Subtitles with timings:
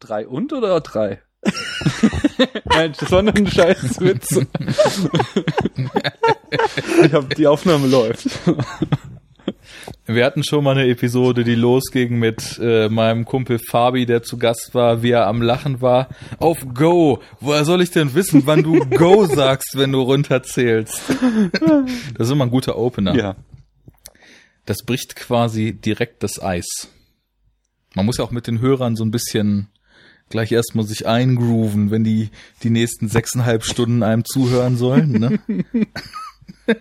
[0.00, 1.20] Drei und oder drei?
[2.66, 4.30] Nein, das war nur ein scheiß Witz.
[7.04, 8.28] ich hab, die Aufnahme läuft.
[10.06, 14.38] Wir hatten schon mal eine Episode, die losging mit äh, meinem Kumpel Fabi, der zu
[14.38, 16.08] Gast war, wie er am Lachen war.
[16.38, 17.20] Auf Go!
[17.40, 21.02] Woher soll ich denn wissen, wann du Go sagst, wenn du runterzählst?
[22.16, 23.14] Das ist immer ein guter Opener.
[23.14, 23.36] Ja.
[24.64, 26.88] Das bricht quasi direkt das Eis.
[27.94, 29.68] Man muss ja auch mit den Hörern so ein bisschen
[30.28, 32.30] gleich erstmal sich eingrooven, wenn die
[32.62, 35.12] die nächsten sechseinhalb Stunden einem zuhören sollen.
[35.12, 35.40] Ne?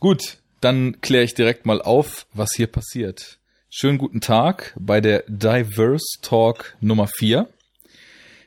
[0.00, 3.38] Gut, dann kläre ich direkt mal auf, was hier passiert.
[3.70, 7.48] Schönen guten Tag bei der Diverse Talk Nummer 4.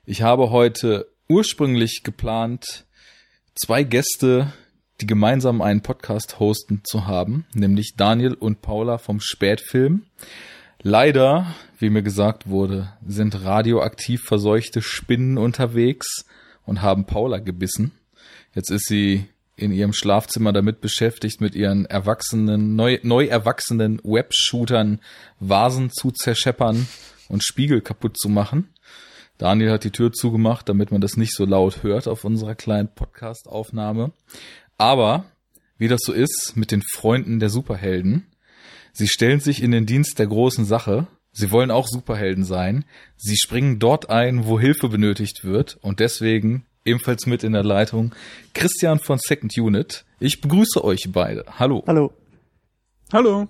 [0.05, 2.85] Ich habe heute ursprünglich geplant,
[3.55, 4.53] zwei Gäste,
[5.01, 10.05] die gemeinsam einen Podcast hosten zu haben, nämlich Daniel und Paula vom Spätfilm.
[10.81, 11.47] Leider,
[11.79, 16.25] wie mir gesagt wurde, sind radioaktiv verseuchte Spinnen unterwegs
[16.65, 17.91] und haben Paula gebissen.
[18.53, 24.99] Jetzt ist sie in ihrem Schlafzimmer damit beschäftigt, mit ihren erwachsenen, neu, neu erwachsenen Webshootern
[25.39, 26.87] Vasen zu zerscheppern
[27.29, 28.69] und Spiegel kaputt zu machen.
[29.37, 32.87] Daniel hat die Tür zugemacht, damit man das nicht so laut hört auf unserer kleinen
[32.93, 34.11] Podcast-Aufnahme.
[34.77, 35.25] Aber,
[35.77, 38.27] wie das so ist mit den Freunden der Superhelden,
[38.95, 41.07] sie stellen sich in den Dienst der großen Sache.
[41.31, 42.85] Sie wollen auch Superhelden sein.
[43.17, 45.77] Sie springen dort ein, wo Hilfe benötigt wird.
[45.81, 48.15] Und deswegen ebenfalls mit in der Leitung
[48.53, 50.05] Christian von Second Unit.
[50.19, 51.43] Ich begrüße euch beide.
[51.59, 51.83] Hallo.
[51.85, 52.13] Hallo.
[53.11, 53.49] Hallo.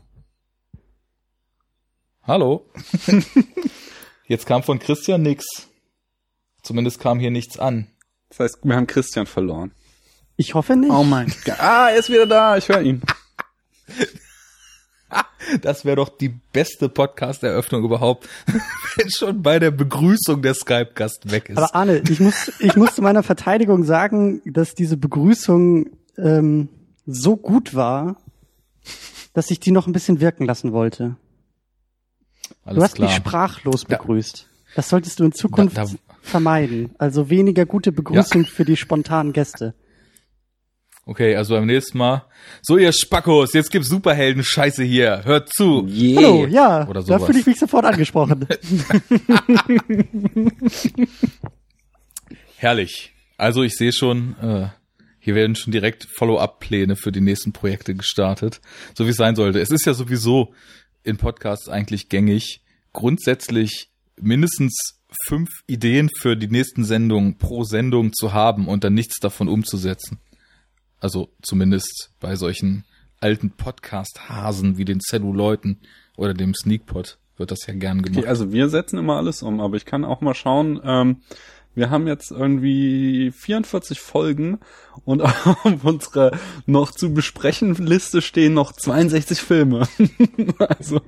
[2.24, 2.66] Hallo.
[4.28, 5.46] Jetzt kam von Christian nix.
[6.64, 7.88] Zumindest kam hier nichts an.
[8.30, 9.72] Das heißt, wir haben Christian verloren.
[10.36, 10.92] Ich hoffe nicht.
[10.92, 11.60] Oh mein Gott.
[11.60, 12.58] Ah, er ist wieder da.
[12.58, 13.02] Ich höre ihn.
[15.62, 18.28] Das wäre doch die beste Podcast-Eröffnung überhaupt,
[18.96, 21.58] wenn schon bei der Begrüßung der Skype-Gast weg ist.
[21.58, 26.70] Aber Arne, ich muss, ich muss zu meiner Verteidigung sagen, dass diese Begrüßung ähm,
[27.06, 28.18] so gut war,
[29.34, 31.16] dass ich die noch ein bisschen wirken lassen wollte.
[32.64, 33.08] Alles du hast klar.
[33.10, 34.48] mich sprachlos Da- begrüßt.
[34.76, 35.92] Das solltest du in Zukunft Da- da-
[36.22, 36.96] vermeiden.
[36.98, 39.76] Also weniger gute Begrüßung für die spontanen Gäste.
[41.08, 42.26] Okay, also beim nächsten Mal.
[42.64, 45.22] So, ihr Spackos, jetzt gibt's Superhelden-Scheiße hier.
[45.24, 45.86] Hört zu.
[45.88, 46.18] Yeah.
[46.18, 47.26] Hallo, ja, Oder da sowas.
[47.28, 48.48] fühle ich mich sofort angesprochen.
[52.58, 53.14] Herrlich.
[53.38, 54.70] Also ich sehe schon, äh,
[55.20, 58.60] hier werden schon direkt Follow-up-Pläne für die nächsten Projekte gestartet.
[58.98, 59.60] So wie es sein sollte.
[59.60, 60.56] Es ist ja sowieso
[61.04, 62.62] in Podcasts eigentlich gängig,
[62.94, 64.96] grundsätzlich mindestens
[65.28, 70.20] fünf Ideen für die nächsten Sendungen pro Sendung zu haben und dann nichts davon umzusetzen.
[71.06, 72.84] Also zumindest bei solchen
[73.20, 75.78] alten Podcast-Hasen wie den Celluleuten
[76.18, 78.24] oder dem Sneakpot wird das ja gern gemacht.
[78.24, 81.18] Okay, also wir setzen immer alles um, aber ich kann auch mal schauen, ähm,
[81.76, 84.58] wir haben jetzt irgendwie 44 Folgen
[85.04, 86.32] und auf unserer
[86.66, 89.88] noch zu besprechen Liste stehen noch 62 Filme.
[90.58, 91.02] also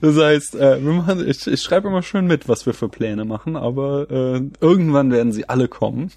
[0.00, 3.54] das heißt, äh, machen, ich, ich schreibe immer schön mit, was wir für Pläne machen,
[3.54, 6.10] aber äh, irgendwann werden sie alle kommen.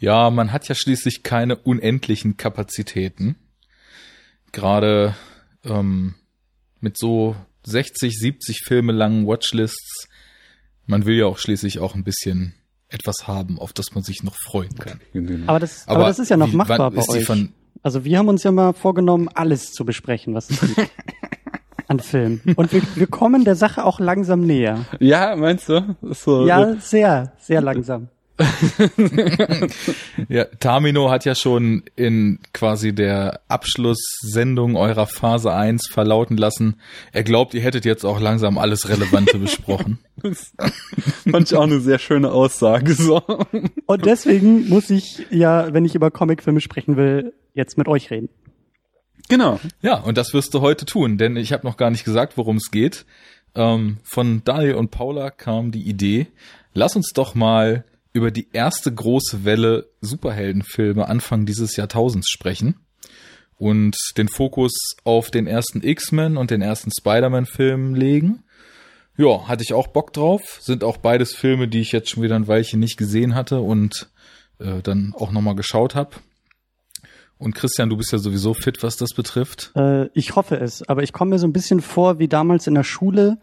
[0.00, 3.36] Ja, man hat ja schließlich keine unendlichen Kapazitäten.
[4.52, 5.14] Gerade
[5.64, 6.14] ähm,
[6.80, 10.08] mit so 60, 70 Filme langen Watchlists.
[10.86, 12.54] Man will ja auch schließlich auch ein bisschen
[12.88, 15.00] etwas haben, auf das man sich noch freuen kann.
[15.46, 17.24] Aber das, aber, das ist ja noch wie- machbar bei euch.
[17.24, 20.90] Von, Also wir haben uns ja mal vorgenommen, alles zu besprechen, was es gibt
[21.86, 22.40] an Filmen.
[22.56, 24.86] Und wir, wir kommen der Sache auch langsam näher.
[24.98, 25.94] Ja, meinst du?
[26.02, 28.08] So, Ja, sehr, sehr langsam.
[30.28, 36.76] ja, Tamino hat ja schon in quasi der Abschlusssendung eurer Phase 1 verlauten lassen,
[37.12, 39.98] er glaubt, ihr hättet jetzt auch langsam alles Relevante besprochen.
[41.30, 42.94] Fand ich auch eine sehr schöne Aussage.
[42.94, 43.22] So.
[43.86, 48.28] Und deswegen muss ich ja, wenn ich über Comicfilme sprechen will, jetzt mit euch reden.
[49.28, 49.60] Genau.
[49.80, 52.56] Ja, und das wirst du heute tun, denn ich habe noch gar nicht gesagt, worum
[52.56, 53.06] es geht.
[53.54, 56.28] Ähm, von Daniel und Paula kam die Idee,
[56.72, 62.76] lass uns doch mal über die erste große Welle Superheldenfilme Anfang dieses Jahrtausends sprechen
[63.56, 64.72] und den Fokus
[65.04, 68.42] auf den ersten X-Men und den ersten Spider-Man-Film legen.
[69.16, 70.58] Ja, hatte ich auch Bock drauf.
[70.60, 74.10] Sind auch beides Filme, die ich jetzt schon wieder ein Weilchen nicht gesehen hatte und
[74.58, 76.16] äh, dann auch nochmal geschaut habe.
[77.36, 79.72] Und Christian, du bist ja sowieso fit, was das betrifft.
[79.74, 82.74] Äh, ich hoffe es, aber ich komme mir so ein bisschen vor wie damals in
[82.74, 83.38] der Schule,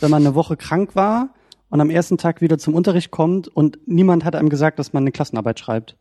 [0.00, 1.34] wenn man eine Woche krank war
[1.70, 5.02] und am ersten Tag wieder zum Unterricht kommt und niemand hat einem gesagt, dass man
[5.02, 5.96] eine Klassenarbeit schreibt.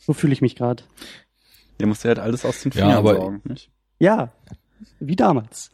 [0.00, 0.82] So fühle ich mich gerade.
[1.80, 3.40] Der muss ja halt alles aus den Ja, Fingern aber- saugen.
[3.44, 3.70] Nicht?
[3.98, 4.32] Ja,
[5.00, 5.70] wie damals.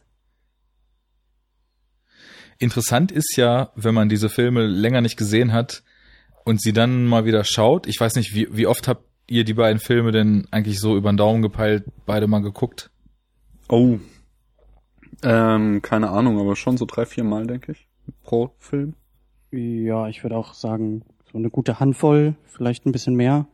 [2.57, 5.83] interessant ist ja, wenn man diese Filme länger nicht gesehen hat
[6.45, 7.85] und sie dann mal wieder schaut.
[7.85, 11.11] Ich weiß nicht, wie, wie oft habt ihr die beiden Filme denn eigentlich so über
[11.11, 12.91] den Daumen gepeilt, beide mal geguckt?
[13.67, 13.97] Oh.
[15.23, 17.87] Ähm, keine Ahnung, aber schon so drei, vier Mal, denke ich,
[18.23, 18.93] pro Film.
[19.51, 23.47] Ja, ich würde auch sagen, so eine gute Handvoll, vielleicht ein bisschen mehr.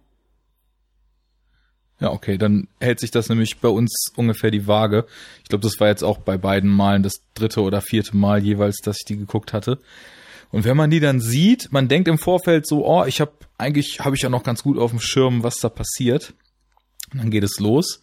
[2.00, 5.06] Ja, okay, dann hält sich das nämlich bei uns ungefähr die Waage.
[5.44, 8.78] Ich glaube, das war jetzt auch bei beiden Malen das dritte oder vierte Mal jeweils,
[8.78, 9.78] dass ich die geguckt hatte.
[10.50, 14.00] Und wenn man die dann sieht, man denkt im Vorfeld so, oh, ich habe eigentlich
[14.00, 16.34] habe ich ja noch ganz gut auf dem Schirm, was da passiert.
[17.14, 18.02] Und dann geht es los.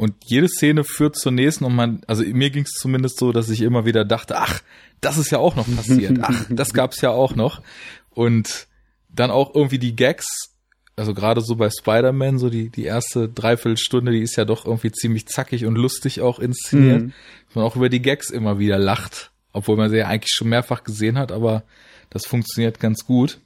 [0.00, 3.50] Und jede Szene führt zur nächsten und man, also mir ging es zumindest so, dass
[3.50, 4.62] ich immer wieder dachte, ach,
[5.02, 6.18] das ist ja auch noch passiert.
[6.22, 7.60] Ach, das gab's ja auch noch.
[8.08, 8.66] Und
[9.10, 10.54] dann auch irgendwie die Gags,
[10.96, 14.90] also gerade so bei Spider-Man, so die, die erste Dreiviertelstunde, die ist ja doch irgendwie
[14.90, 17.02] ziemlich zackig und lustig auch inszeniert.
[17.02, 17.12] Mhm.
[17.52, 20.82] Man auch über die Gags immer wieder lacht, obwohl man sie ja eigentlich schon mehrfach
[20.82, 21.62] gesehen hat, aber
[22.08, 23.38] das funktioniert ganz gut.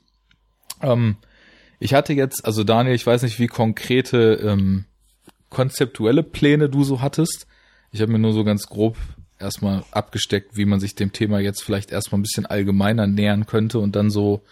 [0.81, 1.17] Ähm,
[1.81, 4.85] ich hatte jetzt, also Daniel, ich weiß nicht, wie konkrete ähm,
[5.51, 7.47] konzeptuelle Pläne du so hattest.
[7.93, 8.97] Ich habe mir nur so ganz grob
[9.39, 13.79] erstmal abgesteckt, wie man sich dem Thema jetzt vielleicht erstmal ein bisschen allgemeiner nähern könnte
[13.79, 14.43] und dann so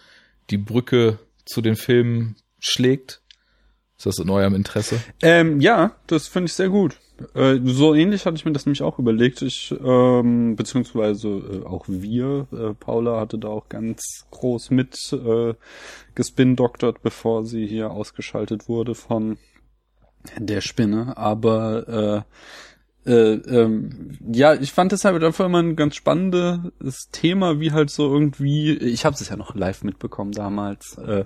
[0.50, 3.20] die Brücke zu den Filmen schlägt.
[3.96, 5.00] Ist das in eurem Interesse?
[5.22, 6.96] Ähm, ja, das finde ich sehr gut.
[7.34, 9.42] Äh, so ähnlich hatte ich mir das nämlich auch überlegt.
[9.42, 15.54] Ich, ähm, beziehungsweise äh, auch wir, äh, Paula hatte da auch ganz groß mit äh,
[16.14, 19.38] gespindoktert, bevor sie hier ausgeschaltet wurde von
[20.38, 21.16] der Spinne.
[21.16, 22.32] Aber äh,
[23.04, 27.90] äh, ähm, ja, ich fand das halt einfach immer ein ganz spannendes Thema, wie halt
[27.90, 31.24] so irgendwie, ich habe es ja noch live mitbekommen damals, äh,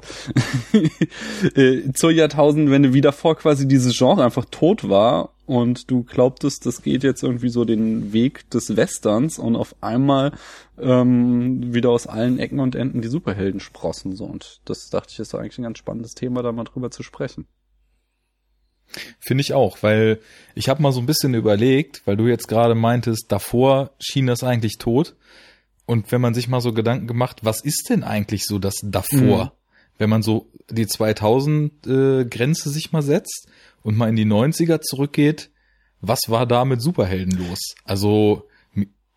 [1.55, 6.81] äh, zur Jahrtausendwende, wie davor quasi dieses Genre einfach tot war und du glaubtest, das
[6.81, 10.33] geht jetzt irgendwie so den Weg des Westerns und auf einmal
[10.81, 15.19] ähm, wieder aus allen Ecken und Enden die Superhelden sprossen so und das dachte ich
[15.19, 17.47] ist eigentlich ein ganz spannendes Thema, da mal drüber zu sprechen.
[19.21, 20.21] Finde ich auch, weil
[20.55, 24.43] ich habe mal so ein bisschen überlegt, weil du jetzt gerade meintest, davor schien das
[24.43, 25.17] eigentlich tot.
[25.85, 29.45] Und wenn man sich mal so Gedanken gemacht, was ist denn eigentlich so das davor?
[29.45, 29.51] Mhm.
[29.99, 33.49] Wenn man so die 2000 äh, Grenze sich mal setzt
[33.83, 35.51] und mal in die 90er zurückgeht,
[36.01, 37.75] was war da mit Superhelden los?
[37.85, 38.49] Also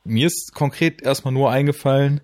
[0.03, 2.21] mir ist konkret erstmal nur eingefallen,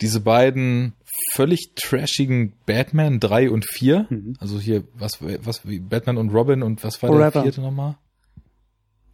[0.00, 0.94] diese beiden
[1.32, 4.06] völlig trashigen Batman 3 und 4.
[4.08, 4.36] Mhm.
[4.40, 7.30] Also hier, was, was, wie Batman und Robin und was war Forever.
[7.30, 7.96] der vierte nochmal?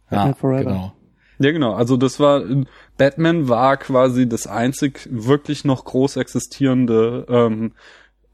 [0.09, 0.63] Batman ja, Forever.
[0.63, 0.93] genau.
[1.39, 1.73] Ja, genau.
[1.73, 2.43] Also das war,
[2.97, 7.73] Batman war quasi das einzig wirklich noch groß existierende ähm,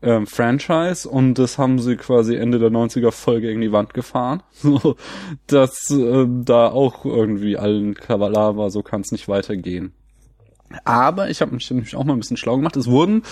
[0.02, 4.44] ähm, Franchise und das haben sie quasi Ende der 90er voll gegen die Wand gefahren.
[4.54, 4.96] So,
[5.48, 9.94] dass äh, da auch irgendwie allen Kavalar war, so kann es nicht weitergehen.
[10.84, 12.76] Aber ich habe mich nämlich auch mal ein bisschen schlau gemacht.
[12.76, 13.24] Es wurden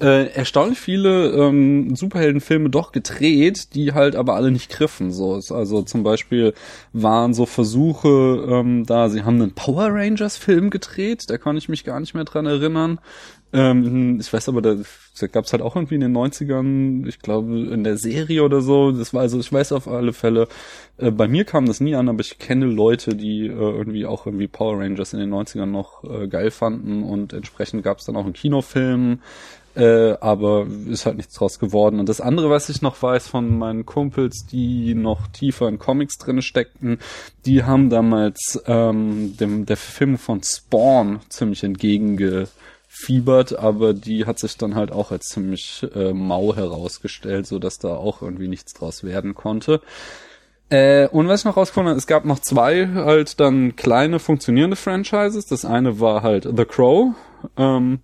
[0.00, 5.12] äh, erstaunlich viele ähm, Superheldenfilme doch gedreht, die halt aber alle nicht griffen.
[5.12, 6.54] So also zum Beispiel
[6.92, 8.08] waren so Versuche
[8.48, 9.08] ähm, da.
[9.10, 11.30] Sie haben einen Power Rangers Film gedreht.
[11.30, 12.98] Da kann ich mich gar nicht mehr dran erinnern.
[13.52, 14.76] Ähm, ich weiß aber, da,
[15.18, 18.60] da gab es halt auch irgendwie in den 90ern, ich glaube, in der Serie oder
[18.60, 18.92] so.
[18.92, 20.48] Das war also, ich weiß auf alle Fälle,
[20.98, 24.26] äh, bei mir kam das nie an, aber ich kenne Leute, die äh, irgendwie auch
[24.26, 28.16] irgendwie Power Rangers in den 90ern noch äh, geil fanden und entsprechend gab es dann
[28.16, 29.20] auch einen Kinofilm.
[29.74, 32.00] Äh, aber ist halt nichts draus geworden.
[32.00, 36.18] Und das andere, was ich noch weiß von meinen Kumpels, die noch tiefer in Comics
[36.18, 36.98] drin steckten,
[37.46, 42.48] die haben damals ähm, dem der Film von Spawn ziemlich entgege
[42.98, 47.78] fiebert, aber die hat sich dann halt auch als ziemlich äh, mau herausgestellt, so dass
[47.78, 49.80] da auch irgendwie nichts draus werden konnte.
[50.68, 54.76] Äh, und was ich noch rausgefunden habe, es gab noch zwei halt dann kleine funktionierende
[54.76, 55.46] Franchises.
[55.46, 57.14] Das eine war halt The Crow,
[57.56, 58.00] ähm,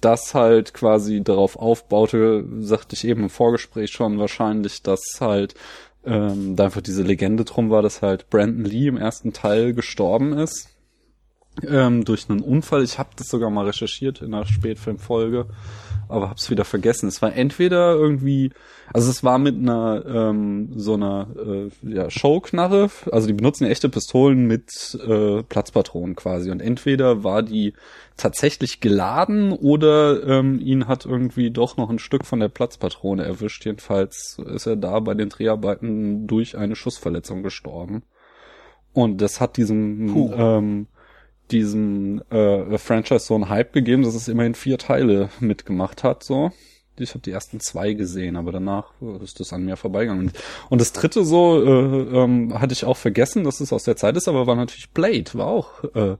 [0.00, 5.54] das halt quasi darauf aufbaute, sagte ich eben im Vorgespräch schon wahrscheinlich, dass halt
[6.06, 10.32] ähm, da einfach diese Legende drum war, dass halt Brandon Lee im ersten Teil gestorben
[10.32, 10.71] ist
[11.66, 12.82] ähm, durch einen Unfall.
[12.82, 15.46] Ich habe das sogar mal recherchiert in einer Spätfilmfolge,
[16.08, 17.08] aber hab's wieder vergessen.
[17.08, 18.50] Es war entweder irgendwie,
[18.92, 23.88] also es war mit einer ähm, so einer äh, ja, Showknarre, also die benutzen echte
[23.88, 27.74] Pistolen mit äh, Platzpatronen quasi und entweder war die
[28.16, 33.64] tatsächlich geladen oder ähm, ihn hat irgendwie doch noch ein Stück von der Platzpatrone erwischt.
[33.64, 38.02] Jedenfalls ist er da bei den Dreharbeiten durch eine Schussverletzung gestorben.
[38.92, 40.86] Und das hat diesem ähm,
[41.50, 46.50] diesem äh, Franchise so einen Hype gegeben, dass es immerhin vier Teile mitgemacht hat, so.
[46.98, 50.30] Ich habe die ersten zwei gesehen, aber danach ist das an mir vorbeigegangen.
[50.68, 54.14] Und das dritte so äh, ähm, hatte ich auch vergessen, dass es aus der Zeit
[54.16, 56.16] ist, aber war natürlich Blade, war auch äh,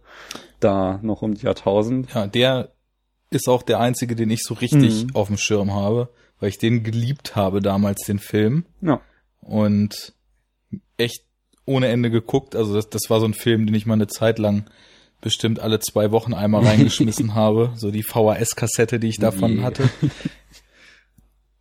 [0.60, 2.12] da noch um die Jahrtausend.
[2.14, 2.72] Ja, der
[3.28, 5.10] ist auch der einzige, den ich so richtig Mhm.
[5.14, 6.08] auf dem Schirm habe,
[6.40, 8.64] weil ich den geliebt habe damals, den Film.
[8.80, 9.02] Ja.
[9.40, 10.14] Und
[10.96, 11.24] echt
[11.66, 12.56] ohne Ende geguckt.
[12.56, 14.64] Also das, das war so ein Film, den ich mal eine Zeit lang
[15.22, 17.72] bestimmt alle zwei Wochen einmal reingeschmissen habe.
[17.76, 19.62] So die VHS-Kassette, die ich davon Yeah.
[19.62, 19.88] hatte.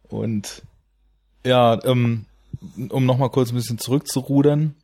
[0.03, 0.63] Und
[1.45, 2.25] ja, ähm,
[2.89, 4.75] um nochmal kurz ein bisschen zurückzurudern,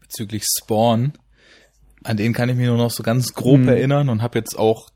[0.00, 1.12] bezüglich Spawn,
[2.04, 3.68] an den kann ich mich nur noch so ganz grob Mhm.
[3.68, 4.88] erinnern und habe jetzt auch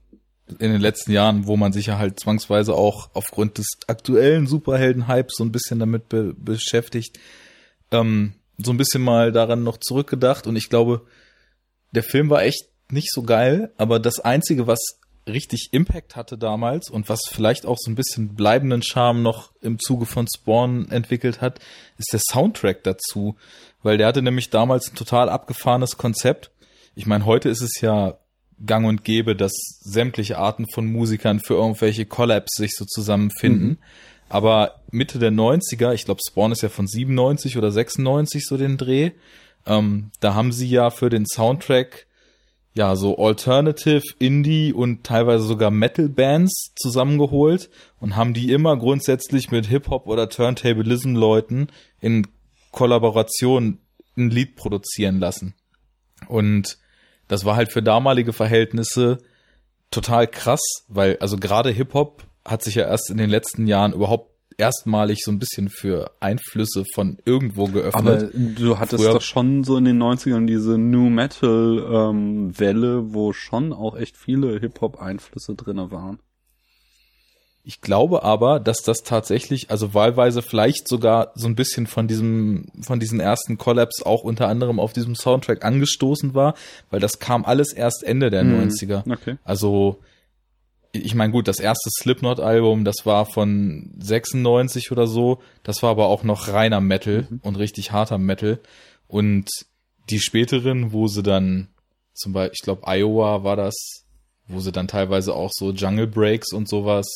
[0.59, 5.35] in den letzten Jahren, wo man sich ja halt zwangsweise auch aufgrund des aktuellen Superhelden-Hypes
[5.37, 7.18] so ein bisschen damit be beschäftigt,
[7.90, 11.06] ähm, so ein bisschen mal daran noch zurückgedacht und ich glaube,
[11.92, 14.81] der Film war echt nicht so geil, aber das einzige, was
[15.29, 19.79] richtig Impact hatte damals und was vielleicht auch so ein bisschen bleibenden Charme noch im
[19.79, 21.61] Zuge von Spawn entwickelt hat,
[21.99, 23.37] ist der Soundtrack dazu,
[23.83, 26.51] weil der hatte nämlich damals ein total abgefahrenes Konzept.
[26.95, 28.19] Ich meine, heute ist es ja
[28.65, 33.79] gang und gäbe, dass sämtliche Arten von Musikern für irgendwelche Collabs sich so zusammenfinden.
[34.29, 38.77] Aber Mitte der 90er, ich glaube Spawn ist ja von 97 oder 96 so den
[38.77, 39.11] Dreh,
[39.67, 42.07] ähm, da haben sie ja für den Soundtrack
[42.75, 49.50] ja so Alternative, Indie und teilweise sogar Metal Bands zusammengeholt und haben die immer grundsätzlich
[49.50, 51.69] mit Hip-Hop oder Turntablism Leuten
[52.00, 52.26] in
[52.71, 53.79] Kollaboration
[54.17, 55.55] ein Lied produzieren lassen.
[56.29, 56.79] Und
[57.29, 59.19] das war halt für damalige Verhältnisse
[59.91, 64.32] total krass, weil also gerade Hip-Hop hat sich ja erst in den letzten Jahren überhaupt
[64.59, 67.94] erstmalig so ein bisschen für Einflüsse von irgendwo geöffnet.
[67.94, 73.12] Aber du hattest Früher- doch schon so in den 90ern diese New Metal ähm, Welle,
[73.14, 76.18] wo schon auch echt viele Hip-Hop-Einflüsse drinne waren.
[77.64, 82.66] Ich glaube aber, dass das tatsächlich, also wahlweise vielleicht sogar so ein bisschen von diesem,
[82.80, 86.54] von diesen ersten Collabs auch unter anderem auf diesem Soundtrack angestoßen war,
[86.90, 89.09] weil das kam alles erst Ende der Hm, 90er.
[89.12, 89.37] Okay.
[89.44, 89.99] Also,
[90.93, 96.07] ich meine, gut, das erste Slipknot-Album, das war von 96 oder so, das war aber
[96.07, 98.61] auch noch reiner Metal und richtig harter Metal.
[99.09, 99.49] Und
[100.11, 101.69] die späteren, wo sie dann,
[102.13, 104.05] zum Beispiel, ich glaube, Iowa war das,
[104.49, 107.07] wo sie dann teilweise auch so Jungle Breaks und sowas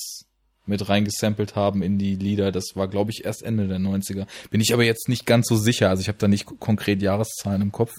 [0.65, 2.53] mit reingesampelt haben in die Lieder.
[2.53, 4.27] Das war, glaube ich, erst Ende der 90er.
[4.51, 5.91] Bin ich aber jetzt nicht ganz so sicher.
[5.91, 7.93] Also ich habe da nicht konkret Jahreszahlen im Kopf.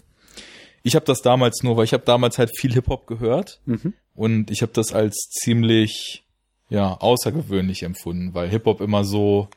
[0.83, 3.93] Ich habe das damals nur, weil ich habe damals halt viel Hip-Hop gehört Mhm.
[4.17, 6.25] Und ich habe das als ziemlich
[6.69, 9.47] ja außergewöhnlich empfunden, weil Hip-Hop immer so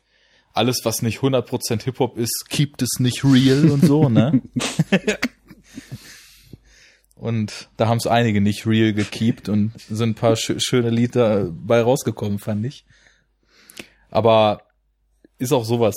[0.52, 4.43] alles, was nicht 100% Hip-Hop ist, keept es nicht real und so, ne?
[7.17, 11.50] und da haben es einige nicht real gekeept und sind ein paar schö schöne Lieder
[11.50, 12.85] bei rausgekommen, fand ich.
[14.11, 14.64] Aber
[15.38, 15.97] ist auch sowas,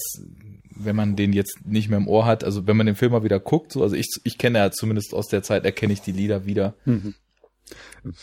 [0.70, 3.26] wenn man den jetzt nicht mehr im Ohr hat, also wenn man den Film mal
[3.26, 6.14] wieder guckt, so, also ich, ich kenne ja zumindest aus der Zeit, erkenne ich die
[6.14, 6.76] Lieder wieder.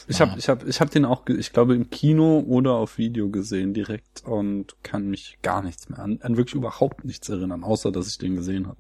[0.09, 3.31] Ich habe ich hab, ich hab den auch, ich glaube, im Kino oder auf Video
[3.31, 7.91] gesehen direkt und kann mich gar nichts mehr an, an wirklich überhaupt nichts erinnern, außer
[7.91, 8.79] dass ich den gesehen habe.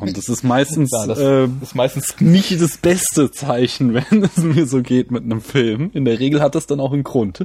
[0.00, 4.36] Und das ist meistens Ja, das äh, ist meistens nicht das beste Zeichen, wenn es
[4.38, 5.90] mir so geht mit einem Film.
[5.94, 7.44] In der Regel hat das dann auch einen Grund.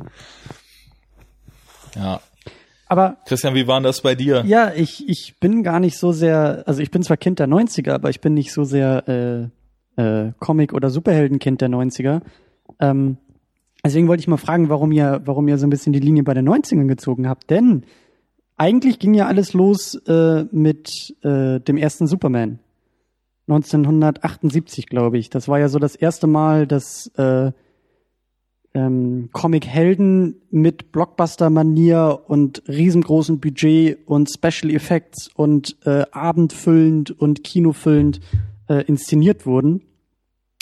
[1.96, 2.22] Ja.
[2.88, 4.44] Aber Christian, wie war denn das bei dir?
[4.48, 7.92] ja, ich, ich bin gar nicht so sehr, also ich bin zwar Kind der 90er,
[7.92, 9.59] aber ich bin nicht so sehr äh,
[9.96, 12.22] äh, Comic- oder Superheldenkind der 90er.
[12.80, 13.18] Ähm,
[13.84, 16.34] deswegen wollte ich mal fragen, warum ihr, warum ihr so ein bisschen die Linie bei
[16.34, 17.50] den 90ern gezogen habt.
[17.50, 17.84] Denn
[18.58, 22.60] eigentlich ging ja alles los äh, mit äh, dem ersten Superman.
[23.48, 25.30] 1978, glaube ich.
[25.30, 27.52] Das war ja so das erste Mal, dass äh,
[28.74, 38.20] ähm, Comic-Helden mit Blockbuster-Manier und riesengroßem Budget und Special Effects und äh, abendfüllend und kinofüllend
[38.70, 39.82] äh, inszeniert wurden.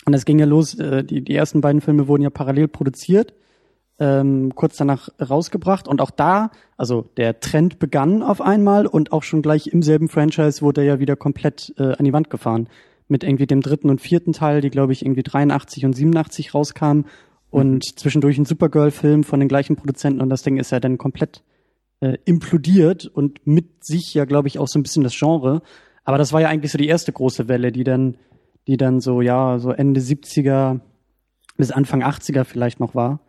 [0.06, 3.34] Und es ging ja los, äh, die, die ersten beiden Filme wurden ja parallel produziert,
[4.00, 5.88] ähm, kurz danach rausgebracht.
[5.88, 10.08] Und auch da, also der Trend begann auf einmal und auch schon gleich im selben
[10.08, 12.70] Franchise wurde er ja wieder komplett äh, an die Wand gefahren.
[13.10, 17.06] Mit irgendwie dem dritten und vierten Teil, die glaube ich irgendwie 83 und 87 rauskamen
[17.50, 21.42] und zwischendurch ein Supergirl-Film von den gleichen Produzenten und das Ding ist ja dann komplett
[22.02, 25.62] äh, implodiert und mit sich ja, glaube ich, auch so ein bisschen das Genre.
[26.08, 28.16] Aber das war ja eigentlich so die erste große Welle, die dann,
[28.66, 30.80] die dann so, ja, so Ende 70er
[31.58, 33.20] bis Anfang 80er vielleicht noch war.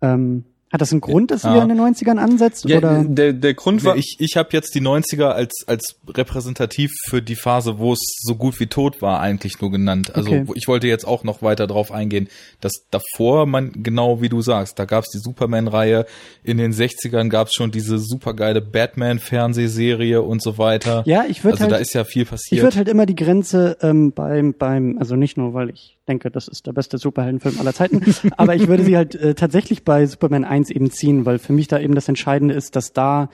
[0.00, 1.56] Ähm, hat das einen Grund, dass Ja.
[1.56, 2.64] ihr in den 90ern ansetzt?
[2.68, 3.04] Ja, oder?
[3.08, 7.36] der, der Grund war, Ich, ich habe jetzt die 90er als, als repräsentativ für die
[7.36, 10.14] Phase, wo es so gut wie tot war, eigentlich nur genannt.
[10.14, 10.44] Also Okay.
[10.54, 12.28] ich wollte jetzt auch noch weiter drauf eingehen,
[12.60, 16.04] dass davor man, genau wie du sagst, da gab es die Superman-Reihe,
[16.44, 21.02] in den 60ern gab es schon diese supergeile Batman-Fernsehserie und so weiter.
[21.06, 22.62] Ja, ich würde also halt, da ist ja viel ich passiert.
[22.62, 26.48] würde halt immer die Grenze ähm, beim, beim, also nicht nur, weil ich denke, das
[26.48, 28.02] ist der beste Superheldenfilm aller Zeiten.
[28.36, 31.68] Aber ich würde sie halt äh, tatsächlich bei Superman 1 eben ziehen, weil für mich
[31.68, 33.30] da eben das Entscheidende ist, dass da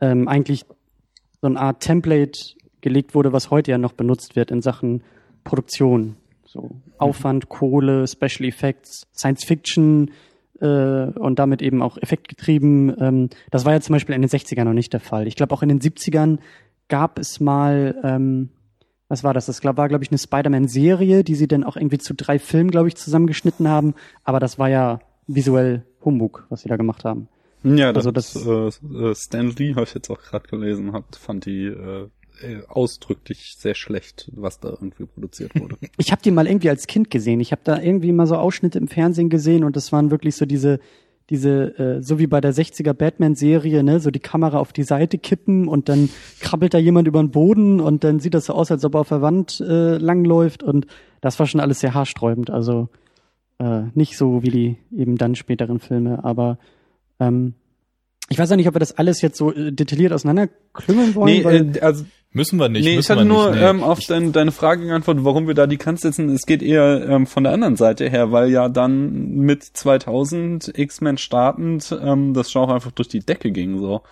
[0.00, 0.64] ähm, eigentlich
[1.40, 2.38] so eine Art Template
[2.80, 5.02] gelegt wurde, was heute ja noch benutzt wird in Sachen
[5.44, 6.16] Produktion.
[6.44, 10.10] So Aufwand, Kohle, Special Effects, Science Fiction
[10.60, 12.94] äh, und damit eben auch effektgetrieben.
[13.00, 15.26] Ähm, das war ja zum Beispiel in den 60ern noch nicht der Fall.
[15.26, 16.38] Ich glaube, auch in den 70ern
[16.88, 18.50] gab es mal, ähm,
[19.12, 19.44] was war das?
[19.44, 22.88] Das war, glaube ich, eine Spider-Man-Serie, die sie dann auch irgendwie zu drei Filmen, glaube
[22.88, 23.94] ich, zusammengeschnitten haben.
[24.24, 27.28] Aber das war ja visuell Humbug, was sie da gemacht haben.
[27.62, 31.14] Ja, das, also das äh, äh, Stan Lee, habe ich jetzt auch gerade gelesen, hat,
[31.14, 32.08] fand die äh,
[32.40, 35.76] äh, ausdrücklich sehr schlecht, was da irgendwie produziert wurde.
[35.98, 37.40] Ich habe die mal irgendwie als Kind gesehen.
[37.40, 40.46] Ich habe da irgendwie mal so Ausschnitte im Fernsehen gesehen und das waren wirklich so
[40.46, 40.80] diese
[41.32, 44.82] diese äh, so wie bei der 60er Batman Serie, ne, so die Kamera auf die
[44.82, 46.10] Seite kippen und dann
[46.40, 49.00] krabbelt da jemand über den Boden und dann sieht das so aus, als ob er
[49.00, 50.86] auf der Wand äh, langläuft und
[51.22, 52.90] das war schon alles sehr haarsträubend, also
[53.58, 56.58] äh, nicht so wie die eben dann späteren Filme, aber
[57.18, 57.54] ähm,
[58.28, 61.34] ich weiß auch nicht, ob wir das alles jetzt so äh, detailliert auseinanderklüngeln wollen.
[61.34, 62.84] Nee, weil, äh, also müssen wir nicht.
[62.84, 63.68] Nee, ich hatte nur nicht, nee.
[63.68, 66.30] ähm, auf dein, deine Frage geantwortet, warum wir da die Kant setzen.
[66.30, 71.18] Es geht eher ähm, von der anderen Seite her, weil ja dann mit 2000 X-Men
[71.18, 74.02] startend ähm, das Genre einfach durch die Decke ging so.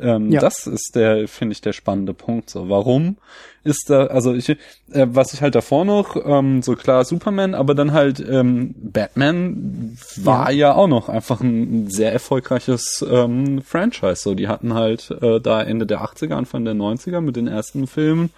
[0.00, 0.40] Ähm, ja.
[0.40, 2.50] Das ist der, finde ich, der spannende Punkt.
[2.50, 3.16] So, warum
[3.64, 4.56] ist da, also ich, äh,
[4.92, 10.50] was ich halt davor noch, ähm, so klar Superman, aber dann halt ähm, Batman war
[10.50, 10.68] ja.
[10.68, 14.22] ja auch noch einfach ein sehr erfolgreiches ähm, Franchise.
[14.22, 17.86] So, die hatten halt äh, da Ende der 80er, Anfang der 90er mit den ersten
[17.86, 18.30] Filmen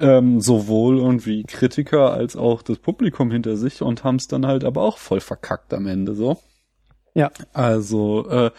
[0.00, 4.64] ähm, sowohl irgendwie Kritiker als auch das Publikum hinter sich und haben es dann halt
[4.64, 6.38] aber auch voll verkackt am Ende so.
[7.14, 7.30] Ja.
[7.52, 8.50] Also, äh,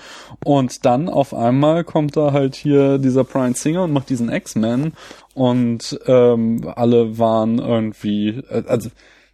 [0.46, 4.94] und dann auf einmal kommt da halt hier dieser Brian Singer und macht diesen X-Men
[5.34, 8.90] und ähm, alle waren irgendwie, äh, also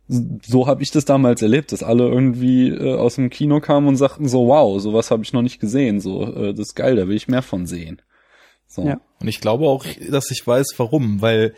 [0.07, 3.95] so habe ich das damals erlebt, dass alle irgendwie äh, aus dem Kino kamen und
[3.95, 7.07] sagten so, wow, sowas habe ich noch nicht gesehen, so, äh, das ist geil, da
[7.07, 8.01] will ich mehr von sehen.
[8.67, 8.85] So.
[8.87, 8.99] Ja.
[9.19, 11.53] Und ich glaube auch, dass ich weiß, warum, weil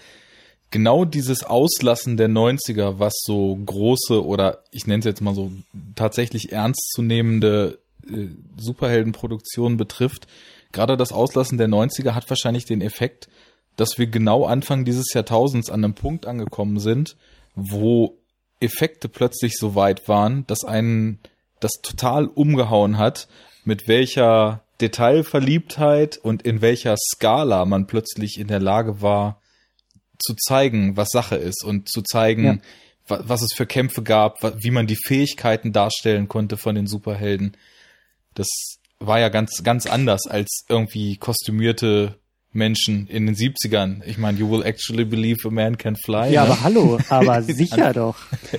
[0.74, 5.52] genau dieses Auslassen der 90er, was so große oder ich nenne es jetzt mal so
[5.94, 7.78] tatsächlich ernstzunehmende
[8.10, 10.26] äh, Superheldenproduktionen betrifft,
[10.72, 13.30] gerade das Auslassen der 90er hat wahrscheinlich den Effekt,
[13.76, 17.18] dass wir genau Anfang dieses Jahrtausends an einem Punkt angekommen sind,
[17.54, 18.18] wo
[18.60, 21.20] Effekte plötzlich so weit waren, dass einen
[21.60, 23.28] das total umgehauen hat,
[23.64, 29.40] mit welcher Detailverliebtheit und in welcher Skala man plötzlich in der Lage war,
[30.20, 32.58] zu zeigen, was Sache ist und zu zeigen, ja.
[33.08, 37.58] was, was es für Kämpfe gab, wie man die Fähigkeiten darstellen konnte von den Superhelden.
[38.36, 38.48] Das
[39.00, 42.18] war ja ganz, ganz anders als irgendwie kostümierte
[42.54, 44.04] Menschen in den 70ern.
[44.06, 46.32] Ich meine, you will actually believe a man can fly.
[46.32, 46.52] Ja, ne?
[46.52, 48.16] aber hallo, aber sicher doch.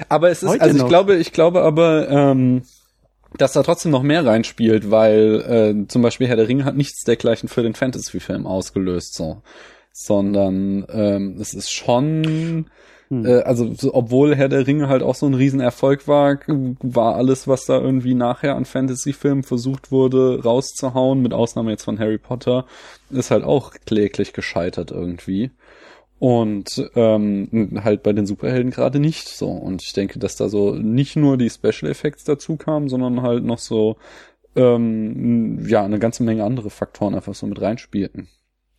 [0.09, 0.89] Aber es ist, Heute also ich noch.
[0.89, 2.63] glaube, ich glaube aber, ähm,
[3.39, 7.05] dass da trotzdem noch mehr reinspielt, weil äh, zum Beispiel Herr der Ringe hat nichts
[7.05, 9.15] dergleichen für den Fantasy-Film ausgelöst.
[9.15, 9.43] So
[9.97, 12.67] sondern ähm, es ist schon,
[13.09, 13.25] hm.
[13.25, 16.41] äh, also so, obwohl Herr der Ringe halt auch so ein Riesenerfolg war,
[16.83, 22.01] war alles, was da irgendwie nachher an Fantasy-Filmen versucht wurde, rauszuhauen, mit Ausnahme jetzt von
[22.01, 22.67] Harry Potter,
[23.11, 25.53] ist halt auch kläglich gescheitert irgendwie.
[26.19, 29.49] Und ähm, halt bei den Superhelden gerade nicht so.
[29.49, 33.45] Und ich denke, dass da so nicht nur die Special Effects dazu kamen, sondern halt
[33.45, 33.97] noch so
[34.57, 38.29] ähm, ja eine ganze Menge andere Faktoren einfach so mit reinspielten.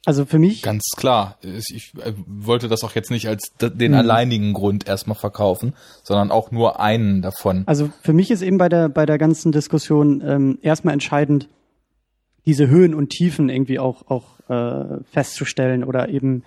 [0.06, 0.62] Also für mich.
[0.62, 1.38] Ganz klar.
[1.42, 3.98] Ich äh, wollte das auch jetzt nicht als den mhm.
[3.98, 7.64] alleinigen Grund erstmal verkaufen, sondern auch nur einen davon.
[7.66, 11.50] Also für mich ist eben bei der, bei der ganzen Diskussion ähm, erstmal entscheidend,
[12.46, 16.44] diese Höhen und Tiefen irgendwie auch, auch äh, festzustellen oder eben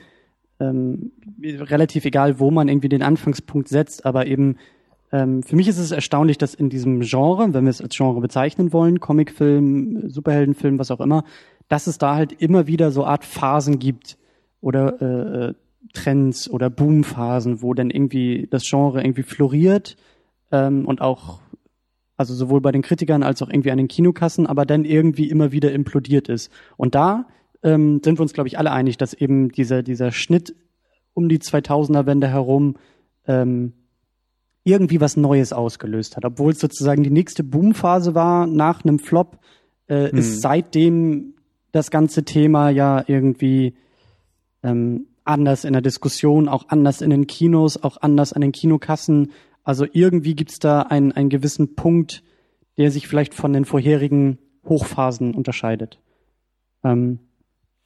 [0.61, 1.11] ähm,
[1.42, 4.57] relativ egal, wo man irgendwie den Anfangspunkt setzt, aber eben
[5.11, 8.21] ähm, für mich ist es erstaunlich, dass in diesem Genre, wenn wir es als Genre
[8.21, 11.25] bezeichnen wollen, Comicfilm, Superheldenfilm, was auch immer,
[11.68, 14.18] dass es da halt immer wieder so Art Phasen gibt
[14.61, 15.54] oder äh, äh,
[15.94, 19.96] Trends oder Boomphasen, wo dann irgendwie das Genre irgendwie floriert
[20.50, 21.40] ähm, und auch
[22.16, 25.52] also sowohl bei den Kritikern als auch irgendwie an den Kinokassen, aber dann irgendwie immer
[25.52, 26.50] wieder implodiert ist.
[26.76, 27.28] Und da
[27.62, 30.54] ähm, sind wir uns, glaube ich, alle einig, dass eben dieser, dieser Schnitt
[31.14, 32.76] um die 2000er-Wende herum
[33.26, 33.72] ähm,
[34.64, 36.24] irgendwie was Neues ausgelöst hat.
[36.24, 39.38] Obwohl es sozusagen die nächste Boomphase war nach einem Flop,
[39.87, 40.18] äh, hm.
[40.18, 41.35] ist seitdem
[41.72, 43.74] das ganze Thema ja irgendwie
[44.62, 49.33] ähm, anders in der Diskussion, auch anders in den Kinos, auch anders an den Kinokassen.
[49.62, 52.22] Also irgendwie gibt's da einen, einen gewissen Punkt,
[52.78, 55.98] der sich vielleicht von den vorherigen Hochphasen unterscheidet.
[56.83, 57.18] Ähm,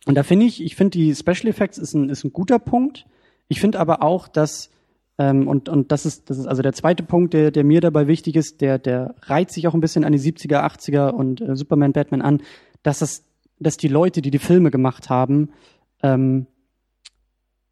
[0.06, 3.06] und da finde ich, ich finde die Special Effects ist ein, ist ein guter Punkt.
[3.48, 4.70] Ich finde aber auch, dass
[5.18, 8.06] Ähm, und, und das ist, das ist also der zweite Punkt, der, der mir dabei
[8.06, 11.54] wichtig ist, der, der reiht sich auch ein bisschen an die 70er, 80er und äh,
[11.54, 12.40] Superman, Batman an,
[12.82, 13.22] dass es,
[13.62, 15.51] dass die Leute, die die Filme gemacht haben,
[16.03, 16.46] ähm,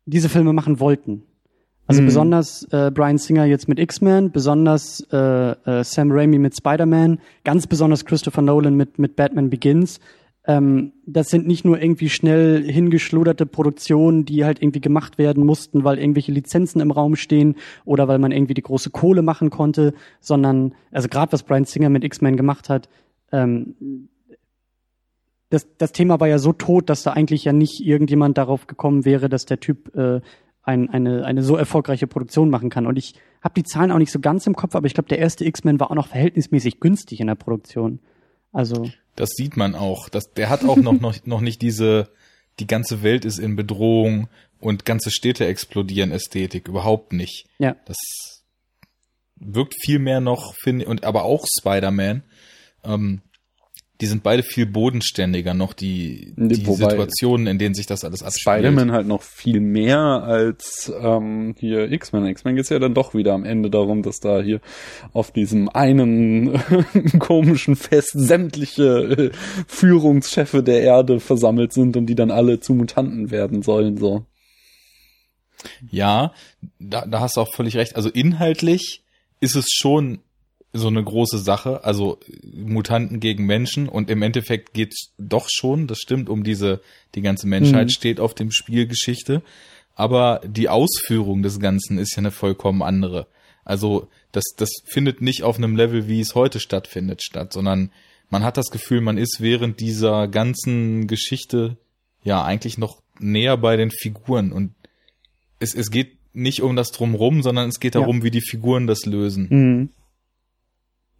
[0.07, 1.23] diese Filme machen wollten.
[1.87, 2.07] Also Mhm.
[2.07, 7.67] besonders äh, Brian Singer jetzt mit X-Men, besonders äh, äh, Sam Raimi mit Spider-Man, ganz
[7.67, 9.99] besonders Christopher Nolan mit, mit Batman Begins.
[10.47, 15.83] Ähm, das sind nicht nur irgendwie schnell hingeschluderte Produktionen, die halt irgendwie gemacht werden mussten,
[15.85, 19.93] weil irgendwelche Lizenzen im Raum stehen oder weil man irgendwie die große Kohle machen konnte,
[20.21, 22.89] sondern, also gerade was Brian Singer mit X-Men gemacht hat,
[23.33, 23.75] ähm,
[25.51, 29.05] das, das Thema war ja so tot, dass da eigentlich ja nicht irgendjemand darauf gekommen
[29.05, 30.21] wäre, dass der Typ äh,
[30.63, 32.87] ein, eine, eine so erfolgreiche Produktion machen kann.
[32.87, 35.19] Und ich habe die Zahlen auch nicht so ganz im Kopf, aber ich glaube, der
[35.19, 37.99] erste X-Men war auch noch verhältnismäßig günstig in der Produktion.
[38.53, 40.09] Also, Das sieht man auch.
[40.09, 42.11] Das, der hat auch noch, noch, noch nicht diese,
[42.59, 44.29] die ganze Welt ist in Bedrohung
[44.61, 46.69] und ganze Städte explodieren Ästhetik.
[46.69, 47.47] Überhaupt nicht.
[47.59, 47.77] ja.
[47.87, 47.97] Das
[49.43, 52.23] wirkt viel mehr noch, finde und aber auch Spider-Man.
[52.85, 53.23] Ähm,
[54.01, 58.23] die sind beide viel bodenständiger noch, die, die Wobei- Situationen, in denen sich das alles
[58.23, 58.57] abspielt.
[58.59, 62.27] Spider-Man halt noch viel mehr als ähm, hier X-Men.
[62.27, 64.61] X-Men geht's ja dann doch wieder am Ende darum, dass da hier
[65.13, 66.59] auf diesem einen
[67.19, 69.31] komischen Fest sämtliche äh,
[69.67, 73.99] Führungschefe der Erde versammelt sind und die dann alle zu Mutanten werden sollen.
[73.99, 74.25] So.
[75.91, 76.33] Ja,
[76.79, 77.97] da, da hast du auch völlig recht.
[77.97, 79.03] Also inhaltlich
[79.41, 80.21] ist es schon
[80.73, 82.19] so eine große Sache, also
[82.55, 86.81] Mutanten gegen Menschen und im Endeffekt geht's doch schon, das stimmt, um diese,
[87.15, 87.91] die ganze Menschheit Mhm.
[87.91, 89.43] steht auf dem Spielgeschichte,
[89.97, 93.27] aber die Ausführung des Ganzen ist ja eine vollkommen andere.
[93.65, 97.91] Also das, das findet nicht auf einem Level, wie es heute stattfindet, statt, sondern
[98.31, 101.77] man hat das Gefühl, man ist während dieser ganzen Geschichte
[102.23, 104.73] ja eigentlich noch näher bei den Figuren und
[105.59, 108.03] es, es geht nicht um das Drumrum, sondern es geht Ja.
[108.03, 109.49] darum, wie die Figuren das lösen.
[109.51, 109.89] Mhm.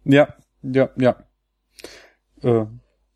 [0.03, 1.23] Ja, ja, ja.
[2.41, 2.65] Äh,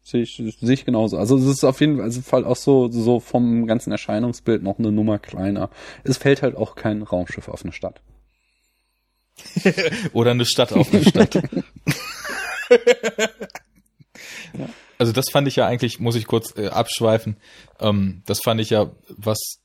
[0.02, 1.18] sehe ich, sehe ich genauso.
[1.18, 4.92] Also es ist auf jeden also Fall auch so, so vom ganzen Erscheinungsbild noch eine
[4.92, 5.70] Nummer kleiner.
[6.04, 8.02] Es fällt halt auch kein Raumschiff auf eine Stadt.
[10.14, 11.42] Oder eine Stadt auf eine Stadt.
[14.98, 17.38] Also das fand ich ja eigentlich, muss ich kurz äh, abschweifen,
[17.80, 19.60] ähm, das fand ich ja, was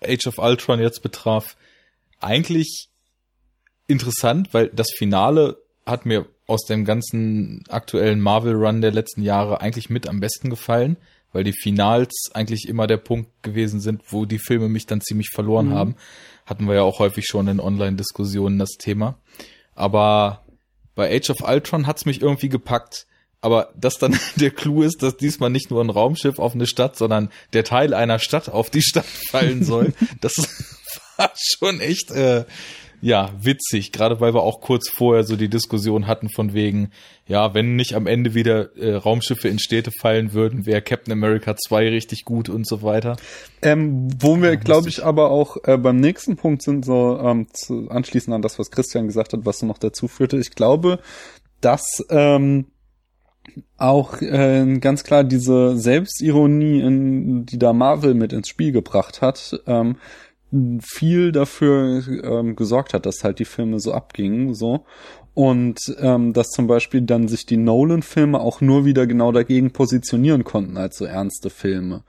[0.00, 1.56] Age of Ultron jetzt betraf,
[2.20, 2.88] eigentlich
[3.88, 9.90] interessant, weil das Finale hat mir aus dem ganzen aktuellen Marvel-Run der letzten Jahre eigentlich
[9.90, 10.96] mit am besten gefallen,
[11.32, 15.28] weil die Finals eigentlich immer der Punkt gewesen sind, wo die Filme mich dann ziemlich
[15.32, 15.74] verloren Mhm.
[15.74, 15.94] haben.
[16.46, 19.16] Hatten wir ja auch häufig schon in Online-Diskussionen das Thema.
[19.74, 20.44] Aber
[20.94, 23.06] bei Age of Ultron hat's mich irgendwie gepackt.
[23.40, 26.96] Aber dass dann der Clou ist, dass diesmal nicht nur ein Raumschiff auf eine Stadt,
[26.96, 30.34] sondern der Teil einer Stadt auf die Stadt fallen soll, das
[31.16, 32.44] war schon echt äh,
[33.00, 33.92] ja witzig.
[33.92, 36.90] Gerade weil wir auch kurz vorher so die Diskussion hatten von wegen,
[37.26, 41.56] ja, wenn nicht am Ende wieder äh, Raumschiffe in Städte fallen würden, wäre Captain America
[41.56, 43.16] 2 richtig gut und so weiter.
[43.62, 47.88] Ähm, wo wir, glaube ich, aber auch äh, beim nächsten Punkt sind, so ähm, zu,
[47.90, 50.38] anschließend an das, was Christian gesagt hat, was noch dazu führte.
[50.38, 50.98] Ich glaube,
[51.60, 52.66] dass ähm,
[53.76, 59.60] auch äh, ganz klar diese Selbstironie, in, die da Marvel mit ins Spiel gebracht hat,
[59.66, 59.96] ähm,
[60.82, 64.84] viel dafür ähm, gesorgt hat, dass halt die Filme so abgingen, so.
[65.32, 70.42] Und ähm, dass zum Beispiel dann sich die Nolan-Filme auch nur wieder genau dagegen positionieren
[70.42, 72.02] konnten als so ernste Filme.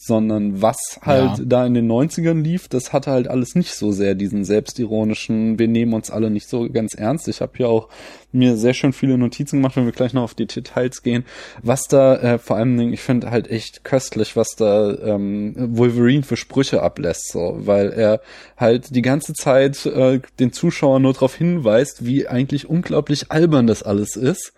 [0.00, 1.44] Sondern was halt Ja.
[1.44, 5.66] da in den 90ern lief, das hatte halt alles nicht so sehr diesen selbstironischen, wir
[5.66, 7.26] nehmen uns alle nicht so ganz ernst.
[7.26, 7.88] Ich habe hier auch
[8.30, 11.24] mir sehr schön viele Notizen gemacht, wenn wir gleich noch auf die Details gehen.
[11.62, 16.36] Was da äh, vor allem, ich finde halt echt köstlich, was da ähm, Wolverine für
[16.36, 18.20] Sprüche ablässt, so, weil er
[18.56, 23.82] halt die ganze Zeit äh, den Zuschauer nur darauf hinweist, wie eigentlich unglaublich albern das
[23.82, 24.52] alles ist.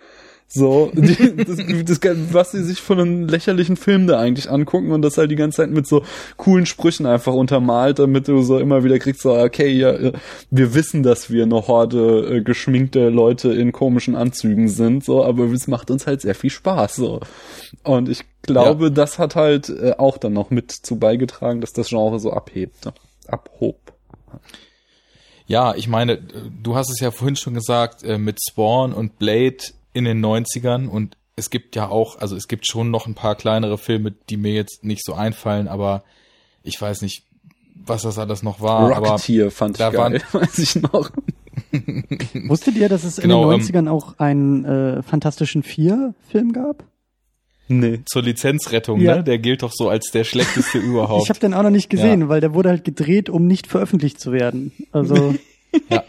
[0.53, 1.37] So, die,
[1.85, 5.31] das, das, was sie sich von einem lächerlichen Film da eigentlich angucken und das halt
[5.31, 6.03] die ganze Zeit mit so
[6.39, 10.13] coolen Sprüchen einfach untermalt, damit du so immer wieder kriegst, so, okay, ja,
[10.51, 15.45] wir wissen, dass wir eine Horde äh, geschminkte Leute in komischen Anzügen sind, so, aber
[15.53, 17.21] es macht uns halt sehr viel Spaß, so.
[17.85, 21.91] Und ich glaube, das hat halt äh, auch dann noch mit zu beigetragen, dass das
[21.91, 22.93] Genre so abhebt, ne?
[23.29, 23.77] abhob.
[25.47, 26.19] Ja, ich meine,
[26.63, 29.59] du hast es ja vorhin schon gesagt, äh, mit Spawn und Blade
[29.93, 33.35] in den 90ern und es gibt ja auch, also es gibt schon noch ein paar
[33.35, 36.05] kleinere Filme, die mir jetzt nicht so einfallen, aber
[36.63, 37.25] ich weiß nicht,
[37.75, 38.95] was das alles noch war.
[38.95, 41.11] aber Rocketeer fand ich geil, weiß ich noch.
[42.49, 46.85] Wusstet ihr, dass es Genau, in ähm, den 90ern auch einen äh, Fantastischen Vier-Film gab?
[47.69, 48.01] Nee.
[48.05, 49.17] zur Lizenzrettung, Ja.
[49.19, 49.25] ne?
[49.25, 51.23] Der gilt doch so als der schlechteste überhaupt.
[51.23, 54.19] Ich habe den auch noch nicht gesehen, weil der wurde halt gedreht, um nicht veröffentlicht
[54.21, 54.73] zu werden.
[54.93, 55.37] Also
[55.89, 56.03] Ja.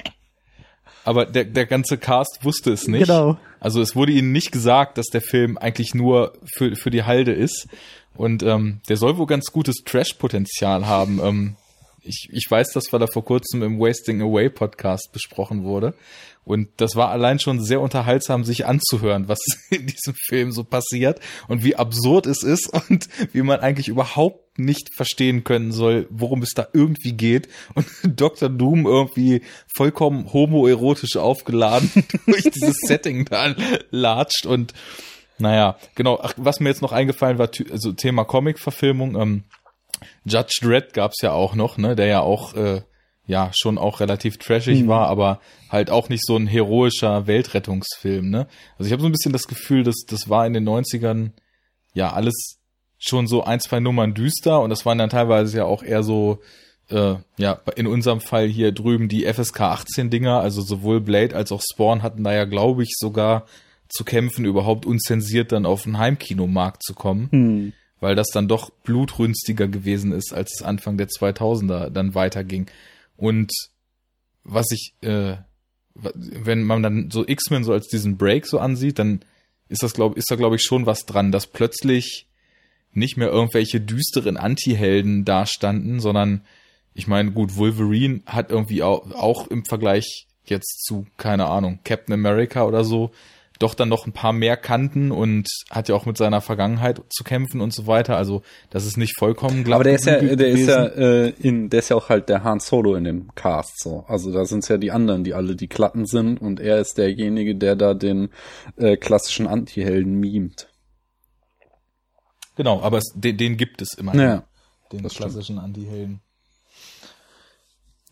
[1.03, 3.07] Aber der, der ganze Cast wusste es nicht.
[3.07, 3.37] Genau.
[3.59, 7.31] Also es wurde ihnen nicht gesagt, dass der Film eigentlich nur für, für die Halde
[7.31, 7.67] ist.
[8.15, 11.19] Und ähm, der soll wohl ganz gutes Trash-Potenzial haben.
[11.23, 11.55] Ähm,
[12.03, 15.93] ich, ich weiß das, weil er vor kurzem im Wasting Away Podcast besprochen wurde.
[16.43, 21.19] Und das war allein schon sehr unterhaltsam, sich anzuhören, was in diesem Film so passiert
[21.47, 26.41] und wie absurd es ist und wie man eigentlich überhaupt nicht verstehen können soll, worum
[26.41, 27.47] es da irgendwie geht.
[27.73, 27.87] Und
[28.19, 28.49] Dr.
[28.49, 29.41] Doom irgendwie
[29.73, 31.91] vollkommen homoerotisch aufgeladen
[32.25, 33.55] durch dieses Setting da
[33.89, 34.73] latscht und
[35.37, 36.19] naja, genau.
[36.21, 39.43] Ach, was mir jetzt noch eingefallen war, also Thema Comic-Verfilmung, ähm,
[40.23, 42.81] Judge Dredd gab's ja auch noch, ne, der ja auch äh,
[43.25, 44.87] ja schon auch relativ trashig mhm.
[44.87, 48.47] war, aber halt auch nicht so ein heroischer Weltrettungsfilm, ne?
[48.77, 51.31] Also ich habe so ein bisschen das Gefühl, dass das war in den 90ern
[51.93, 52.60] ja alles
[53.01, 56.39] schon so ein, zwei Nummern düster und das waren dann teilweise ja auch eher so
[56.89, 61.51] äh, ja, in unserem Fall hier drüben die FSK 18 Dinger, also sowohl Blade als
[61.51, 63.45] auch Spawn hatten da ja, glaube ich, sogar
[63.89, 67.27] zu kämpfen, überhaupt unzensiert dann auf den Heimkinomarkt zu kommen.
[67.31, 72.69] Hm weil das dann doch blutrünstiger gewesen ist, als es Anfang der 2000er dann weiterging.
[73.15, 73.51] Und
[74.43, 75.37] was ich, äh,
[75.93, 79.23] wenn man dann so X-Men so als diesen Break so ansieht, dann
[79.69, 82.27] ist das glaube ist da glaube ich schon was dran, dass plötzlich
[82.93, 86.41] nicht mehr irgendwelche düsteren Anti-Helden dastanden, sondern
[86.93, 92.13] ich meine, gut, Wolverine hat irgendwie auch, auch im Vergleich jetzt zu, keine Ahnung, Captain
[92.13, 93.11] America oder so,
[93.61, 97.23] doch dann noch ein paar mehr kannten und hat ja auch mit seiner Vergangenheit zu
[97.23, 98.17] kämpfen und so weiter.
[98.17, 99.75] Also das ist nicht vollkommen glatt.
[99.75, 100.61] Aber der ist ja, der gewesen.
[100.61, 103.79] ist ja äh, in, der ist ja auch halt der Han Solo in dem Cast
[103.79, 104.03] so.
[104.07, 106.97] Also da sind es ja die anderen, die alle die Klatten sind und er ist
[106.97, 108.29] derjenige, der da den
[108.77, 110.67] äh, klassischen Anti-Helden mimt.
[112.55, 114.15] Genau, aber es, den, den gibt es immer.
[114.15, 114.43] Ja,
[114.91, 116.21] den klassischen Anti-Helden.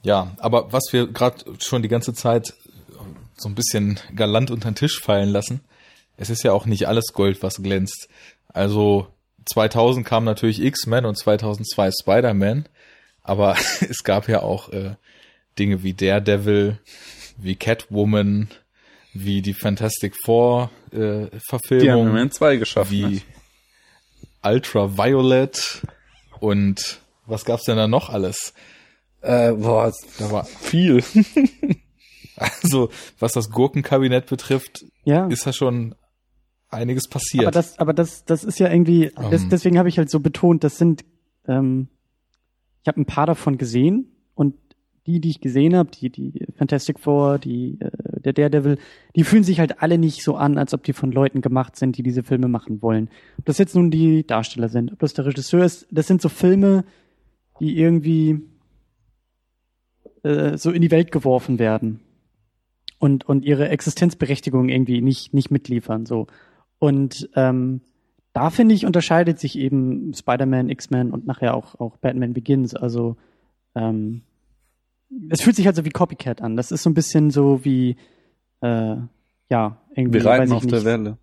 [0.01, 2.53] Ja, aber was wir gerade schon die ganze Zeit
[3.41, 5.61] so ein bisschen galant unter den Tisch fallen lassen.
[6.17, 8.09] Es ist ja auch nicht alles Gold, was glänzt.
[8.49, 9.07] Also
[9.45, 12.65] 2000 kam natürlich X-Men und 2002 Spider-Man,
[13.23, 13.55] aber
[13.89, 14.95] es gab ja auch äh,
[15.57, 16.79] Dinge wie Daredevil,
[17.37, 18.49] wie Catwoman,
[19.13, 23.21] wie die Fantastic Four äh, Verfilmung, die haben im zwei geschafft, wie ne?
[24.43, 25.81] Ultraviolet
[26.39, 28.53] und was gab's denn da noch alles?
[29.21, 31.03] Äh, boah, da war viel.
[32.39, 35.27] Also, was das Gurkenkabinett betrifft, ja.
[35.27, 35.93] ist da schon
[36.69, 37.43] einiges passiert.
[37.43, 39.29] Aber das, aber das, das ist ja irgendwie, um.
[39.29, 39.49] das, ähm.
[39.49, 41.03] deswegen habe ich halt so betont, das sind,
[41.47, 41.89] ähm,
[42.81, 44.55] ich habe ein paar davon gesehen und
[45.05, 48.77] die, die ich gesehen habe, die, die Fantastic Four, die, äh, der Daredevil,
[49.15, 51.97] die fühlen sich halt alle nicht so an, als ob die von Leuten gemacht sind,
[51.97, 53.09] die diese Filme machen wollen.
[53.37, 56.29] Ob das jetzt nun die Darsteller sind, ob das der Regisseur ist, das sind so
[56.29, 56.83] Filme,
[57.59, 58.41] die irgendwie
[60.23, 61.99] äh, so in die Welt geworfen werden
[62.99, 66.05] und, und ihre Existenzberechtigung irgendwie nicht, nicht mitliefern.
[66.05, 66.27] So.
[66.77, 67.81] Und ähm,
[68.33, 72.75] da finde ich, unterscheidet sich eben Spider-Man, X-Men und nachher auch, auch Batman Begins.
[72.75, 73.17] Also
[73.75, 74.21] ähm,
[75.29, 76.55] es fühlt sich halt so wie Copycat an.
[76.55, 77.97] Das ist so ein bisschen so wie
[78.61, 78.95] äh,
[79.49, 80.19] ja, irgendwie.
[80.19, 80.73] Wir reiten auf nicht.
[80.73, 81.17] der Welle.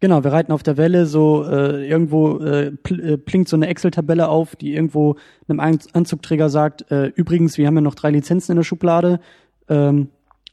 [0.00, 3.68] Genau, wir reiten auf der Welle, so äh, irgendwo äh, pl äh, plinkt so eine
[3.68, 5.14] Excel-Tabelle auf, die irgendwo
[5.46, 9.20] einem Anzugträger sagt, äh, übrigens, wir haben ja noch drei Lizenzen in der Schublade,
[9.68, 10.08] ähm,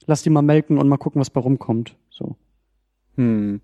[0.05, 1.95] lass die mal melken und mal gucken, was bei rumkommt.
[2.11, 2.35] So.
[3.15, 3.61] Hm.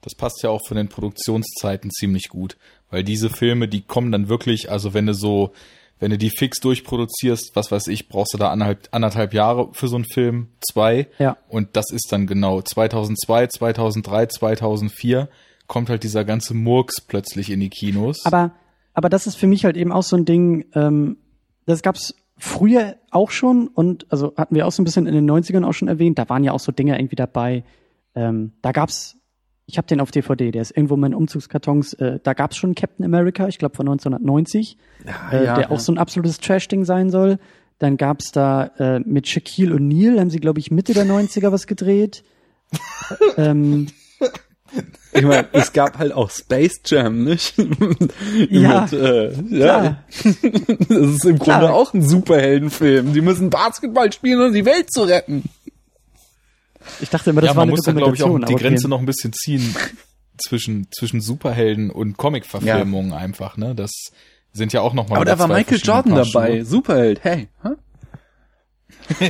[0.00, 2.56] Das passt ja auch von den Produktionszeiten ziemlich gut,
[2.90, 5.52] weil diese Filme, die kommen dann wirklich, also wenn du so,
[6.00, 9.88] wenn du die fix durchproduzierst, was weiß ich, brauchst du da anderthalb, anderthalb Jahre für
[9.88, 11.08] so einen Film, zwei.
[11.18, 11.36] Ja.
[11.48, 15.28] Und das ist dann genau 2002, 2003, 2004
[15.66, 18.24] kommt halt dieser ganze Murks plötzlich in die Kinos.
[18.24, 18.52] Aber,
[18.94, 21.18] aber das ist für mich halt eben auch so ein Ding, ähm,
[21.66, 25.30] das gab's früher auch schon und also hatten wir auch so ein bisschen in den
[25.30, 27.64] 90ern auch schon erwähnt, da waren ja auch so Dinge irgendwie dabei.
[28.14, 29.16] Ähm, da gab's,
[29.68, 32.74] ich habe den auf DVD, der ist irgendwo in meinen Umzugskartons, äh, da gab's schon
[32.74, 35.70] Captain America, ich glaube von 1990, ja, äh, ja, der ja.
[35.70, 37.38] auch so ein absolutes Trash-Ding sein soll.
[37.78, 41.66] Dann gab's da äh, mit Shaquille O'Neal, haben sie, glaube ich, Mitte der 90er was
[41.66, 42.24] gedreht.
[43.36, 43.88] ähm,
[45.12, 47.54] ich meine, es gab halt auch Space Jam, nicht?
[48.50, 50.02] ja, Mit, äh, ja.
[50.22, 51.60] das ist im klar.
[51.60, 53.12] Grunde auch ein Superheldenfilm.
[53.12, 55.44] Die müssen Basketball spielen, um die Welt zu retten.
[57.00, 58.90] Ich dachte immer, das ja, war man muss da, glaube ich, auch die Grenze okay.
[58.90, 59.74] noch ein bisschen ziehen
[60.38, 63.16] zwischen, zwischen Superhelden und Comic-Verfilmungen ja.
[63.16, 63.74] einfach, ne?
[63.74, 63.90] Das
[64.52, 66.64] sind ja auch noch mal Aber da war Michael Jordan dabei.
[66.64, 67.48] Superheld, hey.
[67.62, 67.76] Huh?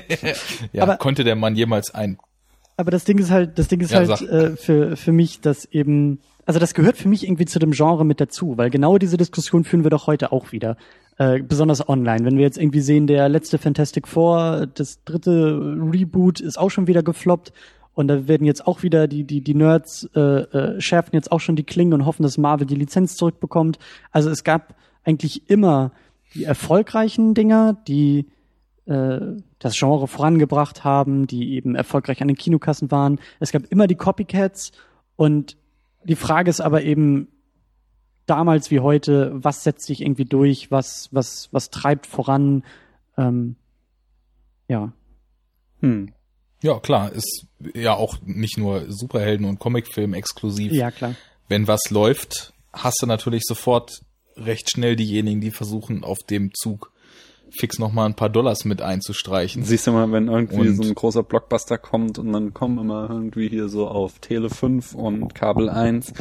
[0.72, 2.18] ja, Aber konnte der Mann jemals ein
[2.78, 5.64] aber das Ding ist halt, das Ding ist ja, halt äh, für, für mich, dass
[5.64, 9.18] eben, also das gehört für mich irgendwie zu dem Genre mit dazu, weil genau diese
[9.18, 10.78] Diskussion führen wir doch heute auch wieder.
[11.18, 12.24] Äh, besonders online.
[12.24, 16.86] Wenn wir jetzt irgendwie sehen, der letzte Fantastic Four, das dritte Reboot ist auch schon
[16.86, 17.52] wieder gefloppt
[17.92, 21.40] und da werden jetzt auch wieder die, die, die Nerds äh, äh, schärfen jetzt auch
[21.40, 23.78] schon die Klingen und hoffen, dass Marvel die Lizenz zurückbekommt.
[24.10, 25.92] Also es gab eigentlich immer
[26.32, 28.24] die erfolgreichen Dinger, die
[28.86, 29.20] äh,
[29.58, 33.20] das Genre vorangebracht haben, die eben erfolgreich an den Kinokassen waren.
[33.38, 34.72] Es gab immer die Copycats
[35.14, 35.58] und
[36.04, 37.28] die Frage ist aber eben
[38.26, 42.64] damals wie heute, was setzt sich irgendwie durch, was, was, was treibt voran,
[43.16, 43.56] ähm,
[44.68, 44.92] ja.
[45.80, 46.12] Hm.
[46.62, 50.72] Ja, klar, ist ja auch nicht nur Superhelden und Comicfilm exklusiv.
[50.72, 51.14] Ja, klar.
[51.48, 54.02] Wenn was läuft, hast du natürlich sofort
[54.36, 56.92] recht schnell diejenigen, die versuchen, auf dem Zug
[57.50, 59.62] fix noch mal ein paar Dollars mit einzustreichen.
[59.64, 63.08] Siehst du mal, wenn irgendwie Und- so ein großer Blockbuster kommt und dann kommen immer
[63.10, 66.12] irgendwie hier so auf Tele 5 und Kabel 1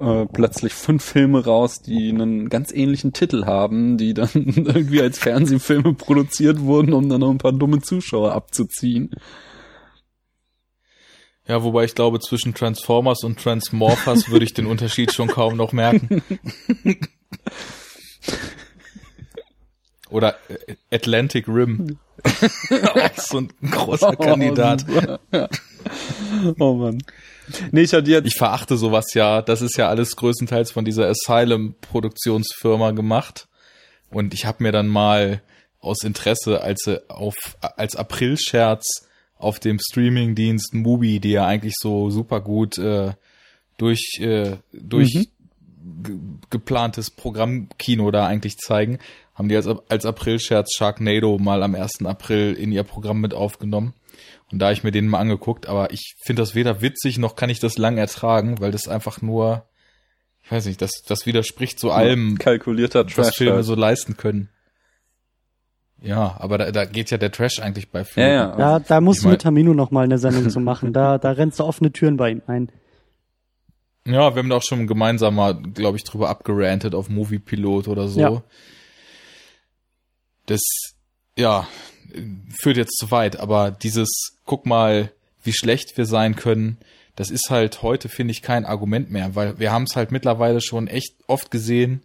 [0.00, 5.18] äh, plötzlich fünf Filme raus, die einen ganz ähnlichen Titel haben, die dann irgendwie als
[5.18, 9.10] Fernsehfilme produziert wurden, um dann noch ein paar dumme Zuschauer abzuziehen.
[11.48, 15.72] Ja, wobei ich glaube, zwischen Transformers und Transmorphers würde ich den Unterschied schon kaum noch
[15.72, 16.22] merken.
[20.12, 21.98] Oder äh, Atlantic Rim.
[22.24, 24.84] Auch so ein großer Kandidat.
[26.58, 27.02] Oh Mann.
[27.70, 29.42] Nee, ich hatte jetzt Ich verachte sowas ja.
[29.42, 33.48] Das ist ja alles größtenteils von dieser Asylum-Produktionsfirma gemacht.
[34.10, 35.42] Und ich habe mir dann mal
[35.80, 42.10] aus Interesse, als sie auf als Aprilscherz auf dem Streamingdienst Mubi, die ja eigentlich so
[42.10, 43.14] super gut äh,
[43.78, 45.28] durch äh, durch
[46.02, 46.18] ge
[46.50, 48.98] geplantes Programmkino da eigentlich zeigen,
[49.34, 52.04] haben die als, als Aprilscherz Sharknado mal am 1.
[52.04, 53.94] April in ihr Programm mit aufgenommen.
[54.50, 57.48] Und da ich mir den mal angeguckt, aber ich finde das weder witzig noch kann
[57.48, 59.64] ich das lang ertragen, weil das einfach nur,
[60.44, 63.36] ich weiß nicht, das, das widerspricht zu allem, kalkulierter was Trash.
[63.36, 63.64] Filme halt.
[63.64, 64.50] so leisten können.
[66.02, 68.30] Ja, aber da, da geht ja der Trash eigentlich bei ja, Filmen.
[68.32, 68.56] ja.
[68.56, 70.92] Da, da muss Ich mein- mit Tamino noch mal eine Sendung zu machen.
[70.92, 72.70] Da, da rennst du offene Türen bei ihm ein.
[74.04, 78.08] Ja, wir haben da auch schon gemeinsam mal, glaube ich, drüber abgerantet auf Moviepilot oder
[78.08, 78.20] so.
[78.20, 78.42] Ja.
[80.46, 80.60] Das,
[81.36, 81.66] ja,
[82.60, 86.78] führt jetzt zu weit, aber dieses, guck mal, wie schlecht wir sein können,
[87.16, 90.60] das ist halt heute, finde ich, kein Argument mehr, weil wir haben es halt mittlerweile
[90.60, 92.02] schon echt oft gesehen,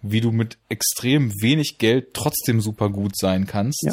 [0.00, 3.82] wie du mit extrem wenig Geld trotzdem super gut sein kannst.
[3.82, 3.92] Ja.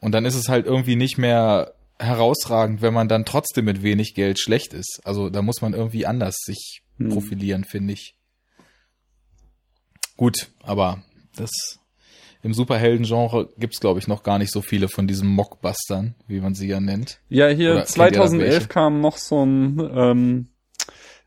[0.00, 4.14] Und dann ist es halt irgendwie nicht mehr herausragend, wenn man dann trotzdem mit wenig
[4.14, 5.00] Geld schlecht ist.
[5.04, 7.10] Also da muss man irgendwie anders sich Hm.
[7.10, 8.14] profilieren, finde ich.
[10.16, 11.02] Gut, aber
[11.34, 11.50] das
[12.44, 16.54] im Superhelden-Genre gibt's glaube ich, noch gar nicht so viele von diesen Mockbustern, wie man
[16.54, 17.18] sie ja nennt.
[17.30, 18.68] Ja, hier Oder kennt ihr da 2011 welche?
[18.68, 20.48] kam noch so ein ähm,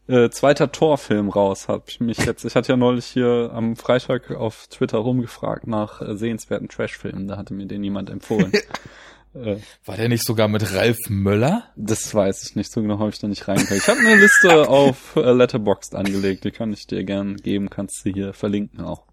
[0.08, 1.68] äh, zweiter Torfilm raus.
[1.68, 6.02] Hab ich mich jetzt, ich hatte ja neulich hier am Freitag auf Twitter rumgefragt nach
[6.02, 7.28] äh, sehenswerten Trashfilmen.
[7.28, 8.52] Da hatte mir den jemand empfohlen.
[9.34, 11.64] äh, War der nicht sogar mit Ralf Möller?
[11.76, 13.82] das weiß ich nicht so genau, habe ich da nicht reingekriegt.
[13.82, 18.06] Ich habe eine Liste auf äh, Letterboxd angelegt, die kann ich dir gern geben, kannst
[18.06, 19.07] du hier verlinken auch.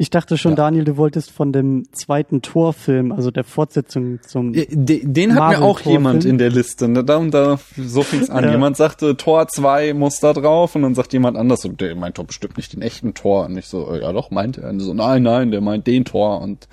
[0.00, 0.56] Ich dachte schon, Ja.
[0.56, 4.52] Daniel, du wolltest von dem zweiten Torfilm, also der Fortsetzung zum.
[4.52, 6.86] Den, den hat mir auch jemand in der Liste.
[6.86, 7.02] Ne?
[7.02, 8.44] Da und da, so fing's an.
[8.44, 8.52] Ja.
[8.52, 12.16] Jemand sagte, Tor 2 muss da drauf und dann sagt jemand anders, so, der meint
[12.18, 13.46] doch bestimmt nicht den echten Tor.
[13.46, 14.70] Und ich so, äh, ja doch, meint er.
[14.70, 16.68] Und so, nein, nein, der meint den Tor und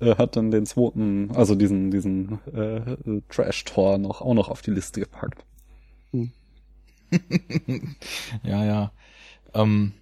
[0.00, 4.70] äh, hat dann den zweiten, also diesen, diesen äh, Trash-Tor noch auch noch auf die
[4.70, 5.44] Liste gepackt.
[8.44, 8.92] Ja, ja.
[9.54, 9.92] Ähm,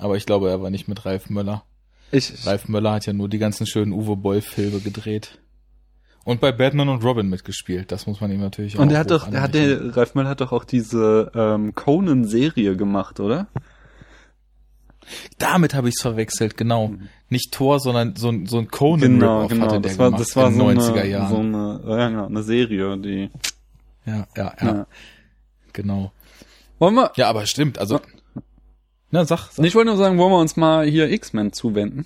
[0.00, 1.64] aber ich glaube, er war nicht mit Ralf Möller.
[2.12, 5.38] Ich, Ralf Möller hat ja nur die ganzen schönen Uwe Boll-Filme gedreht.
[6.24, 7.92] Und bei Batman und Robin mitgespielt.
[7.92, 10.30] Das muss man ihm natürlich auch und er hat doch, er hat der, Ralf Möller
[10.30, 13.48] hat doch auch diese ähm, Conan-Serie gemacht, oder?
[15.38, 16.94] Damit habe ich es verwechselt, genau.
[17.28, 19.66] Nicht Thor, sondern so, ein- so ein Conan Genau, genau.
[19.66, 21.28] hatte der Das war, gemacht das war in so den 90er eine, Jahren.
[21.30, 23.30] so eine, ja, genau, eine Serie, die.
[24.06, 24.86] ja, ja, ja, Ja.
[25.74, 26.12] genau.
[26.78, 28.00] Wollen wir, Ja, aber stimmt, also.
[29.14, 29.64] Na, sag, sag.
[29.64, 32.04] Ich wollte nur sagen, wollen wir uns mal hier X-Men zuwenden?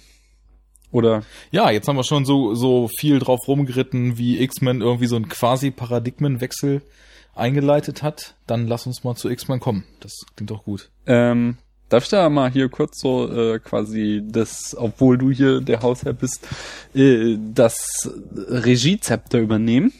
[0.90, 1.22] Oder?
[1.50, 5.26] Ja, jetzt haben wir schon so, so viel drauf rumgeritten, wie X-Men irgendwie so ein
[5.26, 6.82] quasi Paradigmenwechsel
[7.34, 8.34] eingeleitet hat.
[8.46, 9.84] Dann lass uns mal zu X-Men kommen.
[10.00, 10.90] Das klingt doch gut.
[11.06, 11.56] Ähm,
[11.88, 16.12] darf ich da mal hier kurz so äh, quasi das, obwohl du hier der Hausherr
[16.12, 16.46] bist,
[16.94, 18.06] äh, das
[18.36, 19.94] Regiezepter übernehmen?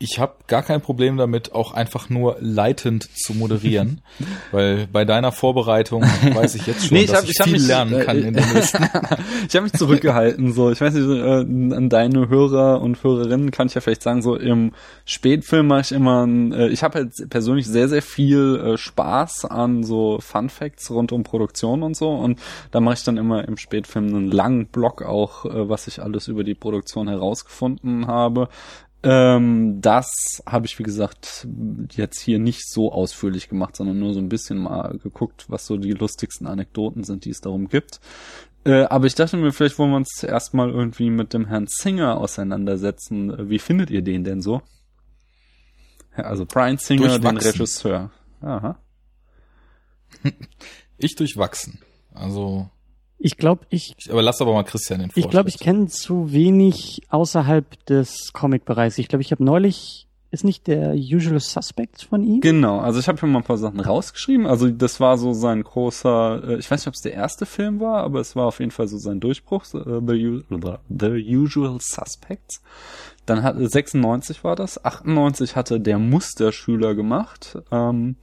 [0.00, 4.00] Ich habe gar kein Problem damit, auch einfach nur leitend zu moderieren,
[4.50, 7.52] weil bei deiner Vorbereitung weiß ich jetzt schon, Nee, ich dass hab- ich, ich viel
[7.54, 8.82] mich- lernen kann in den nächsten.
[9.48, 10.52] ich habe mich zurückgehalten.
[10.52, 14.20] So, ich weiß nicht, äh, an deine Hörer und Hörerinnen kann ich ja vielleicht sagen,
[14.20, 14.72] so im
[15.04, 19.84] Spätfilm mache ich immer, äh, ich habe halt persönlich sehr sehr viel äh, Spaß an
[19.84, 22.40] so Fun Facts rund um Produktion und so und
[22.72, 26.26] da mache ich dann immer im Spätfilm einen langen Blog auch, äh, was ich alles
[26.28, 28.48] über die Produktion herausgefunden habe.
[29.04, 31.46] Ähm, das habe ich, wie gesagt,
[31.92, 35.76] jetzt hier nicht so ausführlich gemacht, sondern nur so ein bisschen mal geguckt, was so
[35.76, 38.00] die lustigsten Anekdoten sind, die es darum gibt.
[38.64, 41.66] Äh, aber ich dachte mir, vielleicht wollen wir uns zuerst mal irgendwie mit dem Herrn
[41.66, 43.50] Singer auseinandersetzen.
[43.50, 44.62] Wie findet ihr den denn so?
[46.16, 47.36] Also Brian Singer, den.
[47.36, 48.10] Regisseur.
[48.40, 48.78] Aha.
[50.96, 51.80] Ich durchwachsen.
[52.14, 52.70] Also,
[53.24, 56.30] Ich glaube, ich, ich, aber lass aber mal Christian den ich glaube, ich kenne zu
[56.30, 58.98] wenig außerhalb des Comic-Bereichs.
[58.98, 62.42] Ich glaube, ich habe neulich, ist nicht der Usual Suspect von ihm?
[62.42, 64.46] Genau, also ich habe hier mal ein paar Sachen rausgeschrieben.
[64.46, 67.80] Also das war so sein großer, äh, ich weiß nicht, ob es der erste Film
[67.80, 70.42] war, aber es war auf jeden Fall so sein Durchbruch, äh, The,
[70.90, 72.60] The Usual Suspects.
[73.24, 77.56] Dann hat 96 war das, 98 hatte der Musterschüler gemacht.
[77.72, 78.16] Ähm,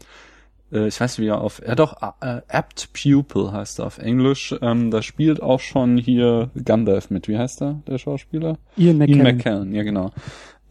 [0.71, 3.97] äh, ich weiß nicht, wie er auf, er doch äh, Apt Pupil heißt er auf
[3.97, 4.55] Englisch.
[4.61, 7.27] Ähm, da spielt auch schon hier Gandalf mit.
[7.27, 8.57] Wie heißt er, der Schauspieler?
[8.77, 9.25] Ian McKellen.
[9.25, 10.11] Ian McKellen, ja genau.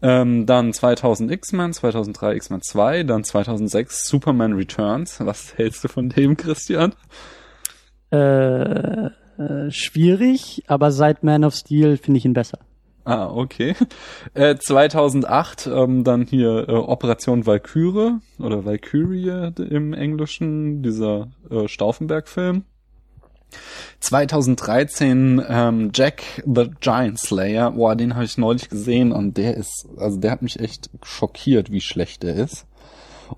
[0.03, 5.19] Ähm, dann 2000 X-Men, 2003 X-Men 2, dann 2006 Superman Returns.
[5.19, 6.93] Was hältst du von dem, Christian?
[8.11, 12.59] Äh, äh, schwierig, aber seit Man of Steel finde ich ihn besser.
[13.03, 13.75] Ah, okay.
[14.33, 22.63] Äh, 2008 ähm, dann hier äh, Operation Valkyrie oder Valkyrie im Englischen, dieser äh, Stauffenberg-Film.
[23.99, 29.87] 2013 ähm, Jack the Giant Slayer, boah, den habe ich neulich gesehen und der ist,
[29.97, 32.65] also der hat mich echt schockiert, wie schlecht der ist.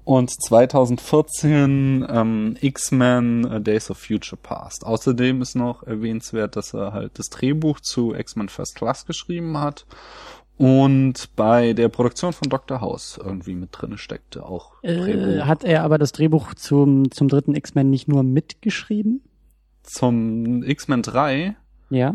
[0.03, 4.85] Und 2014 ähm, X-Men Days of Future Past.
[4.85, 9.85] Außerdem ist noch erwähnenswert, dass er halt das Drehbuch zu X-Men First Class geschrieben hat
[10.57, 12.79] und bei der Produktion von Dr.
[12.79, 14.73] House irgendwie mit drinne steckte auch.
[14.83, 19.21] Äh, hat er aber das Drehbuch zum, zum dritten X-Men nicht nur mitgeschrieben?
[19.81, 21.55] Zum X-Men 3
[21.89, 22.13] Ja?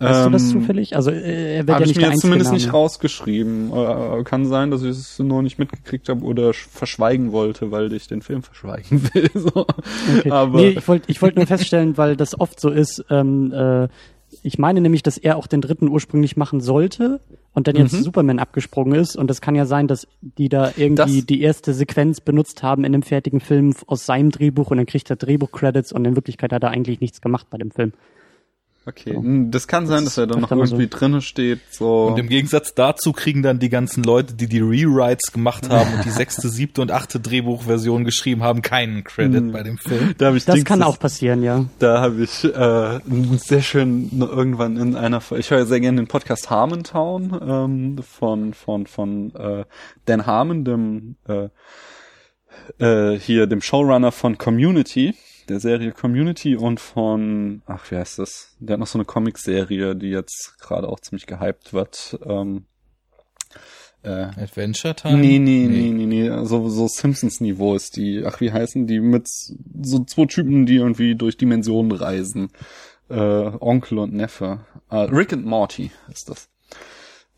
[0.00, 0.94] Weißt du das ähm, zufällig?
[0.96, 3.72] Also äh, er wird Habe ja ich nicht mir der jetzt zumindest nicht rausgeschrieben.
[3.72, 7.92] Äh, kann sein, dass ich es nur nicht mitgekriegt habe oder sch- verschweigen wollte, weil
[7.92, 9.28] ich den Film verschweigen will.
[9.34, 9.66] So.
[10.18, 10.30] Okay.
[10.30, 13.04] Aber nee, ich wollte ich wollte nur feststellen, weil das oft so ist.
[13.10, 13.88] Ähm, äh,
[14.42, 17.20] ich meine nämlich, dass er auch den dritten ursprünglich machen sollte
[17.54, 18.02] und dann jetzt Mhm.
[18.02, 19.16] Superman abgesprungen ist.
[19.16, 22.84] Und das kann ja sein, dass die da irgendwie Das- die erste Sequenz benutzt haben
[22.84, 26.52] in einem fertigen Film aus seinem Drehbuch und dann kriegt er Drehbuch-Credits und in Wirklichkeit
[26.52, 27.92] hat er eigentlich nichts gemacht bei dem Film.
[28.88, 30.74] Okay, hm, das kann sein, dass er dann noch mal so.
[30.74, 31.60] irgendwie drinne steht.
[31.70, 32.06] So.
[32.06, 36.04] Und im Gegensatz dazu kriegen dann die ganzen Leute, die die Rewrites gemacht haben und
[36.04, 39.52] die sechste, siebte und achte Drehbuchversion geschrieben haben, keinen Credit Mhm.
[39.52, 40.14] bei dem Film.
[40.18, 41.66] da ich Das Dings- kann auch passieren, ja.
[41.78, 43.00] Da habe ich äh,
[43.36, 48.86] sehr schön irgendwann in einer, ich höre sehr gerne den Podcast Harmontown ähm, von von
[48.86, 49.64] von äh,
[50.06, 51.48] Dan Harmon, dem äh,
[52.78, 55.14] äh, hier dem Showrunner von Community,
[55.48, 58.56] der Serie Community und von ach wie heißt das?
[58.60, 62.18] Der hat noch so eine Comic-Serie, die jetzt gerade auch ziemlich gehypt wird.
[62.24, 62.66] Ähm,
[64.02, 65.18] äh, Adventure Time?
[65.18, 66.44] Nee, nee, nee, nee, nee.
[66.44, 69.00] So, so Simpsons-Niveau ist die, ach, wie heißen die?
[69.00, 72.50] Mit so zwei Typen, die irgendwie durch Dimensionen reisen.
[73.10, 74.60] Äh, Onkel und Neffe.
[74.90, 76.48] Äh, Rick and Morty ist das.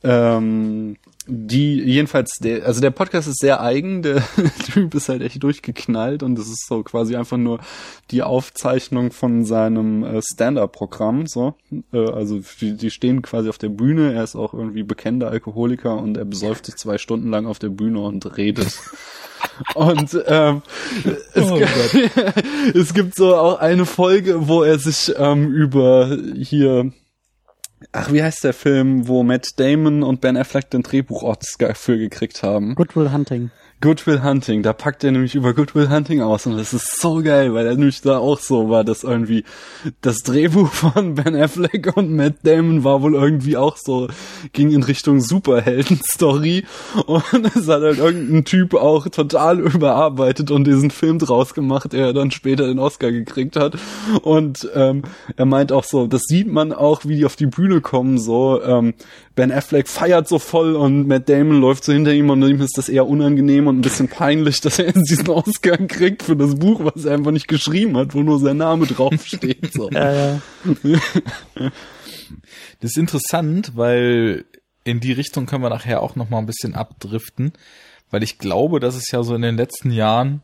[0.03, 0.96] Ähm,
[1.26, 4.22] die, jedenfalls, der, also der Podcast ist sehr eigen, der
[4.72, 7.61] Typ ist halt echt durchgeknallt und es ist so quasi einfach nur
[8.11, 11.55] die Aufzeichnung von seinem äh, Stand-Up-Programm, so.
[11.92, 15.98] Äh, also die, die stehen quasi auf der Bühne, er ist auch irgendwie bekennender Alkoholiker
[15.98, 18.78] und er besäuft sich zwei Stunden lang auf der Bühne und redet.
[19.74, 20.62] Und ähm,
[21.34, 26.92] es, Oh gibt, es gibt so auch eine Folge, wo er sich ähm, über hier
[27.93, 32.43] Ach, wie heißt der Film, wo Matt Damon und Ben Affleck den Drehbuch-Oscar für gekriegt
[32.45, 32.76] haben?
[32.76, 33.51] Good Will Hunting.
[33.83, 37.01] Good Will Hunting, da packt er nämlich über Good Will Hunting aus und das ist
[37.01, 39.45] so geil, weil er nämlich da auch so war, dass irgendwie
[40.03, 44.09] das Drehbuch von Ben Affleck und Matt Damon war wohl irgendwie auch so,
[44.53, 46.64] ging in Richtung Superhelden-Story
[47.07, 52.12] und es hat halt irgendein Typ auch total überarbeitet und diesen Film draus gemacht, der
[52.12, 53.78] dann später den Oscar gekriegt hat
[54.22, 55.05] und ähm,
[55.37, 58.62] er meint auch so, das sieht man auch, wie die auf die Bühne kommen, so
[58.62, 58.93] ähm,
[59.37, 62.76] Ben Affleck feiert so voll und Matt Damon läuft so hinter ihm und ihm ist
[62.76, 66.56] das eher unangenehm und ein bisschen peinlich, dass er jetzt diesen Oscar kriegt für das
[66.56, 69.72] Buch, was er einfach nicht geschrieben hat, wo nur sein Name draufsteht.
[69.72, 69.88] So.
[69.90, 70.38] Äh,
[72.80, 74.44] Das ist interessant, weil
[74.84, 77.52] in die Richtung können wir nachher auch noch mal ein bisschen abdriften,
[78.10, 80.42] weil ich glaube, dass es ja so in den letzten Jahren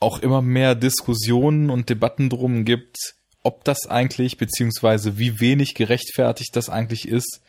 [0.00, 2.96] auch immer mehr Diskussionen und Debatten drum gibt,
[3.42, 7.40] ob das eigentlich, beziehungsweise wie wenig gerechtfertigt das eigentlich ist,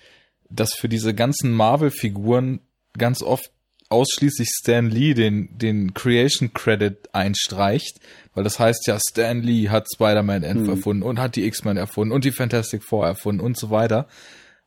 [0.50, 2.60] dass für diese ganzen Marvel-Figuren
[2.98, 3.52] ganz oft
[3.96, 8.00] ausschließlich Stan Lee den, den Creation Credit einstreicht,
[8.34, 10.70] weil das heißt ja, Stan Lee hat Spider-Man hm.
[10.70, 14.08] erfunden und hat die X-Men erfunden und die Fantastic Four erfunden und so weiter.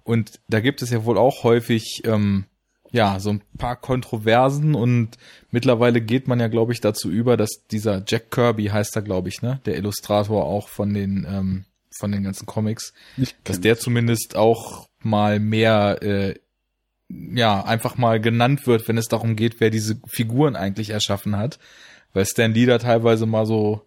[0.03, 2.47] Und da gibt es ja wohl auch häufig, ähm,
[2.91, 5.19] ja, so ein paar Kontroversen und
[5.51, 9.29] mittlerweile geht man ja, glaube ich, dazu über, dass dieser Jack Kirby heißt er, glaube
[9.29, 11.65] ich, ne, der Illustrator auch von den, ähm,
[11.99, 12.95] von den ganzen Comics,
[13.45, 16.35] dass der zumindest auch mal mehr äh,
[17.09, 21.59] ja, einfach mal genannt wird, wenn es darum geht, wer diese Figuren eigentlich erschaffen hat.
[22.13, 23.83] Weil Stan Lee da teilweise mal so,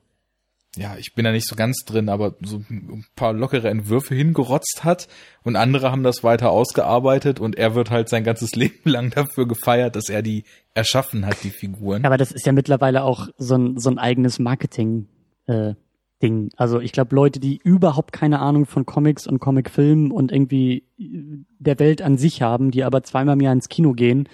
[0.76, 4.84] ja, ich bin da nicht so ganz drin, aber so ein paar lockere Entwürfe hingerotzt
[4.84, 5.08] hat
[5.44, 9.48] und andere haben das weiter ausgearbeitet und er wird halt sein ganzes Leben lang dafür
[9.48, 12.06] gefeiert, dass er die erschaffen hat, die Figuren.
[12.06, 15.08] Aber das ist ja mittlerweile auch so ein, so ein eigenes Marketing,
[15.48, 15.74] äh,
[16.22, 16.50] Ding.
[16.56, 21.80] Also ich glaube, Leute, die überhaupt keine Ahnung von Comics und Comicfilmen und irgendwie der
[21.80, 24.28] Welt an sich haben, die aber zweimal im Jahr ins Kino gehen,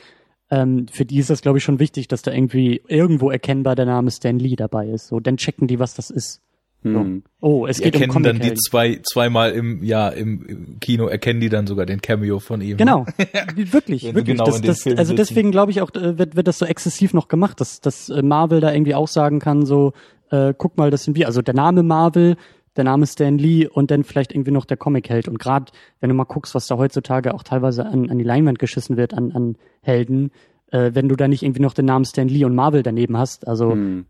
[0.49, 3.85] ähm, für die ist das, glaube ich, schon wichtig, dass da irgendwie irgendwo erkennbar der
[3.85, 5.07] Name Stan Lee dabei ist.
[5.07, 6.41] So, dann checken die, was das ist.
[6.83, 6.99] So.
[6.99, 7.23] Hm.
[7.41, 11.39] Oh, es geht erkennen um Comic dann die zwei zweimal im Jahr im, Kino erkennen
[11.39, 12.77] die dann sogar den Cameo von ihm.
[12.77, 13.05] Genau,
[13.55, 14.25] wirklich, wirklich.
[14.25, 17.27] Genau das, das, also deswegen glaube ich auch äh, wird, wird das so exzessiv noch
[17.27, 19.93] gemacht, dass, dass äh, Marvel da irgendwie auch sagen kann so
[20.31, 21.27] äh, guck mal, das sind wir.
[21.27, 22.37] Also der Name Marvel,
[22.75, 25.27] der Name Stan Lee und dann vielleicht irgendwie noch der Comic-Held.
[25.27, 28.59] Und gerade, wenn du mal guckst, was da heutzutage auch teilweise an, an die Leinwand
[28.59, 30.31] geschissen wird, an, an Helden,
[30.71, 33.47] äh, wenn du da nicht irgendwie noch den Namen Stan Lee und Marvel daneben hast,
[33.47, 34.05] also hm.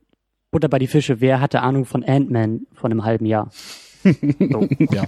[0.51, 3.49] Butter bei die Fische, wer hatte Ahnung von Ant-Man von einem halben Jahr?
[4.03, 4.65] So.
[4.91, 5.03] ja.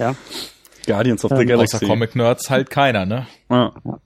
[0.00, 0.16] ja.
[0.84, 1.76] Guardians of the ähm, Galaxy.
[1.76, 3.28] Außer Comic-Nerds halt keiner, ne?
[3.48, 3.72] Ja.
[3.84, 4.00] ja.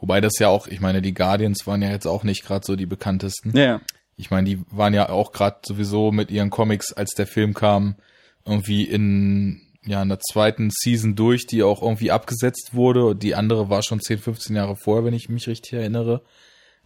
[0.00, 2.74] Wobei das ja auch, ich meine, die Guardians waren ja jetzt auch nicht gerade so
[2.74, 3.56] die bekanntesten.
[3.56, 3.80] Ja.
[4.16, 7.96] Ich meine, die waren ja auch gerade sowieso mit ihren Comics, als der Film kam,
[8.44, 13.14] irgendwie in ja in der zweiten Season durch, die auch irgendwie abgesetzt wurde.
[13.14, 16.22] Die andere war schon 10, 15 Jahre vorher, wenn ich mich richtig erinnere.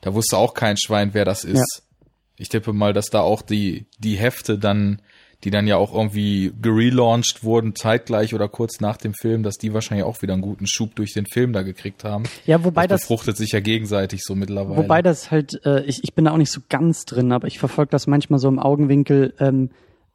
[0.01, 1.83] Da wusste auch kein Schwein, wer das ist.
[1.83, 2.07] Ja.
[2.37, 5.03] Ich tippe mal, dass da auch die die Hefte dann
[5.45, 9.73] die dann ja auch irgendwie gelauncht wurden, zeitgleich oder kurz nach dem Film, dass die
[9.73, 12.25] wahrscheinlich auch wieder einen guten Schub durch den Film da gekriegt haben.
[12.45, 13.03] Ja, wobei das.
[13.03, 14.77] Das fruchtet sich ja gegenseitig so mittlerweile.
[14.77, 17.61] Wobei das halt, äh, ich, ich bin da auch nicht so ganz drin, aber ich
[17.61, 19.35] verfolge das manchmal so im Augenwinkel.
[19.39, 19.71] Ähm,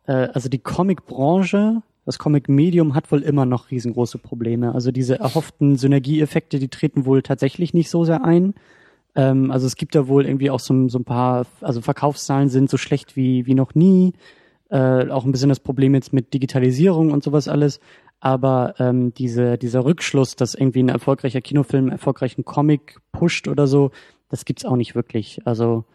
[0.07, 4.75] äh, also die Comic-Branche, das Comic-Medium hat wohl immer noch riesengroße Probleme.
[4.75, 8.55] Also diese erhofften Synergieeffekte, die treten wohl tatsächlich nicht so sehr ein.
[9.15, 12.69] Ähm, also es gibt da wohl irgendwie auch so, so ein paar, also Verkaufszahlen sind
[12.69, 14.11] so schlecht wie, wie noch nie
[14.73, 17.79] äh, auch ein bisschen das Problem jetzt mit Digitalisierung und sowas alles.
[18.19, 23.67] Aber ähm, diese, dieser Rückschluss, dass irgendwie ein erfolgreicher Kinofilm einen erfolgreichen Comic pusht oder
[23.67, 23.91] so,
[24.29, 25.45] das gibt's auch nicht wirklich.
[25.45, 25.85] Also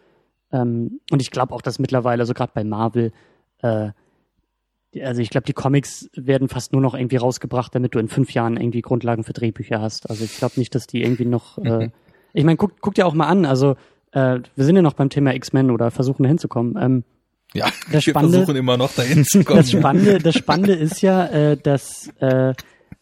[0.53, 3.11] ähm, und ich glaube auch, dass mittlerweile, also gerade bei Marvel,
[3.61, 3.89] äh,
[5.01, 8.33] also ich glaube, die Comics werden fast nur noch irgendwie rausgebracht, damit du in fünf
[8.33, 10.09] Jahren irgendwie Grundlagen für Drehbücher hast.
[10.09, 11.57] Also ich glaube nicht, dass die irgendwie noch.
[11.57, 11.89] Äh,
[12.31, 13.45] ich meine, guck, guck dir auch mal an.
[13.45, 13.75] Also
[14.13, 16.77] äh, wir sind ja noch beim Thema X-Men oder versuchen da hinzukommen.
[16.79, 17.03] Ähm,
[17.53, 19.59] ja, das wir Spannende, versuchen immer noch dahin zu kommen.
[19.59, 22.53] Das Spannende, das Spannende ist ja, äh, dass äh,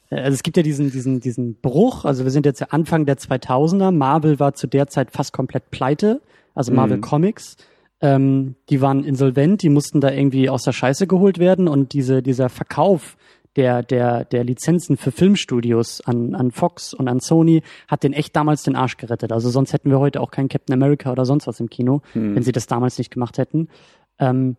[0.09, 2.05] also es gibt ja diesen diesen diesen Bruch.
[2.05, 3.91] Also wir sind jetzt ja Anfang der 2000er.
[3.91, 6.21] Marvel war zu der Zeit fast komplett pleite.
[6.55, 7.01] Also Marvel mhm.
[7.01, 7.57] Comics.
[7.99, 9.63] Ähm, die waren insolvent.
[9.63, 13.17] Die mussten da irgendwie aus der Scheiße geholt werden und diese dieser Verkauf
[13.57, 18.35] der, der, der Lizenzen für Filmstudios an, an Fox und an Sony hat den echt
[18.35, 19.31] damals den Arsch gerettet.
[19.31, 22.35] Also sonst hätten wir heute auch keinen Captain America oder sonst was im Kino, hm.
[22.35, 23.67] wenn sie das damals nicht gemacht hätten
[24.19, 24.57] ähm,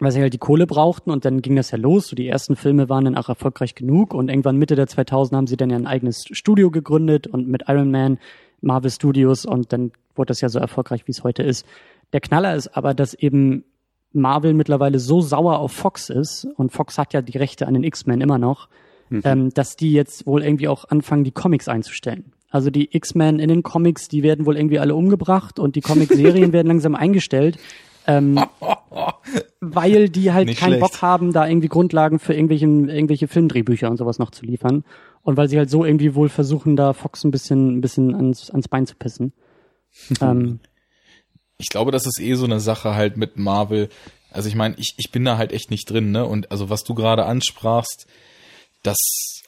[0.00, 2.08] weil sie halt die Kohle brauchten und dann ging das ja los.
[2.08, 5.46] So die ersten Filme waren dann auch erfolgreich genug und irgendwann Mitte der 2000 haben
[5.46, 8.18] sie dann ja ein eigenes Studio gegründet und mit Iron Man,
[8.62, 11.66] Marvel Studios und dann wurde das ja so erfolgreich, wie es heute ist.
[12.12, 13.64] Der Knaller ist aber, dass eben
[14.12, 17.84] Marvel mittlerweile so sauer auf Fox ist und Fox hat ja die Rechte an den
[17.84, 18.68] X-Men immer noch,
[19.08, 19.22] mhm.
[19.24, 22.32] ähm, dass die jetzt wohl irgendwie auch anfangen, die Comics einzustellen.
[22.50, 26.52] Also die X-Men in den Comics, die werden wohl irgendwie alle umgebracht und die Comic-Serien
[26.52, 27.58] werden langsam eingestellt,
[28.06, 28.42] ähm,
[29.60, 30.92] weil die halt Nicht keinen schlecht.
[30.92, 34.84] Bock haben, da irgendwie Grundlagen für irgendwelche, irgendwelche Filmdrehbücher und sowas noch zu liefern.
[35.22, 38.50] Und weil sie halt so irgendwie wohl versuchen, da Fox ein bisschen, ein bisschen ans,
[38.50, 39.32] ans Bein zu pissen.
[40.20, 40.60] ähm,
[41.58, 43.90] ich glaube, das ist eh so eine Sache halt mit Marvel.
[44.30, 46.24] Also ich meine, ich, ich bin da halt echt nicht drin, ne?
[46.24, 48.06] Und also was du gerade ansprachst,
[48.82, 48.98] dass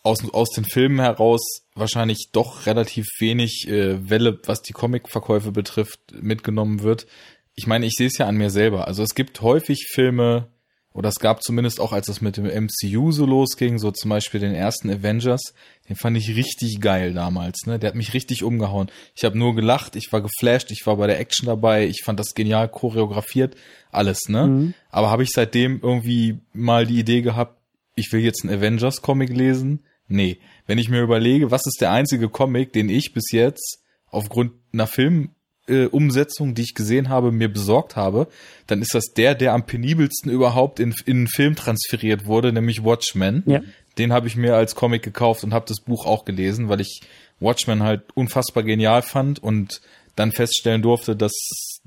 [0.03, 6.01] aus, aus den Filmen heraus wahrscheinlich doch relativ wenig äh, Welle, was die Comicverkäufe betrifft,
[6.21, 7.07] mitgenommen wird
[7.55, 8.87] ich meine, ich sehe es ja an mir selber.
[8.87, 10.49] Also es gibt häufig Filme,
[10.95, 14.41] oder es gab zumindest auch, als es mit dem MCU so losging, so zum Beispiel
[14.41, 15.55] den ersten Avengers,
[15.89, 17.79] den fand ich richtig geil damals, ne?
[17.79, 18.91] Der hat mich richtig umgehauen.
[19.15, 22.21] Ich habe nur gelacht, ich war geflasht, ich war bei der Action dabei, ich fand
[22.21, 23.57] das genial choreografiert,
[23.91, 24.47] alles, ne?
[24.47, 24.75] Mhm.
[24.91, 27.59] Aber habe ich seitdem irgendwie mal die Idee gehabt,
[27.95, 29.85] ich will jetzt einen Avengers-Comic lesen?
[30.09, 30.39] Nee.
[30.67, 34.87] Wenn ich mir überlege, was ist der einzige Comic, den ich bis jetzt aufgrund einer
[34.87, 35.31] Film
[35.69, 38.29] äh, Umsetzung, die ich gesehen habe, mir besorgt habe,
[38.67, 42.85] dann ist das der, der am penibelsten überhaupt in, in einen Film transferiert wurde, nämlich
[42.85, 43.43] Watchmen.
[43.47, 43.61] Ja.
[43.99, 47.01] Den habe ich mir als Comic gekauft und habe das Buch auch gelesen, weil ich
[47.41, 49.81] Watchmen halt unfassbar genial fand und
[50.17, 51.33] dann feststellen durfte, dass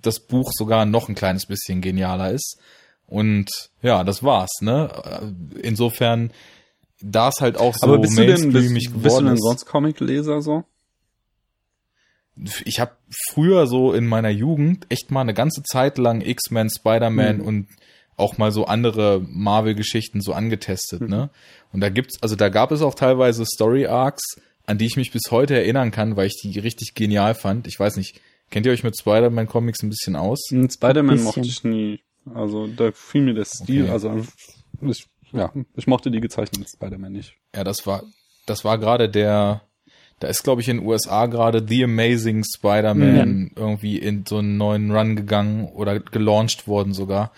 [0.02, 2.60] das Buch sogar noch ein kleines bisschen genialer ist.
[3.08, 3.50] Und
[3.82, 5.34] ja, das war's, ne?
[5.62, 6.32] Insofern,
[7.02, 10.42] da es halt auch so Aber bist du denn, bist, bist du denn sonst Comicleser
[10.42, 10.64] so?
[12.66, 12.92] Ich habe
[13.30, 17.46] früher so in meiner Jugend echt mal eine ganze Zeit lang X-Men, Spider-Man mhm.
[17.46, 17.68] und
[18.18, 21.10] auch mal so andere Marvel-Geschichten so angetestet, mhm.
[21.10, 21.30] ne?
[21.72, 24.24] Und da gibt's, also da gab es auch teilweise Story-Arcs,
[24.66, 27.68] an die ich mich bis heute erinnern kann, weil ich die richtig genial fand.
[27.68, 30.40] Ich weiß nicht, kennt ihr euch mit Spider-Man-Comics ein bisschen aus?
[30.50, 32.02] Spider-Man mochte ich nie.
[32.34, 33.92] Also da fiel mir der Stil, okay.
[33.92, 34.26] also
[34.82, 37.36] ich, ja, ich mochte die gezeichneten Spider-Man nicht.
[37.54, 38.04] Ja, das war,
[38.46, 39.62] das war gerade der,
[40.20, 43.61] da ist, glaube ich, in den USA gerade The Amazing Spider-Man ja.
[43.61, 47.32] irgendwie in so einen neuen Run gegangen oder gelauncht worden sogar.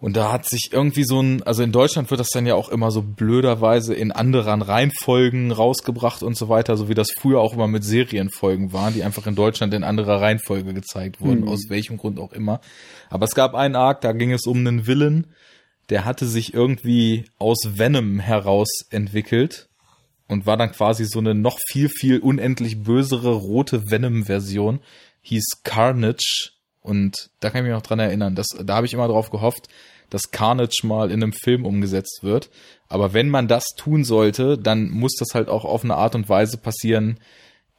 [0.00, 2.68] Und da hat sich irgendwie so ein, also in Deutschland wird das dann ja auch
[2.68, 7.52] immer so blöderweise in anderen Reihenfolgen rausgebracht und so weiter, so wie das früher auch
[7.52, 11.48] immer mit Serienfolgen waren, die einfach in Deutschland in anderer Reihenfolge gezeigt wurden, mhm.
[11.48, 12.60] aus welchem Grund auch immer.
[13.10, 15.26] Aber es gab einen Arc, da ging es um einen Villain,
[15.90, 19.67] der hatte sich irgendwie aus Venom heraus entwickelt
[20.28, 24.80] und war dann quasi so eine noch viel, viel unendlich bösere rote Venom-Version,
[25.22, 26.50] hieß Carnage.
[26.80, 29.68] Und da kann ich mich noch dran erinnern, dass, da habe ich immer drauf gehofft,
[30.10, 32.50] dass Carnage mal in einem Film umgesetzt wird.
[32.88, 36.28] Aber wenn man das tun sollte, dann muss das halt auch auf eine Art und
[36.28, 37.18] Weise passieren,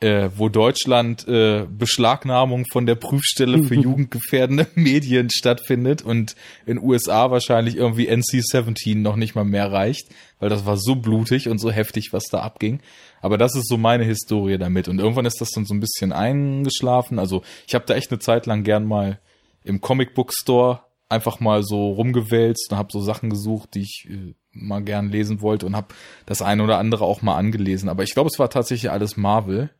[0.01, 6.35] äh, wo Deutschland äh, Beschlagnahmung von der Prüfstelle für jugendgefährdende Medien stattfindet und
[6.65, 11.49] in USA wahrscheinlich irgendwie NC-17 noch nicht mal mehr reicht, weil das war so blutig
[11.49, 12.79] und so heftig, was da abging.
[13.21, 14.87] Aber das ist so meine Historie damit.
[14.87, 17.19] Und irgendwann ist das dann so ein bisschen eingeschlafen.
[17.19, 19.19] Also ich habe da echt eine Zeit lang gern mal
[19.63, 24.07] im Comic Book Store einfach mal so rumgewälzt und habe so Sachen gesucht, die ich
[24.09, 25.87] äh, mal gern lesen wollte und habe
[26.25, 27.89] das eine oder andere auch mal angelesen.
[27.89, 29.71] Aber ich glaube, es war tatsächlich alles Marvel.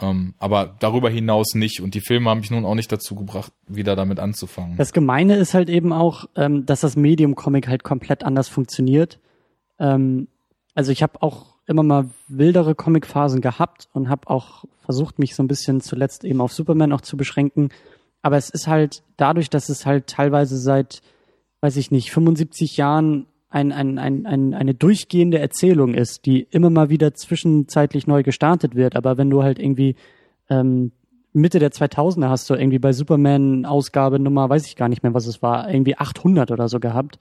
[0.00, 1.80] Ähm, aber darüber hinaus nicht.
[1.80, 4.76] Und die Filme haben mich nun auch nicht dazu gebracht, wieder damit anzufangen.
[4.76, 9.20] Das Gemeine ist halt eben auch, ähm, dass das Medium Comic halt komplett anders funktioniert.
[9.78, 10.28] Ähm,
[10.74, 15.42] also ich habe auch immer mal wildere Comic-Phasen gehabt und habe auch versucht, mich so
[15.42, 17.70] ein bisschen zuletzt eben auf Superman auch zu beschränken.
[18.20, 21.02] Aber es ist halt dadurch, dass es halt teilweise seit,
[21.60, 26.70] weiß ich nicht, 75 Jahren ein, ein, ein, ein, eine durchgehende Erzählung ist, die immer
[26.70, 28.96] mal wieder zwischenzeitlich neu gestartet wird.
[28.96, 29.94] Aber wenn du halt irgendwie
[30.50, 30.90] ähm,
[31.32, 35.14] Mitte der 2000er hast du irgendwie bei Superman Ausgabe Nummer, weiß ich gar nicht mehr,
[35.14, 37.20] was es war, irgendwie 800 oder so gehabt.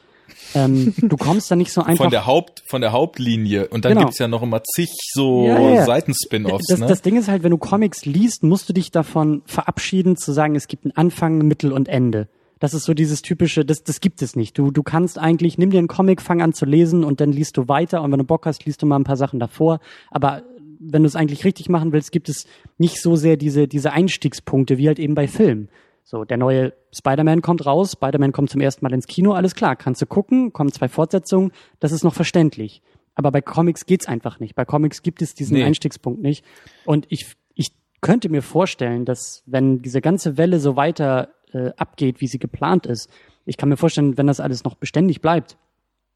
[0.56, 3.92] Ähm, du kommst da nicht so einfach von der Haupt von der Hauptlinie und dann
[3.92, 4.06] genau.
[4.06, 5.86] gibt's ja noch immer zig so ja, ja.
[5.86, 6.66] Seitenspin-offs.
[6.68, 6.88] Das, ne?
[6.88, 10.56] das Ding ist halt, wenn du Comics liest, musst du dich davon verabschieden zu sagen,
[10.56, 12.28] es gibt einen Anfang, Mittel und Ende.
[12.64, 14.58] Das ist so dieses typische, das, das gibt es nicht.
[14.58, 17.58] Du, du kannst eigentlich, nimm dir einen Comic, fang an zu lesen und dann liest
[17.58, 19.82] du weiter und wenn du Bock hast, liest du mal ein paar Sachen davor.
[20.12, 20.44] Aber
[20.80, 22.48] wenn du es eigentlich richtig machen willst, gibt es
[22.78, 25.68] nicht so sehr diese, diese Einstiegspunkte wie halt eben bei Filmen.
[26.06, 29.76] So, der neue Spider-Man kommt raus, Spider-Man kommt zum ersten Mal ins Kino, alles klar,
[29.76, 31.52] kannst du gucken, kommen zwei Fortsetzungen,
[31.82, 32.82] das ist noch verständlich.
[33.14, 34.56] Aber bei Comics geht's einfach nicht.
[34.56, 35.66] Bei Comics gibt es diesen nee.
[35.66, 36.46] Einstiegspunkt nicht.
[36.86, 42.22] Und ich, ich könnte mir vorstellen, dass wenn diese ganze Welle so weiter äh, abgeht,
[42.22, 43.10] wie sie geplant ist.
[43.46, 45.58] Ich kann mir vorstellen, wenn das alles noch beständig bleibt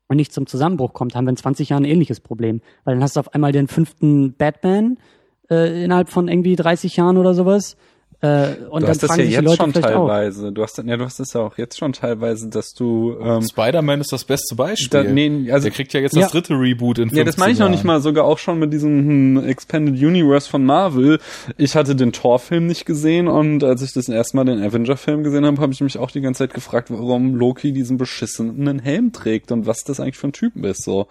[0.08, 2.62] und nicht zum Zusammenbruch kommt, haben wir in 20 Jahren ein ähnliches Problem.
[2.84, 4.98] Weil dann hast du auf einmal den fünften Batman
[5.50, 7.78] äh, innerhalb von irgendwie 30 Jahren oder sowas.
[8.20, 10.48] Äh, und du hast das ja jetzt schon teilweise.
[10.48, 10.52] Auch.
[10.52, 14.02] Du hast ja, du hast es ja auch jetzt schon teilweise, dass du ähm, Spider-Man
[14.02, 14.90] ist das beste Beispiel.
[14.90, 17.38] Da, nee, also, Der kriegt ja jetzt ja, das dritte Reboot in 15 Ja, das
[17.38, 21.20] meine ich noch nicht mal, sogar auch schon mit diesem hm, Expanded Universe von Marvel.
[21.58, 25.46] Ich hatte den Thor-Film nicht gesehen und als ich das erste Mal den Avenger-Film gesehen
[25.46, 29.52] habe, habe ich mich auch die ganze Zeit gefragt, warum Loki diesen beschissenen Helm trägt
[29.52, 30.84] und was das eigentlich für ein Typ ist.
[30.84, 31.08] So.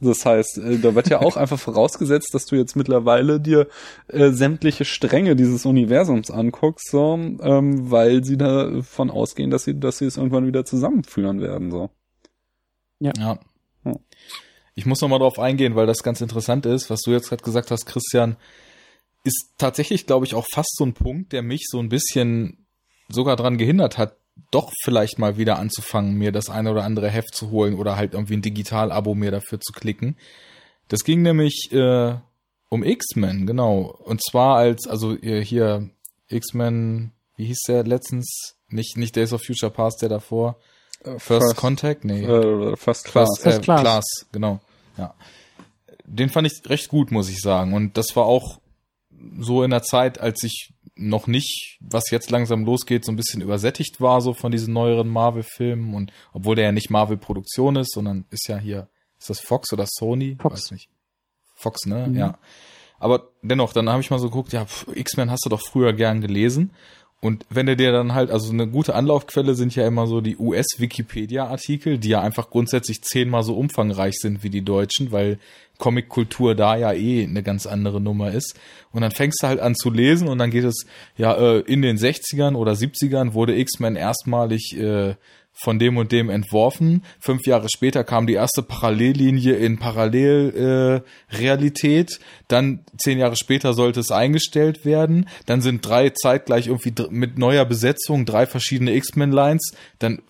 [0.00, 3.68] Das heißt, äh, da wird ja auch einfach vorausgesetzt, dass du jetzt mittlerweile dir
[4.08, 9.98] äh, sämtliche Stränge dieses Universums anguckst, so, ähm, weil sie davon ausgehen, dass sie, dass
[9.98, 11.90] sie es irgendwann wieder zusammenführen werden, so.
[12.98, 13.12] Ja.
[13.18, 13.38] ja.
[14.74, 17.42] Ich muss noch mal drauf eingehen, weil das ganz interessant ist, was du jetzt gerade
[17.42, 18.36] gesagt hast, Christian,
[19.24, 22.66] ist tatsächlich, glaube ich, auch fast so ein Punkt, der mich so ein bisschen
[23.08, 24.16] sogar dran gehindert hat,
[24.50, 28.14] doch vielleicht mal wieder anzufangen, mir das eine oder andere Heft zu holen oder halt
[28.14, 30.16] irgendwie ein Digital-Abo mir dafür zu klicken.
[30.88, 32.14] Das ging nämlich äh,
[32.68, 33.82] um X-Men, genau.
[34.04, 35.90] Und zwar als, also äh, hier
[36.28, 38.56] X-Men, wie hieß der letztens?
[38.68, 40.56] Nicht, nicht Days of Future Past, der davor.
[41.02, 42.04] First, First Contact?
[42.04, 42.24] Nee.
[42.24, 43.28] Äh, First Class.
[43.28, 43.80] First, äh, First Class.
[43.80, 44.60] Class, genau.
[44.96, 45.14] Ja.
[46.04, 47.72] Den fand ich recht gut, muss ich sagen.
[47.72, 48.60] Und das war auch
[49.38, 53.40] so in der Zeit, als ich noch nicht, was jetzt langsam losgeht, so ein bisschen
[53.40, 55.94] übersättigt war, so von diesen neueren Marvel-Filmen.
[55.94, 58.88] Und obwohl der ja nicht Marvel-Produktion ist, sondern ist ja hier,
[59.18, 60.36] ist das Fox oder Sony?
[60.40, 60.54] Fox.
[60.54, 60.88] Weiß nicht.
[61.54, 62.06] Fox, ne?
[62.08, 62.16] Mhm.
[62.16, 62.38] Ja.
[62.98, 66.20] Aber dennoch, dann habe ich mal so geguckt, ja, X-Men hast du doch früher gern
[66.20, 66.70] gelesen.
[67.22, 70.38] Und wenn du dir dann halt, also eine gute Anlaufquelle sind ja immer so die
[70.38, 75.38] US-Wikipedia-Artikel, die ja einfach grundsätzlich zehnmal so umfangreich sind wie die deutschen, weil
[75.80, 78.56] Comic-Kultur da ja eh eine ganz andere Nummer ist.
[78.92, 81.82] Und dann fängst du halt an zu lesen und dann geht es, ja, äh, in
[81.82, 85.16] den 60ern oder 70ern wurde X-Men erstmalig äh,
[85.62, 87.02] von dem und dem entworfen.
[87.20, 92.12] Fünf Jahre später kam die erste Parallellinie in Parallelrealität.
[92.12, 92.16] Äh,
[92.48, 95.28] dann zehn Jahre später sollte es eingestellt werden.
[95.46, 99.72] Dann sind drei zeitgleich irgendwie mit neuer Besetzung, drei verschiedene X-Men-Lines.
[99.98, 100.22] Dann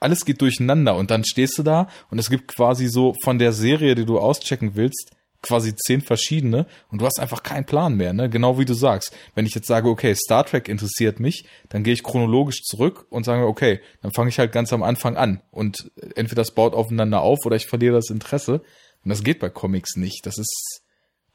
[0.00, 3.52] alles geht durcheinander und dann stehst du da und es gibt quasi so von der
[3.52, 5.15] Serie, die du auschecken willst,
[5.46, 8.28] quasi zehn verschiedene und du hast einfach keinen Plan mehr, ne?
[8.28, 9.16] Genau wie du sagst.
[9.34, 13.24] Wenn ich jetzt sage, okay, Star Trek interessiert mich, dann gehe ich chronologisch zurück und
[13.24, 17.22] sage, okay, dann fange ich halt ganz am Anfang an und entweder das baut aufeinander
[17.22, 18.62] auf oder ich verliere das Interesse.
[19.04, 20.26] Und das geht bei Comics nicht.
[20.26, 20.82] Das ist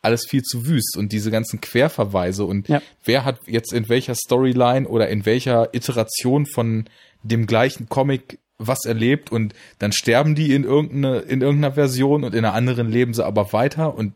[0.02, 2.82] alles viel zu wüst und diese ganzen Querverweise und ja.
[3.04, 6.86] wer hat jetzt in welcher Storyline oder in welcher Iteration von
[7.24, 12.34] dem gleichen Comic was erlebt und dann sterben die in irgendeine, in irgendeiner Version und
[12.34, 14.14] in einer anderen leben sie aber weiter und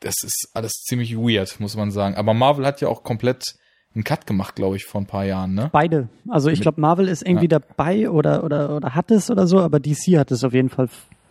[0.00, 2.14] das ist alles ziemlich weird, muss man sagen.
[2.14, 3.56] Aber Marvel hat ja auch komplett
[3.94, 5.70] einen Cut gemacht, glaube ich, vor ein paar Jahren, ne?
[5.72, 6.08] Beide.
[6.28, 7.60] Also ich glaube, Marvel ist irgendwie ja.
[7.60, 10.88] dabei oder, oder, oder hat es oder so, aber DC hat es auf jeden Fall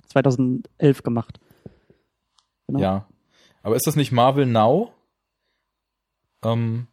[0.08, 1.39] 2011 gemacht.
[2.68, 2.80] Genau.
[2.80, 3.08] Ja.
[3.62, 4.91] Aber ist das nicht Marvel Now?
[6.44, 6.88] Ähm,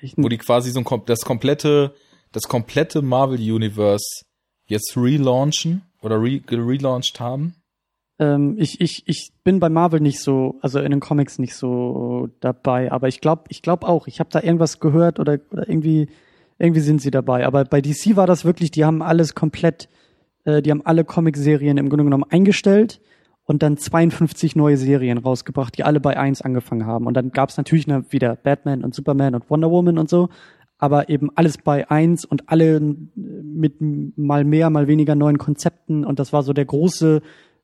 [0.00, 1.94] ich, wo die quasi so ein, das komplette,
[2.32, 4.24] das komplette Marvel Universe
[4.68, 7.54] jetzt relaunchen oder re relaunched haben?
[8.18, 12.28] Ähm, ich, ich, ich bin bei Marvel nicht so, also in den Comics nicht so
[12.40, 16.08] dabei, aber ich glaube ich glaub auch, ich habe da irgendwas gehört oder, oder irgendwie,
[16.58, 17.46] irgendwie sind sie dabei.
[17.46, 19.88] Aber bei DC war das wirklich, die haben alles komplett,
[20.44, 23.00] äh, die haben alle Comic-Serien im Grunde genommen eingestellt
[23.44, 27.06] und dann 52 neue Serien rausgebracht, die alle bei eins angefangen haben.
[27.06, 30.28] Und dann gab es natürlich wieder Batman und Superman und Wonder Woman und so,
[30.78, 36.18] aber eben alles bei eins und alle mit mal mehr, mal weniger neuen Konzepten und
[36.18, 37.20] das war so der große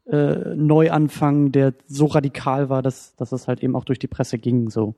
[0.07, 4.39] äh, Neuanfang, der so radikal war, dass, dass es halt eben auch durch die Presse
[4.39, 4.95] ging, so.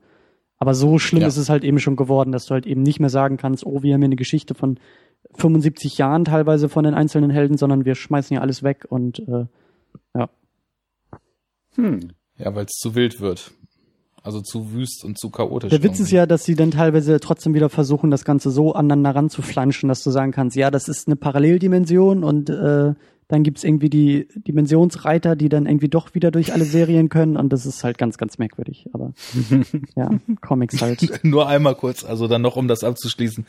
[0.59, 1.27] Aber so schlimm ja.
[1.27, 3.83] ist es halt eben schon geworden, dass du halt eben nicht mehr sagen kannst, oh,
[3.83, 4.79] wir haben hier eine Geschichte von
[5.35, 9.45] 75 Jahren teilweise von den einzelnen Helden, sondern wir schmeißen ja alles weg und äh,
[10.15, 10.29] ja.
[11.75, 11.99] Hm.
[12.37, 13.51] Ja, weil es zu wild wird.
[14.27, 15.69] Also zu wüst und zu chaotisch.
[15.69, 16.03] Der Witz irgendwie.
[16.03, 20.03] ist ja, dass sie dann teilweise trotzdem wieder versuchen, das Ganze so aneinander ranzuflanschen, dass
[20.03, 22.93] du sagen kannst, ja, das ist eine Paralleldimension und äh,
[23.29, 27.53] dann gibt's irgendwie die Dimensionsreiter, die dann irgendwie doch wieder durch alle Serien können und
[27.53, 28.87] das ist halt ganz, ganz merkwürdig.
[28.91, 29.13] Aber
[29.95, 30.09] ja,
[30.41, 31.19] Comics halt.
[31.23, 33.45] Nur einmal kurz, also dann noch, um das abzuschließen.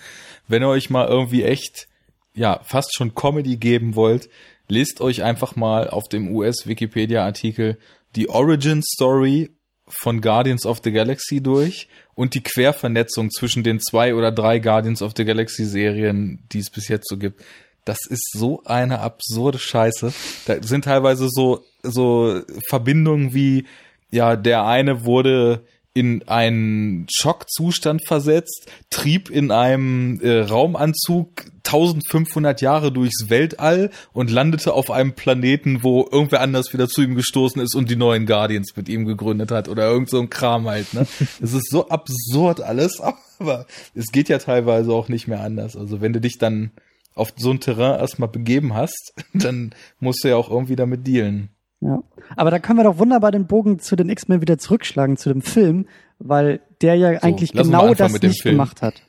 [0.47, 1.89] Wenn ihr euch mal irgendwie echt,
[2.35, 4.29] ja, fast schon Comedy geben wollt,
[4.69, 7.79] lest euch einfach mal auf dem US-Wikipedia-Artikel
[8.15, 9.51] die Origin Story
[9.91, 15.03] von Guardians of the Galaxy durch und die Quervernetzung zwischen den zwei oder drei Guardians
[15.03, 17.43] of the Galaxy Serien, die es bis jetzt so gibt.
[17.85, 20.13] Das ist so eine absurde Scheiße.
[20.47, 23.65] Da sind teilweise so, so Verbindungen wie,
[24.11, 25.65] ja, der eine wurde
[25.99, 34.73] in einen Schockzustand versetzt, trieb in einem äh, Raumanzug 1500 Jahre durchs Weltall und landete
[34.75, 38.77] auf einem Planeten, wo irgendwer anders wieder zu ihm gestoßen ist und die neuen Guardians
[38.77, 41.05] mit ihm gegründet hat oder irgend so ein Kram halt, ne?
[41.43, 43.01] Es ist so absurd alles,
[43.41, 45.77] aber es geht ja teilweise auch nicht mehr anders.
[45.77, 46.71] Also wenn du dich dann
[47.17, 51.51] auf so ein Terrain erstmal begeben hast, dann musst du ja auch irgendwie damit dealen.
[51.81, 52.03] Ja.
[52.37, 55.43] Aber da können wir doch wunderbar den Bogen zu den X-Men wieder zurückschlagen, zu dem
[55.43, 55.87] Film,
[56.19, 58.55] weil der ja so, eigentlich genau das nicht Film.
[58.55, 59.03] gemacht hat.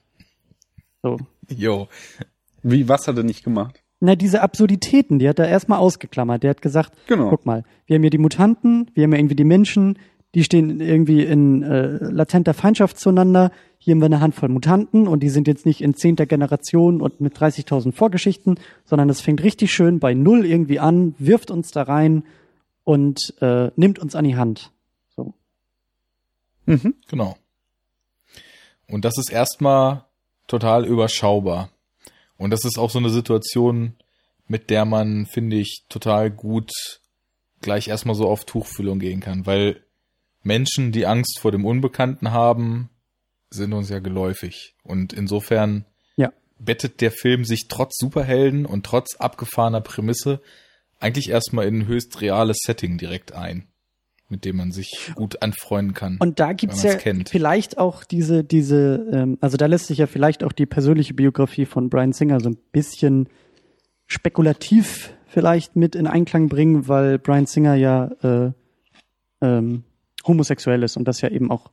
[1.01, 1.17] So.
[1.49, 1.88] Jo.
[2.61, 3.82] Wie, was hat er nicht gemacht?
[4.01, 6.43] Na, diese Absurditäten, die hat er erstmal ausgeklammert.
[6.43, 7.30] Der hat gesagt, genau.
[7.30, 9.97] guck mal, wir haben hier die Mutanten, wir haben ja irgendwie die Menschen,
[10.36, 13.51] die stehen irgendwie in äh, latenter Feindschaft zueinander.
[13.78, 17.20] Hier haben wir eine Handvoll Mutanten und die sind jetzt nicht in zehnter Generation und
[17.20, 21.84] mit 30.000 Vorgeschichten, sondern es fängt richtig schön bei Null irgendwie an, wirft uns da
[21.84, 22.24] rein
[22.89, 24.71] und äh, nimmt uns an die Hand.
[25.15, 25.35] So.
[26.65, 26.95] Mhm.
[27.07, 27.37] Genau.
[28.87, 30.05] Und das ist erstmal
[30.47, 31.69] total überschaubar.
[32.39, 33.93] Und das ist auch so eine Situation,
[34.47, 36.71] mit der man, finde ich, total gut
[37.61, 39.83] gleich erstmal so auf Tuchfühlung gehen kann, weil
[40.41, 42.89] Menschen, die Angst vor dem Unbekannten haben,
[43.51, 44.73] sind uns ja geläufig.
[44.81, 45.85] Und insofern
[46.15, 46.33] Ja.
[46.57, 50.41] bettet der Film sich trotz Superhelden und trotz abgefahrener Prämisse
[51.00, 53.68] eigentlich erstmal in ein höchst reales Setting direkt ein,
[54.28, 56.18] mit dem man sich gut anfreunden kann.
[56.20, 57.30] Und da gibt's ja kennt.
[57.30, 61.66] vielleicht auch diese, diese, ähm, also da lässt sich ja vielleicht auch die persönliche Biografie
[61.66, 63.30] von Brian Singer so ein bisschen
[64.08, 68.52] spekulativ vielleicht mit in Einklang bringen, weil Brian Singer ja äh,
[69.41, 69.84] ähm,
[70.28, 71.72] homosexuell ist und das ja eben auch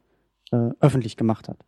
[0.53, 1.59] äh, öffentlich gemacht hat.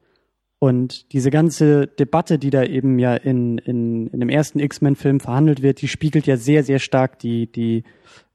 [0.60, 5.62] Und diese ganze Debatte, die da eben ja in, in, in dem ersten X-Men-Film verhandelt
[5.62, 7.84] wird, die spiegelt ja sehr, sehr stark die, die,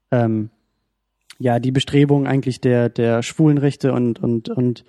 [0.10, 0.50] ähm,
[1.38, 4.86] ja, die Bestrebungen eigentlich der, der Schwulenrechte und, und, und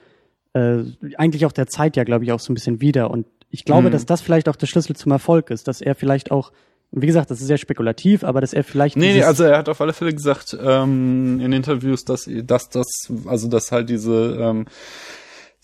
[0.52, 0.84] äh,
[1.16, 3.10] eigentlich auch der Zeit ja, glaube ich, auch so ein bisschen wieder.
[3.10, 3.92] Und ich glaube, Mhm.
[3.92, 6.52] dass das vielleicht auch der Schlüssel zum Erfolg ist, dass er vielleicht auch,
[6.92, 9.68] wie gesagt, das ist sehr spekulativ, aber dass er vielleicht Nee, nee, also er hat
[9.68, 12.86] auf alle Fälle gesagt ähm, in Interviews, dass, dass das,
[13.26, 14.66] also dass halt diese ähm,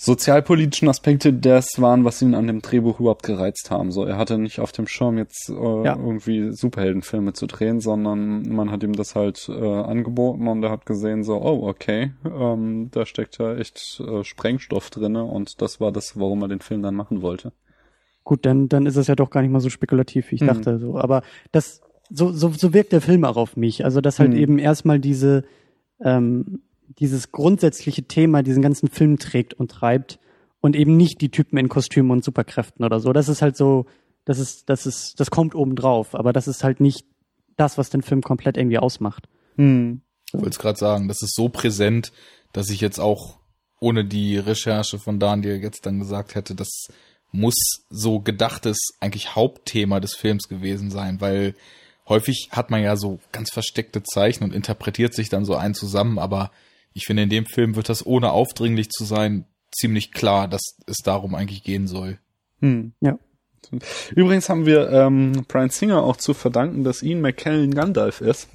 [0.03, 3.93] sozialpolitischen Aspekte das waren, was ihn an dem Drehbuch überhaupt gereizt haben.
[3.93, 5.53] So, er hatte nicht auf dem Schirm jetzt äh,
[5.85, 5.95] Ja.
[5.95, 10.87] irgendwie Superheldenfilme zu drehen, sondern man hat ihm das halt äh, angeboten und er hat
[10.87, 15.93] gesehen so, oh okay, ähm, da steckt ja echt äh, Sprengstoff drinne und das war
[15.93, 17.53] das, warum er den Film dann machen wollte.
[18.25, 20.47] Gut, dann, dann ist es ja doch gar nicht mal so spekulativ, wie ich Mhm.
[20.47, 20.79] dachte.
[20.79, 20.97] So.
[20.99, 21.23] Aber
[21.53, 23.85] das, so, so, so wirkt der Film auch auf mich.
[23.85, 24.37] Also, dass halt Mhm.
[24.39, 25.45] eben erstmal diese,
[26.03, 26.63] ähm,
[26.99, 30.19] dieses grundsätzliche Thema diesen ganzen Film trägt und treibt
[30.61, 33.13] und eben nicht die Typen in Kostümen und Superkräften oder so.
[33.13, 33.87] Das ist halt so,
[34.25, 37.07] das ist, das ist, das kommt oben drauf, aber das ist halt nicht
[37.57, 39.29] das, was den Film komplett irgendwie ausmacht.
[39.57, 40.03] Hm.
[40.27, 42.13] Ich wollte es gerade sagen, das ist so präsent,
[42.53, 43.39] dass ich jetzt auch
[43.81, 46.89] ohne die Recherche von Daniel jetzt dann gesagt hätte, das
[47.33, 47.55] muss
[47.89, 51.55] so gedachtes eigentlich Hauptthema des Films gewesen sein, weil
[52.09, 56.19] häufig hat man ja so ganz versteckte Zeichen und interpretiert sich dann so ein zusammen,
[56.19, 56.51] aber
[56.93, 60.99] ich finde, in dem Film wird das ohne aufdringlich zu sein ziemlich klar, dass es
[61.05, 62.19] darum eigentlich gehen soll.
[62.61, 62.93] Hm.
[63.01, 63.19] Ja.
[64.15, 68.49] Übrigens haben wir ähm, Brian Singer auch zu verdanken, dass Ian McKellen Gandalf ist.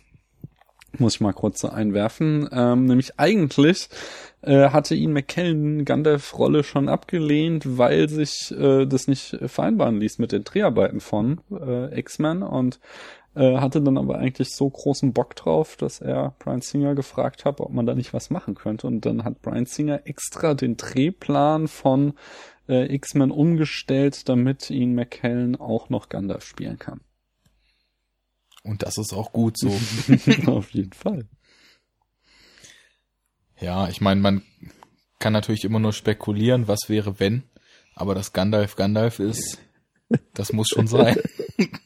[0.97, 2.49] Muss ich mal kurz so einwerfen.
[2.51, 3.89] Ähm, nämlich eigentlich
[4.41, 10.31] äh, hatte Ian McKellen Gandalf-Rolle schon abgelehnt, weil sich äh, das nicht vereinbaren ließ mit
[10.31, 12.79] den Dreharbeiten von äh, X-Men und
[13.35, 17.59] äh, hatte dann aber eigentlich so großen Bock drauf, dass er Brian Singer gefragt hat,
[17.59, 18.87] ob man da nicht was machen könnte.
[18.87, 22.13] Und dann hat Brian Singer extra den Drehplan von
[22.69, 27.01] äh, X-Men umgestellt, damit ihn McKellen auch noch Gandalf spielen kann.
[28.63, 29.69] Und das ist auch gut so.
[30.47, 31.27] Auf jeden Fall.
[33.59, 34.41] Ja, ich meine, man
[35.19, 37.43] kann natürlich immer nur spekulieren, was wäre wenn,
[37.95, 39.59] aber dass Gandalf Gandalf ist,
[40.33, 41.17] das muss schon sein.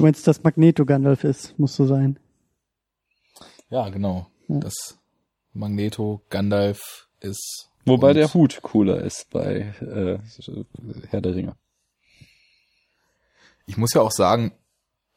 [0.00, 2.18] Du meinst, dass Magneto Gandalf ist, muss so sein.
[3.68, 4.26] Ja, genau.
[4.48, 4.60] Ja.
[4.60, 4.98] Das
[5.52, 7.68] Magneto Gandalf ist.
[7.84, 10.18] Wobei der Hut cooler ist bei äh,
[11.10, 11.54] Herr der Ringe.
[13.66, 14.52] Ich muss ja auch sagen,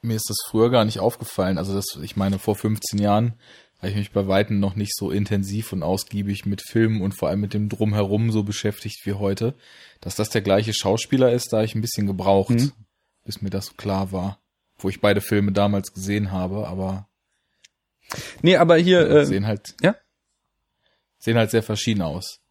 [0.02, 1.58] mir ist das früher gar nicht aufgefallen.
[1.58, 3.36] Also das, ich meine, vor 15 Jahren
[3.78, 7.30] habe ich mich bei Weitem noch nicht so intensiv und ausgiebig mit Filmen und vor
[7.30, 9.56] allem mit dem Drumherum so beschäftigt wie heute.
[10.02, 12.72] Dass das der gleiche Schauspieler ist, da ich ein bisschen gebraucht, Mhm.
[13.24, 14.40] bis mir das so klar war.
[14.84, 17.08] Wo ich beide Filme damals gesehen habe, aber
[18.42, 19.96] Nee, aber hier, äh, sehen halt, ja?
[21.18, 22.43] sehen halt sehr verschieden aus.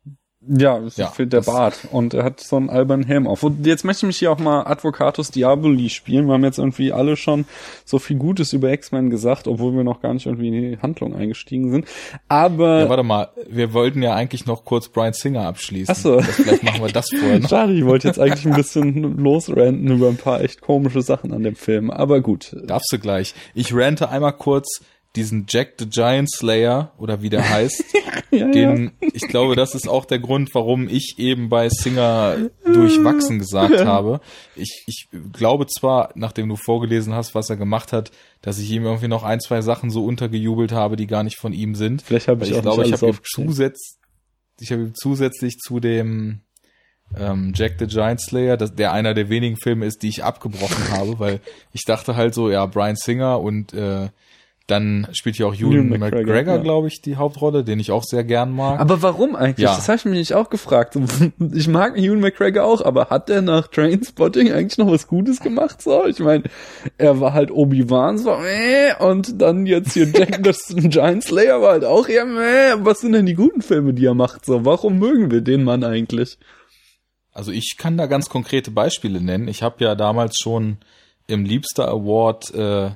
[0.49, 3.43] Ja, es Ja, fehlt der Bart und er hat so einen albernen Helm auf.
[3.43, 6.26] Und jetzt möchte ich mich hier auch mal Advocatus Diaboli spielen.
[6.26, 7.45] Wir haben jetzt irgendwie alle schon
[7.84, 11.14] so viel Gutes über X-Men gesagt, obwohl wir noch gar nicht irgendwie in die Handlung
[11.14, 11.86] eingestiegen sind.
[12.28, 15.95] Aber Ja, warte mal, wir wollten ja eigentlich noch kurz Brian Singer abschließen.
[15.97, 16.16] Ach so.
[16.16, 17.49] Das, vielleicht machen wir das vorher noch.
[17.49, 21.43] Schade, ich wollte jetzt eigentlich ein bisschen losranten über ein paar echt komische Sachen an
[21.43, 21.90] dem Film.
[21.90, 22.57] Aber gut.
[22.66, 23.34] Darfst du gleich.
[23.55, 24.80] Ich rante einmal kurz
[25.17, 27.85] diesen Jack the Giant Slayer oder wie der heißt.
[28.35, 33.39] Ja, den, ich glaube, das ist auch der Grund, warum ich eben bei Singer durchwachsen
[33.39, 34.23] gesagt habe.
[34.57, 38.11] Ich, ich glaube zwar, nachdem du vorgelesen hast, was er gemacht hat,
[38.41, 41.53] dass ich ihm irgendwie noch ein, zwei Sachen so untergejubelt habe, die gar nicht von
[41.53, 42.01] ihm sind.
[42.01, 43.99] Vielleicht habe ich, ich auch glaube, nicht ich habe ihm zusätzlich,
[44.61, 46.41] ich habe ihm zusätzlich zu dem
[47.15, 50.89] ähm, Jack the Giant Slayer, das, der einer der wenigen Filme ist, die ich abgebrochen
[50.91, 51.41] habe, weil
[51.73, 54.09] ich dachte halt so, ja, Brian Singer und äh,
[54.67, 56.63] dann spielt ja auch Ewan McGregor, McGregor, ja.
[56.63, 58.79] glaube ich, die Hauptrolle, den ich auch sehr gern mag.
[58.81, 59.65] Aber warum eigentlich?
[59.65, 59.75] Ja.
[59.75, 60.97] Das habe ich mich nicht auch gefragt.
[61.55, 65.83] Ich mag Ewan McGregor auch, aber hat der nach Trainspotting eigentlich noch was Gutes gemacht?
[65.83, 66.45] So, ich meine,
[66.99, 71.73] er war halt Obi-Wan so, meh, und dann jetzt hier Jack the Giant Slayer war
[71.73, 72.85] halt auch eher meh.
[72.85, 74.47] Was sind denn die guten Filme, die er macht?
[74.47, 76.39] So, warum mögen wir den Mann eigentlich?
[77.33, 79.49] Also ich kann da ganz konkrete Beispiele nennen.
[79.49, 80.79] Ich habe ja damals schon
[81.27, 82.91] im Liebster Award äh,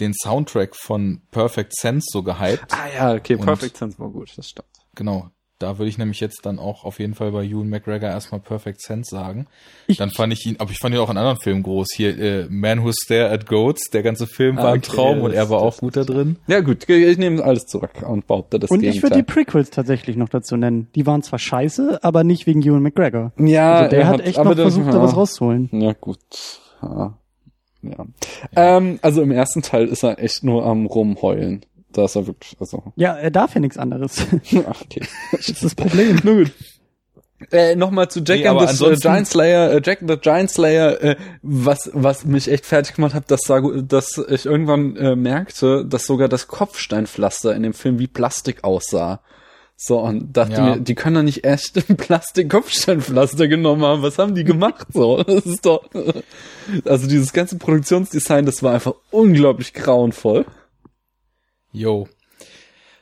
[0.00, 2.66] den Soundtrack von Perfect Sense so gehypt.
[2.72, 4.68] Ah ja, okay, Und- Perfect Sense war gut, das stimmt.
[4.94, 5.28] Genau.
[5.58, 8.82] Da würde ich nämlich jetzt dann auch auf jeden Fall bei Ewan McGregor erstmal Perfect
[8.82, 9.46] Sense sagen.
[9.96, 11.86] Dann fand ich ihn, aber ich fand ihn auch in anderen Filmen groß.
[11.94, 15.20] Hier, äh, Man Who Stare at Goats, der ganze Film Ah, war ein okay, Traum
[15.20, 16.34] und er war auch gut da drin.
[16.48, 19.22] Ja gut, ich nehme alles zurück und behaupte das Und ich würde die.
[19.22, 20.88] Prequels tatsächlich noch dazu nennen.
[20.96, 23.30] Die waren zwar scheiße, aber nicht wegen Ewan McGregor.
[23.38, 25.68] Ja, Also der er hat echt aber noch das- versucht, da was rauszuholen.
[25.70, 26.18] Ja, gut.
[26.82, 27.16] Ja.
[27.82, 28.06] Ja.
[28.56, 31.64] Ähm, also im ersten Teil ist er echt nur am rumheulen.
[31.92, 32.82] Da ist er wirklich, also.
[32.96, 34.18] Ja, er darf ja nichts anderes.
[34.66, 35.02] Ach, okay.
[35.32, 36.20] Das ist das Problem.
[36.24, 36.52] Nur gut.
[37.50, 41.02] Äh, Nochmal zu Jack Nee, and the ansonsten- Giant Slayer, äh, Jack the Giant Slayer,
[41.02, 45.84] äh, was, was mich echt fertig gemacht hat, dass, sag- dass ich irgendwann äh, merkte,
[45.84, 49.20] dass sogar das Kopfsteinpflaster in dem Film wie Plastik aussah.
[49.84, 50.62] So, und dachte Ja.
[50.76, 54.02] mir, die können doch nicht echt ein Plastik-Kopfsteinpflaster genommen haben.
[54.02, 54.86] Was haben die gemacht?
[54.92, 55.90] So, das ist doch,
[56.84, 60.46] also dieses ganze Produktionsdesign, das war einfach unglaublich grauenvoll.
[61.72, 62.06] Yo.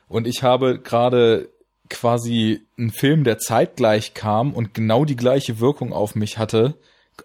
[0.08, 1.50] Und ich habe gerade
[1.90, 6.76] quasi einen Film, der zeitgleich kam und genau die gleiche Wirkung auf mich hatte,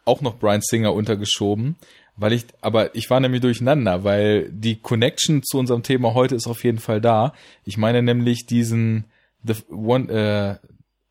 [0.04, 1.78] auch noch Brian Singer untergeschoben,
[2.18, 6.48] weil ich, aber ich war nämlich durcheinander, weil die Connection zu unserem Thema heute ist
[6.48, 7.32] auf jeden Fall da.
[7.64, 9.06] Ich meine nämlich diesen
[9.46, 10.68] The One, äh,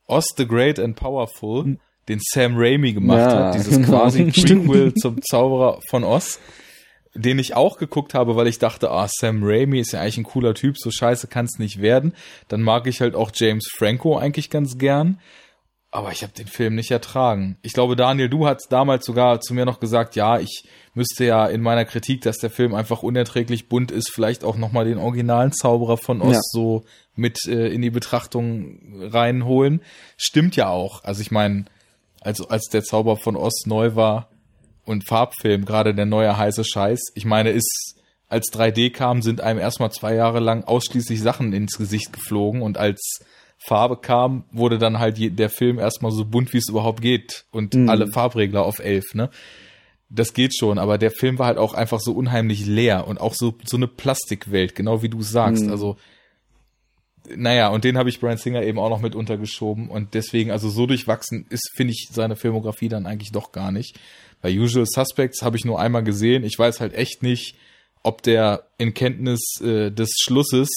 [0.06, 1.78] Oz the Great and Powerful,
[2.08, 3.88] den Sam Raimi gemacht Ja, hat, dieses genau.
[3.88, 6.38] quasi Prequel zum Zauberer von Oz
[7.16, 10.24] den ich auch geguckt habe, weil ich dachte, ah, Sam Raimi ist ja eigentlich ein
[10.24, 12.12] cooler Typ, so scheiße kann's nicht werden.
[12.48, 15.20] Dann mag ich halt auch James Franco eigentlich ganz gern.
[15.92, 17.56] Aber ich habe den Film nicht ertragen.
[17.62, 20.64] Ich glaube, Daniel, du hast damals sogar zu mir noch gesagt, ja, ich
[20.94, 24.84] müsste ja in meiner Kritik, dass der Film einfach unerträglich bunt ist, vielleicht auch nochmal
[24.84, 26.40] den originalen Zauberer von Oz Ja.
[26.50, 26.82] so
[27.16, 29.80] mit äh, in die Betrachtung reinholen.
[30.16, 31.04] Stimmt ja auch.
[31.04, 31.66] Also ich meine,
[32.20, 34.28] also als der Zauber von Oz neu war,
[34.84, 37.00] und Farbfilm, gerade der neue heiße Scheiß.
[37.14, 37.96] Ich meine, ist,
[38.28, 42.78] als 3D kam, sind einem erstmal zwei Jahre lang ausschließlich Sachen ins Gesicht geflogen und
[42.78, 43.24] als
[43.58, 47.74] Farbe kam, wurde dann halt der Film erstmal so bunt, wie es überhaupt geht und
[47.88, 49.30] alle Farbregler auf elf, ne?
[50.10, 53.34] Das geht schon, aber der Film war halt auch einfach so unheimlich leer und auch
[53.34, 55.64] so, so eine Plastikwelt, genau wie du sagst.
[55.70, 55.96] Also,
[57.34, 60.68] naja, und den habe ich Brian Singer eben auch noch mit untergeschoben und deswegen, also
[60.68, 63.98] so durchwachsen ist, finde ich, seine Filmografie dann eigentlich doch gar nicht.
[64.42, 66.44] Bei Usual Suspects habe ich nur einmal gesehen.
[66.44, 67.56] Ich weiß halt echt nicht,
[68.02, 70.68] ob der in Kenntnis äh, des Schlusses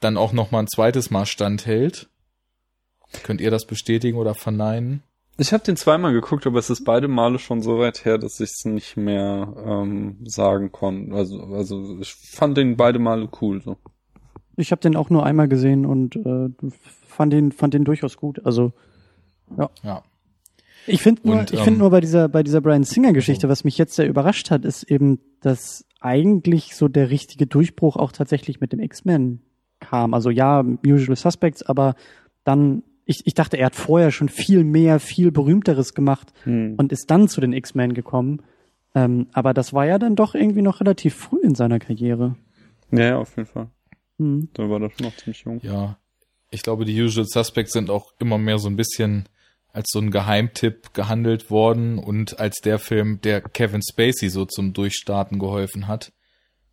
[0.00, 2.08] dann auch noch mal ein zweites Mal standhält.
[3.22, 5.02] Könnt ihr das bestätigen oder verneinen?
[5.36, 8.40] Ich habe den zweimal geguckt, aber es ist beide Male schon so weit her, dass
[8.40, 11.14] ich es nicht mehr ähm, sagen konnte.
[11.14, 13.62] Also, also ich fand den beide Male cool.
[13.62, 13.78] So.
[14.60, 16.48] Ich habe den auch nur einmal gesehen und äh,
[17.06, 18.44] fand den fand den durchaus gut.
[18.44, 18.72] Also
[19.82, 20.02] Ja.
[20.86, 23.48] ich finde nur, Und, ich ähm, finde nur bei dieser bei dieser Brian Singer Geschichte,
[23.48, 28.12] was mich jetzt sehr überrascht hat, ist eben, dass eigentlich so der richtige Durchbruch auch
[28.12, 29.40] tatsächlich mit dem X-Men
[29.80, 30.14] kam.
[30.14, 31.94] Also ja, Usual Suspects, aber
[32.44, 36.74] dann ich, ich dachte, er hat vorher schon viel mehr, viel berühmteres gemacht Hm.
[36.78, 38.42] und ist dann zu den X-Men gekommen.
[38.94, 42.36] Ähm, aber das war ja dann doch irgendwie noch relativ früh in seiner Karriere.
[42.92, 43.66] Ja, ja, auf jeden Fall.
[44.20, 44.48] Hm.
[44.54, 45.60] Da war das schon noch ziemlich jung.
[45.62, 45.96] Ja.
[46.50, 49.28] Ich glaube, die Usual Suspects sind auch immer mehr so ein bisschen
[49.72, 54.72] als so ein Geheimtipp gehandelt worden und als der Film, der Kevin Spacey so zum
[54.72, 56.12] Durchstarten geholfen hat.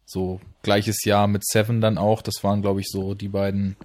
[0.04, 2.22] So gleiches Jahr mit Seven dann auch.
[2.22, 3.78] Das waren, glaube ich, so die beiden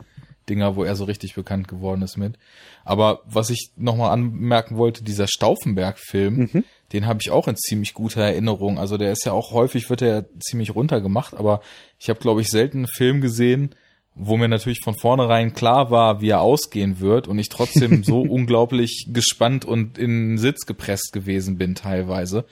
[0.49, 2.39] Dinger, wo er so richtig bekannt geworden ist mit.
[2.85, 6.65] Aber was ich nochmal anmerken wollte, dieser Stauffenberg-Film, Mhm.
[6.93, 8.79] Den habe ich auch in ziemlich guter Erinnerung.
[8.79, 11.61] Also der ist ja auch häufig, wird er ziemlich runtergemacht, aber
[11.99, 13.75] ich habe, glaube ich, selten einen Film gesehen,
[14.15, 18.21] wo mir natürlich von vornherein klar war, wie er ausgehen wird und ich trotzdem so
[18.21, 22.45] unglaublich gespannt und in den Sitz gepresst gewesen bin teilweise,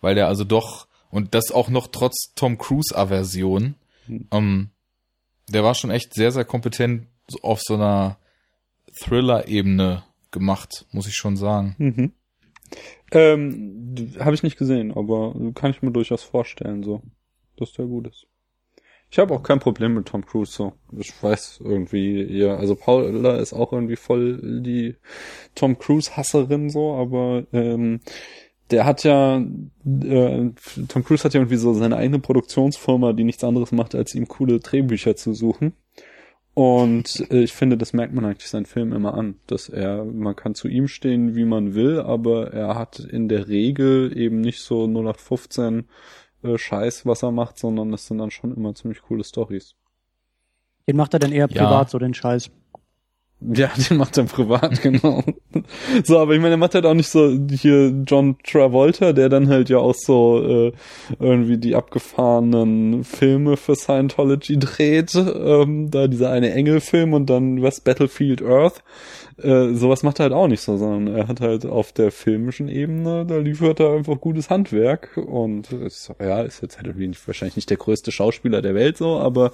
[0.00, 3.76] weil der also doch, und das auch noch trotz Tom Cruise-Aversion,
[4.32, 4.70] ähm,
[5.48, 7.06] der war schon echt sehr, sehr kompetent
[7.42, 8.18] auf so einer
[9.00, 11.76] Thriller-Ebene gemacht, muss ich schon sagen.
[11.78, 12.12] Mhm.
[13.12, 17.02] Ähm, habe ich nicht gesehen, aber kann ich mir durchaus vorstellen, so,
[17.56, 18.26] dass der gut ist.
[19.10, 20.72] Ich habe auch kein Problem mit Tom Cruise, so.
[20.98, 24.96] Ich weiß irgendwie, ja, also Paula ist auch irgendwie voll die
[25.54, 28.00] Tom Cruise-Hasserin, so, aber ähm,
[28.72, 30.50] der hat ja, äh,
[30.88, 34.26] Tom Cruise hat ja irgendwie so seine eigene Produktionsfirma, die nichts anderes macht, als ihm
[34.26, 35.74] coole Drehbücher zu suchen.
[36.54, 40.36] Und äh, ich finde, das merkt man eigentlich seinen Film immer an, dass er, man
[40.36, 44.60] kann zu ihm stehen, wie man will, aber er hat in der Regel eben nicht
[44.60, 45.88] so 0815
[46.44, 49.74] äh, Scheiß, was er macht, sondern das sind dann schon immer ziemlich coole Stories.
[50.86, 51.64] Den macht er dann eher Ja.
[51.64, 52.50] privat so den Scheiß.
[53.52, 55.22] Ja, den macht er privat, genau.
[56.04, 59.48] so, aber ich meine, er macht halt auch nicht so hier John Travolta, der dann
[59.48, 60.72] halt ja auch so äh,
[61.18, 65.14] irgendwie die abgefahrenen Filme für Scientology dreht.
[65.14, 68.82] Ähm, da dieser eine Engelfilm und dann West Battlefield Earth.
[69.36, 72.68] Äh, sowas macht er halt auch nicht so, sondern er hat halt auf der filmischen
[72.68, 77.56] Ebene, da liefert er einfach gutes Handwerk und ist, ja, ist jetzt halt irgendwie wahrscheinlich
[77.56, 79.50] nicht der größte Schauspieler der Welt so, aber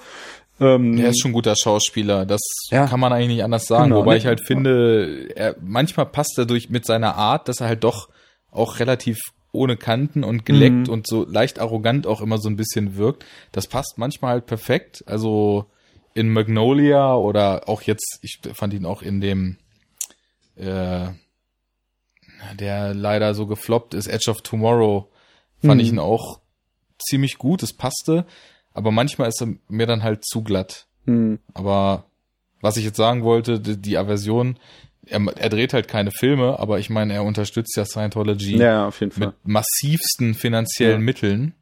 [0.61, 2.41] ähm, er ist schon ein guter Schauspieler, das
[2.71, 3.85] ja, kann man eigentlich nicht anders sagen.
[3.85, 7.69] Genau, Wobei ich halt finde, er, manchmal passt er durch mit seiner Art, dass er
[7.69, 8.09] halt doch
[8.51, 9.19] auch relativ
[9.53, 10.93] ohne Kanten und geleckt mhm.
[10.93, 13.25] und so leicht arrogant auch immer so ein bisschen wirkt.
[13.53, 15.03] Das passt manchmal halt perfekt.
[15.07, 15.67] Also
[16.15, 19.57] in Magnolia oder auch jetzt, ich fand ihn auch in dem,
[20.57, 21.09] äh,
[22.59, 25.09] der leider so gefloppt ist, Edge of Tomorrow,
[25.63, 25.81] fand mhm.
[25.81, 26.41] ich ihn auch
[26.99, 28.27] ziemlich gut, es passte.
[28.73, 30.87] Aber manchmal ist er mir dann halt zu glatt.
[31.07, 31.39] Hm.
[31.55, 32.05] Aber
[32.61, 34.59] was ich jetzt sagen wollte, die, die Aversion,
[35.07, 39.01] er, er, dreht halt keine Filme, aber ich meine, er unterstützt ja Scientology ja, auf
[39.01, 39.29] jeden Fall.
[39.29, 41.05] mit massivsten finanziellen ja.
[41.05, 41.55] Mitteln.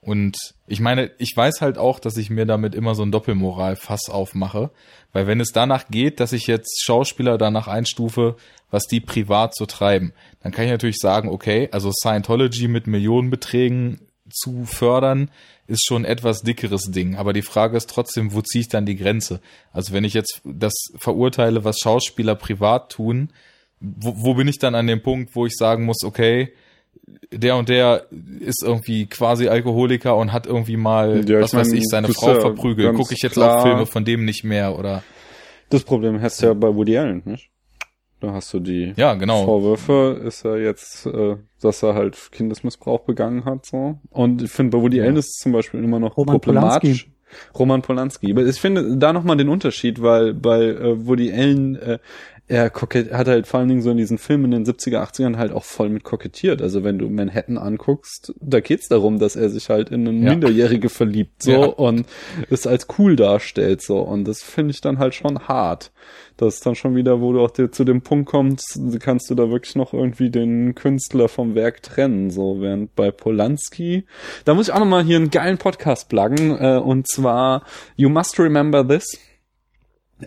[0.00, 0.36] Und
[0.66, 4.70] ich meine, ich weiß halt auch, dass ich mir damit immer so ein Doppelmoral-Fass aufmache.
[5.12, 8.36] Weil wenn es danach geht, dass ich jetzt Schauspieler danach einstufe,
[8.68, 10.12] was die privat so treiben,
[10.42, 14.00] dann kann ich natürlich sagen, okay, also Scientology mit Millionenbeträgen
[14.32, 15.30] zu fördern,
[15.66, 17.16] ist schon etwas dickeres Ding.
[17.16, 19.40] Aber die Frage ist trotzdem, wo ziehe ich dann die Grenze?
[19.72, 23.30] Also wenn ich jetzt das verurteile, was Schauspieler privat tun,
[23.80, 26.52] wo, wo bin ich dann an dem Punkt, wo ich sagen muss, okay,
[27.32, 28.06] der und der
[28.40, 32.34] ist irgendwie quasi Alkoholiker und hat irgendwie mal, ja, was mein, weiß ich, seine Frau
[32.34, 32.94] ja verprügelt.
[32.94, 33.58] Gucke ich jetzt klar.
[33.58, 35.02] auch Filme von dem nicht mehr oder?
[35.70, 37.51] Das Problem hast du ja bei Woody Allen, nicht?
[38.22, 39.44] Da hast du die ja, genau.
[39.44, 43.98] Vorwürfe, ist er jetzt, äh, dass er halt Kindesmissbrauch begangen hat, so.
[44.10, 45.04] Und ich finde, bei Woody ja.
[45.04, 47.08] Allen ist es zum Beispiel immer noch Roman problematisch.
[47.08, 47.58] Polanski.
[47.58, 48.30] Roman Polanski.
[48.30, 51.98] Aber ich finde da nochmal den Unterschied, weil bei äh, Woody Allen äh,
[52.52, 55.38] er kokett, hat halt vor allen Dingen so in diesen Filmen in den 70er, 80ern
[55.38, 56.60] halt auch voll mit kokettiert.
[56.60, 60.30] Also wenn du Manhattan anguckst, da geht's darum, dass er sich halt in eine ja.
[60.32, 61.64] Minderjährige verliebt, so, ja.
[61.64, 62.04] und
[62.50, 64.00] es als cool darstellt, so.
[64.00, 65.92] Und das finde ich dann halt schon hart.
[66.36, 69.48] Das ist dann schon wieder, wo du auch zu dem Punkt kommst, kannst du da
[69.48, 72.60] wirklich noch irgendwie den Künstler vom Werk trennen, so.
[72.60, 74.04] Während bei Polanski,
[74.44, 77.64] da muss ich auch nochmal hier einen geilen Podcast pluggen, äh, und zwar
[77.96, 79.18] You Must Remember This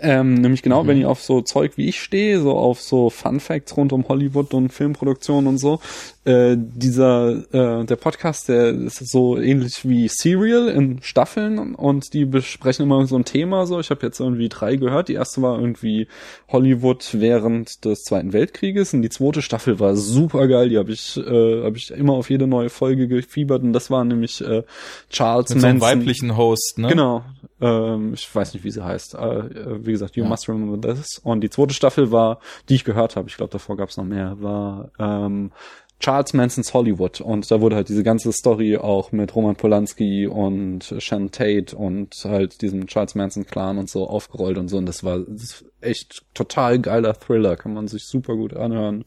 [0.02, 0.88] ähm, nämlich genau, mhm.
[0.88, 4.08] wenn ich auf so Zeug wie ich stehe, so auf so Fun Facts rund um
[4.08, 5.80] Hollywood und Filmproduktion und so,
[6.26, 12.26] äh, dieser, äh, der Podcast, der ist so ähnlich wie Serial in Staffeln und die
[12.26, 13.80] besprechen immer so ein Thema so.
[13.80, 15.08] Ich habe jetzt irgendwie drei gehört.
[15.08, 16.08] Die erste war irgendwie
[16.48, 20.70] Hollywood während des Zweiten Weltkrieges und die zweite Staffel war super geil.
[20.70, 24.04] Die habe ich, äh, hab ich immer auf jede neue Folge gefiebert und das war
[24.04, 24.64] nämlich äh,
[25.12, 25.80] Charles Mit Manson.
[25.80, 26.88] So einem weiblichen Host, ne?
[26.88, 27.24] Genau,
[27.62, 29.16] ähm, ich weiß nicht, wie sie heißt.
[29.16, 30.30] Äh, wie gesagt, You ja.
[30.30, 31.20] Must Remember This.
[31.24, 34.06] Und die zweite Staffel war, die ich gehört habe, ich glaube, davor gab es noch
[34.06, 35.52] mehr, war ähm,
[36.00, 37.22] Charles Mansons Hollywood.
[37.22, 42.14] Und da wurde halt diese ganze Story auch mit Roman Polanski und Shannon Tate und
[42.24, 44.78] halt diesem Charles Manson Clan und so aufgerollt und so.
[44.78, 47.56] Und das war das echt total geiler Thriller.
[47.56, 49.06] Kann man sich super gut anhören.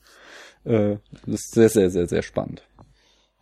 [0.64, 2.62] Äh, das ist sehr, sehr, sehr, sehr spannend.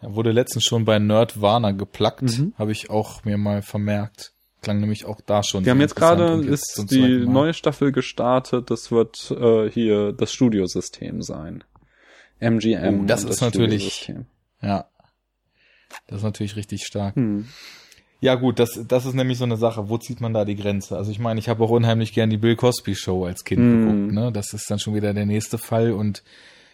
[0.01, 2.53] Er wurde letztens schon bei Nerd Warner geplackt, mhm.
[2.59, 4.33] habe ich auch mir mal vermerkt
[4.67, 5.65] klang nämlich auch da schon.
[5.65, 8.69] Wir haben jetzt gerade ist die neue Staffel gestartet.
[8.71, 11.63] Das wird äh, hier das Studiosystem sein.
[12.41, 13.01] MGM.
[13.03, 14.13] Oh, das ist das natürlich.
[14.63, 14.87] Ja.
[16.07, 17.17] Das ist natürlich richtig stark.
[17.17, 17.47] Hm.
[18.21, 19.89] Ja gut, das, das ist nämlich so eine Sache.
[19.89, 20.97] Wo zieht man da die Grenze?
[20.97, 23.81] Also ich meine, ich habe auch unheimlich gern die Bill Cosby Show als Kind hm.
[23.81, 24.13] geguckt.
[24.15, 24.33] Ne?
[24.33, 26.23] Das ist dann schon wieder der nächste Fall und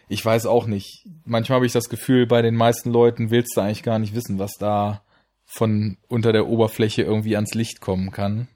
[0.07, 1.07] ich weiß auch nicht.
[1.25, 4.39] Manchmal habe ich das Gefühl, bei den meisten Leuten willst du eigentlich gar nicht wissen,
[4.39, 5.01] was da
[5.45, 8.47] von unter der Oberfläche irgendwie ans Licht kommen kann.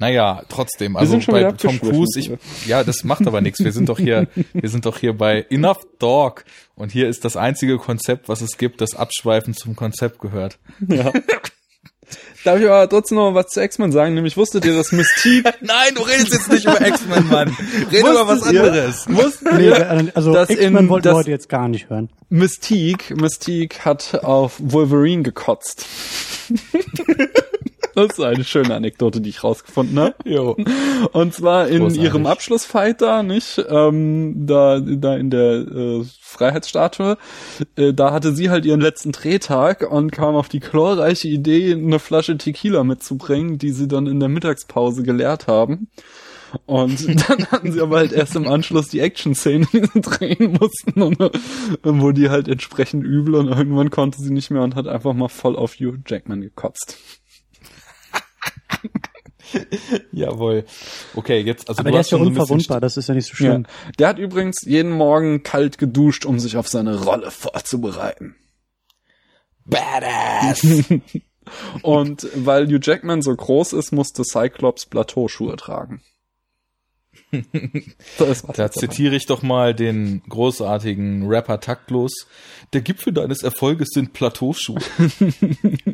[0.00, 2.30] Naja, trotzdem, also bei Tom Cruise, ich,
[2.66, 3.58] ja, das macht aber nichts.
[3.58, 6.44] Wir sind doch hier, wir sind doch hier bei Enough Dog
[6.76, 10.58] und hier ist das einzige Konzept, was es gibt, das Abschweifen zum Konzept gehört.
[10.86, 11.12] Ja.
[12.44, 14.14] Darf ich aber trotzdem noch was zu X-Men sagen?
[14.14, 15.44] Nämlich wusstet ihr, dass Mystique...
[15.60, 17.56] Nein, du redest jetzt nicht über X-Men, Mann.
[17.90, 19.06] Rede über was anderes.
[19.08, 22.08] Wusstet nee, ihr, also X-Men wollten wir heute jetzt gar nicht hören.
[22.30, 25.86] Mystique, Mystique hat auf Wolverine gekotzt.
[27.98, 30.14] Das ist eine schöne Anekdote, die ich rausgefunden habe.
[30.24, 30.56] Jo.
[31.12, 32.04] Und zwar in Großartig.
[32.04, 33.60] ihrem Abschlussfight da, nicht?
[33.68, 37.18] Ähm, da, da in der äh, Freiheitsstatue.
[37.74, 41.98] Äh, da hatte sie halt ihren letzten Drehtag und kam auf die glorreiche Idee, eine
[41.98, 45.88] Flasche Tequila mitzubringen, die sie dann in der Mittagspause geleert haben.
[46.66, 51.02] Und dann hatten sie aber halt erst im Anschluss die Action-Szene, die sie drehen mussten,
[51.02, 51.18] und,
[51.82, 55.28] wo die halt entsprechend übel und irgendwann konnte sie nicht mehr und hat einfach mal
[55.28, 56.96] voll auf Hugh Jackman gekotzt.
[60.12, 60.64] Jawohl.
[61.14, 63.50] Okay, jetzt, also Aber du der ist ja unverwundbar, das ist ja nicht so Ja.
[63.52, 63.66] schlimm.
[63.98, 68.36] Der hat übrigens jeden Morgen kalt geduscht, um sich auf seine Rolle vorzubereiten.
[69.64, 70.62] Badass.
[71.82, 76.02] Und weil Hugh Jackman so groß ist, musste Cyclops Plateauschuhe tragen.
[78.56, 82.26] Da zitiere ich doch mal den großartigen Rapper Taktlos.
[82.72, 84.78] Der Gipfel deines Erfolges sind Plateauschuhe.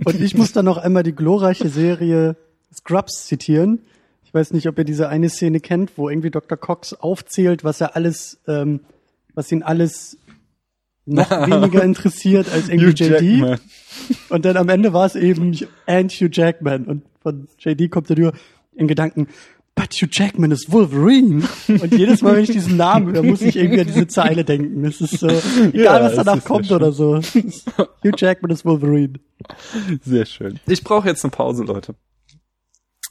[0.04, 2.36] Und ich muss dann noch einmal die glorreiche Serie
[2.74, 3.80] Scrubs zitieren.
[4.24, 6.58] Ich weiß nicht, ob ihr diese eine Szene kennt, wo irgendwie Dr.
[6.58, 8.80] Cox aufzählt, was er alles, ähm,
[9.34, 10.18] was ihn alles
[11.06, 13.22] noch weniger interessiert als irgendwie Hugh JD.
[13.22, 13.58] Jackman.
[14.30, 15.56] Und dann am Ende war es eben
[15.86, 16.84] and Hugh Jackman.
[16.86, 18.32] Und von JD kommt dann nur
[18.74, 19.28] in Gedanken,
[19.76, 21.44] but Hugh Jackman ist Wolverine.
[21.68, 24.82] Und jedes Mal, wenn ich diesen Namen höre, muss ich irgendwie an diese Zeile denken.
[24.82, 27.20] Das ist so, egal Ja, was es danach kommt oder so.
[27.20, 29.14] Hugh Jackman ist Wolverine.
[30.02, 30.58] Sehr schön.
[30.66, 31.94] Ich brauche jetzt eine Pause, Leute.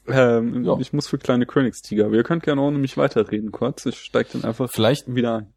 [0.08, 0.78] Ähm, Ja.
[0.80, 2.06] Ich muss für kleine Königstiger.
[2.06, 3.86] Aber ihr könnt gerne ohne mich weiterreden kurz.
[3.86, 5.54] Ich steig dann einfach Vielleicht, wieder ein.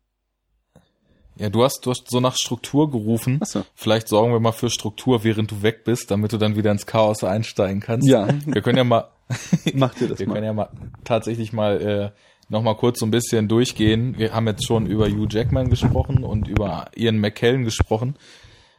[1.37, 3.39] ja, du hast, du hast so nach Struktur gerufen.
[3.43, 3.65] Achso.
[3.75, 6.87] Vielleicht sorgen wir mal für Struktur, während du weg bist, damit du dann wieder ins
[6.87, 8.09] Chaos einsteigen kannst.
[8.09, 8.29] Ja.
[8.47, 9.09] Wir können ja mal,
[9.75, 10.35] Macht ihr das wir mal.
[10.35, 10.71] können ja mal
[11.05, 12.11] tatsächlich mal äh,
[12.49, 14.17] noch mal kurz so ein bisschen durchgehen.
[14.17, 18.17] Wir haben jetzt schon über Hugh Jackman gesprochen und über Ian McKellen gesprochen.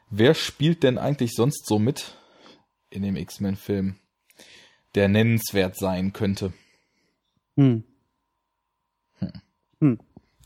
[0.09, 2.15] Wer spielt denn eigentlich sonst so mit
[2.89, 3.97] in dem X-Men-Film,
[4.97, 6.51] der nennenswert sein könnte?
[7.55, 7.83] Hm.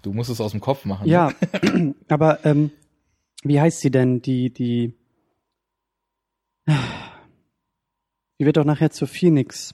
[0.02, 1.06] Du musst es aus dem Kopf machen.
[1.08, 1.12] ne?
[1.12, 1.32] Ja,
[2.10, 2.72] aber ähm,
[3.44, 4.22] wie heißt sie denn?
[4.22, 4.94] Die, die.
[8.40, 9.74] Die wird doch nachher zur Phoenix.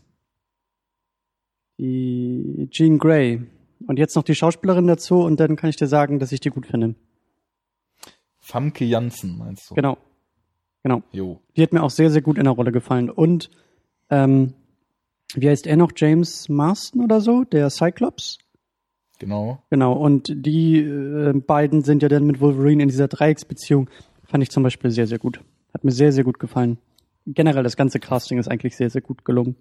[1.80, 3.42] Die Jean Grey.
[3.88, 6.50] Und jetzt noch die Schauspielerin dazu und dann kann ich dir sagen, dass ich die
[6.50, 6.96] gut finde.
[8.40, 9.76] Famke Janssen, meinst du?
[9.76, 9.98] Genau.
[10.84, 11.04] Genau.
[11.12, 11.42] Jo.
[11.56, 13.10] Die hat mir auch sehr, sehr gut in der Rolle gefallen.
[13.10, 13.50] Und
[14.10, 14.54] ähm,
[15.34, 15.92] wie heißt er noch?
[15.96, 17.44] James Marston oder so?
[17.44, 18.38] Der Cyclops?
[19.20, 19.64] Genau.
[19.70, 23.90] Genau, und die äh, beiden sind ja dann mit Wolverine in dieser Dreiecksbeziehung.
[24.24, 25.40] Fand ich zum Beispiel sehr, sehr gut.
[25.74, 26.78] Hat mir sehr, sehr gut gefallen.
[27.26, 29.56] Generell das ganze Casting ist eigentlich sehr, sehr gut gelungen.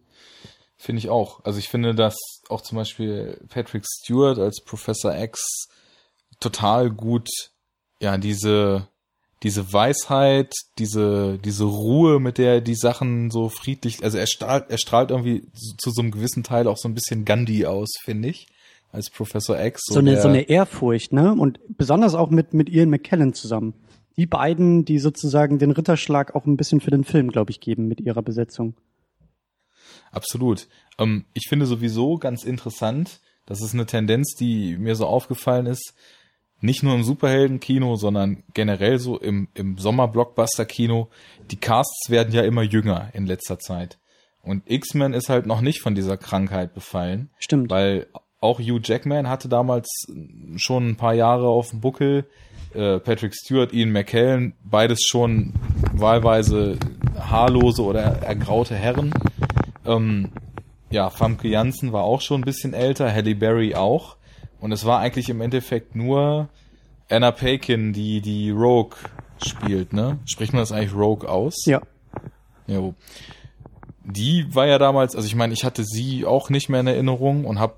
[0.77, 1.43] Finde ich auch.
[1.45, 2.17] Also ich finde, dass
[2.49, 5.69] auch zum Beispiel Patrick Stewart als Professor X
[6.39, 7.29] total gut,
[8.01, 8.89] ja, diese,
[9.43, 14.71] diese Weisheit, diese, diese Ruhe, mit der er die Sachen so friedlich, also er strahlt,
[14.71, 15.47] er strahlt irgendwie
[15.79, 18.47] zu so einem gewissen Teil auch so ein bisschen Gandhi aus, finde ich,
[18.93, 19.83] als Professor X.
[19.87, 21.33] So, eine, der- so eine Ehrfurcht, ne?
[21.35, 23.75] Und besonders auch mit, mit Ian McKellen zusammen.
[24.17, 27.87] Die beiden, die sozusagen den Ritterschlag auch ein bisschen für den Film, glaube ich, geben
[27.89, 28.75] mit ihrer Besetzung.
[30.11, 30.69] Absolut.
[30.99, 35.95] Ähm, ich finde sowieso ganz interessant, das ist eine Tendenz, die mir so aufgefallen ist,
[36.61, 41.09] nicht nur im Superheldenkino, sondern generell so im, im Sommer-Blockbuster-Kino.
[41.51, 43.99] Die Casts werden ja immer jünger in letzter Zeit.
[44.43, 47.71] Und X-Men ist halt noch nicht von dieser Krankheit befallen, Stimmt.
[47.71, 48.07] weil
[48.41, 50.07] auch Hugh Jackman hatte damals
[50.57, 52.27] schon ein paar Jahre auf dem Buckel.
[52.75, 55.55] Äh, Patrick Stewart, Ian McKellen, beides schon
[55.93, 56.79] wahlweise
[57.19, 59.13] haarlose oder ergraute Herren.
[59.85, 60.31] Ähm,
[60.91, 64.17] ja, Famke Janssen war auch schon ein bisschen älter, Halle Berry auch.
[64.61, 66.49] Und es war eigentlich im Endeffekt nur
[67.11, 68.97] Anna Paquin, die die Rogue
[69.45, 70.19] spielt, ne?
[70.27, 71.55] Spricht man das eigentlich Rogue aus?
[71.67, 71.81] ja.
[72.67, 72.95] Jo.
[74.03, 77.45] Die war ja damals, also ich meine, ich hatte sie auch nicht mehr in Erinnerung
[77.45, 77.75] und habe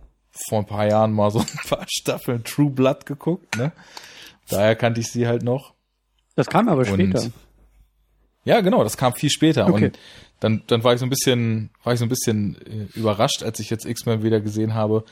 [0.49, 3.73] vor ein paar Jahren mal so ein paar Staffeln True Blood geguckt, ne?
[4.51, 5.75] Daher kannte ich sie halt noch.
[6.37, 7.23] Das kam aber Und- später.
[8.45, 9.69] Ja, genau, das kam viel später.
[9.69, 9.87] Okay.
[9.87, 9.99] Und
[10.41, 13.61] dann, dann war ich so ein bisschen, war ich so ein bisschen äh, überrascht, als
[13.61, 15.05] ich jetzt X-Men wieder gesehen habe,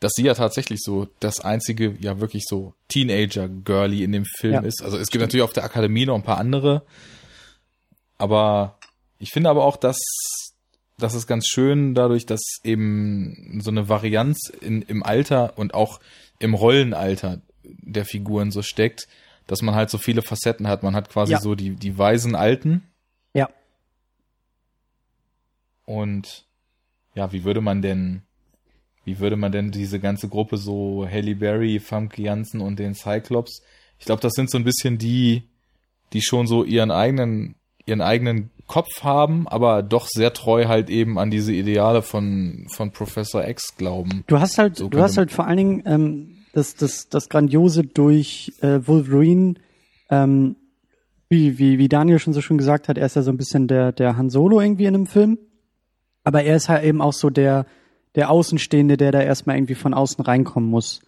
[0.00, 4.60] dass sie ja tatsächlich so das einzige, ja wirklich so Teenager-Girly in dem Film Ja,
[4.60, 4.82] ist.
[4.82, 6.84] Also es gibt natürlich auf der Akademie noch ein paar andere.
[8.16, 8.78] Aber
[9.18, 9.98] ich finde aber auch, dass
[10.98, 16.00] das ist ganz schön dadurch, dass eben so eine Varianz in, im Alter und auch
[16.40, 19.06] im Rollenalter der Figuren so steckt,
[19.46, 20.82] dass man halt so viele Facetten hat.
[20.82, 21.40] Man hat quasi Ja.
[21.40, 22.82] so die, die weisen Alten
[23.34, 23.48] Ja.
[25.84, 26.46] und
[27.14, 28.22] ja, wie würde man denn,
[29.08, 33.62] wie würde man denn diese ganze Gruppe so Halle Berry, Famke Janssen und den Cyclops?
[33.98, 35.44] Ich glaube, das sind so ein bisschen die,
[36.12, 37.54] die schon so ihren eigenen,
[37.86, 42.92] ihren eigenen Kopf haben, aber doch sehr treu halt eben an diese Ideale von, von
[42.92, 44.24] Professor X glauben.
[44.26, 47.84] Du hast halt, So du hast halt vor allen Dingen ähm, das, das, das Grandiose
[47.84, 49.54] durch äh, Wolverine,
[50.10, 50.56] ähm,
[51.30, 53.68] wie, wie, wie Daniel schon so schön gesagt hat, er ist ja so ein bisschen
[53.68, 55.38] der, der Han Solo irgendwie in einem Film.
[56.24, 57.64] Aber er ist halt eben auch so der,
[58.14, 61.00] der Außenstehende, der da erstmal irgendwie von außen reinkommen muss.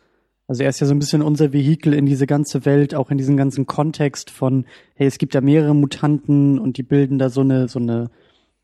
[0.47, 3.19] Also er ist ja so ein bisschen unser Vehikel in diese ganze Welt, auch in
[3.19, 7.43] diesen ganzen Kontext von, hey, es gibt ja mehrere Mutanten und die bilden da so
[7.43, 8.11] eine, so eine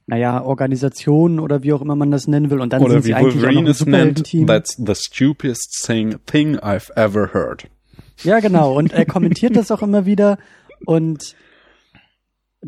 [0.07, 2.61] naja, Organisation oder wie auch immer man das nennen will.
[2.61, 4.47] Und dann Oder sind sie eigentlich auch noch Wolverine ein Superheldenteam.
[4.47, 7.69] that's the stupidest thing, thing I've ever heard.
[8.23, 8.77] Ja, genau.
[8.77, 10.39] Und er kommentiert das auch immer wieder.
[10.85, 11.35] Und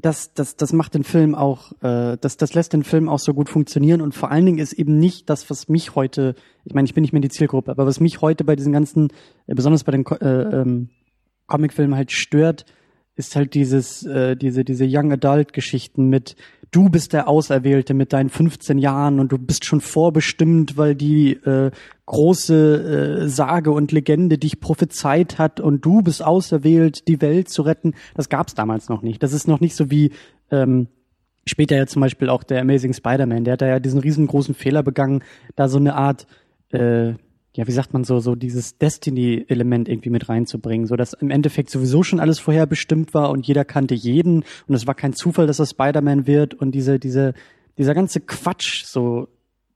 [0.00, 3.34] das, das, das macht den Film auch, äh, das, das lässt den Film auch so
[3.34, 4.00] gut funktionieren.
[4.00, 6.34] Und vor allen Dingen ist eben nicht das, was mich heute,
[6.64, 9.08] ich meine, ich bin nicht mehr die Zielgruppe, aber was mich heute bei diesen ganzen,
[9.46, 10.90] äh, besonders bei den äh, ähm,
[11.46, 12.64] Comicfilmen halt stört,
[13.16, 16.36] ist halt dieses, äh, diese, diese Young Adult Geschichten mit,
[16.70, 21.32] du bist der Auserwählte mit deinen 15 Jahren und du bist schon vorbestimmt, weil die
[21.32, 21.70] äh,
[22.06, 27.62] große äh, Sage und Legende dich prophezeit hat und du bist auserwählt, die Welt zu
[27.62, 27.94] retten.
[28.14, 29.22] Das gab's damals noch nicht.
[29.22, 30.12] Das ist noch nicht so wie
[30.50, 30.88] ähm,
[31.46, 34.82] später ja zum Beispiel auch der Amazing Spider-Man, der hat da ja diesen riesengroßen Fehler
[34.82, 35.22] begangen,
[35.56, 36.26] da so eine Art
[36.70, 37.14] äh,
[37.58, 41.70] ja, wie sagt man so, so dieses Destiny-Element irgendwie mit reinzubringen, so dass im Endeffekt
[41.70, 45.58] sowieso schon alles vorherbestimmt war und jeder kannte jeden und es war kein Zufall, dass
[45.58, 47.34] er Spider-Man wird und diese, diese,
[47.76, 49.26] dieser ganze Quatsch, so,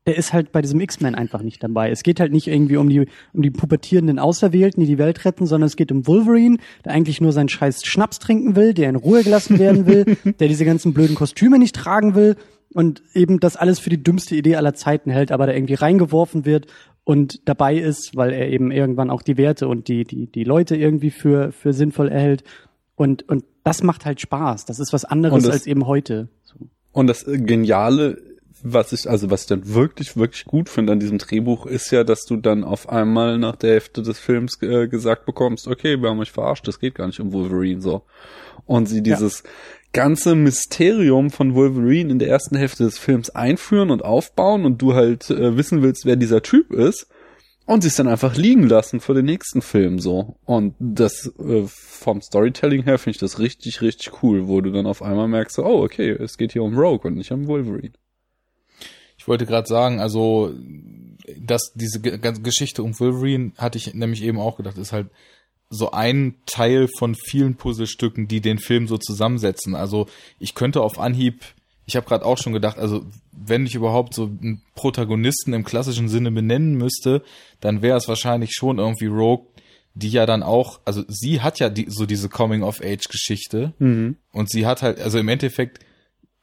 [0.07, 1.91] der ist halt bei diesem X-Men einfach nicht dabei.
[1.91, 5.47] Es geht halt nicht irgendwie um die, um die pubertierenden Auserwählten, die die Welt retten,
[5.47, 8.97] sondern es geht um Wolverine, der eigentlich nur seinen scheiß Schnaps trinken will, der in
[8.97, 12.37] Ruhe gelassen werden will, der diese ganzen blöden Kostüme nicht tragen will
[12.75, 16.45] und eben das alles für die dümmste Idee aller Zeiten hält, aber da irgendwie reingeworfen
[16.45, 16.67] wird
[17.05, 20.77] und dabei ist, weil er eben irgendwann auch die Werte und die, die, die Leute
[20.77, 22.45] irgendwie für, für sinnvoll erhält.
[22.95, 24.65] Und, und das macht halt Spaß.
[24.67, 26.29] Das ist was anderes das- als eben heute.
[26.45, 26.55] So.
[26.93, 28.19] Und das Geniale,
[28.63, 32.05] was ich, also was ich dann wirklich, wirklich gut finde an diesem Drehbuch, ist ja,
[32.05, 36.11] dass du dann auf einmal nach der Hälfte des Films äh, gesagt bekommst, okay, wir
[36.11, 38.03] haben euch verarscht, es geht gar nicht um Wolverine so.
[38.65, 39.43] Und sie dieses
[39.93, 44.95] ganze Mysterium von Wolverine in der ersten Hälfte des Films einführen und aufbauen und du
[44.95, 47.09] halt äh, wissen willst, wer dieser Typ ist.
[47.65, 50.37] Und sie es dann einfach liegen lassen für den nächsten Film so.
[50.45, 54.87] Und das äh, vom Storytelling her finde ich das richtig, richtig cool, wo du dann
[54.87, 57.93] auf einmal merkst, oh, okay, es geht hier um Rogue und nicht um Wolverine.
[59.17, 60.53] Ich wollte gerade sagen, also
[61.39, 65.09] dass diese ganze Geschichte um Wolverine hatte ich nämlich eben auch gedacht, ist halt
[65.73, 69.75] so ein Teil von vielen Puzzlestücken, die den Film so zusammensetzen.
[69.75, 70.07] Also
[70.39, 71.43] ich könnte auf Anhieb,
[71.87, 76.09] ich habe gerade auch schon gedacht, also wenn ich überhaupt so einen Protagonisten im klassischen
[76.09, 77.23] Sinne benennen müsste,
[77.61, 79.47] dann wäre es wahrscheinlich schon irgendwie Rogue,
[79.95, 83.73] die ja dann auch, also sie hat ja die, so diese Coming-of-Age-Geschichte
[84.33, 85.85] und sie hat halt, also im Endeffekt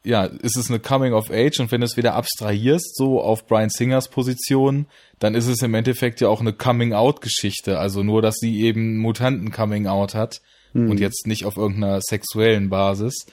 [0.04, 3.46] ja, ist es eine Coming of Age und wenn du es wieder abstrahierst, so auf
[3.46, 4.88] Brian Singers Position,
[5.20, 7.80] dann ist es im Endeffekt ja auch eine Coming Out Geschichte.
[7.80, 10.42] Also nur, dass sie eben Mutanten Coming Out hat
[10.74, 13.26] und jetzt nicht auf irgendeiner sexuellen Basis.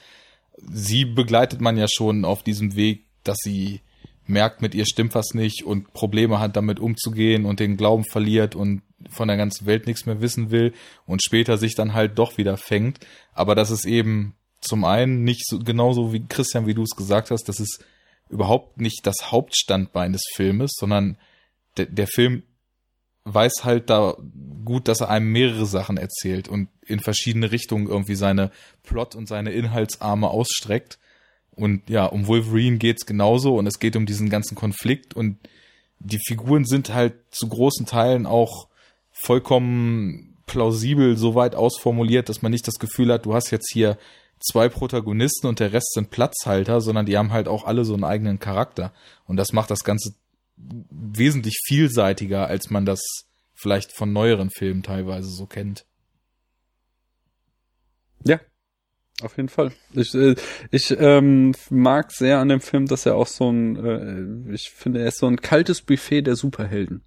[0.57, 3.81] Sie begleitet man ja schon auf diesem Weg, dass sie
[4.25, 8.55] merkt, mit ihr stimmt was nicht und Probleme hat, damit umzugehen und den Glauben verliert
[8.55, 10.73] und von der ganzen Welt nichts mehr wissen will
[11.05, 12.99] und später sich dann halt doch wieder fängt.
[13.33, 17.31] Aber das ist eben zum einen nicht so genauso wie Christian, wie du es gesagt
[17.31, 17.83] hast, das ist
[18.29, 21.17] überhaupt nicht das Hauptstandbein des Filmes, sondern
[21.77, 22.43] der, der Film
[23.23, 24.15] weiß halt da
[24.63, 28.51] gut, dass er einem mehrere Sachen erzählt und in verschiedene Richtungen irgendwie seine
[28.83, 30.97] Plot und seine Inhaltsarme ausstreckt.
[31.51, 35.37] Und ja, um Wolverine geht's genauso und es geht um diesen ganzen Konflikt und
[35.99, 38.67] die Figuren sind halt zu großen Teilen auch
[39.11, 43.97] vollkommen plausibel so weit ausformuliert, dass man nicht das Gefühl hat, du hast jetzt hier
[44.39, 48.03] zwei Protagonisten und der Rest sind Platzhalter, sondern die haben halt auch alle so einen
[48.03, 48.93] eigenen Charakter.
[49.25, 50.13] Und das macht das Ganze
[50.57, 53.01] wesentlich vielseitiger, als man das
[53.53, 55.85] vielleicht von neueren Filmen teilweise so kennt.
[58.23, 58.39] Ja,
[59.21, 59.71] auf jeden Fall.
[59.93, 60.35] Ich, äh,
[60.69, 65.01] ich ähm, mag sehr an dem Film, dass er auch so ein, äh, ich finde,
[65.01, 67.03] er ist so ein kaltes Buffet der Superhelden.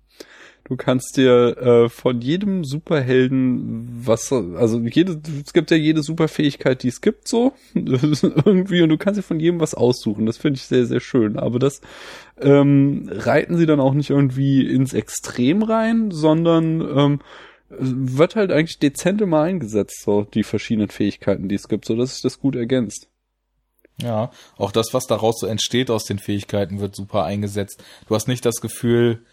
[0.70, 6.84] Du kannst dir äh, von jedem Superhelden was, also jede, es gibt ja jede Superfähigkeit,
[6.84, 10.26] die es gibt, so irgendwie, und du kannst dir von jedem was aussuchen.
[10.26, 11.40] Das finde ich sehr, sehr schön.
[11.40, 11.80] Aber das
[12.40, 17.20] ähm, reiten sie dann auch nicht irgendwie ins Extrem rein, sondern ähm,
[17.68, 22.12] wird halt eigentlich dezent immer eingesetzt, so die verschiedenen Fähigkeiten, die es gibt, so dass
[22.12, 23.08] sich das gut ergänzt.
[24.00, 27.82] Ja, auch das, was daraus so entsteht aus den Fähigkeiten, wird super eingesetzt.
[28.06, 29.24] Du hast nicht das Gefühl,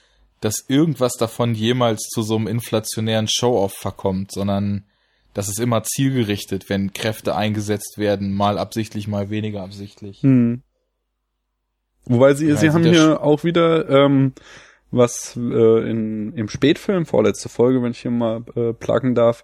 [0.42, 4.86] dass irgendwas davon jemals zu so einem inflationären Show-off verkommt, sondern
[5.34, 10.22] das ist immer zielgerichtet, wenn Kräfte eingesetzt werden, mal absichtlich, mal weniger absichtlich.
[10.24, 10.62] Hm.
[12.06, 14.34] Wobei sie, Ja, sie haben hier auch wieder ähm,
[14.92, 19.44] was äh, in, im Spätfilm, vorletzte Folge, wenn ich hier mal äh, pluggen darf,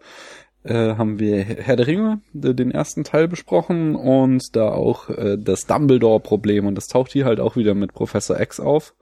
[0.63, 5.65] äh, haben wir Herr der Ringe, den ersten Teil besprochen und da auch äh, das
[5.67, 8.93] Dumbledore-Problem und das taucht hier halt auch wieder mit Professor X auf.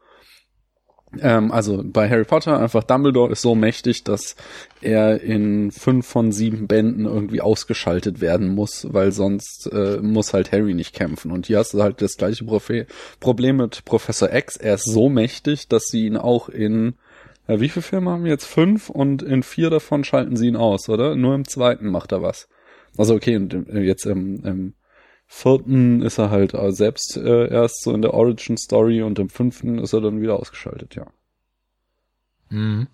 [1.19, 4.35] Ähm, also bei Harry Potter einfach Dumbledore ist so mächtig, dass
[4.81, 10.51] er in fünf von sieben Bänden irgendwie ausgeschaltet werden muss, weil sonst äh, muss halt
[10.51, 11.31] Harry nicht kämpfen.
[11.31, 12.87] Und hier hast du halt das gleiche Profe
[13.19, 14.55] Problem mit Professor X.
[14.55, 16.93] Er ist so mächtig, dass sie ihn auch in
[17.47, 18.45] ja, wie viele Filme haben wir jetzt?
[18.45, 21.15] Fünf und in vier davon schalten sie ihn aus, oder?
[21.15, 22.47] Nur im zweiten macht er was.
[22.97, 24.73] Also okay, und jetzt im, im
[25.33, 29.29] vierten ist er halt äh, selbst äh, erst so in der Origin Story und im
[29.29, 31.07] fünften ist er dann wieder ausgeschaltet, ja.
[32.49, 32.87] Mhm.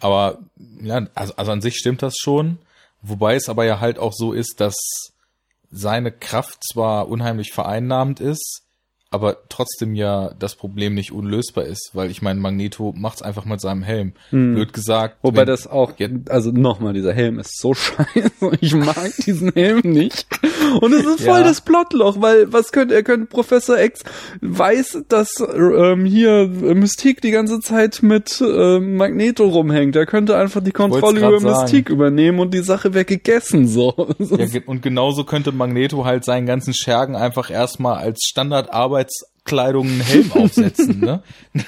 [0.00, 0.40] Aber
[0.80, 2.58] ja, also, also an sich stimmt das schon,
[3.02, 4.74] wobei es aber ja halt auch so ist, dass
[5.70, 8.65] seine Kraft zwar unheimlich vereinnahmend ist,
[9.10, 13.60] aber trotzdem ja das Problem nicht unlösbar ist, weil ich meine, Magneto macht's einfach mit
[13.60, 14.14] seinem Helm.
[14.30, 14.54] Hm.
[14.54, 15.18] Blöd gesagt.
[15.22, 15.92] Wobei das auch,
[16.28, 18.58] also nochmal, dieser Helm ist so scheiße.
[18.60, 20.26] Ich mag diesen Helm nicht.
[20.80, 21.44] Und es ist voll ja.
[21.44, 24.02] das Plotloch, weil was könnte, er könnte Professor X
[24.40, 29.94] weiß, dass ähm, hier Mystique die ganze Zeit mit ähm, Magneto rumhängt.
[29.94, 33.94] Er könnte einfach die Kontrolle über Mystique übernehmen und die Sache wäre gegessen, so.
[34.18, 40.00] Ja, und genauso könnte Magneto halt seinen ganzen Schergen einfach erstmal als Standardarbeit Arbeitskleidung einen
[40.00, 41.22] Helm aufsetzen, ne?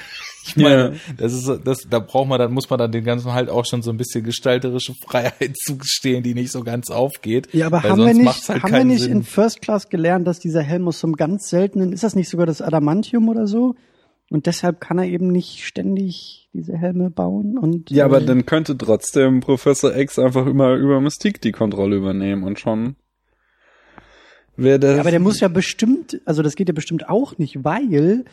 [0.50, 1.14] Ich meine, ja.
[1.18, 3.82] das ist, das, da braucht man, dann muss man dann den ganzen halt auch schon
[3.82, 7.52] so ein bisschen gestalterische Freiheit zugestehen, die nicht so ganz aufgeht.
[7.52, 9.12] Ja, aber haben wir nicht, halt haben wir nicht Sinn.
[9.12, 12.30] in First Class gelernt, dass dieser Helm aus so einem ganz seltenen, ist das nicht
[12.30, 13.74] sogar das Adamantium oder so?
[14.30, 17.90] Und deshalb kann er eben nicht ständig diese Helme bauen und.
[17.90, 22.44] Ja, äh, aber dann könnte trotzdem Professor X einfach immer über Mystique die Kontrolle übernehmen
[22.44, 22.96] und schon
[24.60, 27.62] Wer das ja, aber der muss ja bestimmt, also das geht ja bestimmt auch nicht,
[27.62, 28.24] weil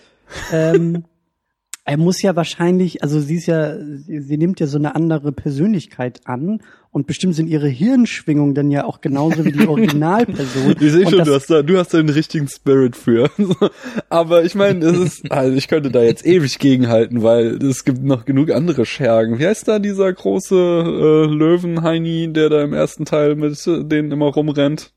[0.51, 1.03] ähm,
[1.85, 5.31] er muss ja wahrscheinlich, also sie ist ja, sie, sie, nimmt ja so eine andere
[5.31, 10.77] Persönlichkeit an und bestimmt sind ihre Hirnschwingungen dann ja auch genauso wie die Originalperson.
[10.79, 13.29] ich sehe schon, du hast da, du hast da den richtigen Spirit für.
[14.09, 18.03] Aber ich meine, es ist, also ich könnte da jetzt ewig gegenhalten, weil es gibt
[18.03, 19.37] noch genug andere Schergen.
[19.37, 24.33] Wie heißt da dieser große äh, Löwenheini, der da im ersten Teil mit denen immer
[24.33, 24.91] rumrennt?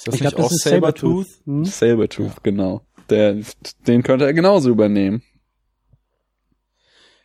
[0.00, 1.26] Ist das ich nicht glaub, auch Sabertooth?
[1.26, 1.64] Sabertooth, hm?
[1.66, 2.40] Sabertooth ja.
[2.42, 2.80] genau.
[3.10, 3.36] Der,
[3.86, 5.22] den könnte er genauso übernehmen.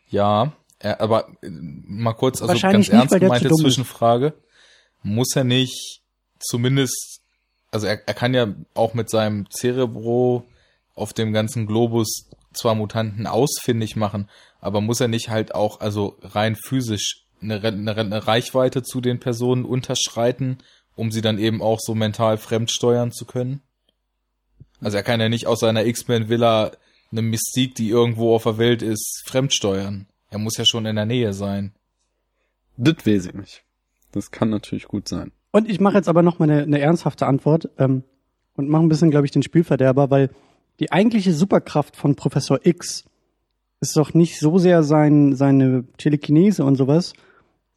[0.10, 4.34] Ja, er, aber äh, mal kurz, also ganz ernst gemeinte Zwischenfrage.
[5.04, 6.02] Muss er nicht
[6.40, 7.22] zumindest,
[7.72, 10.44] also er, er kann ja auch mit seinem Cerebro
[10.96, 14.30] auf dem ganzen Globus zwar Mutanten ausfindig machen,
[14.60, 19.22] aber muss er nicht halt auch, also rein physisch, eine, eine, eine Reichweite zu den
[19.22, 20.58] Personen unterschreiten,
[20.96, 23.62] um sie dann eben auch so mental fremd steuern zu können.
[24.82, 26.72] Also er kann ja nicht aus seiner X-Men-Villa
[27.12, 30.08] eine Mystik, die irgendwo auf der Welt ist, fremdsteuern.
[30.30, 31.74] Er muss ja schon in der Nähe sein.
[32.78, 33.64] Das weiß ich nicht.
[34.12, 35.32] Das kann natürlich gut sein.
[35.52, 38.04] Und ich mache jetzt aber noch mal eine, eine ernsthafte Antwort ähm,
[38.56, 40.30] und mache ein bisschen, glaube ich, den Spielverderber, weil
[40.80, 43.06] die eigentliche Superkraft von Professor X
[43.80, 47.14] ist doch nicht so sehr sein, seine Telekinese und sowas,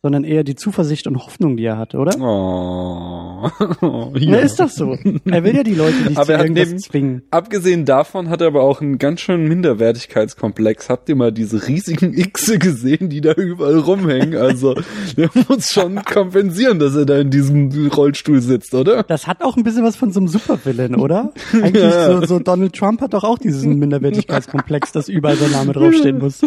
[0.00, 2.12] sondern eher die Zuversicht und Hoffnung, die er hatte, oder?
[2.20, 3.50] Oh.
[4.16, 4.30] ja.
[4.30, 4.96] Na, ist doch so.
[5.24, 7.22] Er will ja die Leute nicht aber zu irgendwas neben, zwingen.
[7.32, 10.88] Abgesehen davon hat er aber auch einen ganz schönen Minderwertigkeitskomplex.
[10.88, 14.36] Habt ihr mal diese riesigen Xe gesehen, die da überall rumhängen?
[14.36, 14.74] Also,
[15.16, 19.02] der muss schon kompensieren, dass er da in diesem Rollstuhl sitzt, oder?
[19.02, 21.32] Das hat auch ein bisschen was von so einem Supervillain, oder?
[21.52, 22.20] Eigentlich ja.
[22.20, 26.40] so, so Donald Trump hat doch auch diesen Minderwertigkeitskomplex, dass überall sein Name draufstehen muss.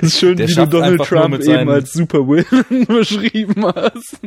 [0.00, 4.20] ist schön, der wie du Donald Trump eben als Supervillain Willen beschrieben hast.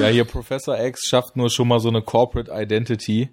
[0.00, 3.30] ja, hier Professor X schafft nur schon mal so eine Corporate Identity.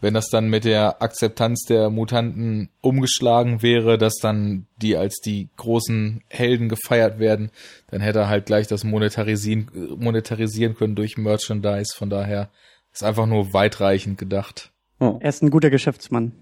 [0.00, 5.48] Wenn das dann mit der Akzeptanz der Mutanten umgeschlagen wäre, dass dann die als die
[5.56, 7.50] großen Helden gefeiert werden,
[7.88, 11.96] dann hätte er halt gleich das monetarisieren, monetarisieren können durch Merchandise.
[11.96, 12.50] Von daher
[12.92, 14.70] ist einfach nur weitreichend gedacht.
[15.00, 15.18] Oh.
[15.20, 16.32] Er ist ein guter Geschäftsmann.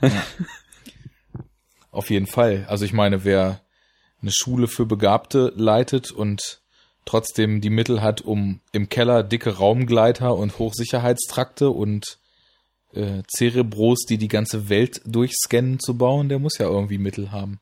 [0.00, 0.10] Ja.
[1.92, 2.66] Auf jeden Fall.
[2.68, 3.60] Also ich meine, wer
[4.22, 6.60] eine Schule für Begabte leitet und
[7.04, 12.18] trotzdem die Mittel hat, um im Keller dicke Raumgleiter und Hochsicherheitstrakte und
[12.92, 17.60] äh, Cerebros, die die ganze Welt durchscannen, zu bauen, der muss ja irgendwie Mittel haben.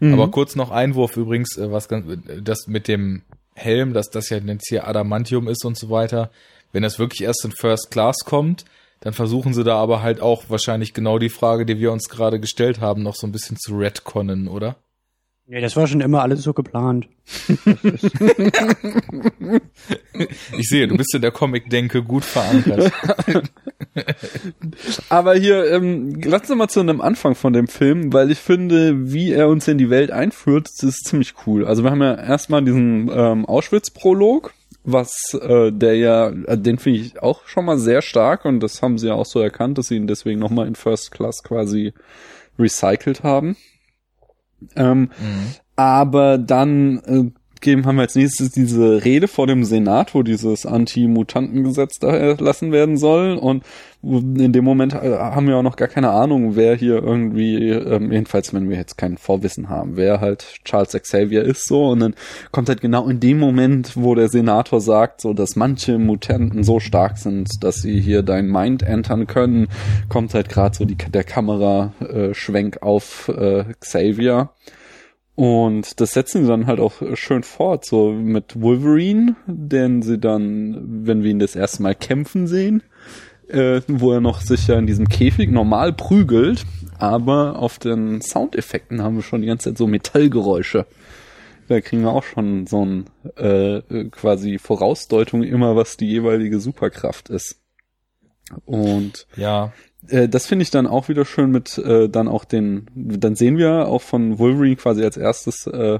[0.00, 0.14] Mhm.
[0.14, 2.06] Aber kurz noch Einwurf übrigens, äh, was ganz,
[2.42, 3.22] das mit dem
[3.54, 6.30] Helm, dass das ja jetzt hier Adamantium ist und so weiter.
[6.72, 8.64] Wenn das wirklich erst in First Class kommt,
[9.00, 12.40] dann versuchen sie da aber halt auch wahrscheinlich genau die Frage, die wir uns gerade
[12.40, 14.76] gestellt haben, noch so ein bisschen zu retconnen, oder?
[15.46, 17.06] Ja, das war schon immer alles so geplant.
[20.56, 22.90] ich sehe, du bist in der Comic-Denke gut verankert.
[25.10, 29.12] Aber hier, ähm, lass uns mal zu einem Anfang von dem Film, weil ich finde,
[29.12, 31.66] wie er uns in die Welt einführt, das ist ziemlich cool.
[31.66, 34.54] Also wir haben ja erstmal diesen ähm, Auschwitz-Prolog
[34.84, 38.82] was äh, der ja, äh, den finde ich auch schon mal sehr stark und das
[38.82, 41.94] haben sie ja auch so erkannt, dass sie ihn deswegen nochmal in First Class quasi
[42.58, 43.56] recycelt haben.
[44.76, 45.54] Ähm, Mhm.
[45.76, 47.30] aber dann äh,
[47.64, 52.70] geben, haben wir als nächstes diese Rede vor dem Senat, wo dieses Anti-Mutanten-Gesetz da erlassen
[52.70, 53.34] werden soll.
[53.34, 53.64] Und
[54.04, 58.12] in dem Moment äh, haben wir auch noch gar keine Ahnung, wer hier irgendwie, ähm,
[58.12, 61.88] jedenfalls wenn wir jetzt kein Vorwissen haben, wer halt Charles Xavier ist so.
[61.88, 62.14] Und dann
[62.52, 66.80] kommt halt genau in dem Moment, wo der Senator sagt, so dass manche Mutanten so
[66.80, 69.68] stark sind, dass sie hier dein Mind entern können,
[70.08, 74.50] kommt halt gerade so die, der Kameraschwenk auf äh, Xavier.
[75.36, 81.06] Und das setzen sie dann halt auch schön fort, so mit Wolverine, den sie dann,
[81.06, 82.84] wenn wir ihn das erste Mal kämpfen sehen,
[83.48, 86.64] äh, wo er noch sich ja in diesem Käfig normal prügelt,
[86.98, 90.86] aber auf den Soundeffekten haben wir schon die ganze Zeit so Metallgeräusche.
[91.66, 93.06] Da kriegen wir auch schon so ein
[93.36, 93.80] äh,
[94.10, 97.60] quasi Vorausdeutung immer, was die jeweilige Superkraft ist.
[98.66, 99.72] Und Ja,
[100.08, 103.58] äh, das finde ich dann auch wieder schön mit äh, dann auch den, dann sehen
[103.58, 105.98] wir auch von Wolverine quasi als erstes, äh,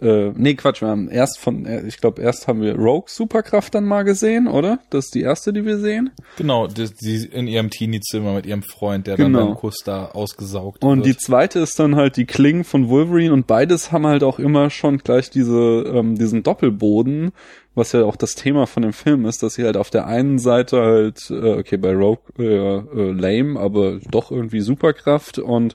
[0.00, 3.76] äh, nee Quatsch, wir haben erst von, äh, ich glaube erst haben wir Rogue Superkraft
[3.76, 4.80] dann mal gesehen, oder?
[4.90, 6.10] Das ist die erste, die wir sehen.
[6.36, 9.46] genau, die, die in ihrem Teenie-Zimmer mit ihrem Freund, der dann Genau.
[9.46, 11.20] beim Kuss da ausgesaugt Und die wird.
[11.20, 14.98] zweite ist dann halt die Klingen von Wolverine und beides haben halt auch immer schon
[14.98, 17.30] gleich diese, ähm, diesen Doppelboden,
[17.74, 20.38] was ja auch das Thema von dem Film ist, dass sie halt auf der einen
[20.38, 25.74] Seite halt, äh, okay, bei Rogue äh, äh, lame, aber doch irgendwie Superkraft und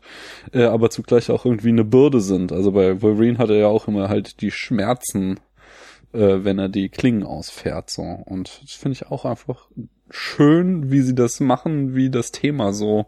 [0.53, 2.51] äh, aber zugleich auch irgendwie eine Bürde sind.
[2.51, 5.39] Also bei Wolverine hat er ja auch immer halt die Schmerzen,
[6.13, 7.89] äh, wenn er die Klingen ausfährt.
[7.89, 9.69] so Und das finde ich auch einfach
[10.09, 13.07] schön, wie sie das machen, wie das Thema so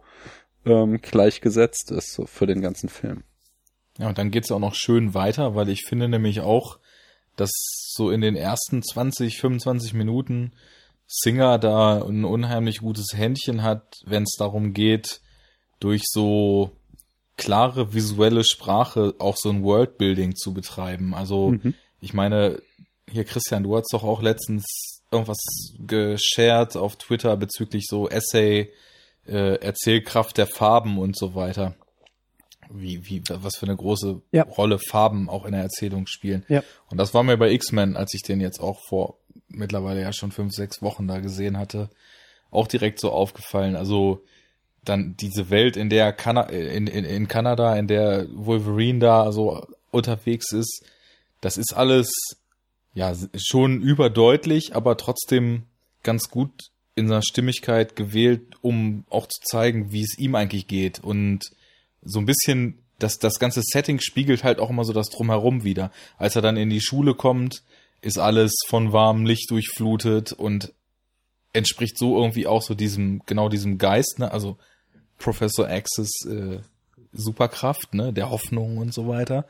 [0.66, 3.24] ähm, gleichgesetzt ist so für den ganzen Film.
[3.98, 6.80] Ja, und dann geht's auch noch schön weiter, weil ich finde nämlich auch,
[7.42, 7.52] dass
[7.94, 10.52] so in den ersten 20, 25 Minuten
[11.08, 15.20] Singer da ein unheimlich gutes Händchen hat, wenn es darum geht,
[15.82, 16.72] durch so
[17.36, 21.14] klare visuelle Sprache auch so ein Worldbuilding zu betreiben.
[21.14, 21.74] Also Mhm.
[22.00, 22.62] ich meine,
[23.10, 25.40] hier Christian, du hast doch auch letztens irgendwas
[25.86, 28.72] geshared auf Twitter bezüglich so Essay,
[29.28, 31.76] äh, Erzählkraft der Farben und so weiter.
[32.74, 34.44] Wie, wie, was für eine große Ja.
[34.44, 36.46] Rolle Farben auch in der Erzählung spielen.
[36.48, 36.64] Ja.
[36.90, 39.18] Und das war mir bei X-Men, als ich den jetzt auch vor
[39.48, 41.90] mittlerweile ja schon fünf, sechs Wochen da gesehen hatte,
[42.50, 43.76] auch direkt so aufgefallen.
[43.76, 44.24] Also
[44.84, 49.68] dann diese Welt, in der Kana in, in, in Kanada, in der Wolverine da so
[49.92, 50.84] unterwegs ist,
[51.42, 52.10] das ist alles
[52.94, 55.64] ja schon überdeutlich, aber trotzdem
[56.04, 56.52] ganz gut
[56.96, 61.46] in seiner Stimmigkeit gewählt, um auch zu zeigen, wie es ihm eigentlich geht und
[62.04, 65.92] so ein bisschen das das ganze Setting spiegelt halt auch immer so das drumherum wieder.
[66.18, 67.64] Als er dann in die Schule kommt,
[68.02, 70.74] ist alles von warmem Licht durchflutet und
[71.54, 74.32] entspricht so irgendwie auch so diesem genau diesem Geist, ne?
[74.32, 74.58] Also
[75.18, 76.60] Professor X's äh,
[77.14, 79.46] Superkraft, ne, der Hoffnung und so weiter.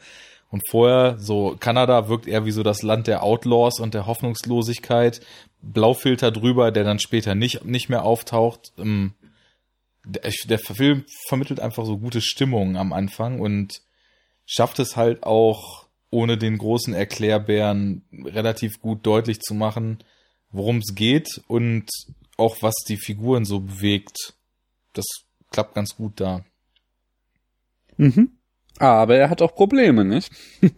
[0.49, 5.21] Und vorher, so Kanada wirkt eher wie so das Land der Outlaws und der Hoffnungslosigkeit.
[5.61, 8.73] Blaufilter drüber, der dann später nicht, nicht mehr auftaucht.
[8.77, 9.13] Ähm,
[10.03, 13.81] der, der Film vermittelt einfach so gute Stimmung am Anfang und
[14.45, 20.03] schafft es halt auch, ohne den großen Erklärbären relativ gut deutlich zu machen,
[20.49, 21.89] worum es geht und
[22.35, 24.33] auch was die Figuren so bewegt.
[24.91, 25.05] Das
[25.51, 26.43] klappt ganz gut da.
[27.95, 28.37] Mhm.
[28.81, 30.31] Aber er hat auch Probleme, nicht?
[30.61, 30.69] Ja,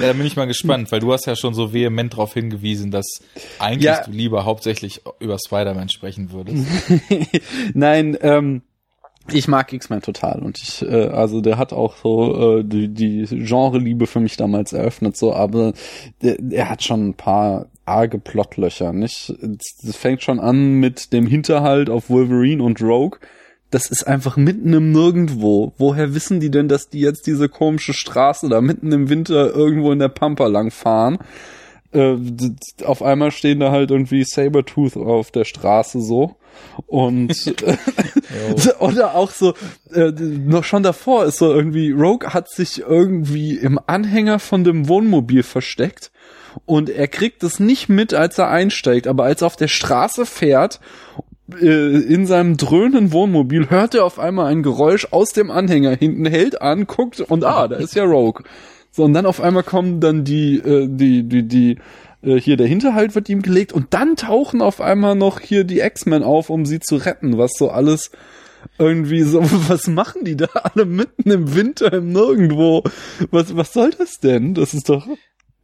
[0.00, 3.06] da bin ich mal gespannt, weil du hast ja schon so vehement darauf hingewiesen, dass
[3.58, 4.02] eigentlich Ja.
[4.04, 6.64] du lieber hauptsächlich über Spider-Man sprechen würdest.
[7.74, 8.62] Nein, ähm,
[9.30, 13.24] ich mag X-Men total und ich, äh, also der hat auch so äh, die, die
[13.26, 15.74] Genre-Liebe für mich damals eröffnet, so, aber
[16.20, 19.34] er hat schon ein paar arge Plotlöcher, nicht?
[19.42, 23.18] Das fängt schon an mit dem Hinterhalt auf Wolverine und Rogue.
[23.70, 25.72] Das ist einfach mitten im Nirgendwo.
[25.76, 29.92] Woher wissen die denn, dass die jetzt diese komische Straße da mitten im Winter irgendwo
[29.92, 31.18] in der Pampa lang fahren?
[31.92, 32.16] Äh,
[32.84, 36.36] auf einmal stehen da halt irgendwie Sabertooth auf der Straße so.
[36.86, 37.34] Und
[38.80, 39.54] oder auch so,
[39.92, 44.88] äh, noch schon davor ist so irgendwie, Rogue hat sich irgendwie im Anhänger von dem
[44.88, 46.10] Wohnmobil versteckt
[46.66, 50.26] und er kriegt es nicht mit, als er einsteigt, aber als er auf der Straße
[50.26, 50.80] fährt,
[51.18, 51.22] äh,
[51.60, 56.60] in seinem dröhnen Wohnmobil hört er auf einmal ein Geräusch aus dem Anhänger hinten, hält
[56.60, 58.44] an, guckt und ah, da ist ja Rogue.
[58.90, 61.78] So, und dann auf einmal kommen dann die, äh, die, die, die,
[62.22, 65.80] äh, hier der Hinterhalt wird ihm gelegt und dann tauchen auf einmal noch hier die
[65.80, 68.10] X-Men auf, um sie zu retten, was so alles
[68.78, 72.82] irgendwie so, was machen die da alle mitten im Winter im Nirgendwo?
[73.30, 74.54] Was, was soll das denn?
[74.54, 75.06] Das ist doch,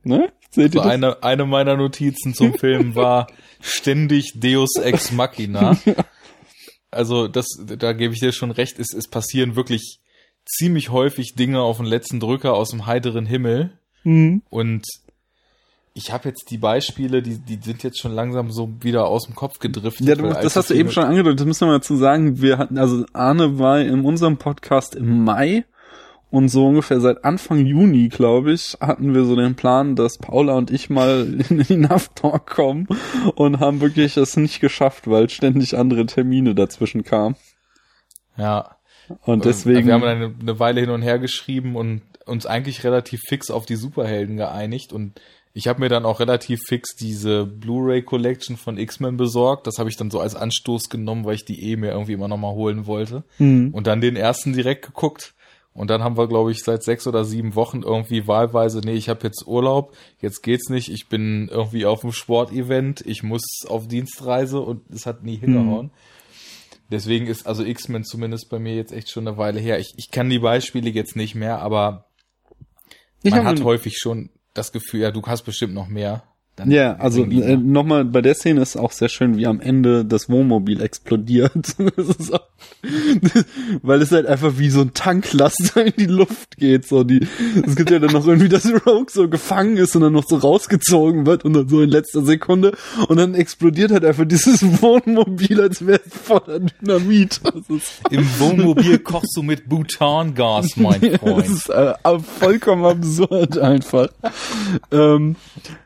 [0.05, 0.32] Ne?
[0.51, 0.93] Seht So ihr das?
[0.93, 3.26] eine, eine meiner Notizen zum Film war
[3.60, 5.76] ständig Deus Ex Machina.
[6.90, 9.98] Also das, da gebe ich dir schon recht, es, es passieren wirklich
[10.44, 13.78] ziemlich häufig Dinge auf den letzten Drücker aus dem heiteren Himmel.
[14.05, 14.43] Mhm.
[14.51, 14.86] Und
[15.94, 19.35] ich habe jetzt die Beispiele, die, die sind jetzt schon langsam so wieder aus dem
[19.35, 20.06] Kopf gedriftet.
[20.06, 21.40] Ja, du, das hast du eben schon angedeutet.
[21.40, 22.43] Das müssen wir dazu sagen.
[22.43, 25.64] Wir hatten, also Arne war in unserem Podcast im Mai
[26.30, 30.55] und so ungefähr seit Anfang Juni, glaube ich, hatten wir so den Plan, dass Paula
[30.56, 32.88] und ich mal in die NAV Talk kommen
[33.36, 37.36] und haben wirklich es nicht geschafft, weil ständig andere Termine dazwischen kamen.
[38.36, 38.76] Ja.
[39.22, 39.86] Und deswegen.
[39.86, 43.51] Wir haben dann eine, eine Weile hin und her geschrieben und uns eigentlich relativ fix
[43.51, 45.20] auf die Superhelden geeinigt und
[45.56, 49.68] ich habe mir dann auch relativ fix diese Blu-ray Collection von X-Men besorgt.
[49.68, 52.26] Das habe ich dann so als Anstoß genommen, weil ich die eh mir irgendwie immer
[52.26, 53.22] noch mal holen wollte.
[53.38, 53.72] Mhm.
[53.72, 55.34] Und dann den ersten direkt geguckt.
[55.74, 59.09] Und dann haben wir, glaube ich, seit sechs oder sieben Wochen irgendwie wahlweise, nee, ich
[59.09, 63.88] habe jetzt Urlaub, jetzt geht's nicht, ich bin irgendwie auf einem Sportevent, ich muss auf
[63.88, 65.90] Dienstreise und es hat nie hingehauen.
[66.90, 69.80] Deswegen ist also X-Men zumindest bei mir jetzt echt schon eine Weile her.
[69.80, 72.06] Ich, ich kann die Beispiele jetzt nicht mehr, aber
[73.22, 76.22] Ich man hat häufig schon das Gefühl, ja, du hast bestimmt noch mehr.
[76.56, 77.56] Dann Ja, also äh, mal.
[77.59, 81.52] nochmal bei der Szene ist auch sehr schön, wie am Ende das Wohnmobil explodiert.
[81.97, 82.40] Das auch,
[83.82, 86.86] weil es halt einfach wie so ein Tanklaster in die Luft geht.
[86.86, 87.26] So die,
[87.66, 90.36] es gibt ja dann noch irgendwie, dass Rogue so gefangen ist und dann noch so
[90.36, 92.76] rausgezogen wird und dann so in letzter Sekunde
[93.09, 97.40] und dann explodiert halt einfach dieses Wohnmobil, als wäre es voller Dynamit.
[97.44, 101.47] Das Im Wohnmobil kochst du mit Butangas, mein das Freund.
[101.47, 101.94] ist äh,
[102.39, 104.09] vollkommen absurd einfach.
[104.90, 105.84] ähm, äh,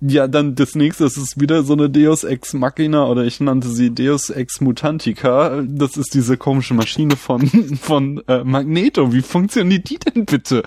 [0.00, 3.68] ja, dann das nächste, das ist wieder so eine Deus Ex Machina oder ich nannte
[3.68, 5.62] sie Deus Ex Mutantica.
[5.66, 7.46] Das ist diese komische Maschine von
[7.80, 9.12] von äh, Magneto.
[9.12, 10.62] Wie funktioniert die denn bitte?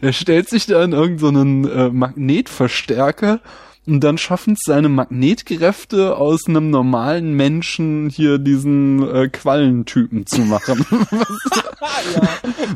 [0.00, 3.40] Er stellt sich da in irgendeinen so äh, Magnetverstärker
[3.86, 10.42] und dann schaffen es seine Magnetkräfte aus einem normalen Menschen hier diesen äh, Quallentypen zu
[10.42, 10.84] machen.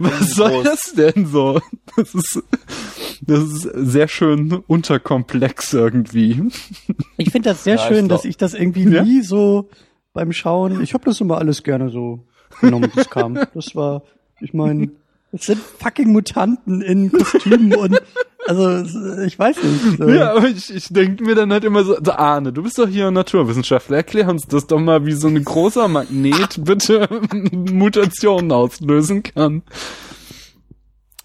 [0.01, 1.61] Was soll das denn so?
[1.97, 2.43] Das ist,
[3.21, 6.43] das ist sehr schön unterkomplex irgendwie.
[7.17, 9.05] Ich finde das sehr Ja, schön, dass ich das irgendwie Ja?
[9.05, 9.69] nie so
[10.13, 12.27] beim Schauen, ich habe das immer alles gerne so
[12.61, 13.35] genommen, das kam.
[13.55, 14.03] Das war,
[14.41, 14.91] ich meine,
[15.35, 18.01] es sind fucking Mutanten in Kostümen und
[18.47, 19.99] also ich weiß nicht.
[19.99, 20.09] So.
[20.09, 23.11] Ja, aber ich, ich denke mir dann halt immer so, Arne, du bist doch hier
[23.11, 27.09] Naturwissenschaftler, erklär uns das doch mal, wie so ein großer Magnet bitte
[27.53, 29.63] Mutationen auslösen kann.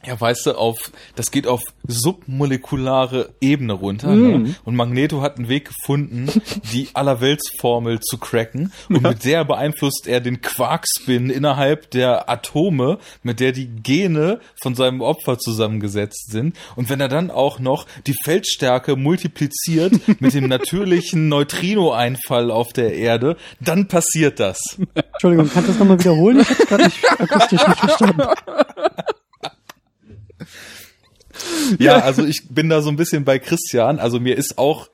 [0.06, 0.78] Ja, weißt du, auf,
[1.16, 4.08] das geht auf submolekulare Ebene runter.
[4.08, 4.44] Mm.
[4.44, 4.56] Ne?
[4.64, 6.30] Und Magneto hat einen Weg gefunden,
[6.72, 8.72] die Allerweltsformel zu cracken.
[8.88, 14.74] Und mit der beeinflusst er den Quarkspin innerhalb der Atome, mit der die Gene von
[14.74, 16.56] seinem Opfer zusammengesetzt sind.
[16.78, 22.94] Und wenn er dann auch noch die Feldstärke multipliziert mit dem natürlichen Neutrino-Einfall auf der
[22.94, 24.60] Erde, dann passiert das.
[24.96, 26.40] Entschuldigung, kannst du das nochmal wiederholen?
[26.40, 28.22] Ich habe gerade nicht akustisch nicht verstanden.
[31.80, 34.00] Ja, also ich bin da so ein bisschen bei Christian.
[34.00, 34.90] Also mir ist auch,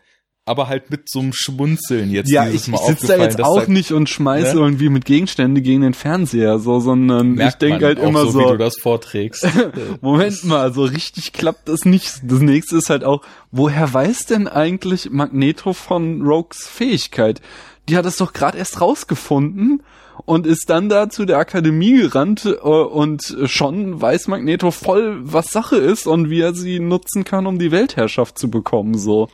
[0.45, 3.41] aber halt mit so einem Schmunzeln jetzt Ja, dieses ich, Mal ich sitze da jetzt
[3.41, 4.61] auch da nicht und schmeiße Ne?
[4.61, 8.31] irgendwie mit Gegenstände gegen den Fernseher, so, sondern ich merkt denke man halt immer so,
[8.31, 9.47] so, wie du das vorträgst.
[10.01, 12.19] Moment mal, so richtig klappt das nicht.
[12.23, 13.21] Das nächste ist halt auch,
[13.51, 17.41] woher weiß denn eigentlich Magneto von Rogues Fähigkeit?
[17.89, 19.81] Die hat es doch gerade erst rausgefunden
[20.25, 25.47] und ist dann da zu der Akademie gerannt äh, und schon weiß Magneto voll, was
[25.47, 29.29] Sache ist und wie er sie nutzen kann, um die Weltherrschaft zu bekommen, so.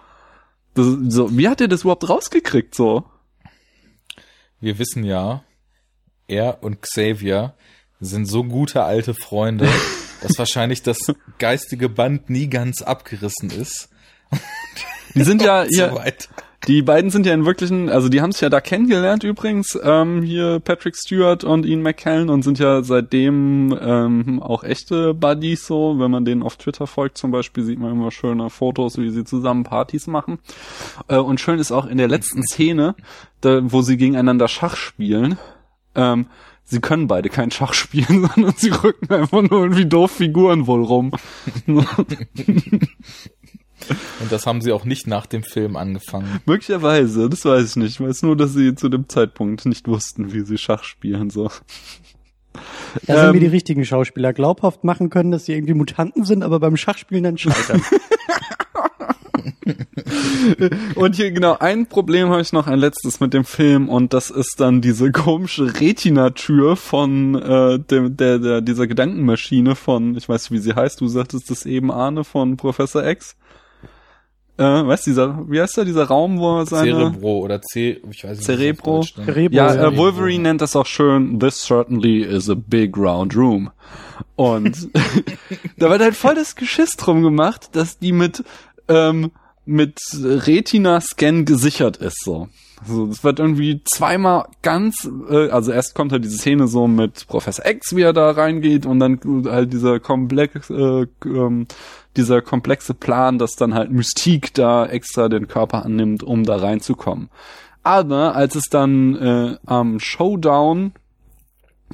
[0.73, 3.03] Das, so wie hat er das überhaupt rausgekriegt, so?
[4.59, 5.43] Wir wissen ja,
[6.27, 7.55] er und Xavier
[7.99, 9.67] sind so gute alte Freunde,
[10.21, 10.97] dass wahrscheinlich das
[11.37, 13.89] geistige Band nie ganz abgerissen ist.
[15.13, 16.29] Die sind ja so weiter.
[16.67, 20.21] Die beiden sind ja in wirklichen, also die haben sich ja da kennengelernt übrigens, ähm,
[20.21, 25.97] hier Patrick Stewart und Ian McKellen und sind ja seitdem ähm, auch echte Buddies so.
[25.97, 29.23] Wenn man denen auf Twitter folgt zum Beispiel, sieht man immer schöne Fotos, wie sie
[29.23, 30.37] zusammen Partys machen.
[31.07, 32.95] Äh, und schön ist auch in der letzten Szene,
[33.41, 35.39] da, wo sie gegeneinander Schach spielen,
[35.95, 36.27] ähm,
[36.63, 40.83] sie können beide kein Schach spielen, sondern sie rücken einfach nur irgendwie doof Figuren wohl
[40.83, 41.11] rum.
[44.19, 46.41] Und das haben sie auch nicht nach dem Film angefangen.
[46.45, 47.99] Möglicherweise, das weiß ich nicht.
[47.99, 51.49] Ich weiß nur, dass sie zu dem Zeitpunkt nicht wussten, wie sie Schach spielen, so.
[53.07, 56.43] Da sind Ähm, mir die richtigen Schauspieler glaubhaft machen können, dass sie irgendwie Mutanten sind,
[56.43, 57.81] aber beim Schachspielen dann scheitern.
[60.95, 64.29] und hier genau ein Problem habe ich noch, ein letztes mit dem Film und das
[64.29, 70.49] ist dann diese komische Retina-Tür von äh, dem, der, der dieser Gedankenmaschine von, ich weiß
[70.49, 73.35] nicht, wie sie heißt, du sagtest das eben Arne von Professor X.
[74.61, 77.99] Äh, weißt du, dieser, wie heißt der, dieser Raum, wo er seine Cerebro oder C,
[78.11, 78.45] ich weiß nicht.
[78.45, 79.01] Cerebro.
[79.03, 79.87] Cerebro, Ja, ja.
[79.87, 83.71] äh, Wolverine nennt das auch schön, this certainly is a big round room.
[84.35, 84.89] Und
[85.77, 88.43] da wird halt voll das Geschiss drum gemacht, dass die mit,
[88.87, 89.31] ähm,
[89.65, 92.47] mit Retina-Scan gesichert ist, so.
[92.81, 97.27] Also es wird irgendwie zweimal ganz, äh, also erst kommt halt diese Szene so mit
[97.27, 101.67] Professor X, wie er da reingeht und dann halt dieser komplex, äh, ähm,
[102.17, 107.29] dieser komplexe Plan, dass dann halt Mystique da extra den Körper annimmt, um da reinzukommen.
[107.83, 110.93] Aber als es dann äh, am Showdown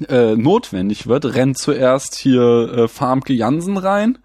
[0.07, 4.19] äh, notwendig wird, rennt zuerst hier äh, Farmke Jansen rein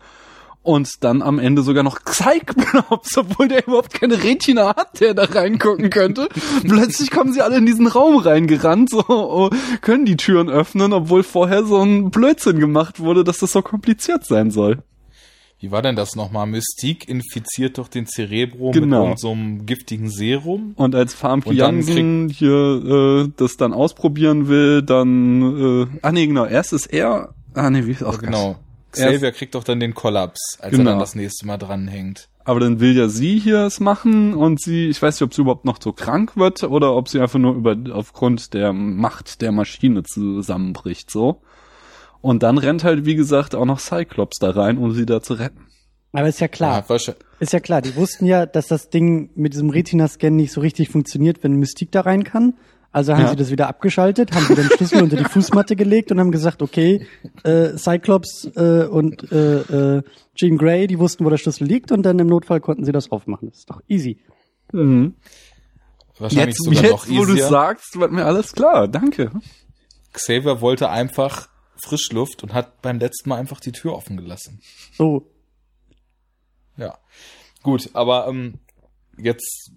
[0.62, 5.24] und dann am Ende sogar noch Cyclops, obwohl der überhaupt keine Retina hat, der da
[5.24, 6.28] reingucken könnte.
[6.62, 11.22] Plötzlich kommen sie alle in diesen Raum reingerannt, so oh, können die Türen öffnen, obwohl
[11.22, 14.78] vorher so ein Blödsinn gemacht wurde, dass das so kompliziert sein soll.
[15.58, 16.46] Wie war denn das nochmal?
[16.48, 19.10] Mystique infiziert doch den Cerebro Genau.
[19.10, 20.72] mit so einem giftigen Serum.
[20.74, 26.46] Und als Farmke Jansen hier äh, das dann ausprobieren will, dann äh, ah nee, genau,
[26.46, 28.50] erst ist er ah nee, wie auch genau.
[28.50, 30.82] Er- Xavier kriegt doch dann den Kollaps, als Genau.
[30.82, 32.28] er dann das nächste Mal dranhängt.
[32.44, 35.42] Aber dann will ja sie hier es machen und sie, ich weiß nicht, ob sie
[35.42, 39.52] überhaupt noch so krank wird oder ob sie einfach nur über aufgrund der Macht der
[39.52, 41.40] Maschine zusammenbricht, so.
[42.20, 45.34] Und dann rennt halt, wie gesagt, auch noch Cyclops da rein, um sie da zu
[45.34, 45.66] retten.
[46.12, 47.80] Aber ist ja klar, Ja, ist ja klar.
[47.80, 51.90] Die wussten ja, dass das Ding mit diesem Retina-Scan nicht so richtig funktioniert, wenn Mystique
[51.90, 52.54] da rein kann.
[52.94, 53.30] Also haben Ja.
[53.30, 56.60] sie das wieder abgeschaltet, haben wieder den Schlüssel unter die Fußmatte gelegt und haben gesagt,
[56.60, 57.06] okay,
[57.42, 60.02] äh, Cyclops äh, und äh, äh,
[60.34, 63.10] Jean Grey, die wussten, wo der Schlüssel liegt und dann im Notfall konnten sie das
[63.10, 63.48] aufmachen.
[63.48, 64.18] Das ist doch easy.
[66.18, 67.48] wahrscheinlich Jetzt, sogar noch jetzt wo du easier.
[67.48, 68.88] sagst, wird mir alles klar.
[68.88, 69.30] Danke.
[70.12, 71.48] Xavier wollte einfach
[71.82, 74.60] Frischluft und hat beim letzten Mal einfach die Tür offen gelassen.
[74.94, 75.26] So,
[76.76, 76.98] Ja.
[77.62, 78.54] Gut, aber ähm,
[79.18, 79.70] jetzt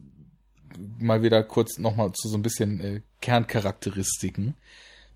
[1.00, 4.56] mal wieder kurz nochmal zu so ein bisschen äh, Kerncharakteristiken.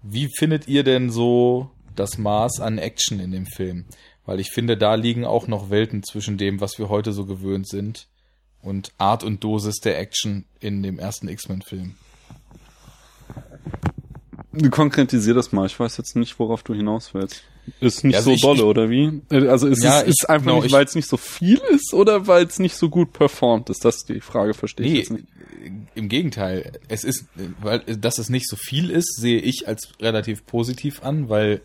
[0.02, 3.86] Wie findet ihr denn so das Maß an Action in dem Film?
[4.26, 7.68] Weil ich finde, da liegen auch noch Welten zwischen dem, was wir heute so gewöhnt
[7.68, 8.07] sind
[8.61, 11.95] und Art und Dosis der Action in dem ersten X-Men-Film.
[14.72, 15.65] Konkretisier das mal.
[15.65, 17.44] Ich weiß jetzt nicht, worauf du hinaus willst.
[17.81, 19.22] Ist nicht Ja, also so ich- dolle, ich- oder wie?
[19.30, 21.61] Also ist Ja, es ich- ist einfach genau, nicht, ich- weil es nicht so viel
[21.72, 23.86] ist oder weil es nicht so gut performt ist?
[23.86, 25.26] Das ist die Frage, verstehe ich Nee, jetzt nicht.
[25.95, 26.72] im Gegenteil.
[26.88, 27.26] Es ist,
[27.61, 31.61] weil, dass es nicht so viel ist, sehe ich als relativ positiv an, weil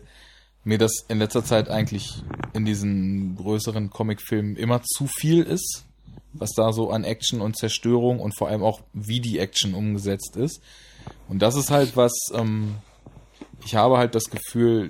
[0.63, 2.23] mir das in letzter Zeit eigentlich
[2.53, 5.85] in diesen größeren Comicfilmen immer zu viel ist,
[6.33, 10.35] was da so an Action und Zerstörung und vor allem auch wie die Action umgesetzt
[10.35, 10.61] ist.
[11.29, 12.75] Und das ist halt was, ähm,
[13.63, 14.89] ich habe halt das Gefühl,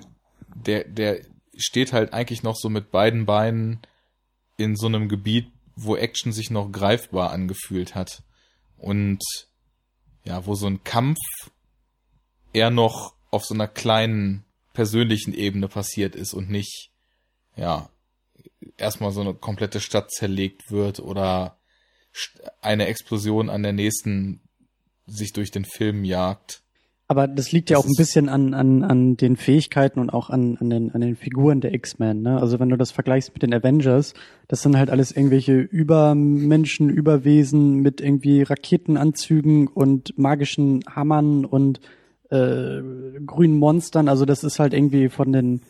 [0.64, 1.20] der, der
[1.56, 3.80] steht halt eigentlich noch so mit beiden Beinen
[4.56, 8.22] in so einem Gebiet, wo Action sich noch greifbar angefühlt hat.
[8.78, 9.22] Und
[10.24, 11.18] ja, wo so ein Kampf
[12.52, 16.90] eher noch auf so einer kleinen persönlichen Ebene passiert ist und nicht,
[17.56, 17.88] ja,
[18.76, 21.58] erstmal so eine komplette Stadt zerlegt wird oder
[22.60, 24.40] eine Explosion an der nächsten
[25.06, 26.62] sich durch den Film jagt.
[27.08, 30.28] Aber das liegt ja Das auch ein bisschen an, an, an den Fähigkeiten und auch
[30.28, 32.22] an, an, den, an den Figuren der X-Men.
[32.22, 32.40] Ne?
[32.40, 34.12] Also wenn du das vergleichst mit den Avengers,
[34.48, 41.80] das sind halt alles irgendwelche Übermenschen, Überwesen mit irgendwie Raketenanzügen und magischen Hammern und
[42.30, 42.80] äh,
[43.24, 44.08] grünen Monstern.
[44.08, 45.60] Also das ist halt irgendwie von den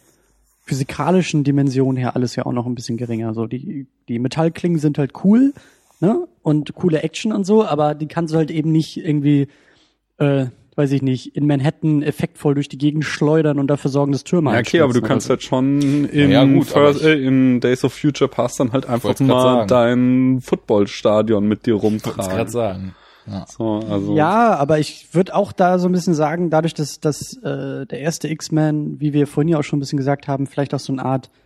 [0.64, 3.34] physikalischen Dimensionen her alles ja auch noch ein bisschen geringer.
[3.34, 5.52] So die, die Metallklingen sind halt cool,
[6.00, 6.26] ne?
[6.42, 9.48] Und coole Action und so, aber die kannst du halt eben nicht irgendwie
[10.18, 10.46] äh,
[10.76, 14.52] weiß ich nicht, in Manhattan effektvoll durch die Gegend schleudern und dafür sorgen, dass Türme
[14.52, 17.60] Ja, okay, aber du kannst oder halt schon in, Ja, gut, First, ich- äh, in
[17.60, 19.68] Days of Future Past dann halt einfach mal sagen.
[19.68, 22.48] dein Footballstadion mit dir Wollte ich rumtragen.
[22.48, 22.94] sagen.
[23.26, 23.44] Ja.
[23.48, 23.86] So, so.
[23.88, 24.16] also.
[24.16, 27.98] Ja, aber ich würde auch da so ein bisschen sagen, dadurch, dass, dass äh, der
[28.00, 30.92] erste X-Men, wie wir vorhin ja auch schon ein bisschen gesagt haben, vielleicht auch so
[30.92, 31.45] eine Art äh,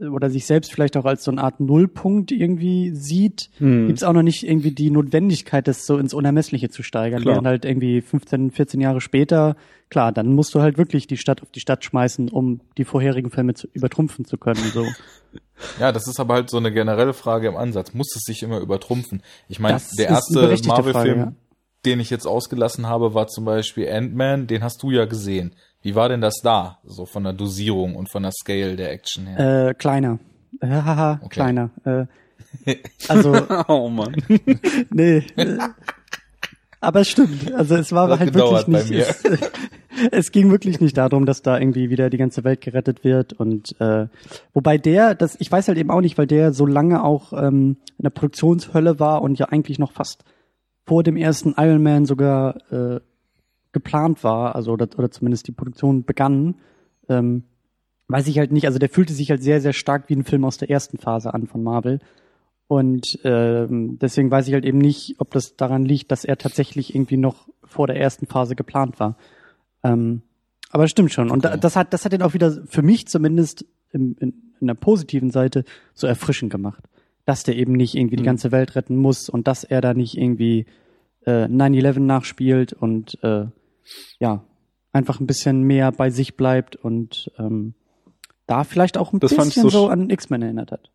[0.00, 3.86] oder sich selbst vielleicht auch als so eine Art Nullpunkt irgendwie sieht, Hm.
[3.86, 7.22] gibt's auch noch nicht irgendwie die Notwendigkeit, das so ins Unermessliche zu steigern.
[7.22, 7.34] Klar.
[7.34, 9.56] Während halt irgendwie 15, 14 Jahre später,
[9.90, 13.30] klar, dann musst du halt wirklich die Stadt auf die Stadt schmeißen, um die vorherigen
[13.30, 14.62] Filme zu übertrumpfen zu können.
[14.72, 14.86] So.
[15.78, 17.94] Ja, das ist aber halt so eine generelle Frage im Ansatz.
[17.94, 19.22] Muss es sich immer übertrumpfen?
[19.48, 21.32] Ich meine, der erste Marvel-Film, ja.
[21.86, 24.46] den ich jetzt ausgelassen habe, war zum Beispiel Ant-Man.
[24.48, 25.54] Den hast du ja gesehen.
[25.84, 26.78] Wie war denn das da?
[26.82, 29.68] So von der Dosierung und von der Scale der Action her?
[29.68, 30.18] Äh, kleiner.
[30.60, 31.28] Äh, haha, Okay.
[31.28, 31.70] kleiner.
[31.84, 32.06] Äh,
[33.08, 33.34] Also,
[33.68, 34.16] oh Mann.
[34.90, 35.18] nee.
[35.36, 35.58] äh,
[36.80, 37.52] Aber es stimmt.
[37.52, 38.90] Also es war Hat halt wirklich bei nicht.
[38.92, 39.22] Es,
[40.10, 43.34] es ging wirklich nicht darum, dass da irgendwie wieder die ganze Welt gerettet wird.
[43.34, 44.06] Und äh,
[44.54, 47.76] wobei der, das, ich weiß halt eben auch nicht, weil der so lange auch ähm,
[47.98, 50.24] in der Produktionshölle war und ja eigentlich noch fast
[50.86, 53.00] vor dem ersten Iron Man sogar äh,
[53.74, 56.54] geplant war, also oder, oder zumindest die Produktion begann.
[57.10, 57.44] Ähm,
[58.08, 58.66] weiß ich halt nicht.
[58.66, 61.34] Also der fühlte sich halt sehr, sehr stark wie ein Film aus der ersten Phase
[61.34, 61.98] an von Marvel.
[62.66, 66.94] Und ähm, deswegen weiß ich halt eben nicht, ob das daran liegt, dass er tatsächlich
[66.94, 69.16] irgendwie noch vor der ersten Phase geplant war.
[69.82, 70.22] Ähm,
[70.70, 71.30] aber stimmt schon.
[71.30, 74.66] Und da, das hat, das hat ihn auch wieder für mich zumindest im, in, in
[74.66, 76.84] der positiven Seite so erfrischend gemacht.
[77.26, 78.26] Dass der eben nicht irgendwie die Mhm.
[78.26, 80.66] ganze Welt retten muss und dass er da nicht irgendwie
[81.26, 83.46] äh, 9-11 nachspielt und äh,
[84.18, 84.44] ja,
[84.92, 87.74] einfach ein bisschen mehr bei sich bleibt und ähm,
[88.46, 90.90] da vielleicht auch ein Das bisschen so so an X-Men erinnert hat.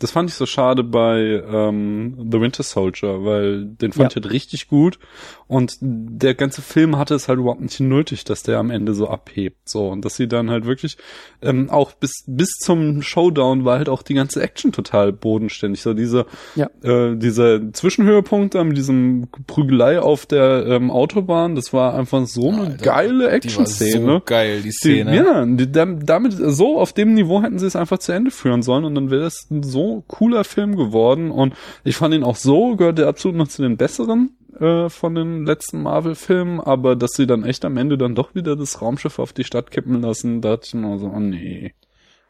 [0.00, 4.18] Das fand ich so schade bei ähm, The Winter Soldier, weil den fand Ja.
[4.20, 4.98] ich halt richtig gut
[5.46, 9.08] und der ganze Film hatte es halt überhaupt nicht nötig, dass der am Ende so
[9.08, 10.96] abhebt, so und dass sie dann halt wirklich
[11.42, 15.94] ähm, auch bis bis zum Showdown war halt auch die ganze Action total bodenständig, so
[15.94, 16.68] diese Ja.
[16.82, 22.50] äh, dieser Zwischenhöhepunkt da mit diesem Prügelei auf der ähm, Autobahn, das war einfach so
[22.50, 24.06] eine Alter, geile Die Action-Szene.
[24.06, 25.16] so geil, die Die, Szene.
[25.16, 28.62] ja, die, dam- damit, so auf dem Niveau hätten sie es einfach zu Ende führen
[28.62, 31.54] sollen und dann wäre es ein so cooler Film geworden und
[31.84, 35.46] ich fand ihn auch so, gehört der absolut noch zu den besseren äh, von den
[35.46, 39.32] letzten Marvel-Filmen, aber dass sie dann echt am Ende dann doch wieder das Raumschiff auf
[39.32, 41.74] die Stadt kippen lassen, da dachte ich mir so, oh nee.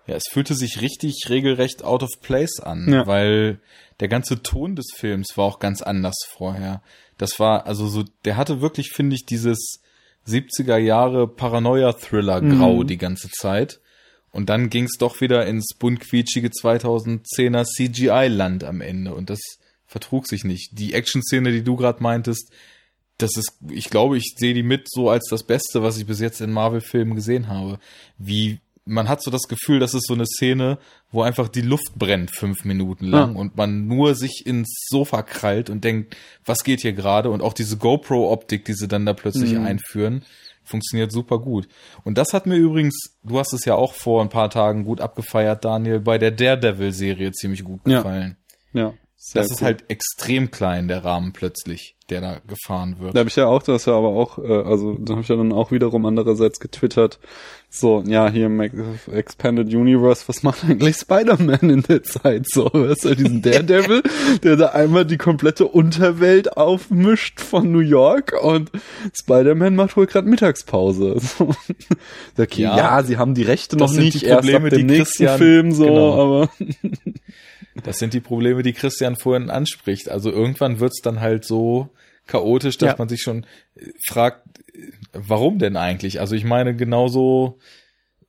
[0.06, 3.06] Ja, es fühlte sich richtig regelrecht out of place an, Ja.
[3.06, 3.60] weil
[4.00, 6.80] der ganze Ton des Films war auch ganz anders vorher.
[7.18, 9.82] Das war, also so, der hatte wirklich, finde ich, dieses
[10.26, 12.86] 70er Jahre Paranoia-Thriller-Grau Mhm.
[12.86, 13.80] die ganze Zeit.
[14.38, 19.12] Und dann ging es doch wieder ins buntquietschige 2010er CGI-Land am Ende.
[19.12, 19.40] Und das
[19.84, 20.78] vertrug sich nicht.
[20.78, 22.52] Die Action-Szene, die du gerade meintest,
[23.18, 26.20] das ist, ich glaube, ich sehe die mit so als das Beste, was ich bis
[26.20, 27.80] jetzt in Marvel-Filmen gesehen habe.
[28.16, 30.78] Wie, man hat so das Gefühl, das ist so eine Szene,
[31.10, 33.40] wo einfach die Luft brennt fünf Minuten lang Ja.
[33.40, 37.30] und man nur sich ins Sofa krallt und denkt, was geht hier gerade?
[37.30, 39.64] Und auch diese GoPro-Optik, die sie dann da plötzlich Mhm.
[39.66, 40.22] einführen,
[40.68, 41.68] funktioniert super gut.
[42.04, 45.00] Und das hat mir übrigens, du hast es ja auch vor ein paar Tagen gut
[45.00, 47.98] abgefeiert, Daniel, bei der Daredevil-Serie ziemlich gut Ja.
[47.98, 48.36] gefallen.
[48.72, 48.94] Ja.
[49.16, 49.66] Sehr das ist cool.
[49.66, 53.14] halt extrem klein, der Rahmen plötzlich, der da gefahren wird.
[53.14, 55.36] Da habe ich ja auch, das ja aber auch, äh, also da habe ich ja
[55.36, 57.18] dann auch wiederum andererseits getwittert,
[57.70, 62.64] so, ja, hier im Ex- Expanded Universe, was macht eigentlich Spider-Man in der Zeit so?
[62.72, 64.02] Weißt du, diesen Daredevil,
[64.42, 68.70] der da einmal die komplette Unterwelt aufmischt von New York und
[69.14, 71.16] Spider-Man macht wohl gerade Mittagspause.
[71.38, 71.54] So.
[72.38, 72.76] Okay, ja.
[72.76, 73.02] Ja.
[73.02, 75.24] sie haben die Rechte Das noch sind nicht die erst Probleme, ab dem die nächsten
[75.26, 76.22] Christian- Film so, genau.
[76.22, 76.50] aber
[77.84, 80.08] Das sind die Probleme, die Christian vorhin anspricht.
[80.08, 81.90] Also irgendwann wird's dann halt so
[82.28, 82.96] chaotisch, dass Ja.
[82.96, 83.44] man sich schon
[83.74, 86.20] äh, fragt, äh, warum denn eigentlich?
[86.20, 87.58] Also ich meine, genauso,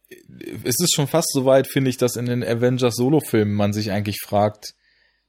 [0.09, 0.15] äh,
[0.63, 3.91] es ist schon fast so weit, finde ich, dass in den Avengers Solo-Filmen man sich
[3.91, 4.73] eigentlich fragt,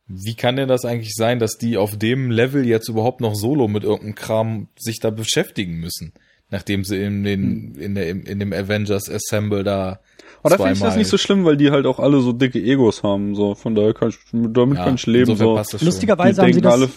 [0.06, 3.68] wie kann denn das eigentlich sein, dass die auf dem Level jetzt überhaupt noch solo
[3.68, 6.14] mit irgendeinem Kram sich da beschäftigen müssen?
[6.52, 10.00] Nachdem sie in den, in der, in dem Avengers Assemble da
[10.42, 12.58] Aber da finde ich das nicht so schlimm, weil die halt auch alle so dicke
[12.60, 15.56] Egos haben, so, von daher kann ich, damit Ja, kann ich leben, so.
[15.80, 16.88] Lustigerweise Die haben sie das, alle,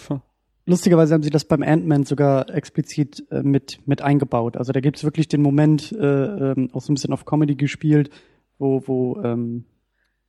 [0.66, 4.56] lustigerweise haben sie das beim Ant-Man sogar explizit äh, mit, mit eingebaut.
[4.56, 8.10] Also da gibt's wirklich den Moment, äh, ähm, auch so ein bisschen auf Comedy gespielt,
[8.58, 9.64] wo, wo ähm,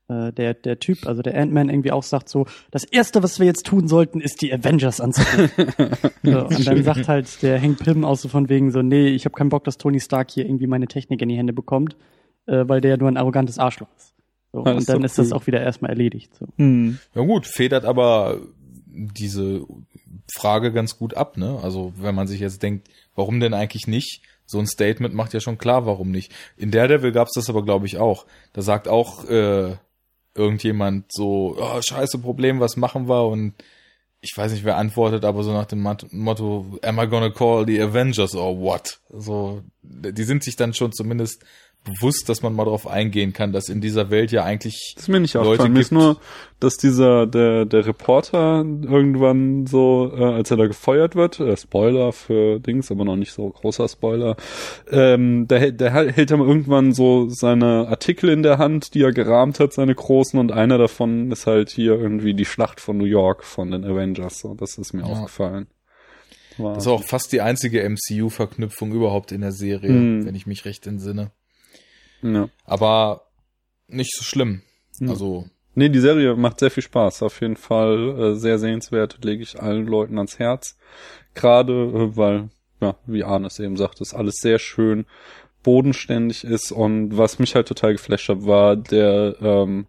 [0.08, 3.46] äh, der, der Typ, also der Ant-Man irgendwie auch sagt so, das erste, was wir
[3.46, 5.68] jetzt tun sollten, ist die Avengers anzurufen.
[6.24, 9.26] so, und dann sagt halt der Hank Pym auch so von wegen so, nee, ich
[9.26, 11.96] habe keinen Bock, dass Tony Stark hier irgendwie meine Technik in die Hände bekommt,
[12.46, 14.14] äh, weil der ja nur ein arrogantes Arschloch ist.
[14.52, 15.38] So, Ja, und ist dann ist das cool.
[15.38, 16.36] auch wieder erstmal erledigt.
[16.36, 16.48] So.
[16.58, 17.00] hm.
[17.14, 18.40] Ja gut, federt aber
[18.88, 19.66] diese
[20.34, 21.60] Frage ganz gut ab, ne?
[21.62, 24.22] Also wenn man sich jetzt denkt, warum denn eigentlich nicht?
[24.46, 26.32] So ein Statement macht ja schon klar, warum nicht.
[26.58, 28.26] In Daredevil gab's das aber, glaube ich, auch.
[28.54, 29.76] Da sagt auch äh,
[30.36, 33.26] irgendjemand so, oh, scheiße Problem, was machen wir?
[33.26, 33.56] Und
[34.22, 37.82] ich weiß nicht, wer antwortet, aber so nach dem Motto, am I gonna call the
[37.82, 39.00] Avengers or what?
[39.10, 41.44] So, die sind sich dann schon zumindest
[41.86, 45.08] bewusst, dass man mal drauf eingehen kann, dass in dieser Welt ja eigentlich Das ist
[45.08, 45.74] mir nicht Leute aufgefallen.
[45.74, 46.18] Mir ist gibt- nur,
[46.60, 52.12] dass dieser, der, der Reporter irgendwann so, äh, als er da gefeuert wird, äh, Spoiler
[52.12, 54.36] für Dings, aber noch nicht so großer Spoiler,
[54.92, 59.12] ähm, der, hält- der hält dann irgendwann so seine Artikel in der Hand, die er
[59.14, 63.06] gerahmt hat, seine großen, und einer davon ist halt hier irgendwie die Schlacht von New
[63.06, 64.40] York von den Avengers.
[64.40, 65.08] So, das ist mir Ja.
[65.08, 65.68] aufgefallen.
[66.58, 70.26] War, Das ist auch fast die einzige MCU-Verknüpfung überhaupt in der Serie, Hm.
[70.26, 71.32] wenn ich mich recht entsinne.
[72.22, 72.50] Ja.
[72.66, 73.28] Aber
[73.88, 74.62] nicht so schlimm.
[75.00, 75.10] Hm.
[75.10, 75.46] Also
[75.78, 77.22] Nee, die Serie macht sehr viel Spaß.
[77.22, 80.78] Auf jeden Fall äh, sehr sehenswert, lege ich allen Leuten ans Herz.
[81.34, 85.06] Gerade, äh, weil, ja, wie Arne es eben sagt, ist alles sehr schön
[85.64, 89.88] bodenständig ist und was mich halt total geflasht hat, war der, ähm,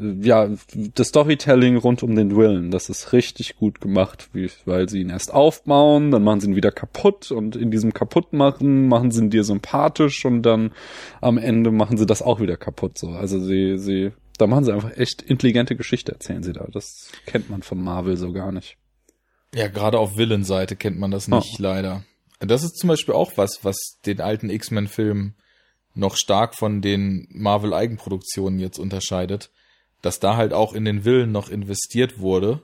[0.00, 0.48] ja,
[0.94, 5.10] das Storytelling rund um den Willen, das ist richtig gut gemacht, wie, weil sie ihn
[5.10, 9.30] erst aufbauen, dann machen sie ihn wieder kaputt und in diesem kaputtmachen machen sie ihn
[9.30, 10.72] dir sympathisch und dann
[11.20, 13.10] am Ende machen sie das auch wieder kaputt, so.
[13.10, 16.66] Also sie, sie, da machen sie einfach echt intelligente Geschichte, erzählen sie da.
[16.72, 18.78] Das kennt man von Marvel so gar nicht.
[19.54, 21.62] Ja, gerade auf Villain-Seite kennt man das nicht, oh.
[21.62, 22.04] leider.
[22.38, 25.34] Das ist zum Beispiel auch was, was den alten X-Men-Film
[25.94, 29.50] noch stark von den Marvel-Eigenproduktionen jetzt unterscheidet,
[30.02, 32.62] dass da halt auch in den Willen noch investiert wurde.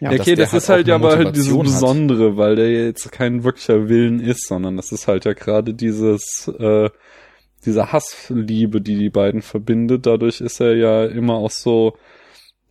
[0.00, 2.36] Ja, okay, das halt ist halt ja aber halt dieses Besondere, hat.
[2.36, 6.90] weil der jetzt kein wirklicher Willen ist, sondern das ist halt ja gerade dieses, äh,
[7.64, 10.06] diese Hassliebe, die die beiden verbindet.
[10.06, 11.96] Dadurch ist er ja immer auch so,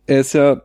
[0.06, 0.62] er ist ja,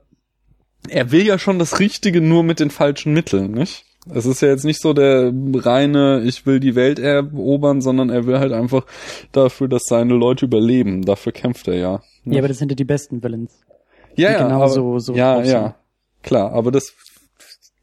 [0.87, 3.85] er will ja schon das Richtige nur mit den falschen Mitteln, nicht?
[4.11, 8.25] Es ist ja jetzt nicht so der reine, ich will die Welt erobern, sondern er
[8.25, 8.85] will halt einfach
[9.31, 11.03] dafür, dass seine Leute überleben.
[11.03, 12.01] Dafür kämpft er ja.
[12.33, 13.59] Ja, aber das sind ja die besten Villains.
[14.15, 15.75] Ja, ja, genau aber, so, so ja, ja,
[16.23, 16.51] klar.
[16.51, 16.93] Aber das,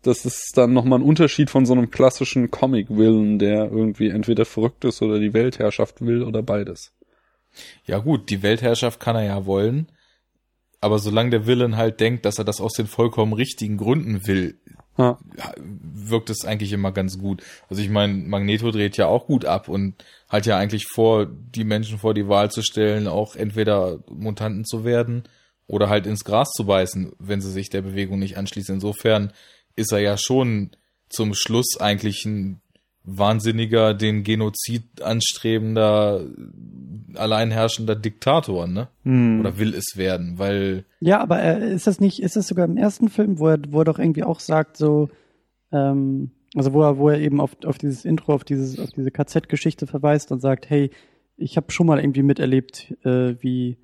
[0.03, 4.85] das ist dann nochmal ein Unterschied von so einem klassischen Comic-Willen, der irgendwie entweder verrückt
[4.85, 6.93] ist oder die Weltherrschaft will oder beides.
[7.87, 9.89] Ja gut, die Weltherrschaft kann er ja wollen,
[10.81, 14.61] aber solange der Villain halt denkt, dass er das aus den vollkommen richtigen Gründen will,
[14.99, 15.19] ja.
[15.59, 17.43] wirkt es eigentlich immer ganz gut.
[17.69, 19.95] Also ich meine, Magneto dreht ja auch gut ab und
[20.29, 24.85] hat ja eigentlich vor, die Menschen vor die Wahl zu stellen, auch entweder Mutanten zu
[24.85, 25.25] werden
[25.67, 28.77] oder halt ins Gras zu beißen, wenn sie sich der Bewegung nicht anschließen.
[28.77, 29.33] Insofern
[29.75, 30.71] ist er ja schon
[31.09, 32.61] zum Schluss eigentlich ein
[33.07, 36.27] wahnsinniger, den Genozid anstrebender,
[37.15, 38.89] alleinherrschender Diktator, ne?
[39.05, 39.41] Hm.
[39.41, 40.85] Oder will es werden, weil.
[41.01, 43.81] Ja, aber äh, ist das nicht, ist das sogar im ersten Film, wo er, wo
[43.81, 45.09] er doch irgendwie auch sagt, so,
[45.73, 49.11] ähm, also wo er, wo er eben auf, auf dieses Intro, auf dieses, auf diese
[49.11, 50.91] KZ-Geschichte verweist und sagt, hey,
[51.37, 53.79] ich habe schon mal irgendwie miterlebt, äh, wie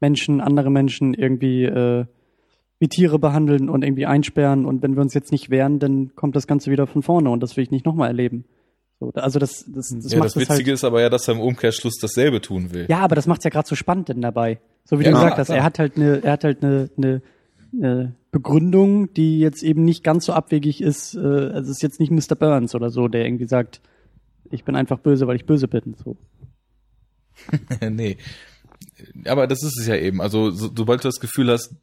[0.00, 2.06] Menschen, andere Menschen irgendwie äh,
[2.78, 6.36] wie Tiere behandeln und irgendwie einsperren und wenn wir uns jetzt nicht wehren, dann kommt
[6.36, 8.44] das Ganze wieder von vorne und das will ich nicht nochmal erleben.
[9.00, 11.40] So, also das, das, das ja, das Witzige halt, ist aber ja, dass er im
[11.40, 12.86] Umkehrschluss dasselbe tun will.
[12.88, 14.60] Ja, aber das macht's ja gerade so spannend denn dabei.
[14.84, 17.22] So wie ja, du gesagt hast, er hat halt eine, er hat halt eine, eine,
[17.72, 21.14] eine Begründung, die jetzt eben nicht ganz so abwegig ist.
[21.14, 22.34] Äh, also es ist jetzt nicht Mr.
[22.34, 23.80] Burns oder so, der irgendwie sagt,
[24.50, 25.94] ich bin einfach böse, weil ich böse bin.
[26.02, 26.16] So.
[27.88, 28.16] nee.
[29.26, 30.20] Aber das ist es ja eben.
[30.20, 31.74] Also so, sobald du das Gefühl hast,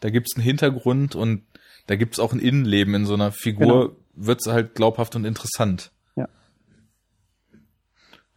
[0.00, 1.42] da gibt's einen Hintergrund und
[1.86, 3.96] da gibt's auch ein Innenleben in so einer Figur, genau.
[4.14, 5.90] wird's halt glaubhaft und interessant.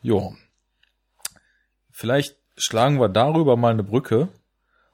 [0.07, 0.33] Jo.
[1.91, 4.29] Vielleicht schlagen wir darüber mal eine Brücke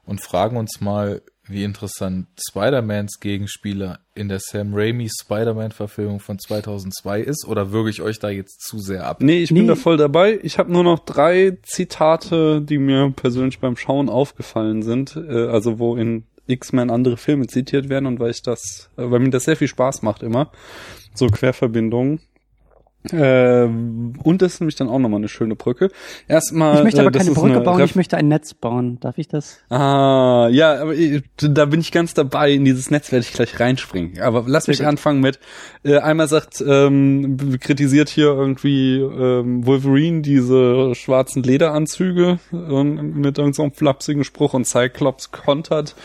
[0.06, 7.22] und fragen uns mal, wie interessant Spider-Mans Gegenspieler in der Sam Raimi Spider-Man-Verfilmung von 2002
[7.22, 9.22] ist oder würge ich euch da jetzt zu sehr ab?
[9.22, 9.60] Nee, ich nee.
[9.60, 10.40] bin da voll dabei.
[10.42, 15.78] Ich habe nur noch drei Zitate, die mir persönlich beim Schauen aufgefallen sind, äh, also
[15.78, 19.44] wo in X-Men andere Filme zitiert werden und weil ich das, äh, weil mir das
[19.44, 20.50] sehr viel Spaß macht immer,
[21.14, 22.20] so Querverbindungen.
[23.12, 25.90] Äh, und das ist nämlich dann auch nochmal eine schöne Brücke.
[26.28, 26.78] Erstmal.
[26.78, 29.00] Ich möchte aber äh, keine Brücke bauen, Ref ich möchte ein Netz bauen.
[29.02, 29.60] Darf ich das?
[29.70, 32.52] Ah, ja, aber ich, da bin ich ganz dabei.
[32.52, 34.22] In dieses Netz werde ich gleich reinspringen.
[34.22, 35.40] Aber lass mich anfangen mit,
[35.84, 43.72] äh, einmal sagt, ähm, kritisiert hier irgendwie ähm, Wolverine diese schwarzen Lederanzüge ähm, mit irgendeinem
[43.72, 45.96] so flapsigen Spruch und Cyclops kontert,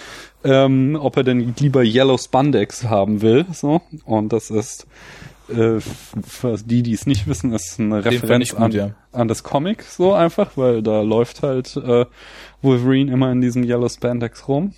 [0.42, 3.46] ähm, ob er denn lieber Yellow Spandex haben will.
[3.52, 3.82] So.
[4.04, 4.86] Und das ist
[5.48, 8.90] äh, für die, die es nicht wissen, ist eine Referenz gut, an, ja.
[9.12, 12.06] an das Comic so einfach, weil da läuft halt äh,
[12.62, 14.74] Wolverine immer in diesem Yellow Spandex rum.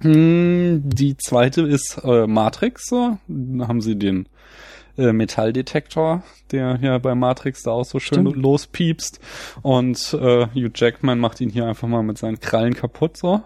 [0.00, 3.18] Hm, die zweite ist äh, Matrix, so.
[3.28, 4.28] Da haben sie den
[4.98, 8.36] äh, Metalldetektor, der ja bei Matrix da auch so schön Stimmt.
[8.36, 9.20] lospiepst.
[9.62, 13.42] Und äh, Hugh Jackman macht ihn hier einfach mal mit seinen Krallen kaputt, so.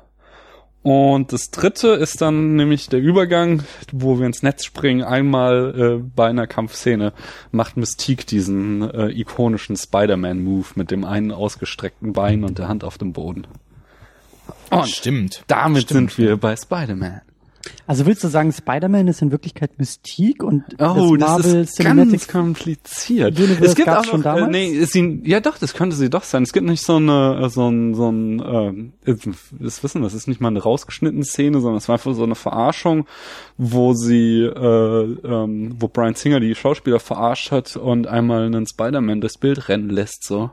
[0.86, 5.02] Und das dritte ist dann nämlich der Übergang, wo wir ins Netz springen.
[5.02, 7.12] Einmal äh, bei einer Kampfszene
[7.50, 12.98] macht Mystique diesen äh, ikonischen Spider-Man-Move mit dem einen ausgestreckten Bein und der Hand auf
[12.98, 13.48] dem Boden.
[14.70, 15.42] Und Stimmt.
[15.48, 16.12] Damit Stimmt.
[16.12, 17.22] sind wir bei Spider-Man.
[17.86, 22.12] Also willst du sagen, Spider-Man ist in Wirklichkeit Mystik und oh, das Marvel ist Cinematic
[22.12, 23.38] ganz kompliziert.
[23.38, 24.52] Universe es gibt auch schon noch, äh, damals?
[24.52, 26.42] nee, ihn, ja doch, das könnte sie doch sein.
[26.42, 28.40] Es gibt nicht so eine, äh, so ein, so ein,
[29.04, 29.14] äh,
[29.60, 32.24] das wissen wir, es ist nicht mal eine rausgeschnittene Szene, sondern es war einfach so
[32.24, 33.06] eine Verarschung,
[33.56, 39.20] wo sie, äh, ähm, wo Brian Singer die Schauspieler verarscht hat und einmal einen Spider-Man
[39.20, 40.50] das Bild rennen lässt, so.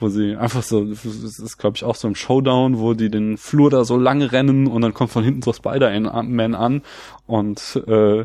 [0.00, 3.36] Wo sie einfach so, das ist glaube ich auch so im Showdown, wo die den
[3.36, 6.82] Flur da so lange rennen und dann kommt von hinten so Spider-Man an
[7.26, 8.24] und äh,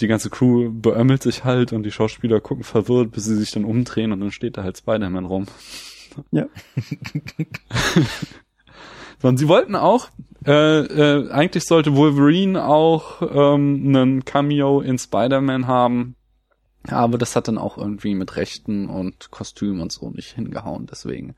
[0.00, 3.64] die ganze Crew beömmelt sich halt und die Schauspieler gucken verwirrt, bis sie sich dann
[3.64, 5.46] umdrehen und dann steht da halt Spider-Man rum.
[6.30, 6.46] Ja.
[9.22, 10.08] Und sie wollten auch,
[10.44, 16.16] äh, äh, eigentlich sollte Wolverine auch ähm, einen Cameo in Spider-Man haben,
[16.88, 20.86] aber das hat dann auch irgendwie mit Rechten und Kostüm und so nicht hingehauen.
[20.90, 21.34] Deswegen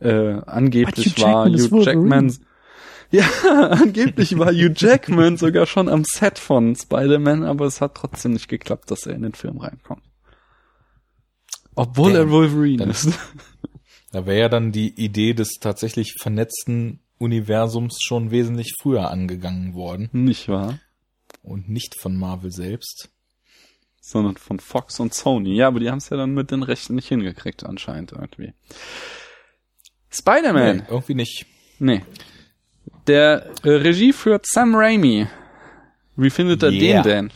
[0.00, 1.82] äh, angeblich Hugh war Hugh.
[1.82, 2.32] Jackman
[3.10, 3.24] ja,
[3.70, 8.48] angeblich war Hugh Jackman sogar schon am Set von Spider-Man, aber es hat trotzdem nicht
[8.48, 10.02] geklappt, dass er in den Film reinkommt.
[11.74, 12.28] Obwohl Damn.
[12.28, 13.10] er Wolverine Dann- ist.
[14.12, 20.08] Da wäre ja dann die Idee des tatsächlich vernetzten Universums schon wesentlich früher angegangen worden
[20.12, 20.78] Nicht wahr?
[21.42, 23.10] und nicht von Marvel selbst.
[24.08, 25.56] Sondern von Fox und Sony.
[25.56, 28.52] Ja, aber die haben es ja dann mit den Rechten nicht hingekriegt anscheinend irgendwie.
[30.10, 30.76] Spider-Man.
[30.78, 31.46] Nee, irgendwie nicht.
[31.78, 32.02] Nee.
[33.06, 35.26] Der äh, Regie führt Sam Raimi.
[36.16, 37.02] Wie findet er Yeah.
[37.02, 37.32] den denn?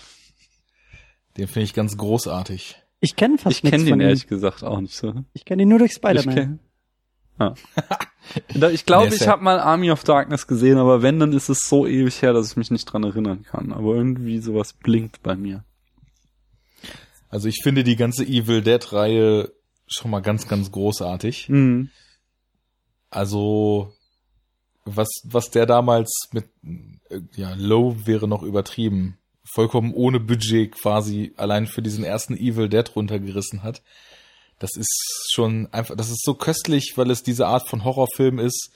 [1.36, 2.76] Den finde ich ganz großartig.
[3.01, 4.06] Ich kenne fast Ich kenne nichts den von ihm.
[4.06, 5.14] ehrlich gesagt auch nicht so.
[5.32, 6.34] Ich kenne ihn nur durch Ich, Spider-Man.
[6.36, 6.59] kenn-
[7.38, 7.55] ah.
[8.72, 11.68] Ich glaube, ich ja- habe mal Army of Darkness gesehen, aber wenn, dann ist es
[11.68, 13.72] so ewig her, dass ich mich nicht dran erinnern kann.
[13.72, 15.64] Aber irgendwie sowas blinkt bei mir.
[17.31, 19.52] Also ich finde die ganze Evil Dead Reihe
[19.86, 21.48] schon mal ganz, ganz großartig.
[21.48, 21.90] Mhm.
[23.09, 23.93] Also
[24.85, 26.47] was, was der damals mit,
[27.35, 32.85] ja, Low wäre noch übertrieben, vollkommen ohne Budget quasi allein für diesen ersten Evil Dead
[32.94, 33.82] runtergerissen hat.
[34.59, 38.70] Das ist schon einfach, das ist so köstlich, weil es diese Art von Horrorfilm ist,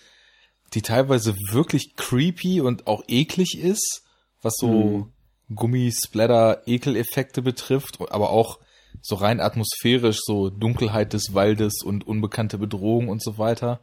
[0.72, 4.02] die teilweise wirklich creepy und auch eklig ist,
[4.42, 5.12] was so
[5.52, 8.58] Gummisplatter-Ekeleffekte betrifft, aber auch
[9.02, 13.80] so rein atmosphärisch, so Dunkelheit des Waldes und unbekannte Bedrohung und so weiter.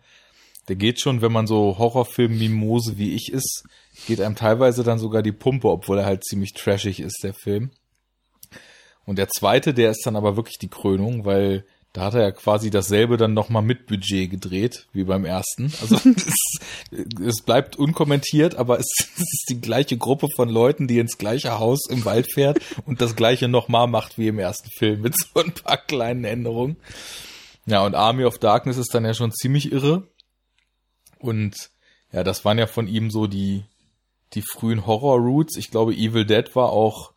[0.68, 3.64] Der geht schon, wenn man so Horrorfilm-Mimose wie ich ist,
[4.08, 7.72] geht einem teilweise dann sogar die Pumpe, obwohl er halt ziemlich trashig ist, der Film.
[9.06, 12.32] Und der zweite, der ist dann aber wirklich die Krönung, weil da hat er ja
[12.32, 15.74] quasi dasselbe dann nochmal mit Budget gedreht, wie beim ersten.
[15.82, 15.98] Also
[17.26, 21.60] es, bleibt unkommentiert, aber es, es ist die gleiche Gruppe von Leuten, die ins gleiche
[21.60, 25.42] Haus im Wald fährt und das gleiche nochmal macht wie im ersten Film mit so
[25.42, 26.78] ein paar kleinen Änderungen.
[27.66, 30.08] Ja, und Army of Darkness ist dann ja schon ziemlich irre.
[31.20, 31.56] Und
[32.12, 33.64] ja, das waren ja von ihm so die,
[34.34, 35.58] die frühen Horror-Roots.
[35.58, 37.12] Ich glaube, Evil Dead war auch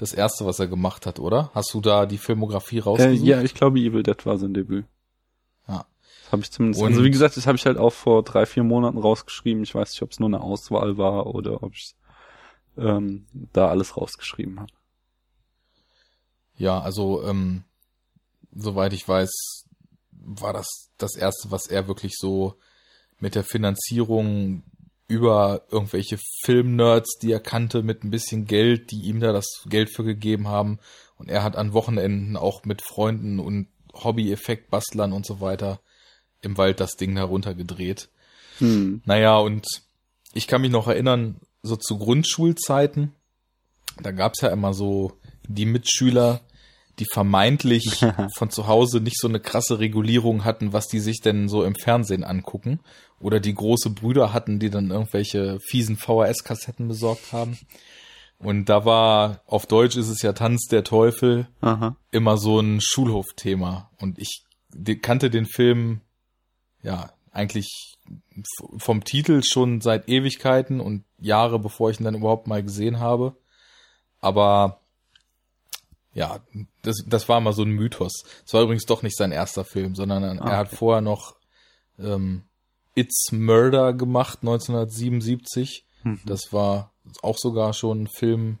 [0.00, 1.50] das erste, was er gemacht hat, oder?
[1.54, 3.26] Hast du da die Filmografie Äh, rausgesucht?
[3.26, 4.86] ja, ich glaube, Evil Dead war sein Debüt.
[5.68, 5.84] Ja.
[6.22, 6.82] Das habe ich zumindest.
[6.82, 9.62] Und- also wie gesagt, das habe ich halt auch vor drei, vier Monaten rausgeschrieben.
[9.62, 11.94] Ich weiß nicht, ob es nur eine Auswahl war oder ob ich
[12.78, 14.72] ähm, da alles rausgeschrieben habe.
[16.56, 17.64] Ja, also ähm,
[18.54, 19.64] soweit ich weiß,
[20.12, 22.54] war das das erste, was er wirklich so
[23.18, 24.62] mit der Finanzierung
[25.10, 29.90] über irgendwelche Filmnerds, die er kannte, mit ein bisschen Geld, die ihm da das Geld
[29.92, 30.78] für gegeben haben.
[31.16, 35.80] Und er hat an Wochenenden auch mit Freunden und Hobby-Effekt-Bastlern und so weiter
[36.42, 38.08] im Wald das Ding heruntergedreht.
[38.58, 39.02] Hm.
[39.04, 39.66] Naja, und
[40.32, 43.12] ich kann mich noch erinnern, so zu Grundschulzeiten,
[44.00, 45.18] da gab's ja immer so
[45.48, 46.40] die Mitschüler,
[47.00, 48.04] die vermeintlich
[48.36, 51.74] von zu Hause nicht so eine krasse Regulierung hatten, was die sich denn so im
[51.74, 52.80] Fernsehen angucken.
[53.18, 57.58] Oder die große Brüder hatten, die dann irgendwelche fiesen VHS-Kassetten besorgt haben.
[58.38, 61.96] Und da war, auf Deutsch ist es ja Tanz der Teufel, Aha.
[62.10, 63.90] immer so ein Schulhofthema.
[63.98, 64.44] Und ich
[65.02, 66.00] kannte den Film,
[66.82, 67.98] ja, eigentlich
[68.78, 73.36] vom Titel schon seit Ewigkeiten und Jahre, bevor ich ihn dann überhaupt mal gesehen habe.
[74.20, 74.79] Aber
[76.12, 76.40] ja,
[76.82, 78.24] das, das war mal so ein Mythos.
[78.44, 81.36] Es war übrigens doch nicht sein erster Film, sondern Ah, er hat vorher noch
[81.98, 82.42] ähm,
[82.94, 85.84] It's Murder gemacht, 1977.
[86.02, 86.20] Mhm.
[86.24, 86.92] Das war
[87.22, 88.58] auch sogar schon ein Film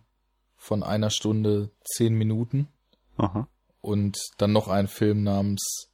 [0.56, 2.68] von einer Stunde, zehn Minuten.
[3.16, 3.48] Aha.
[3.80, 5.88] Und dann noch ein Film namens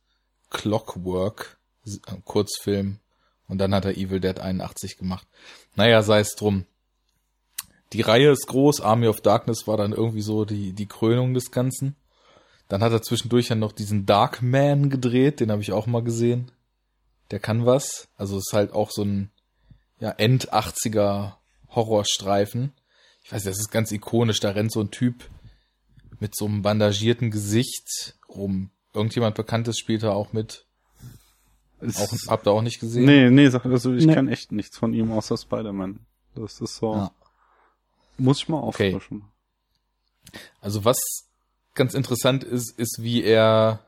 [0.50, 2.98] Clockwork, äh, Kurzfilm.
[3.48, 5.26] Und dann hat er Evil Dead 81 gemacht.
[5.76, 6.66] Naja, sei es drum.
[7.92, 8.80] Die Reihe ist groß.
[8.80, 11.96] Army of Darkness war dann irgendwie so die, die Krönung des Ganzen.
[12.68, 15.40] Dann hat er zwischendurch ja noch diesen Darkman gedreht.
[15.40, 16.50] Den habe ich auch mal gesehen.
[17.30, 18.08] Der kann was.
[18.16, 19.30] Also ist halt auch so ein
[20.00, 21.34] ja, End-80er
[21.70, 22.72] Horrorstreifen.
[23.22, 24.40] Ich weiß, das ist ganz ikonisch.
[24.40, 25.28] Da rennt so ein Typ
[26.18, 28.70] mit so einem bandagierten Gesicht rum.
[28.94, 30.64] Irgendjemand Bekanntes spielt da auch mit.
[31.80, 33.04] Ist- Auch, habt ihr auch nicht gesehen?
[33.04, 34.14] nee, nee, sag- also ich Nee.
[34.14, 36.00] kenn echt nichts von ihm außer Spider-Man.
[36.34, 36.94] Das ist so.
[36.94, 37.10] Ja.
[38.18, 38.94] Muss ich mal Okay.
[38.94, 39.24] auffrischen.
[40.60, 40.98] Also was
[41.74, 43.80] ganz interessant ist, ist, wie er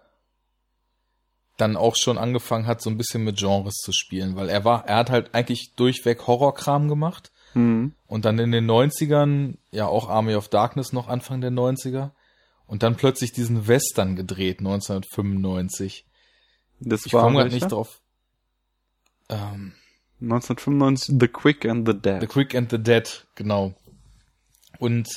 [1.57, 4.87] dann auch schon angefangen hat, so ein bisschen mit Genres zu spielen, weil er war,
[4.87, 7.33] er hat halt eigentlich durchweg Horrorkram gemacht.
[7.55, 7.95] Mhm.
[8.07, 12.13] Und dann in den 90ern, ja auch Army of Darkness noch Anfang der 90er.
[12.67, 16.05] Und dann plötzlich diesen Western gedreht, 1995.
[16.81, 18.01] Das Ich war komme gerade nicht drauf.
[19.31, 19.73] Ähm,
[20.21, 22.21] 1995 The Quick and the Dead.
[22.21, 23.75] The Quick and the Dead, genau.
[24.79, 25.09] Und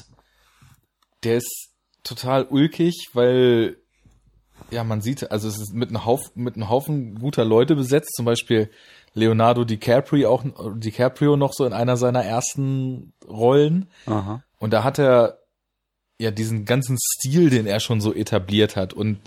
[1.23, 1.69] der ist
[2.03, 3.77] total ulkig, weil
[4.69, 8.15] ja, man sieht, also es ist mit einem Haufen, mit einem Haufen guter Leute besetzt,
[8.15, 8.69] zum Beispiel
[9.13, 10.43] Leonardo DiCaprio auch
[10.75, 13.87] DiCaprio noch so in einer seiner ersten Rollen.
[14.05, 14.43] Aha.
[14.59, 15.39] Und da hat er
[16.19, 18.93] ja diesen ganzen Stil, den er schon so etabliert hat.
[18.93, 19.19] Und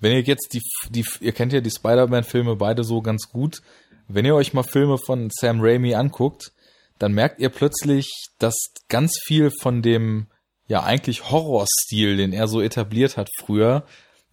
[0.00, 3.60] wenn ihr jetzt die, die ihr kennt ja die Spider-Man-Filme beide so ganz gut,
[4.06, 6.52] wenn ihr euch mal Filme von Sam Raimi anguckt,
[6.98, 8.54] dann merkt ihr plötzlich, dass
[8.88, 10.26] ganz viel von dem
[10.66, 13.84] ja eigentlich Horrorstil, den er so etabliert hat früher,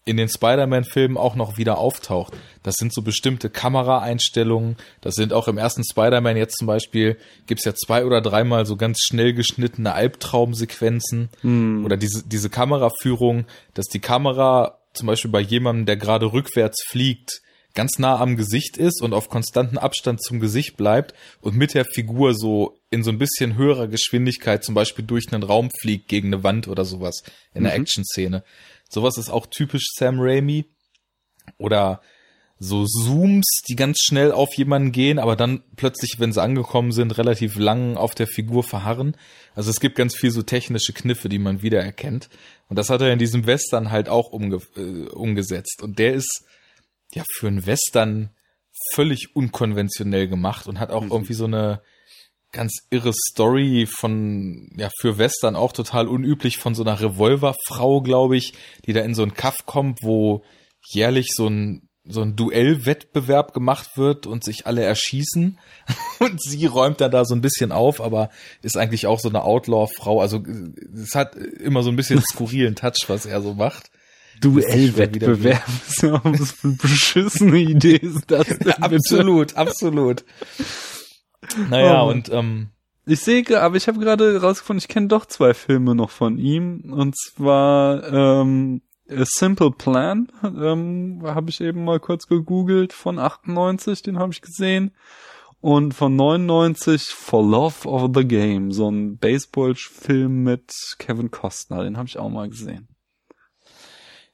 [0.07, 2.33] in den Spider-Man-Filmen auch noch wieder auftaucht.
[2.61, 4.77] Das sind so bestimmte Kameraeinstellungen.
[5.01, 7.17] Das sind auch im ersten Spider-Man jetzt zum Beispiel,
[7.47, 11.29] gibt's ja zwei oder dreimal so ganz schnell geschnittene Albtraumsequenzen.
[11.85, 17.41] Oder diese, diese Kameraführung, dass die Kamera zum Beispiel bei jemandem, der gerade rückwärts fliegt,
[17.75, 21.85] ganz nah am Gesicht ist und auf konstanten Abstand zum Gesicht bleibt und mit der
[21.85, 26.33] Figur so in so ein bisschen höherer Geschwindigkeit zum Beispiel durch einen Raum fliegt gegen
[26.33, 27.23] eine Wand oder sowas
[27.53, 28.43] in der Action-Szene.
[28.89, 30.65] Sowas ist auch typisch Sam Raimi.
[31.57, 32.01] Oder
[32.57, 37.17] so Zooms, die ganz schnell auf jemanden gehen, aber dann plötzlich, wenn sie angekommen sind,
[37.17, 39.17] relativ lang auf der Figur verharren.
[39.53, 42.29] Also es gibt ganz viel so technische Kniffe, die man wiedererkennt.
[42.69, 45.81] Und das hat er in diesem Western halt auch umge äh, umgesetzt.
[45.83, 46.45] Und der ist
[47.13, 48.29] ja für einen Western
[48.93, 51.81] völlig unkonventionell gemacht und hat auch irgendwie so eine
[52.55, 58.37] ganz irre Story von, ja, für Western auch total unüblich von so einer Revolverfrau, glaube
[58.37, 58.53] ich,
[58.85, 60.43] die da in so einen Kaff kommt, wo
[60.87, 65.59] jährlich so ein, so ein Duellwettbewerb gemacht wird und sich alle erschießen.
[66.19, 68.29] Und sie räumt dann da so ein bisschen auf, aber
[68.61, 70.21] ist eigentlich auch so eine Outlaw-Frau.
[70.21, 70.41] Also
[70.93, 73.91] es hat immer so ein bisschen skurrilen Touch, was er so macht.
[74.41, 75.63] Duellwettbewerb.
[75.67, 78.71] Was für eine beschissene Idee ist das denn?
[78.81, 80.25] absolut, absolut.
[81.69, 82.09] Naja, Oh.
[82.09, 82.69] und ähm,
[83.05, 86.91] Ich sehe, aber ich habe gerade rausgefunden, ich kenne doch zwei Filme noch von ihm.
[86.91, 94.01] Und zwar ähm, A Simple Plan, ähm, habe ich eben mal kurz gegoogelt, von 98,
[94.01, 94.91] den habe ich gesehen.
[95.61, 101.97] Und von 99 For Love of the Game, so ein Baseball-Film mit Kevin Costner, den
[101.97, 102.87] habe ich auch mal gesehen.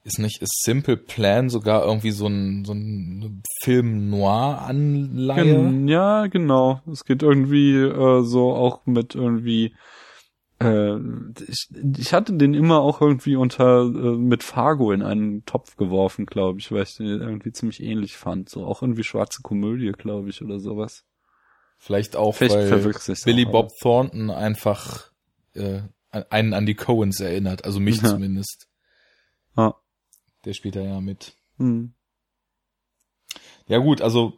[0.03, 5.43] Ist nicht ist Simple Plan sogar irgendwie so ein, so ein Film-Noir-Anleihe?
[5.43, 6.81] Gen ja, genau.
[6.91, 9.75] Es geht irgendwie äh, so auch mit irgendwie.
[10.59, 10.97] Äh,
[11.47, 16.25] ich, ich hatte den immer auch irgendwie unter äh, mit Fargo in einen Topf geworfen,
[16.25, 18.49] glaube ich, weil ich den irgendwie ziemlich ähnlich fand.
[18.49, 21.03] So auch irgendwie schwarze Komödie, glaube ich, oder sowas.
[21.77, 22.93] Vielleicht auch, Vielleicht weil
[23.25, 25.11] Billy auch, Bob Thornton einfach
[25.55, 28.09] äh, einen an die Coens erinnert, also mich Ja.
[28.09, 28.67] zumindest.
[29.55, 29.73] Ah.
[30.45, 31.33] Der spielt da ja mit.
[31.57, 31.93] Hm.
[33.67, 34.33] Ja gut, also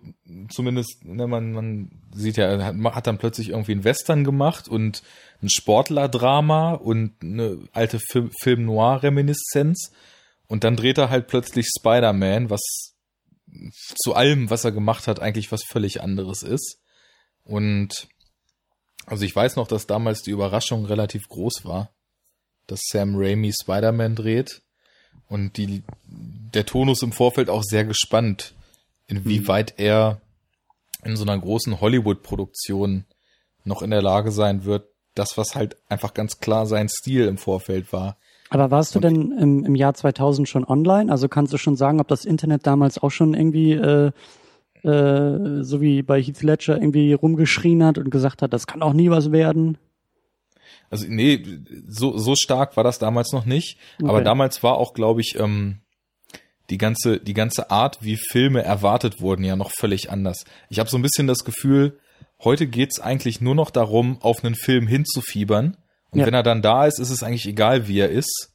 [0.49, 5.01] zumindest, ne, man, man sieht ja, hat, hat dann plötzlich irgendwie einen Western gemacht und
[5.41, 9.91] ein Sportlerdrama und eine alte Film, Film Noir-Reminiszenz.
[10.47, 12.93] Und dann dreht er halt plötzlich Spider-Man, was
[13.95, 16.79] zu allem, was er gemacht hat, eigentlich was völlig anderes ist.
[17.43, 18.07] Und
[19.05, 21.93] also ich weiß noch, dass damals die Überraschung relativ groß war,
[22.67, 24.61] dass Sam Raimi Spider-Man dreht.
[25.27, 28.53] Und die, der Tonus im Vorfeld auch sehr gespannt,
[29.07, 30.21] inwieweit er
[31.03, 33.05] in so einer großen Hollywood-Produktion
[33.65, 37.37] noch in der Lage sein wird, das, was halt einfach ganz klar sein Stil im
[37.37, 38.17] Vorfeld war.
[38.49, 41.11] Aber warst du denn im, im Jahr 2000 schon online?
[41.11, 44.11] Also kannst du schon sagen, ob das Internet damals auch schon irgendwie, äh,
[44.83, 48.93] äh, so wie bei Heath Ledger, irgendwie rumgeschrien hat und gesagt hat, das kann auch
[48.93, 49.77] nie was werden?
[50.93, 51.43] Also nee,
[51.87, 53.77] so, so stark war das damals noch nicht.
[54.01, 54.23] Aber Okay.
[54.23, 55.79] damals war auch, glaube ich, ähm,
[56.69, 60.45] die ganze, die ganze Art, wie Filme erwartet wurden, ja noch völlig anders.
[60.69, 61.99] Ich habe so ein bisschen das Gefühl,
[62.43, 65.77] heute geht's eigentlich nur noch darum, auf einen Film hinzufiebern.
[66.11, 66.25] Und Ja.
[66.25, 68.51] wenn er dann da ist, ist es eigentlich egal, wie er ist.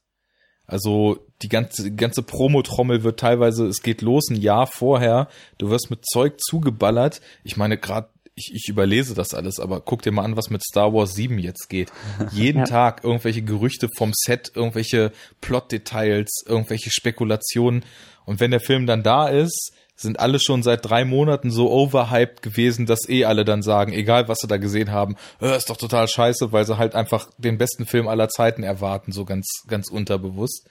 [0.67, 5.71] Also die ganze, die ganze Promotrommel wird teilweise, es geht los ein Jahr vorher, du
[5.71, 7.21] wirst mit Zeug zugeballert.
[7.43, 8.09] Ich meine, gerade,
[8.39, 11.39] ich, ich überlese das alles, aber guck dir mal an, was mit Star Wars 7
[11.39, 11.91] jetzt geht.
[12.33, 12.65] Jeden Ja.
[12.65, 17.85] Tag irgendwelche Gerüchte vom Set, irgendwelche Plot-Details, irgendwelche Spekulationen.
[18.25, 22.41] Und wenn der Film dann da ist, sind alle schon seit drei Monaten so overhyped
[22.41, 25.77] gewesen, dass eh alle dann sagen, egal was sie da gesehen haben, äh, ist doch
[25.77, 29.91] total scheiße, weil sie halt einfach den besten Film aller Zeiten erwarten, so ganz, ganz
[29.91, 30.69] unterbewusst.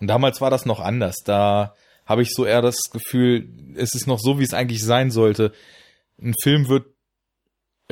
[0.00, 1.16] Und damals war das noch anders.
[1.24, 1.74] Da
[2.06, 5.52] habe ich so eher das Gefühl, es ist noch so, wie es eigentlich sein sollte.
[6.20, 6.86] Ein Film wird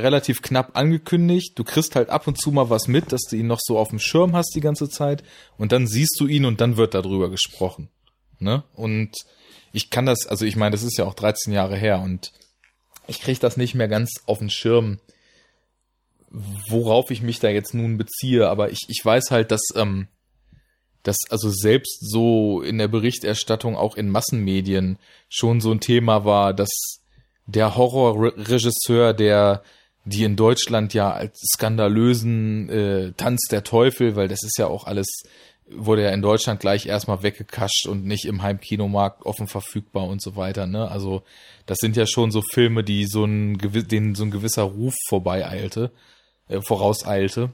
[0.02, 1.58] relativ knapp angekündigt.
[1.58, 3.90] Du kriegst halt ab und zu mal was mit, dass du ihn noch so auf
[3.90, 5.22] dem Schirm hast die ganze Zeit.
[5.56, 7.88] Und dann siehst du ihn und dann wird darüber gesprochen.
[8.38, 8.64] Ne?
[8.74, 9.12] Und
[9.72, 12.32] ich kann das, also ich meine, das ist ja auch 13 Jahre her und
[13.06, 15.00] ich krieg das nicht mehr ganz auf den Schirm,
[16.30, 18.48] worauf ich mich da jetzt nun beziehe.
[18.48, 20.08] Aber ich, ich weiß halt, dass, ähm,
[21.02, 24.98] dass also selbst so in der Berichterstattung auch in Massenmedien
[25.28, 27.00] schon so ein Thema war, dass
[27.46, 29.62] der Horrorregisseur, der
[30.10, 34.84] die in Deutschland ja als skandalösen äh, Tanz der Teufel, weil das ist ja auch
[34.84, 35.06] alles,
[35.70, 40.36] wurde ja in Deutschland gleich erstmal weggekascht und nicht im Heimkinomarkt offen verfügbar und so
[40.36, 40.66] weiter.
[40.66, 40.90] Ne?
[40.90, 41.22] Also
[41.66, 45.92] das sind ja schon so Filme, die so ein denen so ein gewisser Ruf vorbeieilte,
[46.48, 47.50] äh, vorauseilte.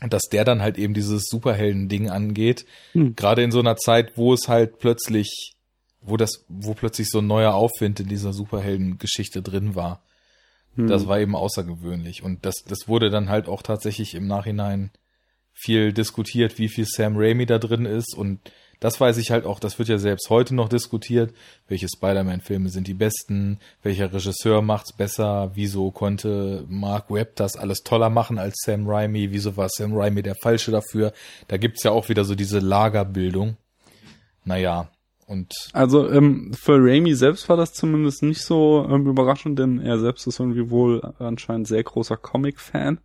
[0.00, 3.16] Und dass der dann halt eben dieses Superhelden-Ding angeht, hm.
[3.16, 5.54] gerade in so einer Zeit, wo es halt plötzlich,
[6.00, 10.02] wo das, wo plötzlich so ein neuer Aufwind in dieser Superhelden-Geschichte drin war.
[10.86, 11.08] Das hm.
[11.08, 12.22] war eben außergewöhnlich.
[12.22, 14.90] Und das, das wurde dann halt auch tatsächlich im Nachhinein
[15.52, 18.16] viel diskutiert, wie viel Sam Raimi da drin ist.
[18.16, 18.38] Und
[18.78, 21.34] das weiß ich halt auch, das wird ja selbst heute noch diskutiert.
[21.66, 23.58] Welche Spider-Man-Filme sind die besten?
[23.82, 25.50] Welcher Regisseur macht's besser?
[25.54, 29.32] Wieso konnte Mark Webb das alles toller machen als Sam Raimi?
[29.32, 31.12] Wieso war Sam Raimi der Falsche dafür?
[31.48, 33.56] Da gibt's ja auch wieder so diese Lagerbildung.
[34.44, 34.88] Naja,
[35.28, 39.98] und also ähm, für Raimi selbst war das zumindest nicht so ähm, überraschend, denn er
[39.98, 42.98] selbst ist irgendwie wohl anscheinend sehr großer Comic-Fan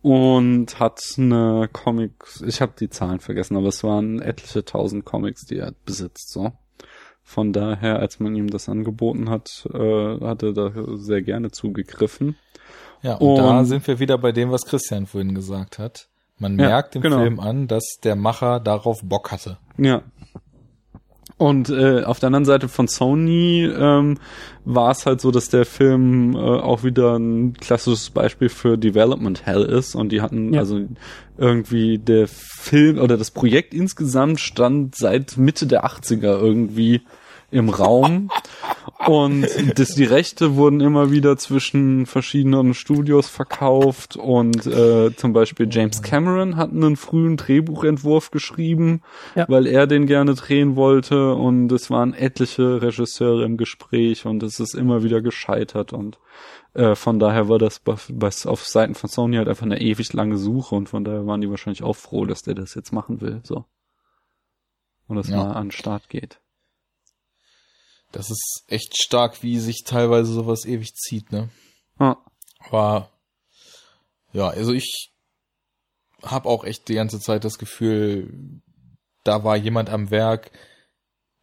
[0.00, 2.12] und hat eine Comic,
[2.46, 6.32] ich habe die Zahlen vergessen, aber es waren etliche tausend Comics, die er besitzt.
[6.32, 6.52] So,
[7.22, 12.36] von daher, als man ihm das angeboten hat, äh, hat er da sehr gerne zugegriffen.
[13.02, 16.08] Ja, und, und da sind wir wieder bei dem, was Christian vorhin gesagt hat.
[16.38, 17.18] Man ja, merkt im genau.
[17.18, 19.58] Film an, dass der Macher darauf Bock hatte.
[19.76, 20.02] Ja,
[21.38, 24.18] und äh, auf der anderen Seite von Sony ähm,
[24.64, 29.46] war es halt so, dass der Film äh, auch wieder ein klassisches Beispiel für Development
[29.46, 29.94] Hell ist.
[29.94, 30.60] Und die hatten ja.
[30.60, 30.80] also
[31.36, 37.02] irgendwie der Film oder das Projekt insgesamt stand seit Mitte der 80er irgendwie
[37.50, 38.30] im Raum.
[39.06, 39.46] Und
[39.78, 46.02] das, die Rechte wurden immer wieder zwischen verschiedenen Studios verkauft und äh, zum Beispiel James
[46.02, 49.02] Cameron hat einen frühen Drehbuchentwurf geschrieben,
[49.34, 49.46] ja.
[49.48, 54.58] weil er den gerne drehen wollte und es waren etliche Regisseure im Gespräch und es
[54.58, 56.18] ist immer wieder gescheitert und
[56.74, 60.12] äh, von daher war das bei, bei, auf Seiten von Sony halt einfach eine ewig
[60.12, 63.20] lange Suche und von daher waren die wahrscheinlich auch froh, dass der das jetzt machen
[63.20, 63.64] will, so.
[65.06, 65.36] Und das ja.
[65.36, 66.40] mal an den Start geht.
[68.12, 71.50] Das ist echt stark, wie sich teilweise sowas ewig zieht, ne?
[72.00, 72.16] Ja.
[72.60, 73.10] Aber
[74.32, 75.12] ja, also ich
[76.22, 78.60] habe auch echt die ganze Zeit das Gefühl,
[79.24, 80.50] da war jemand am Werk,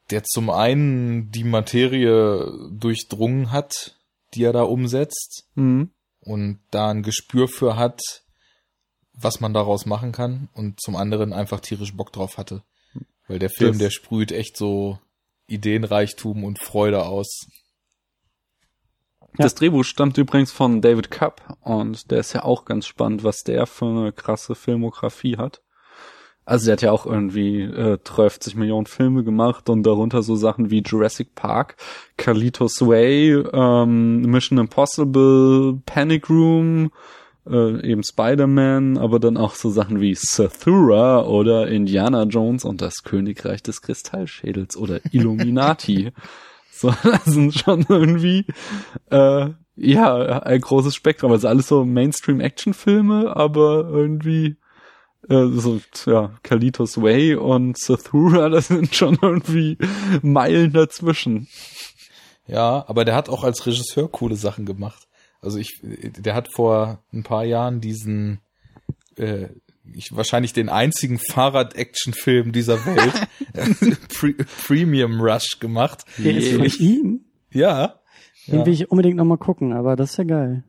[0.09, 3.95] der zum einen die Materie durchdrungen hat,
[4.33, 5.91] die er da umsetzt mhm.
[6.19, 8.01] und da ein Gespür für hat,
[9.13, 12.63] was man daraus machen kann und zum anderen einfach tierisch Bock drauf hatte.
[13.27, 14.99] Weil der Film, das der sprüht echt so
[15.47, 17.47] Ideenreichtum und Freude aus.
[19.38, 23.43] Das Drehbuch stammt übrigens von David Cupp und der ist ja auch ganz spannend, was
[23.43, 25.61] der für eine krasse Filmografie hat.
[26.45, 30.69] Also der hat ja auch irgendwie äh, 30 Millionen Filme gemacht und darunter so Sachen
[30.69, 31.76] wie Jurassic Park,
[32.17, 36.91] Carlitos Way, ähm, Mission Impossible, Panic Room,
[37.47, 43.03] äh, eben Spider-Man, aber dann auch so Sachen wie Sathura oder Indiana Jones und das
[43.03, 46.11] Königreich des Kristallschädels oder Illuminati.
[46.72, 48.45] so, das sind schon irgendwie
[49.09, 51.31] äh, ja ein großes Spektrum.
[51.31, 54.57] Also alles so Mainstream-Action-Filme, aber irgendwie
[55.30, 59.77] äh, so, ja, Kalitos Way und Sathura, das sind schon irgendwie
[60.22, 61.47] Meilen dazwischen.
[62.47, 65.07] Ja, aber der hat auch als Regisseur coole Sachen gemacht.
[65.45, 68.39] Also ich, der hat vor ein paar Jahren diesen,
[69.17, 69.47] äh,
[69.93, 73.27] ich, wahrscheinlich den einzigen Fahrrad-Action-Film dieser Welt,
[74.09, 74.34] Pre
[74.67, 76.03] Premium Rush gemacht.
[76.17, 77.26] Der ist von ihm?
[77.51, 77.99] Ja.
[78.47, 78.65] Den ja.
[78.65, 80.63] will ich unbedingt nochmal gucken, aber das ist ja geil.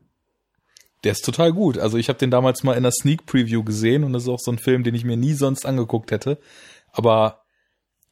[1.03, 1.77] Der ist total gut.
[1.77, 4.39] Also ich habe den damals mal in der Sneak Preview gesehen und das ist auch
[4.39, 6.39] so ein Film, den ich mir nie sonst angeguckt hätte.
[6.91, 7.41] Aber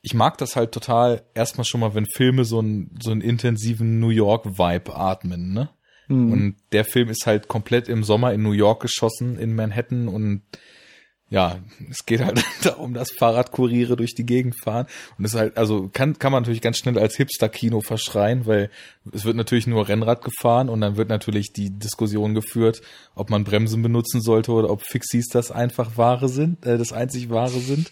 [0.01, 3.99] ich mag das halt total erstmal schon mal, wenn Filme so einen so einen intensiven
[3.99, 5.69] New York Vibe atmen, ne?
[6.07, 6.31] Mhm.
[6.31, 10.41] Und der Film ist halt komplett im Sommer in New York geschossen, in Manhattan und
[11.29, 11.59] ja,
[11.89, 14.85] es geht halt darum, dass Fahrradkuriere durch die Gegend fahren.
[15.17, 18.69] Und es ist halt, also kann, kann man natürlich ganz schnell als Hipster-Kino verschreien, weil
[19.11, 22.81] es wird natürlich nur Rennrad gefahren und dann wird natürlich die Diskussion geführt,
[23.15, 27.29] ob man Bremsen benutzen sollte oder ob Fixies das einfach wahre sind, äh, das einzig
[27.31, 27.91] wahre sind.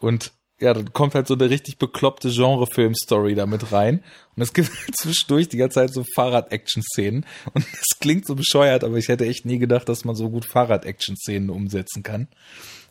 [0.00, 0.32] Und
[0.64, 4.02] ja, dann kommt halt so eine richtig bekloppte Genre-Film-Story damit rein.
[4.34, 7.26] Und es gibt zwischendurch die ganze Zeit so Fahrrad-Action-Szenen.
[7.52, 10.46] Und es klingt so bescheuert, aber ich hätte echt nie gedacht, dass man so gut
[10.46, 12.28] Fahrrad-Action-Szenen umsetzen kann.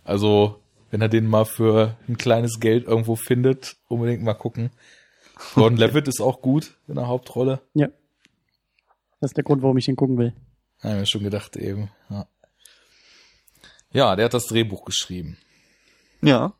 [0.04, 0.60] Also,
[0.91, 4.70] wenn er den mal für ein kleines Geld irgendwo findet, unbedingt mal gucken.
[5.56, 7.62] Gordon Levitt ist auch gut in der Hauptrolle.
[7.74, 7.88] Ja.
[9.20, 10.34] Das ist der Grund, warum ich den gucken will.
[10.84, 11.90] Ja, hab mir schon gedacht eben.
[12.10, 12.28] Ja.
[13.91, 15.38] ja, der hat das Drehbuch geschrieben.
[16.22, 16.54] Ja.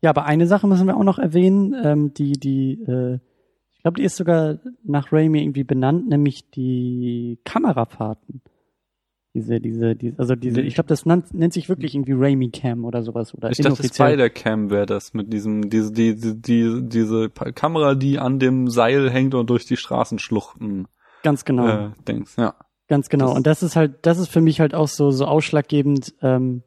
[0.00, 3.18] Ja, aber eine Sache müssen wir auch noch erwähnen, ähm, die, die, äh,
[3.72, 8.42] ich glaube, die ist sogar nach Raimi irgendwie benannt, nämlich die Kamerafahrten.
[9.34, 12.84] Diese, diese, diese also diese, ich glaube, das nennt, nennt sich wirklich irgendwie Raimi Cam
[12.84, 17.94] oder sowas oder Ich dachte, Spider-Cam wäre das mit diesem, diese, die, die, diese Kamera,
[17.94, 20.88] die an dem Seil hängt und durch die Straßenschluchten.
[21.22, 21.68] Ganz genau.
[21.68, 22.54] Äh, denkst, ja.
[22.88, 23.26] Ganz genau.
[23.28, 26.62] Das- und das ist halt, das ist für mich halt auch so, so ausschlaggebend, ähm,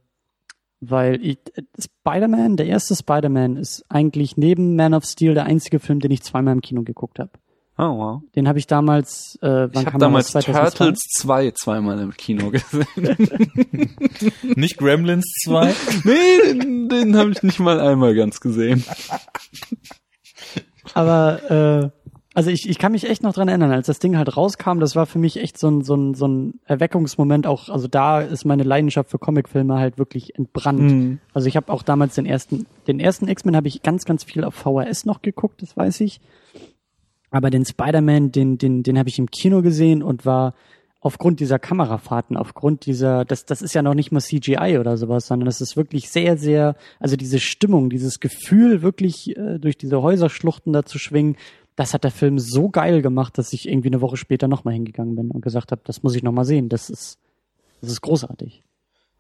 [0.82, 5.80] weil ich, äh, Spider-Man, der erste Spider-Man ist eigentlich neben Man of Steel der einzige
[5.80, 7.32] Film, den ich zweimal im Kino geguckt habe.
[7.78, 8.22] Oh, wow.
[8.36, 10.28] Den habe ich damals, äh, wann Ich habe damals?
[10.32, 10.78] 2002?
[10.78, 12.86] Turtles 2 zweimal im Kino gesehen.
[14.56, 15.74] Nicht Gremlins 2?
[16.04, 18.84] nee, den, den habe ich nicht mal einmal ganz gesehen.
[20.94, 22.01] Aber äh,
[22.34, 24.96] also ich, ich kann mich echt noch dran erinnern, als das Ding halt rauskam, das
[24.96, 28.46] war für mich echt so ein, so ein, so ein Erweckungsmoment auch, also da ist
[28.46, 30.80] meine Leidenschaft für Comicfilme halt wirklich entbrannt.
[30.80, 31.20] Mhm.
[31.34, 34.46] Also ich habe auch damals den ersten, den ersten X-Men habe ich ganz, ganz viel
[34.46, 36.22] auf VHS noch geguckt, das weiß ich.
[37.32, 40.54] Aber den Spider-Man, den, den, den habe ich im Kino gesehen und war
[41.02, 45.26] aufgrund dieser Kamerafahrten, aufgrund dieser, das, das ist ja noch nicht mal CGI oder sowas,
[45.26, 50.02] sondern das ist wirklich sehr, sehr, also diese Stimmung, dieses Gefühl, wirklich äh, durch diese
[50.04, 51.38] Häuserschluchten da zu schwingen,
[51.76, 55.16] das hat der Film so geil gemacht, dass ich irgendwie eine Woche später nochmal hingegangen
[55.16, 56.70] bin und gesagt habe, das muss ich nochmal sehen.
[56.70, 57.18] Das ist,
[57.82, 58.64] das ist großartig.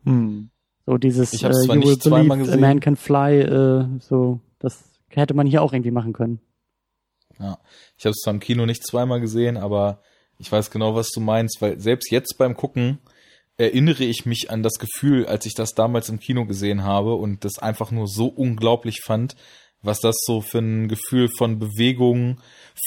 [0.04, 0.50] Hm.
[0.86, 2.60] So dieses Ich äh, You will believe a gesehen.
[2.60, 6.40] man can fly, äh, so, das hätte man hier auch irgendwie machen können.
[7.40, 7.58] Ja.
[7.98, 10.02] Ich habe es zwar im Kino nicht zweimal gesehen, aber
[10.38, 13.00] ich weiß genau, was du meinst, weil selbst jetzt beim Gucken
[13.58, 17.46] erinnere ich mich an das Gefühl, als ich das damals im Kino gesehen habe und
[17.46, 19.36] das einfach nur so unglaublich fand,
[19.82, 22.40] was das so für ein Gefühl von Bewegung,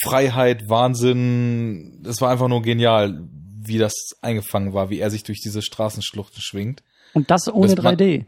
[0.03, 3.29] Freiheit, Wahnsinn, das war einfach nur genial,
[3.67, 6.83] wie das eingefangen war, wie er sich durch diese Straßenschluchten schwingt.
[7.13, 8.25] Und das ohne Das man- 3D.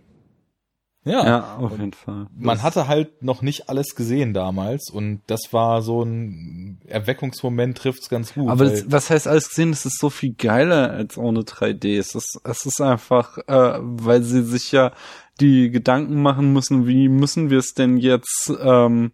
[1.06, 2.26] Ja, Ja, auf jeden Fall.
[2.36, 7.78] man Das- hatte halt noch nicht alles gesehen damals und das war so ein Erweckungsmoment,
[7.78, 8.48] trifft's ganz gut.
[8.50, 9.70] Aber das, was heißt alles gesehen?
[9.70, 11.96] Es ist so viel geiler als ohne 3D.
[11.96, 14.92] Es ist, es ist einfach, äh, weil sie sich ja
[15.40, 19.12] die Gedanken machen müssen, wie müssen wir es denn jetzt, ähm,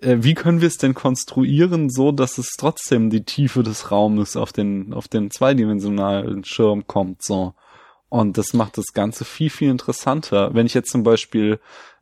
[0.00, 4.34] äh, wie können wir es denn konstruieren, so dass es trotzdem die Tiefe des Raumes
[4.36, 7.52] auf den, auf den zweidimensionalen Schirm kommt, so.
[8.08, 10.54] Und das macht das Ganze viel, viel interessanter.
[10.54, 11.58] Wenn ich jetzt zum Beispiel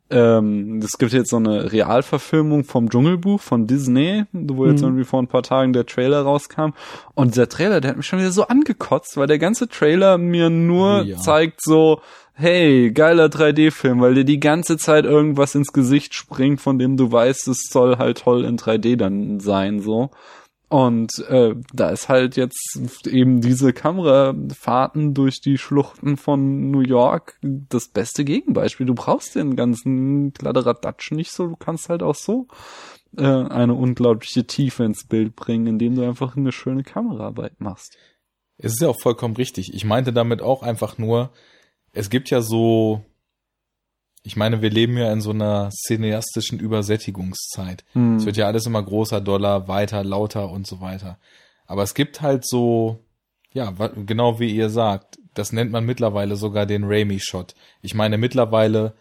[0.09, 4.87] ähm, es gibt jetzt so eine Realverfilmung vom Dschungelbuch von Disney, wo jetzt Mhm.
[4.87, 6.69] irgendwie vor ein paar Tagen der Trailer rauskam.
[7.13, 10.49] Und der Trailer, der hat mich schon wieder so angekotzt, weil der ganze Trailer mir
[10.49, 11.17] nur ja.
[11.17, 11.99] zeigt so,
[12.35, 17.11] hey, geiler 3D-Film, weil dir die ganze Zeit irgendwas ins Gesicht springt, von dem du
[17.11, 20.11] weißt, es soll halt toll in 3D dann sein, so.
[20.69, 27.39] Und äh, da ist halt jetzt eben diese Kamerafahrten durch die Schluchten von New York
[27.41, 28.85] das beste Gegenbeispiel.
[28.85, 32.47] Du brauchst den ganzen Kladderadatsch nicht so, du kannst halt auch so
[33.15, 37.97] äh, eine unglaubliche Tiefe ins Bild bringen, indem du einfach eine schöne Kameraarbeit machst.
[38.57, 39.73] Es ist ja auch vollkommen richtig.
[39.73, 41.31] Ich meinte damit auch einfach nur,
[41.93, 43.05] es gibt ja so,
[44.27, 47.85] ich meine, wir leben ja in so einer cineastischen Übersättigungszeit.
[47.93, 48.17] Hm.
[48.17, 51.17] Es wird ja alles immer großer, doller, weiter, lauter und so weiter.
[51.65, 52.99] Aber es gibt halt so,
[53.53, 53.71] ja,
[54.05, 57.55] genau wie ihr sagt, das nennt man mittlerweile sogar den Raimi-Shot.
[57.81, 58.95] Ich meine, mittlerweile,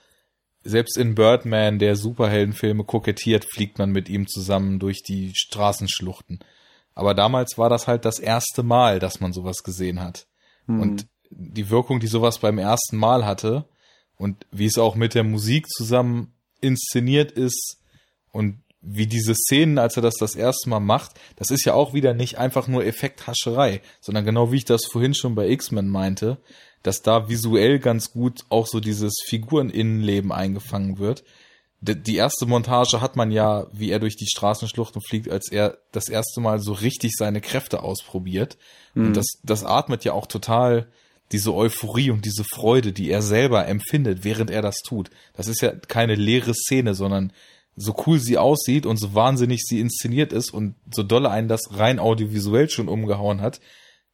[0.63, 6.39] selbst in Birdman, der Superheldenfilme kokettiert, fliegt man mit ihm zusammen durch die Straßenschluchten.
[6.95, 10.29] Aber damals war das halt das erste Mal, dass man sowas gesehen hat.
[10.67, 10.81] Hm.
[10.81, 13.65] Und die Wirkung, die sowas beim ersten Mal hatte
[14.17, 17.79] und wie es auch mit der Musik zusammen inszeniert ist
[18.33, 21.93] und wie diese Szenen, als er das das erste Mal macht, das ist ja auch
[21.93, 26.39] wieder nicht einfach nur Effekthascherei, sondern genau wie ich das vorhin schon bei X-Men meinte,
[26.83, 31.25] dass da visuell ganz gut auch so dieses Figureninnenleben eingefangen wird.
[31.81, 36.09] Die erste Montage hat man ja, wie er durch die Straßenschluchten fliegt, als er das
[36.09, 38.57] erste Mal so richtig seine Kräfte ausprobiert.
[38.95, 39.07] Mhm.
[39.07, 40.89] Und das, das atmet ja auch total
[41.33, 45.11] diese Euphorie und diese Freude, die er selber empfindet, während er das tut.
[45.35, 47.33] Das ist ja keine leere Szene, sondern
[47.75, 51.79] so cool sie aussieht und so wahnsinnig sie inszeniert ist und so dolle einen das
[51.79, 53.61] rein audiovisuell schon umgehauen hat.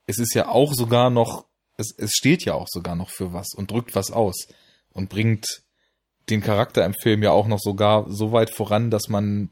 [0.07, 3.55] Es ist ja auch sogar noch, es, es steht ja auch sogar noch für was
[3.55, 4.49] und drückt was aus
[4.93, 5.47] und bringt
[6.29, 9.51] den Charakter im Film ja auch noch sogar so weit voran, dass man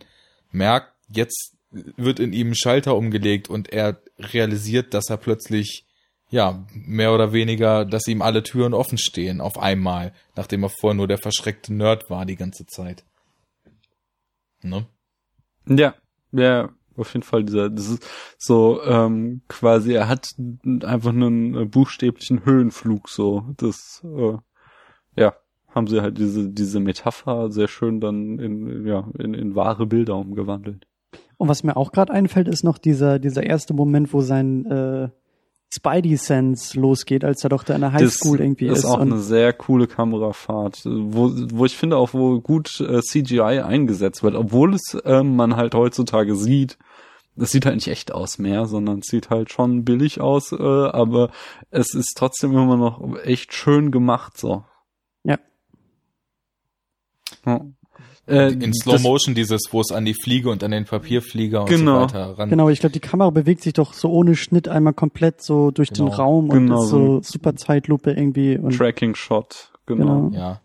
[0.51, 5.87] merkt, jetzt wird in ihm ein Schalter umgelegt und er realisiert, dass er plötzlich
[6.31, 10.97] ja, mehr oder weniger, dass ihm alle Türen offen stehen auf einmal, nachdem er vorher
[10.97, 13.05] nur der verschreckte Nerd war die ganze Zeit.
[14.63, 14.87] Ne?
[15.67, 15.95] Ja,
[16.33, 18.07] ja, auf jeden Fall dieser, das ist
[18.39, 20.29] so ähm, quasi, er hat
[20.85, 23.45] einfach einen äh, buchstäblichen Höhenflug so.
[23.57, 24.37] Das, äh,
[25.17, 25.35] ja,
[25.75, 30.17] haben sie halt diese diese Metapher sehr schön dann in ja in, in wahre Bilder
[30.17, 30.87] umgewandelt.
[31.37, 35.09] Und was mir auch gerade einfällt, ist noch dieser dieser erste Moment, wo sein äh,
[35.73, 38.79] Spidey Sense losgeht, als er doch da in der Highschool das irgendwie ist.
[38.79, 43.01] Das ist auch eine sehr coole Kamerafahrt, wo, wo ich finde auch, wo gut äh,
[43.01, 46.77] CGI eingesetzt wird, obwohl es ähm, man halt heutzutage sieht,
[47.37, 50.57] es sieht halt nicht echt aus mehr, sondern es sieht halt schon billig aus, äh,
[50.57, 51.31] aber
[51.71, 54.65] es ist trotzdem immer noch echt schön gemacht so.
[55.23, 55.39] Ja.
[57.47, 57.65] Ja.
[58.31, 61.63] Äh, In Slow das- Motion dieses, wo es an die Fliege und an den Papierflieger
[61.63, 62.09] und Genau.
[62.09, 62.51] so weiter ran.
[62.51, 65.91] Genau, ich glaube, die Kamera bewegt sich doch so ohne Schnitt einmal komplett so durch
[65.91, 66.17] den Genau.
[66.17, 70.29] Raum und Genau ist so super Zeitlupe irgendwie und Tracking Shot, genau.
[70.29, 70.37] Genau.
[70.39, 70.61] Ja.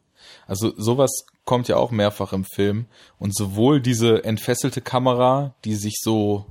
[0.48, 1.12] Also sowas
[1.44, 2.86] kommt ja auch mehrfach im Film.
[3.20, 6.46] Und sowohl diese entfesselte Kamera, die sich so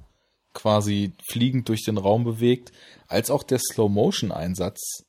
[0.53, 2.71] quasi fliegend durch den Raum bewegt,
[3.09, 5.05] als auch der Slow-Motion-Einsatz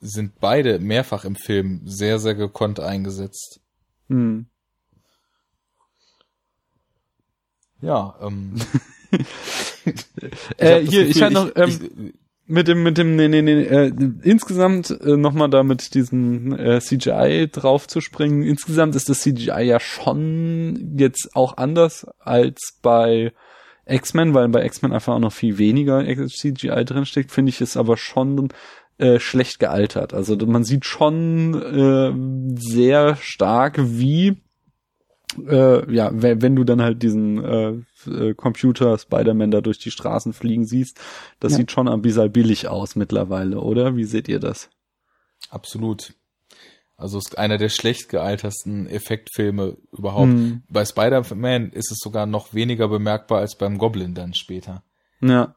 [0.00, 3.60] sind beide mehrfach im Film sehr, sehr gekonnt eingesetzt.
[4.08, 4.46] Hm.
[7.80, 8.54] Ja, ähm.
[10.58, 12.12] Äh, hier, ich Gefühl, hatte noch, ähm,
[12.44, 13.92] mit dem, mit dem, nee, nee, nee, äh,
[14.22, 18.42] insgesamt äh, nochmal da mit diesem äh, CGI drauf zu springen.
[18.42, 23.32] Insgesamt ist das CGI ja schon jetzt auch anders als bei
[23.86, 27.96] X-Men, weil bei X-Men einfach auch noch viel weniger CGI drinsteckt, finde ich es aber
[27.96, 28.48] schon
[28.98, 30.14] äh, schlecht gealtert.
[30.14, 34.42] Also man sieht schon äh, sehr stark, wie
[35.46, 37.72] äh, ja, wenn, du dann halt diesen äh,
[38.10, 40.98] äh, Computer Spider-Man da durch die Straßen fliegen siehst,
[41.40, 41.58] das Ja.
[41.58, 43.96] sieht schon ein bisschen billig aus mittlerweile, oder?
[43.96, 44.70] Wie seht ihr das?
[45.50, 46.14] Absolut.
[46.96, 50.32] Also ist einer der schlecht gealtersten Effektfilme überhaupt.
[50.32, 50.62] Hm.
[50.68, 54.82] Bei Spider-Man ist es sogar noch weniger bemerkbar als beim Goblin dann später.
[55.20, 55.54] Ja.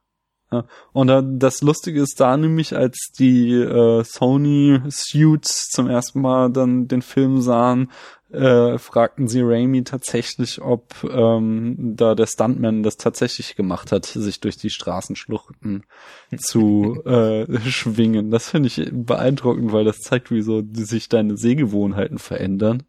[0.51, 0.65] ja.
[0.93, 6.51] Und da, das Lustige ist da nämlich, als die äh, Sony Suits zum ersten Mal
[6.51, 7.89] dann den Film sahen,
[8.31, 14.39] äh, fragten sie Raimi tatsächlich, ob ähm, da der Stuntman das tatsächlich gemacht hat, sich
[14.39, 15.83] durch die Straßenschluchten
[16.37, 18.31] zu äh, schwingen.
[18.31, 22.83] Das finde ich beeindruckend, weil das zeigt, wie so sich deine Sehgewohnheiten verändern.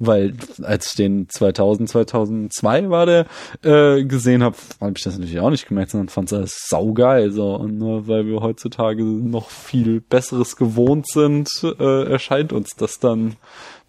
[0.00, 3.26] Weil als ich den 2000, 2002 war der
[3.64, 7.32] äh, gesehen habe, habe ich das natürlich auch nicht gemerkt, sondern fand es saugeil.
[7.32, 7.56] So.
[7.56, 13.34] Und nur weil wir heutzutage noch viel Besseres gewohnt sind, äh, erscheint uns das dann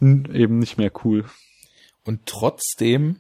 [0.02, 1.26] eben nicht mehr cool.
[2.06, 3.18] Und trotzdem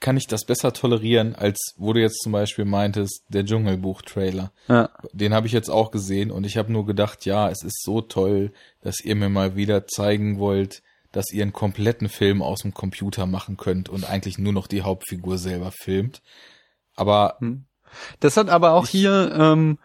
[0.00, 4.52] kann ich das besser tolerieren, als wo du jetzt zum Beispiel meintest, der Dschungelbuch-Trailer.
[4.68, 7.82] Ja, Den habe ich jetzt auch gesehen und ich habe nur gedacht, ja, es ist
[7.82, 12.60] so toll, dass ihr mir mal wieder zeigen wollt, dass ihr einen kompletten Film aus
[12.60, 16.22] dem Computer machen könnt und eigentlich nur noch die Hauptfigur selber filmt.
[16.94, 17.38] Aber
[18.20, 19.78] Das hat aber auch hier ähm,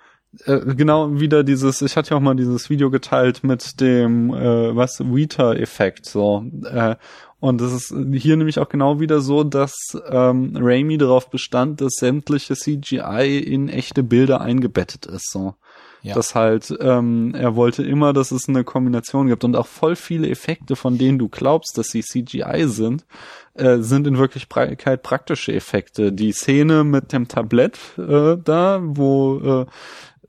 [0.46, 4.76] äh, genau wieder dieses, ich hatte ja auch mal dieses Video geteilt mit dem, äh,
[4.76, 6.46] was, Weta-Effekt, so.
[6.66, 6.96] Äh,
[7.40, 9.76] und das ist hier nämlich auch genau wieder so, dass
[10.10, 15.56] ähm, Raimi darauf bestand, dass sämtliche CGI in echte Bilder eingebettet ist, so.
[16.04, 16.16] Ja.
[16.16, 20.30] Das halt, ähm, er wollte immer, dass es eine Kombination gibt und auch voll viele
[20.30, 23.06] Effekte, von denen du glaubst, dass sie CGI sind,
[23.54, 26.12] äh, sind in Wirklichkeit praktische Effekte.
[26.12, 29.66] Die Szene mit dem Tablett äh, da, wo äh,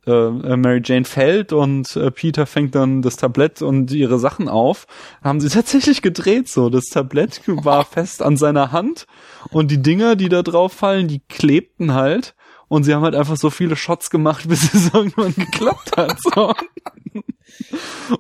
[0.06, 4.86] äh, Mary Jane fällt und äh, Peter fängt dann das Tablett und ihre Sachen auf,
[5.22, 6.70] haben sie tatsächlich gedreht so.
[6.70, 9.06] Das Tablett war fest an seiner Hand
[9.50, 12.34] und die Dinger, die da drauf fallen, die klebten halt.
[12.68, 16.18] Und sie haben halt einfach so viele Shots gemacht, bis es irgendwann geklappt hat.
[16.20, 16.54] So.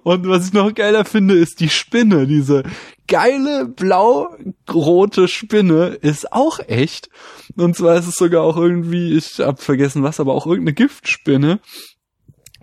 [0.02, 2.26] Und was ich noch geiler finde, ist die Spinne.
[2.26, 2.62] Diese
[3.08, 7.08] geile blau-rote Spinne ist auch echt.
[7.56, 11.60] Und zwar ist es sogar auch irgendwie, ich hab vergessen was, aber auch irgendeine Giftspinne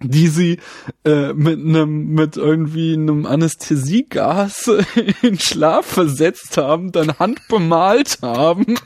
[0.04, 0.58] die sie
[1.06, 4.68] äh, mit einem mit irgendwie einem Anästhesiegas
[5.22, 8.78] in Schlaf versetzt haben, dann handbemalt haben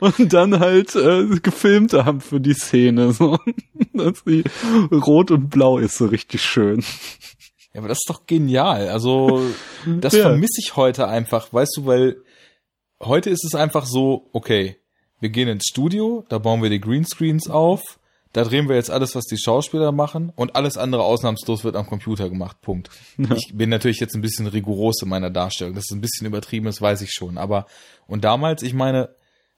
[0.00, 3.38] und dann halt äh, gefilmt haben für die Szene so,
[3.92, 4.44] dass sie
[4.92, 6.80] rot und blau ist so richtig schön.
[7.72, 8.88] Ja, aber das ist doch genial.
[8.88, 9.42] Also,
[10.00, 10.22] das Ja.
[10.28, 12.16] vermisse ich heute einfach, weißt du, weil
[13.02, 14.76] heute ist es einfach so, okay,
[15.20, 17.82] wir gehen ins Studio, da bauen wir die Greenscreens auf,
[18.34, 21.86] da drehen wir jetzt alles, was die Schauspieler machen und alles andere ausnahmslos wird am
[21.86, 22.60] Computer gemacht.
[22.60, 22.90] Punkt.
[23.16, 23.32] Ja.
[23.36, 25.74] Ich bin natürlich jetzt ein bisschen rigoros in meiner Darstellung.
[25.74, 27.38] Das ist ein bisschen übertrieben, das weiß ich schon.
[27.38, 27.66] Aber
[28.08, 29.10] und damals, ich meine,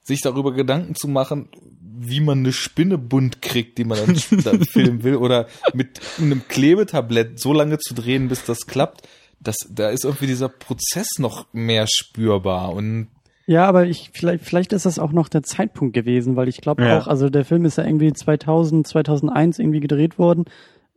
[0.03, 1.49] sich darüber Gedanken zu machen,
[1.81, 6.47] wie man eine Spinne bunt kriegt, die man dann, dann filmen will, oder mit einem
[6.47, 9.07] Klebetablett so lange zu drehen, bis das klappt,
[9.39, 13.07] das, da ist irgendwie dieser Prozess noch mehr spürbar und
[13.47, 16.83] ja, aber ich vielleicht vielleicht ist das auch noch der Zeitpunkt gewesen, weil ich glaube
[16.83, 16.99] ja.
[16.99, 20.45] auch, also der Film ist ja irgendwie 2000 2001 irgendwie gedreht worden.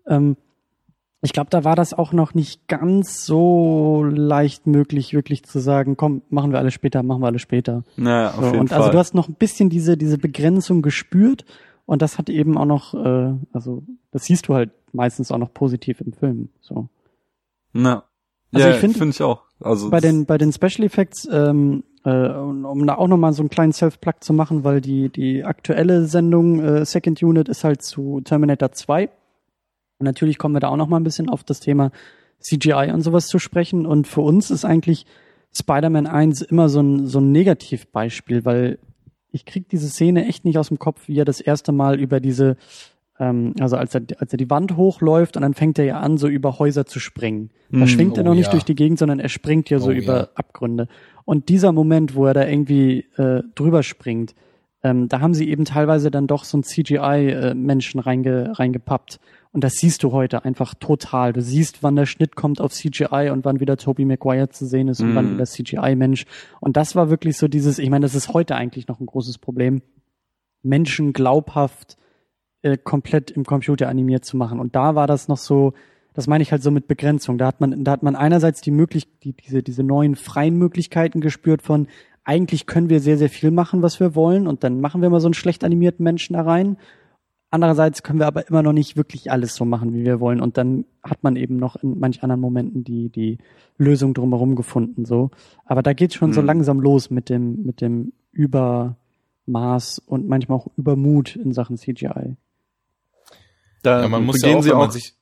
[0.07, 0.37] Ähm,
[1.23, 5.97] ich glaube, da war das auch noch nicht ganz so leicht möglich, wirklich zu sagen,
[5.97, 7.85] komm, machen wir alles später, machen wir alles später.
[7.97, 8.79] Naja, auf so, jeden und Fall.
[8.79, 11.45] also du hast noch ein bisschen diese, diese Begrenzung gespürt
[11.87, 15.55] und das hat eben auch noch, äh, also das siehst du halt meistens auch noch
[15.55, 16.49] positiv im Film.
[16.61, 16.89] So.
[17.73, 18.05] Na.
[18.53, 19.43] Also ja, ich finde find ich auch.
[19.61, 23.51] Also bei den bei den Special Effects, ähm, äh, um da auch nochmal so einen
[23.51, 28.21] kleinen Self-Plug zu machen, weil die die aktuelle Sendung äh, Second Unit ist halt zu
[28.23, 29.11] Terminator 2
[30.01, 31.93] und natürlich kommen wir da auch noch mal ein bisschen auf das Thema
[32.41, 33.87] CGI und sowas zu sprechen.
[33.87, 35.05] Und für uns ist eigentlich
[35.53, 38.79] Spider-Man 1 immer so ein, so ein Negativbeispiel, weil
[39.31, 42.19] ich krieg diese Szene echt nicht aus dem Kopf, wie er das erste Mal über
[42.19, 42.57] diese,
[43.19, 46.17] ähm, also als er, als er die Wand hochläuft und dann fängt er ja an,
[46.17, 47.51] so über Häuser zu springen.
[47.71, 48.53] Da mm, schwingt er noch oh, nicht ja.
[48.53, 50.29] durch die Gegend, sondern er springt ja so oh, über ja.
[50.35, 50.89] Abgründe.
[51.31, 54.35] Und dieser Moment, wo er da irgendwie äh, drüber springt,
[54.83, 59.21] ähm, da haben sie eben teilweise dann doch so ein CGI-Menschen äh, reinge, reingepappt.
[59.53, 61.33] Und das siehst du heute einfach total.
[61.33, 64.89] Du siehst, wann der Schnitt kommt auf CGI und wann wieder Toby Maguire zu sehen
[64.89, 65.15] ist und mm.
[65.15, 65.35] wann mhm.
[65.35, 66.25] wieder CGI-Mensch.
[66.59, 69.39] Und das war wirklich so dieses, ich meine, das ist heute eigentlich noch ein großes
[69.39, 69.83] Problem,
[70.65, 71.97] Menschen glaubhaft
[72.63, 74.59] äh, komplett im Computer animiert zu machen.
[74.59, 75.75] Und da war das noch so,
[76.21, 77.39] das meine ich halt so mit Begrenzung.
[77.39, 81.23] Da hat man, da hat man einerseits die möglich, die, diese, diese neuen freien Möglichkeiten
[81.23, 81.89] gespürt von,
[82.25, 85.21] eigentlich können wir sehr, sehr viel machen, was wir wollen, und dann machen wir mal
[85.21, 86.77] so einen schlecht animierten Menschen da rein.
[87.49, 90.43] Andererseits können wir aber immer noch nicht wirklich alles so machen, wie wir wollen.
[90.43, 93.39] Und dann hat man eben noch in manch anderen Momenten die, die
[93.79, 95.31] Lösung drumherum gefunden, so.
[95.65, 96.35] Aber da geht's schon mhm.
[96.35, 102.37] so langsam los mit dem, mit dem Übermaß und manchmal auch Übermut in Sachen CGI.
[103.83, 105.15] Da ja, man muss ja auch, sie auch sich,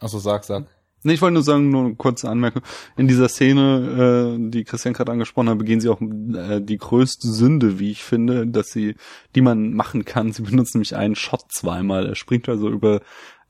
[0.00, 0.66] also sag, sag.
[1.04, 2.62] Nee, ich wollte nur sagen, nur eine kurze Anmerkung.
[2.96, 7.28] In dieser Szene, äh, die Christian gerade angesprochen hat, begehen sie auch äh, die größte
[7.28, 8.96] Sünde, wie ich finde, dass sie,
[9.36, 10.32] die man machen kann.
[10.32, 12.06] Sie benutzen nämlich einen Shot zweimal.
[12.06, 13.00] Er springt also über,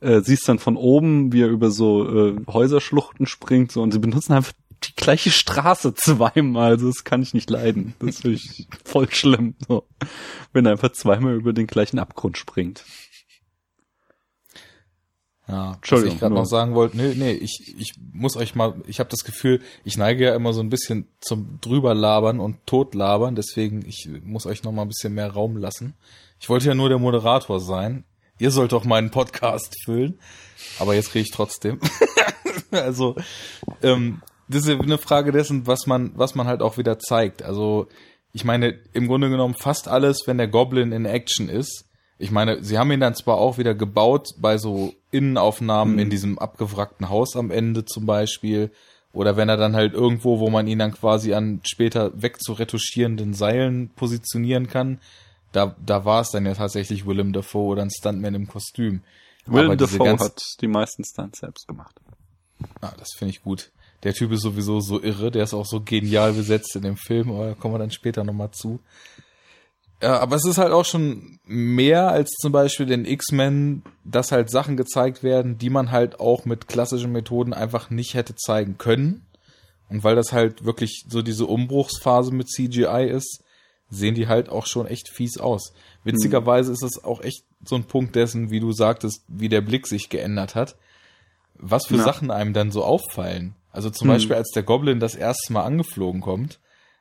[0.01, 3.99] äh, siehst dann von oben, wie er über so äh, Häuserschluchten springt, so und sie
[3.99, 4.53] benutzen einfach
[4.85, 6.73] die gleiche Straße zweimal.
[6.73, 7.95] Also das kann ich nicht leiden.
[7.99, 9.55] Das finde ich voll schlimm.
[9.67, 9.89] So.
[10.53, 12.85] Wenn er einfach zweimal über den gleichen Abgrund springt.
[15.49, 18.75] Ja, Entschuldigung, was ich gerade noch sagen wollte, nee, nee, ich, ich muss euch mal,
[18.87, 23.35] ich habe das Gefühl, ich neige ja immer so ein bisschen zum drüberlabern und totlabern,
[23.35, 25.95] deswegen ich muss euch noch mal ein bisschen mehr Raum lassen.
[26.39, 28.05] Ich wollte ja nur der Moderator sein.
[28.39, 30.21] Ihr sollt doch meinen Podcast füllen,
[30.79, 31.81] aber jetzt kriege ich trotzdem.
[32.71, 33.17] also
[33.83, 37.43] ähm, das ist eine Frage dessen, was man, was man halt auch wieder zeigt.
[37.43, 37.89] Also
[38.33, 41.87] ich meine, im Grunde genommen fast alles, wenn der Goblin in Action ist,
[42.19, 46.01] ich meine, sie haben ihn dann zwar auch wieder gebaut bei so Innenaufnahmen mhm.
[46.01, 48.71] in diesem abgewrackten Haus am Ende zum Beispiel.
[49.13, 53.89] Oder wenn er dann halt irgendwo, wo man ihn dann quasi an später wegzuretuschierenden Seilen
[53.91, 55.01] positionieren kann,
[55.53, 59.03] da, da war es dann ja tatsächlich Willem Dafoe oder ein Stuntman im Kostüm.
[59.47, 61.99] Willem Dafoe hat die meisten Stunts selbst gemacht.
[62.81, 63.71] Ah, das finde ich gut.
[64.03, 67.31] Der Typ ist sowieso so irre, der ist auch so genial besetzt in dem Film,
[67.31, 68.79] aber da kommen wir dann später nochmal zu.
[70.01, 74.49] Ja, aber es ist halt auch schon mehr als zum Beispiel den X-Men, dass halt
[74.51, 79.27] Sachen gezeigt werden, die man halt auch mit klassischen Methoden einfach nicht hätte zeigen können.
[79.89, 83.43] Und weil das halt wirklich so diese Umbruchsphase mit CGI ist,
[83.91, 85.73] sehen die halt auch schon echt fies aus.
[86.05, 89.87] Witzigerweise ist es auch echt so ein Punkt dessen, wie du sagtest, wie der Blick
[89.87, 90.77] sich geändert hat.
[91.55, 92.05] Was für ja.
[92.05, 93.55] Sachen einem dann so auffallen.
[93.73, 94.15] Also zum hm.
[94.15, 96.61] Beispiel, als der Goblin das erste Mal angeflogen kommt,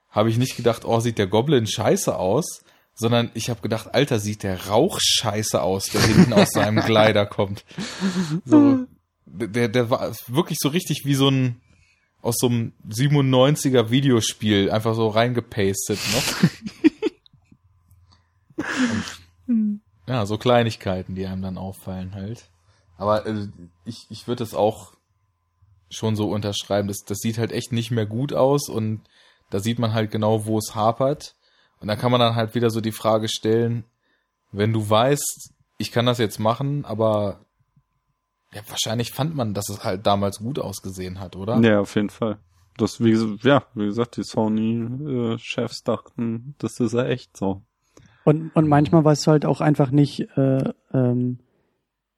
[0.09, 2.63] habe ich nicht gedacht, oh, sieht der Goblin scheiße aus,
[2.97, 7.25] sondern ich habe gedacht, Alter, sieht der Rauch scheiße aus, der hinten aus seinem Kleider
[7.25, 7.63] kommt.
[8.43, 8.85] So,
[9.25, 11.61] der, der war wirklich so richtig wie so ein
[12.23, 16.23] aus so einem 97er Videospiel einfach so reingepastet noch.
[19.47, 22.49] Und, ja, so Kleinigkeiten, die einem dann auffallen halt.
[22.97, 23.47] Aber äh,
[23.85, 24.93] ich, ich würde es auch
[25.89, 26.87] schon so unterschreiben.
[26.87, 29.01] Das, das sieht halt echt nicht mehr gut aus und
[29.49, 31.35] da sieht man halt genau, wo es hapert.
[31.79, 33.83] Und da kann man dann halt wieder so die Frage stellen,
[34.51, 37.45] wenn du weißt, ich kann das jetzt machen, aber
[38.53, 41.59] ja, wahrscheinlich fand man, dass es halt damals gut ausgesehen hat, oder?
[41.59, 42.39] Ja, auf jeden Fall.
[42.77, 47.63] Das, wie, ja, wie gesagt, die Sony-Chefs dachten, das ist ja echt so.
[48.23, 51.39] Und, und manchmal weißt du halt auch einfach nicht, äh, äh, ähm,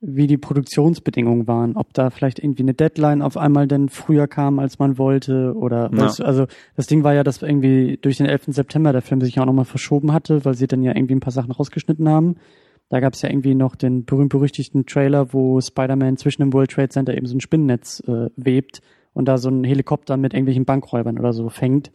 [0.02, 4.60] wie die Produktionsbedingungen waren, ob da vielleicht irgendwie eine Deadline auf einmal denn früher kam,
[4.60, 6.08] als man wollte oder Ja.
[6.08, 6.46] du, also
[6.76, 8.46] das Ding war ja, dass irgendwie durch den 11.
[8.54, 11.20] September der Film sich ja auch nochmal verschoben hatte, weil sie dann ja irgendwie ein
[11.20, 12.36] paar Sachen rausgeschnitten haben.
[12.88, 16.90] Da gab es ja irgendwie noch den berühmt-berüchtigten Trailer, wo Spider-Man zwischen dem World Trade
[16.90, 18.82] Center eben so ein Spinnennetz äh, webt
[19.14, 21.92] und da so ein Helikopter mit irgendwelchen Bankräubern oder so fängt.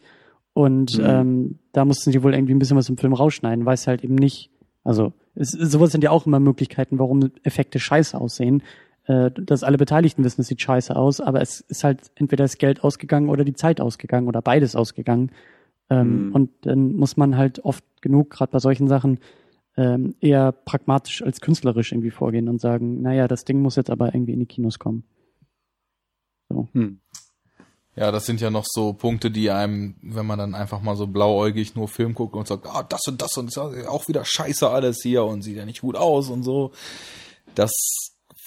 [0.53, 1.05] Und Mhm.
[1.05, 4.15] ähm, da mussten sie wohl irgendwie ein bisschen was im Film rausschneiden, weiß halt eben
[4.15, 4.51] nicht.
[4.85, 8.63] Also es, sowas sind ja auch immer Möglichkeiten, warum Effekte scheiße aussehen.
[9.07, 12.57] Äh, dass alle Beteiligten wissen, es sieht scheiße aus, aber es ist halt entweder das
[12.57, 15.31] Geld ausgegangen oder die Zeit ausgegangen oder beides ausgegangen.
[15.89, 16.31] Ähm, Mhm.
[16.33, 19.19] Und dann muss man halt oft genug, gerade bei solchen Sachen,
[19.77, 24.15] ähm, eher pragmatisch als künstlerisch irgendwie vorgehen und sagen, naja, das Ding muss jetzt aber
[24.15, 25.03] irgendwie in die Kinos kommen.
[26.71, 26.99] Hm.
[27.95, 31.07] Ja, das sind ja noch so Punkte, die einem, wenn man dann einfach mal so
[31.07, 34.69] blauäugig nur Film guckt und sagt, ah, das und das und das auch wieder scheiße
[34.69, 36.71] alles hier und sieht ja nicht gut aus und so.
[37.55, 37.71] Das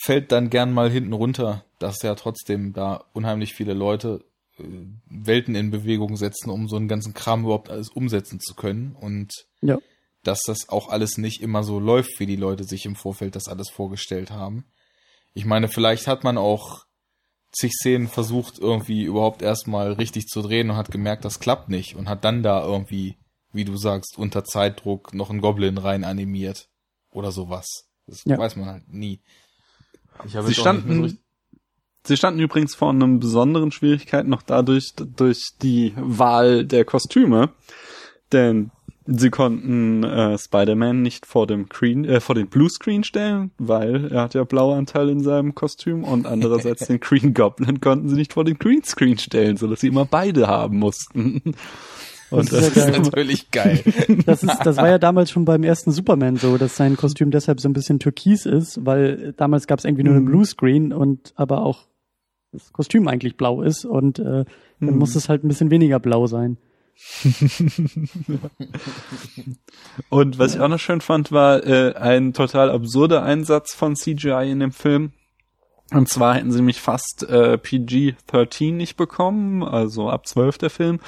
[0.03, 4.23] fällt dann gern mal hinten runter, dass ja trotzdem da unheimlich viele Leute
[4.59, 4.65] äh,
[5.09, 9.33] Welten in Bewegung setzen, um so einen ganzen Kram überhaupt alles umsetzen zu können und
[9.63, 9.79] Ja.
[10.25, 13.49] dass das auch alles nicht immer so läuft, wie die Leute sich im Vorfeld das
[13.49, 14.67] alles vorgestellt haben.
[15.33, 16.85] Ich meine, vielleicht hat man auch
[17.59, 21.97] zig Szenen versucht, irgendwie überhaupt erstmal richtig zu drehen und hat gemerkt, das klappt nicht
[21.97, 23.17] und hat dann da irgendwie,
[23.53, 26.69] wie du sagst, unter Zeitdruck noch einen Goblin rein animiert
[27.11, 27.67] oder sowas.
[28.07, 28.39] Das Ja.
[28.39, 29.21] weiß man halt nie.
[30.25, 31.21] Ich habe Sie jetzt auch nicht mehr so standen, richtig-
[32.05, 37.53] sie standen übrigens vor einem besonderen Schwierigkeit noch dadurch, durch die Wahl der Kostüme.
[38.33, 38.71] Denn
[39.11, 44.23] sie konnten äh, Spider-Man nicht vor dem Green, äh, vor den Bluescreen stellen, weil er
[44.23, 48.45] hat ja Blauanteil in seinem Kostüm und andererseits den Green Goblin konnten sie nicht vor
[48.45, 51.43] den Greenscreen stellen, sodass sie immer beide haben mussten.
[52.31, 53.01] Und Das ist das, ja das geil.
[53.01, 53.81] ist natürlich geil.
[54.27, 57.59] Das ist, das war ja damals schon beim ersten Superman so, dass sein Kostüm deshalb
[57.59, 60.31] so ein bisschen türkis ist, weil damals gab es irgendwie nur einen Mhm.
[60.33, 61.87] Bluescreen und aber auch
[62.53, 64.45] das Kostüm eigentlich blau ist und äh, dann
[64.79, 64.99] Mhm.
[64.99, 66.59] muss es halt ein bisschen weniger blau sein.
[70.09, 74.51] Und was ich auch noch schön fand, war äh, ein total absurder Einsatz von CGI
[74.51, 75.13] in dem Film.
[75.91, 81.01] Und zwar hätten sie mich fast äh, PG-13 nicht bekommen, also ab 12 der Film,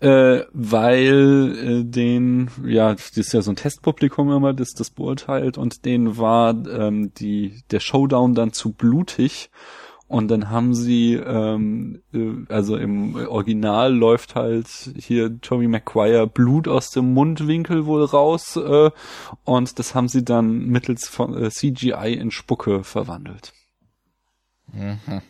[0.00, 5.58] äh, weil äh, den, ja, das ist ja so ein Testpublikum immer, das das beurteilt
[5.58, 9.50] und denen war ähm, die der Showdown dann zu blutig
[10.08, 16.68] und dann haben sie, ähm, äh, also im Original läuft halt hier Tommy McGuire Blut
[16.68, 18.90] aus dem Mundwinkel wohl raus äh,
[19.44, 23.52] und das haben sie dann mittels von äh, CGI in Spucke verwandelt.
[24.72, 25.22] Mhm.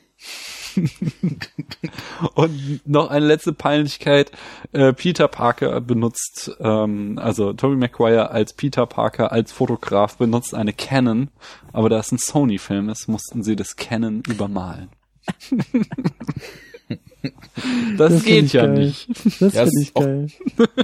[2.34, 4.30] Und noch eine letzte Peinlichkeit.
[4.72, 10.72] Äh, Peter Parker benutzt, ähm, also Tobey Maguire als Peter Parker als Fotograf benutzt eine
[10.72, 11.28] Canon,
[11.72, 14.88] aber da es ein Sony-Film ist, mussten sie das Canon übermalen.
[17.99, 18.78] das, find geht ja geil.
[18.78, 19.09] nicht.
[19.41, 20.27] Das Ja, finde ich auch- geil.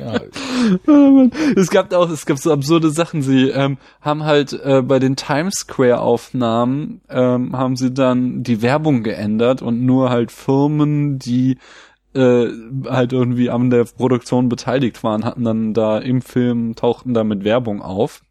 [0.01, 0.20] Ja,
[0.86, 1.28] Oh.
[1.57, 3.23] Es gab auch, es gab so absurde Sachen.
[3.23, 8.62] Sie ähm, haben halt äh, bei den Times Square Aufnahmen ähm, haben sie dann die
[8.62, 11.59] Werbung geändert und nur halt Firmen, die
[12.15, 12.47] äh,
[12.89, 17.44] halt irgendwie an der Produktion beteiligt waren, hatten dann da im Film tauchten da mit
[17.44, 18.23] Werbung auf.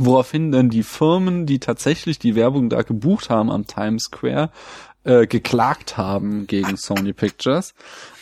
[0.00, 4.50] Woraufhin dann die Firmen, die tatsächlich die Werbung da gebucht haben am Times Square,
[5.08, 7.74] äh, geklagt haben gegen Sony Pictures.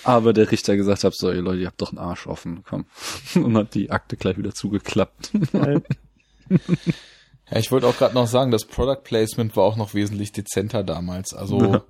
[0.05, 2.87] Aber der Richter gesagt hat, so, ihr Leute, ihr habt doch einen Arsch offen, komm.
[3.35, 5.33] Und hat die Akte gleich wieder zugeklappt.
[7.51, 10.83] Ja, ich wollte auch gerade noch sagen, das Product Placement war auch noch wesentlich dezenter
[10.83, 11.33] damals.
[11.33, 11.85] Also Ja.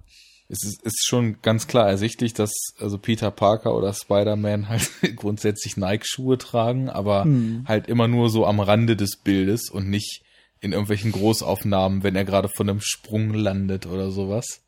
[0.48, 5.76] es ist, ist schon ganz klar ersichtlich, dass also Peter Parker oder Spider-Man halt grundsätzlich
[5.78, 7.64] Nike-Schuhe tragen, aber Hm.
[7.66, 10.22] halt immer nur so am Rande des Bildes und nicht
[10.60, 14.60] in irgendwelchen Großaufnahmen, wenn er gerade von einem Sprung landet oder sowas.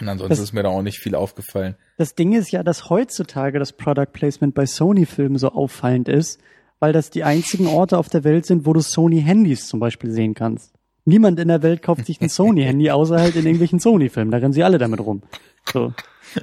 [0.00, 1.76] Und ansonsten Das- ist mir da auch nicht viel aufgefallen.
[1.98, 6.40] Das Ding ist ja, dass heutzutage das Product Placement bei Sony-Filmen so auffallend ist,
[6.78, 10.32] weil das die einzigen Orte auf der Welt sind, wo du Sony-Handys zum Beispiel sehen
[10.34, 10.72] kannst.
[11.04, 14.30] Niemand in der Welt kauft sich ein Sony-Handy, außer halt in irgendwelchen Sony-Filmen.
[14.30, 15.22] Da rennen sie alle damit rum.
[15.70, 15.92] So.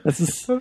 [0.03, 0.51] Das ist,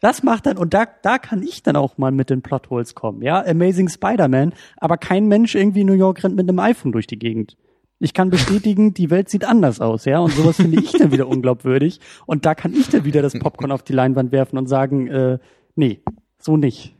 [0.00, 3.22] das macht dann, und da, da kann ich dann auch mal mit den Plotholes kommen.
[3.22, 7.06] Ja, Amazing Spider-Man, aber kein Mensch irgendwie in New York rennt mit einem iPhone durch
[7.06, 7.56] die Gegend.
[8.02, 11.28] Ich kann bestätigen, die Welt sieht anders aus, ja, und sowas finde ich dann wieder
[11.28, 12.00] unglaubwürdig.
[12.26, 15.38] Und da kann ich dann wieder das Popcorn auf die Leinwand werfen und sagen, äh,
[15.76, 16.00] nee,
[16.38, 16.94] so nicht.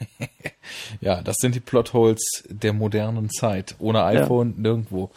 [1.00, 3.76] Ja, das sind die Plotholes der modernen Zeit.
[3.78, 5.10] Ohne iPhone nirgendwo.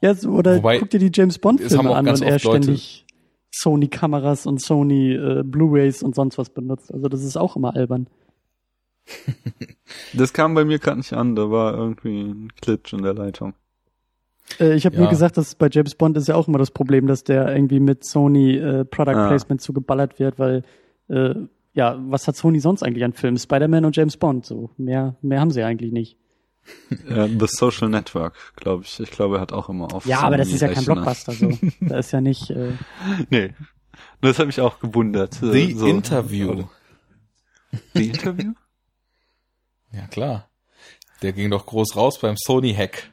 [0.00, 3.06] Ja, so, oder Wobei, guck dir die James Bond-Filme auch an und er ständig
[3.50, 6.92] Sony-Kameras und Sony äh, Blu-Rays und sonst was benutzt.
[6.92, 8.08] Also das ist auch immer albern.
[10.14, 13.54] Das kam bei mir gerade nicht an, da war irgendwie ein Glitch in der Leitung.
[14.58, 15.02] Äh, ich habe Ja.
[15.02, 17.80] nur gesagt, dass bei James Bond ist ja auch immer das Problem, dass der irgendwie
[17.80, 19.28] mit Sony äh, Product Ah.
[19.28, 20.62] Placement zugeballert wird, weil
[21.08, 21.34] äh,
[21.74, 23.36] ja, was hat Sony sonst eigentlich an Filmen?
[23.38, 26.16] Spider-Man und James Bond, so mehr mehr haben sie eigentlich nicht.
[27.08, 28.98] Äh, The Social Network, glaube ich.
[29.00, 30.06] Ich glaube, er hat auch immer auf.
[30.06, 30.84] Ja, aber das Sony ist ja kein.
[30.84, 31.50] Blockbuster so.
[31.80, 32.72] da ist ja nicht äh,
[33.30, 33.54] Nee.
[34.20, 35.42] Das hat mich auch gewundert.
[35.42, 35.86] äh, The so.
[35.86, 36.64] Interview.
[37.94, 38.52] The Interview?
[39.94, 40.48] Ja, klar.
[41.22, 43.10] Der ging doch groß raus beim Sony-Hack.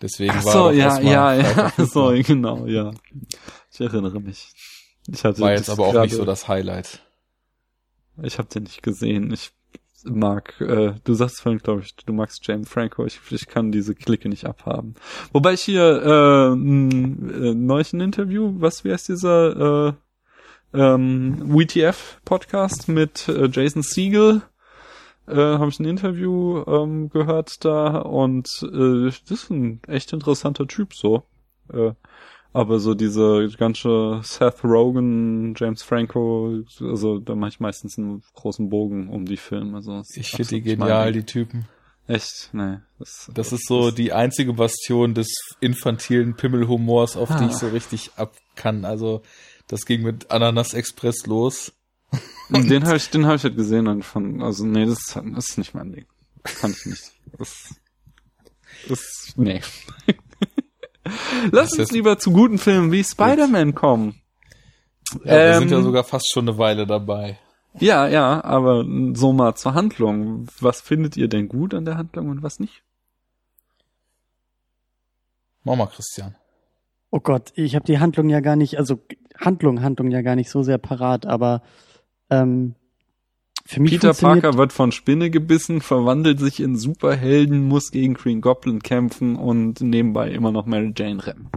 [0.00, 2.92] Deswegen Ach war so, doch ja, ja, ja, so, genau, ja.
[3.72, 4.52] Ich erinnere mich.
[5.06, 7.00] Ich hatte War jetzt aber auch nicht so das Highlight.
[8.22, 9.32] Ich habe den nicht gesehen.
[9.32, 9.52] Ich
[10.04, 13.06] mag, äh, du sagst vorhin, glaube ich, du magst James Franco.
[13.06, 14.94] Ich, ich kann diese Clique nicht abhaben.
[15.32, 19.92] Wobei ich hier äh, ein äh, neulich ein Interview, was wie heißt dieser äh,
[20.74, 24.42] ähm, WTF Podcast mit äh, Jason Siegel
[25.28, 30.66] äh, habe ich ein Interview ähm, gehört da und äh, das ist ein echt interessanter
[30.66, 31.22] Typ so.
[31.72, 31.92] Äh,
[32.54, 38.68] aber so diese ganze Seth Rogen, James Franco, also da mache ich meistens einen großen
[38.68, 39.76] Bogen um die Filme.
[39.76, 41.20] Also das ist Ich finde die genial, Ding.
[41.22, 41.64] die Typen.
[42.08, 42.50] Echt?
[42.52, 42.78] Nee.
[42.98, 47.46] Das, Das ist so die einzige Bastion des infantilen Pimmelhumors, auf die Ah.
[47.46, 48.84] ich so richtig ab kann.
[48.84, 49.22] Also,
[49.68, 51.72] das ging mit Ananas Express los.
[52.50, 55.48] Den habe ich, den habe ich halt gesehen und von, also nee, das, ist- das
[55.48, 56.06] ist nicht mein Ding.
[56.42, 57.12] Das kann ich nicht.
[57.38, 57.74] Das,
[58.88, 59.60] das, nee.
[61.50, 64.20] Lass Das uns lieber zu guten Filmen wie Spider-Man kommen.
[65.24, 67.38] Ja, wir sind ja Ähm, sogar fast schon eine Weile dabei.
[67.78, 70.46] Ja, ja, aber so mal zur Handlung.
[70.60, 72.82] Was findet ihr denn gut an der Handlung und was nicht?
[75.64, 76.34] Mach mal, Christian.
[77.10, 79.00] Oh Gott, ich habe die Handlung ja gar nicht, also
[79.38, 81.62] Handlung, Handlung ja gar nicht so sehr parat, aber
[82.32, 82.74] ähm,
[83.64, 88.40] für mich Peter Parker wird von Spinne gebissen, verwandelt sich in Superhelden, muss gegen Green
[88.40, 91.48] Goblin kämpfen und nebenbei immer noch Mary Jane rennen.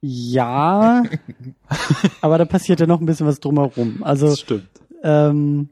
[0.00, 1.02] Ja,
[2.20, 4.02] aber da passiert ja noch ein bisschen was drumherum.
[4.02, 4.68] Also stimmt.
[5.02, 5.68] ähm,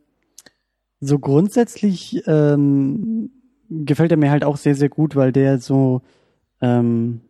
[1.01, 3.31] so grundsätzlich ähm,
[3.71, 6.03] gefällt er mir halt auch sehr, sehr gut, weil der so
[6.61, 7.21] ähm,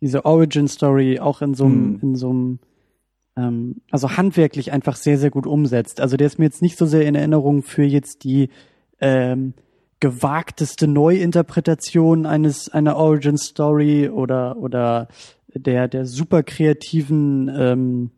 [0.00, 1.98] diese Origin Story auch in so einem, Hm.
[2.02, 2.58] in so einem
[3.36, 6.00] ähm, also handwerklich einfach sehr, sehr gut umsetzt.
[6.00, 8.48] Also der ist mir jetzt nicht so sehr in Erinnerung für jetzt die
[9.00, 9.54] ähm,
[10.00, 15.08] gewagteste Neuinterpretation eines einer Origin Story oder oder
[15.54, 18.10] der der super kreativen ähm,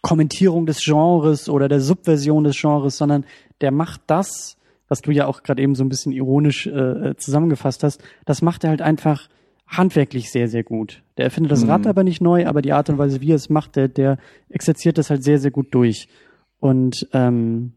[0.00, 3.24] Kommentierung des Genres oder der Subversion des Genres, sondern
[3.60, 4.56] der macht das,
[4.86, 8.62] was du ja auch gerade eben so ein bisschen ironisch äh, zusammengefasst hast, das macht
[8.62, 9.28] er halt einfach
[9.68, 11.02] handwerklich sehr, sehr gut.
[11.16, 11.70] Der erfindet das Mhm.
[11.70, 14.18] Rad aber nicht neu, aber die Art und Weise, wie er es macht, der, der
[14.48, 16.08] exerziert das halt sehr, sehr gut durch.
[16.58, 17.72] Und ähm,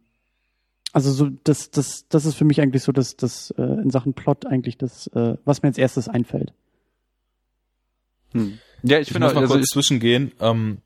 [0.94, 4.14] also so, das, das, das ist für mich eigentlich so das, das äh, in Sachen
[4.14, 6.54] Plot eigentlich das, äh, was mir als erstes einfällt.
[8.34, 8.60] Hm.
[8.84, 10.32] Ja, ich, Ich finde, muss mal also kurz ich, zwischengehen.
[10.40, 10.80] Ähm,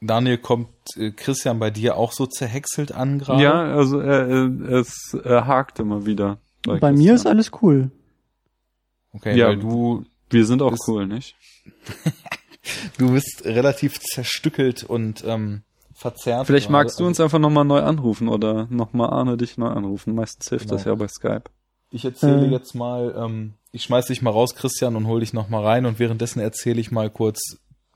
[0.00, 3.42] Daniel, kommt äh, Christian bei dir auch so zerhäckselt an gerade?
[3.42, 4.28] ja, also er,
[4.70, 6.38] es er hakt immer wieder.
[6.80, 7.90] Bei mir ist alles cool.
[9.12, 9.48] Okay, Ja.
[9.48, 11.34] weil du, Wir sind auch cool, nicht?
[12.98, 15.62] du bist relativ zerstückelt und ähm,
[15.94, 16.46] verzerrt.
[16.46, 20.14] Vielleicht magst du Also, uns einfach nochmal neu anrufen oder nochmal Arne dich neu anrufen.
[20.14, 20.76] Meistens hilft Genau.
[20.76, 21.44] das ja bei Skype.
[21.90, 22.50] Ich erzähle Äh.
[22.50, 25.86] jetzt mal, ähm, ich schmeiß dich mal raus, Christian, und hol dich noch mal rein
[25.86, 27.40] und währenddessen erzähle ich mal kurz,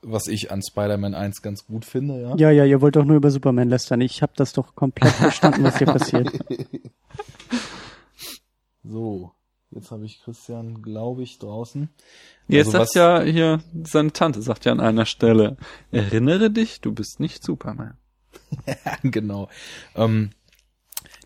[0.01, 2.35] was ich an Spider-Man 1 ganz gut finde, ja?
[2.35, 4.01] Ja, ja, ihr wollt doch nur über Superman lästern.
[4.01, 6.29] Ich habe das doch komplett verstanden, was hier passiert.
[8.83, 9.31] So,
[9.73, 11.89] jetzt habe ich Christian, glaube ich, draußen.
[12.47, 15.57] Jetzt Also sagt ja hier, seine Tante sagt ja an einer Stelle,
[15.91, 17.97] erinnere dich, du bist nicht Superman.
[19.03, 19.49] genau.
[19.95, 20.31] Ähm,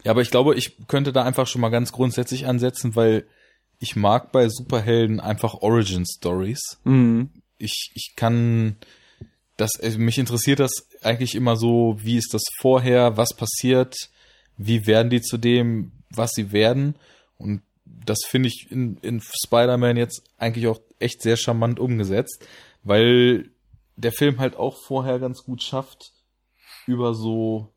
[0.04, 3.28] ja, aber ich glaube, ich könnte da einfach schon mal ganz grundsätzlich ansetzen, weil
[3.80, 6.80] ich mag bei Superhelden einfach Origin Stories.
[6.84, 7.30] Mhm.
[7.58, 8.78] Ich, ich kann
[9.58, 13.96] das, äh, mich interessiert das eigentlich immer so, wie ist das vorher, was passiert,
[14.58, 16.96] wie werden die zu dem, was sie werden.
[17.38, 17.62] Und
[18.06, 22.46] das finde ich in, in Spider-Man jetzt eigentlich auch echt sehr charmant umgesetzt,
[22.84, 23.50] weil
[23.96, 26.12] der Film halt auch vorher ganz gut schafft,
[26.86, 27.74] über so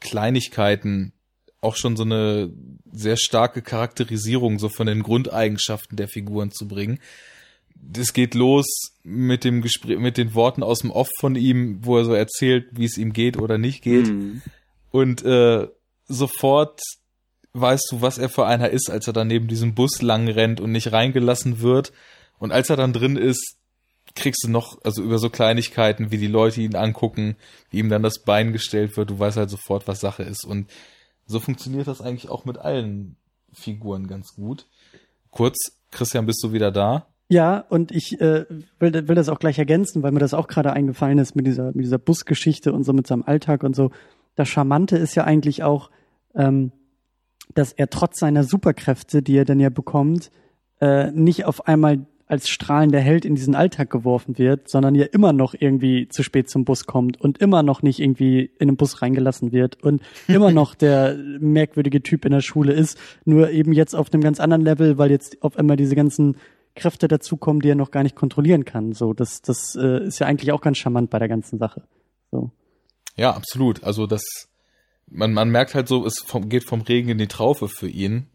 [0.00, 1.12] Kleinigkeiten
[1.60, 2.52] auch schon so eine
[2.92, 7.00] sehr starke Charakterisierung so von den Grundeigenschaften der Figuren zu bringen.
[7.96, 8.66] Es geht los
[9.02, 12.68] mit dem Gespräch, mit den Worten aus dem Off von ihm, wo er so erzählt,
[12.72, 14.06] wie es ihm geht oder nicht geht.
[14.08, 14.42] Mhm.
[14.90, 15.68] Und äh,
[16.06, 16.80] sofort
[17.60, 20.60] weißt du, was er für einer ist, als er dann neben diesem Bus lang rennt
[20.60, 21.92] und nicht reingelassen wird.
[22.38, 23.56] Und als er dann drin ist,
[24.14, 27.36] kriegst du noch, also über so Kleinigkeiten, wie die Leute ihn angucken,
[27.70, 30.44] wie ihm dann das Bein gestellt wird, du weißt halt sofort, was Sache ist.
[30.44, 30.70] Und
[31.26, 33.16] so funktioniert das eigentlich auch mit allen
[33.52, 34.66] Figuren ganz gut.
[35.30, 35.56] Kurz,
[35.90, 37.06] Christian, bist du wieder da?
[37.28, 38.46] Ja, und ich äh,
[38.78, 41.66] will, will das auch gleich ergänzen, weil mir das auch gerade eingefallen ist mit dieser,
[41.66, 43.90] mit dieser Busgeschichte und so mit seinem Alltag und so.
[44.36, 45.90] Das Charmante ist ja eigentlich auch,
[46.34, 46.70] ähm,
[47.54, 50.30] dass er trotz seiner Superkräfte, die er dann ja bekommt,
[50.80, 55.32] äh, nicht auf einmal als strahlender Held in diesen Alltag geworfen wird, sondern ja immer
[55.32, 59.00] noch irgendwie zu spät zum Bus kommt und immer noch nicht irgendwie in den Bus
[59.00, 63.94] reingelassen wird und immer noch der merkwürdige Typ in der Schule ist, nur eben jetzt
[63.94, 66.36] auf einem ganz anderen Level, weil jetzt auf einmal diese ganzen
[66.74, 68.92] Kräfte dazukommen, die er noch gar nicht kontrollieren kann.
[68.92, 71.84] So, das, das äh, ist ja eigentlich auch ganz charmant bei der ganzen Sache.
[72.30, 72.50] So.
[73.16, 73.82] Ja, absolut.
[73.84, 74.22] Also das,
[75.10, 78.26] man, man merkt halt so, es vom, geht vom Regen in die Traufe für ihn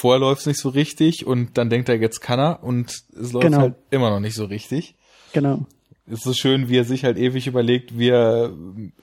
[0.00, 3.46] vorher läuft's nicht so richtig und dann denkt er, jetzt kann er und es läuft
[3.46, 3.58] Genau.
[3.58, 4.94] halt immer noch nicht so richtig.
[5.32, 5.66] Genau.
[6.06, 8.50] Es ist so schön, wie er sich halt ewig überlegt, wie er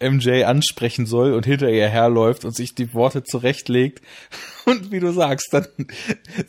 [0.01, 4.01] MJ ansprechen soll und hinter ihr herläuft und sich die Worte zurechtlegt.
[4.65, 5.67] Und wie du sagst, dann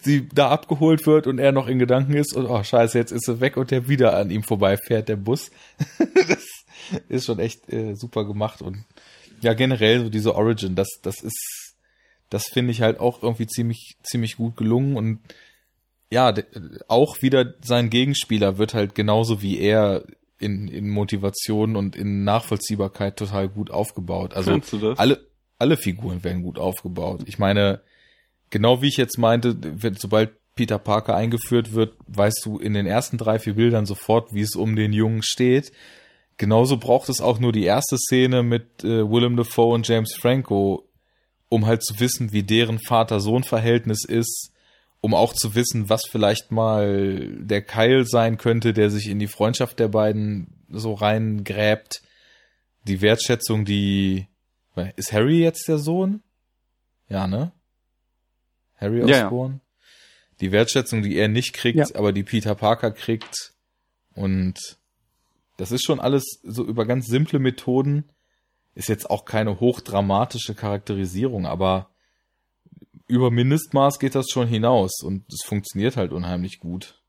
[0.01, 3.27] sie da abgeholt wird und er noch in Gedanken ist und oh scheiße, jetzt ist
[3.27, 5.51] sie weg und der wieder an ihm vorbeifährt, der Bus.
[5.99, 6.47] das
[7.11, 8.87] ist schon echt äh, super gemacht und
[9.47, 11.77] ja, generell so diese Origin, das, das ist,
[12.31, 15.21] das finde ich halt auch irgendwie ziemlich, ziemlich gut gelungen und
[16.11, 16.35] ja,
[16.89, 20.05] auch wieder sein Gegenspieler wird halt genauso wie er
[20.41, 24.35] in, in Motivation und in Nachvollziehbarkeit total gut aufgebaut.
[24.35, 24.61] Also
[24.97, 25.25] alle,
[25.59, 27.23] alle Figuren werden gut aufgebaut.
[27.27, 27.83] Ich meine,
[28.51, 32.87] genau wie ich jetzt meinte, wenn, sobald Peter Parker eingeführt wird, weißt du in den
[32.87, 35.71] ersten drei, vier Bildern sofort, wie es um den Jungen steht.
[36.39, 40.87] Genauso braucht es auch nur die erste Szene mit äh, Willem Dafoe und James Franco,
[41.49, 44.53] um halt zu wissen, wie deren Vater-Sohn-Verhältnis ist,
[45.01, 49.29] um auch zu wissen, was vielleicht mal der Keil sein könnte, der sich in die
[49.29, 52.03] Freundschaft der beiden so reingräbt.
[52.85, 54.27] Die Wertschätzung, die
[54.97, 56.23] ist Harry jetzt der Sohn?
[57.09, 57.53] Ja, ne?
[58.77, 59.25] Harry Ja, ja.
[59.27, 59.61] Osborn.
[60.41, 61.87] Die Wertschätzung, die er nicht kriegt, Ja.
[61.95, 63.55] aber die Peter Parker kriegt.
[64.15, 64.59] Und
[65.57, 68.05] das ist schon alles so über ganz simple Methoden.
[68.75, 71.89] Ist jetzt auch keine hochdramatische Charakterisierung, aber
[73.09, 77.01] über Mindestmaß geht das schon hinaus und es funktioniert halt unheimlich gut.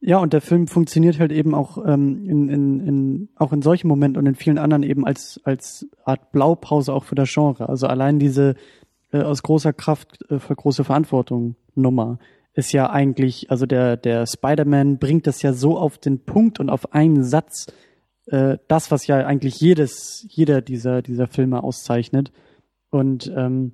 [0.00, 3.88] Ja, und der Film funktioniert halt eben auch ähm, in, in, in auch in solchen
[3.88, 7.68] Momenten und in vielen anderen eben als als Art Blaupause auch für das Genre.
[7.68, 8.54] Also allein diese
[9.12, 12.18] äh, aus großer Kraft äh, für große Verantwortung Nummer
[12.58, 16.70] ist ja eigentlich, also der der Spider-Man bringt das ja so auf den Punkt und
[16.70, 17.66] auf einen Satz,
[18.26, 22.32] äh, das was ja eigentlich jedes jeder dieser dieser Filme auszeichnet
[22.90, 23.72] und ähm,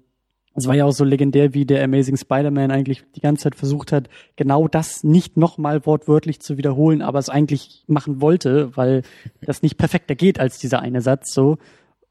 [0.55, 3.91] es war ja auch so legendär, wie der Amazing Spider-Man eigentlich die ganze Zeit versucht
[3.91, 9.03] hat, genau das nicht nochmal wortwörtlich zu wiederholen, aber es eigentlich machen wollte, weil
[9.41, 11.59] das nicht perfekter geht als dieser eine Satz so.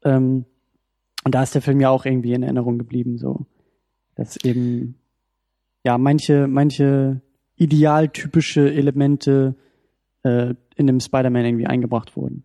[0.02, 0.44] Ähm,
[1.24, 3.46] und da ist der Film ja auch irgendwie in Erinnerung geblieben, so.
[4.16, 4.96] Dass eben,
[5.84, 7.20] ja, manche, manche
[7.56, 9.54] idealtypische Elemente
[10.22, 12.44] äh, in dem Spider-Man irgendwie eingebracht wurden.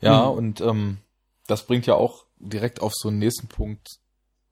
[0.00, 0.38] Ja, Mhm.
[0.38, 0.98] und ähm,
[1.46, 3.98] das bringt ja auch direkt auf so einen nächsten Punkt,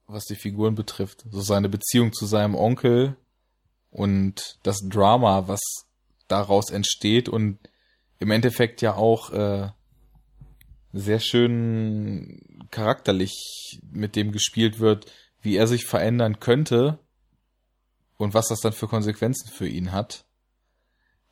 [0.07, 1.25] was die Figuren betrifft.
[1.31, 3.17] So seine Beziehung zu seinem Onkel
[3.91, 5.61] und das Drama, was
[6.29, 7.59] daraus entsteht und
[8.19, 9.69] im Endeffekt ja auch äh,
[10.93, 15.11] sehr schön charakterlich mit dem gespielt wird,
[15.43, 16.99] wie er sich verändern könnte
[18.17, 20.25] und was das dann für Konsequenzen für ihn hat.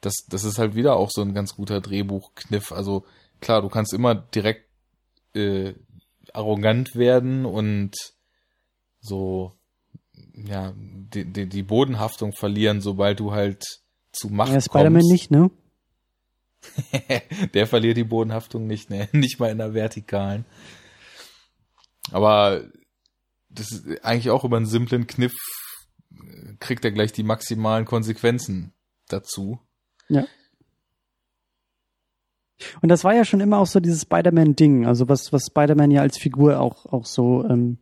[0.00, 2.72] Das, das ist halt wieder auch so ein ganz guter Drehbuchkniff.
[2.72, 3.05] Also
[3.40, 4.68] klar, du kannst immer direkt
[5.34, 5.74] äh,
[6.32, 7.94] arrogant werden und
[9.00, 9.52] so
[10.34, 13.64] ja die, die, die Bodenhaftung verlieren, sobald du halt
[14.12, 15.50] zu Macht Ja, Spider-Man nicht, ne?
[17.55, 19.08] Der verliert die Bodenhaftung nicht, ne?
[19.12, 20.44] Nicht mal in der vertikalen.
[22.10, 22.64] Aber
[23.50, 25.34] das ist eigentlich auch über einen simplen Kniff
[26.12, 28.72] äh, kriegt er gleich die maximalen Konsequenzen
[29.08, 29.58] dazu.
[30.08, 30.24] Ja.
[32.82, 36.02] Und das war ja schon immer auch so dieses Spider-Man-Ding, also was, was Spider-Man ja
[36.02, 37.78] als Figur auch, auch so ähm,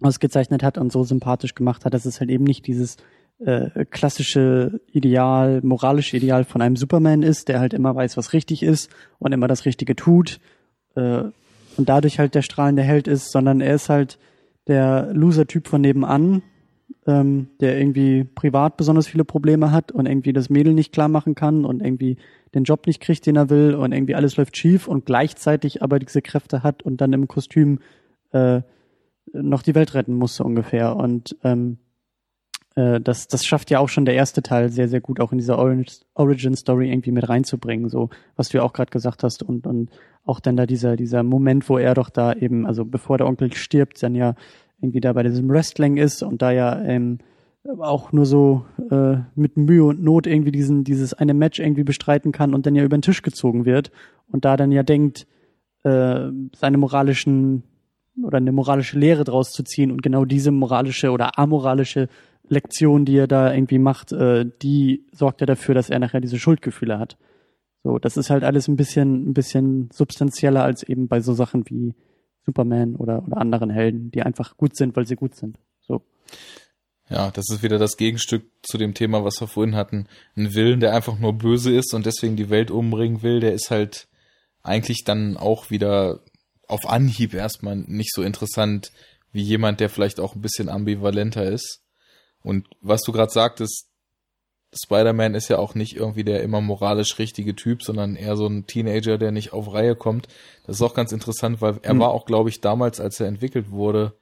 [0.00, 2.96] ausgezeichnet hat und so sympathisch gemacht hat, dass es halt eben nicht dieses
[3.38, 8.62] äh, klassische Ideal, moralische Ideal von einem Superman ist, der halt immer weiß, was richtig
[8.62, 10.40] ist und immer das Richtige tut
[10.96, 11.22] äh,
[11.76, 14.18] und dadurch halt der strahlende Held ist, sondern er ist halt
[14.68, 16.42] der Loser-Typ von nebenan,
[17.06, 21.34] ähm, der irgendwie privat besonders viele Probleme hat und irgendwie das Mädel nicht klar machen
[21.34, 22.18] kann und irgendwie
[22.54, 25.98] den Job nicht kriegt, den er will und irgendwie alles läuft schief und gleichzeitig aber
[25.98, 27.80] diese Kräfte hat und dann im Kostüm
[28.32, 28.62] äh,
[29.32, 30.96] noch die Welt retten muss so ungefähr.
[30.96, 31.78] Und ähm,
[32.78, 35.38] äh, das das schafft ja auch schon der erste Teil sehr sehr gut auch in
[35.38, 39.42] dieser Orange, Origin Story irgendwie mit reinzubringen so was du ja auch gerade gesagt hast.
[39.42, 39.90] Und und
[40.24, 43.52] auch dann da dieser dieser Moment wo er doch da eben also bevor der Onkel
[43.52, 44.34] stirbt dann ja
[44.80, 47.18] irgendwie da bei diesem Wrestling ist und da ja ähm,
[47.80, 52.30] auch nur so äh, mit Mühe und Not irgendwie diesen dieses eine Match irgendwie bestreiten
[52.30, 53.90] kann und dann ja über den Tisch gezogen wird
[54.28, 55.26] und da dann ja denkt,
[55.82, 57.64] äh, seine moralischen
[58.22, 62.08] oder eine moralische Lehre draus zu ziehen und genau diese moralische oder amoralische
[62.48, 66.38] Lektion, die er da irgendwie macht, äh, die sorgt ja dafür, dass er nachher diese
[66.38, 67.16] Schuldgefühle hat.
[67.84, 71.68] So, das ist halt alles ein bisschen, ein bisschen substanzieller als eben bei so Sachen
[71.68, 71.94] wie
[72.44, 75.58] Superman oder, oder anderen Helden, die einfach gut sind, weil sie gut sind.
[75.80, 76.02] So.
[77.10, 80.06] Ja, das ist wieder das Gegenstück zu dem Thema, was wir vorhin hatten.
[80.36, 83.70] Ein Willen, der einfach nur böse ist und deswegen die Welt umbringen will, der ist
[83.70, 84.08] halt
[84.62, 86.20] eigentlich dann auch wieder
[86.66, 88.92] auf Anhieb erstmal nicht so interessant
[89.32, 91.80] wie jemand, der vielleicht auch ein bisschen ambivalenter ist.
[92.42, 93.88] Und was du gerade sagtest,
[94.72, 98.66] Spider-Man ist ja auch nicht irgendwie der immer moralisch richtige Typ, sondern eher so ein
[98.66, 100.28] Teenager, der nicht auf Reihe kommt.
[100.66, 102.00] Das ist auch ganz interessant, weil er hm.
[102.00, 104.14] war auch, glaube ich, damals, als er entwickelt wurde,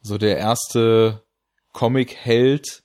[0.00, 1.22] so der erste
[1.72, 2.82] Comic-Held,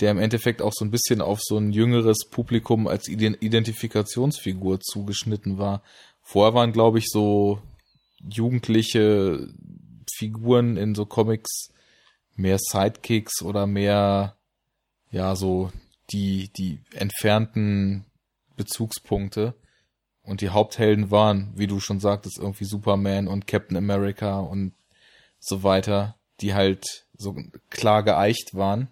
[0.00, 5.58] der im Endeffekt auch so ein bisschen auf so ein jüngeres Publikum als Identifikationsfigur zugeschnitten
[5.58, 5.82] war.
[6.22, 7.60] Vorher waren, glaube ich, so
[8.20, 9.48] jugendliche
[10.16, 11.72] Figuren in so Comics
[12.38, 14.36] mehr Sidekicks oder mehr,
[15.10, 15.70] ja, so
[16.10, 18.04] die, die entfernten
[18.56, 19.54] Bezugspunkte.
[20.22, 24.74] Und die Haupthelden waren, wie du schon sagtest, irgendwie Superman und Captain America und
[25.38, 27.34] so weiter, die halt so
[27.70, 28.88] klar geeicht waren.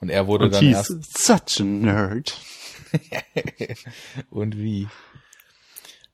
[0.00, 1.16] Und er wurde und dann erst.
[1.16, 2.36] Such a nerd.
[4.30, 4.88] und wie?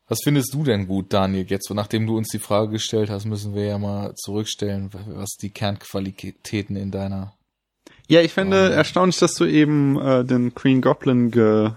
[0.09, 1.47] Was findest du denn gut, Daniel?
[1.49, 5.51] Jetzt, nachdem du uns die Frage gestellt hast, müssen wir ja mal zurückstellen, was die
[5.51, 7.35] Kernqualitäten in deiner.
[8.09, 11.73] Ja, ich finde ähm, erstaunlich, dass du eben äh, den Green Goblin ge,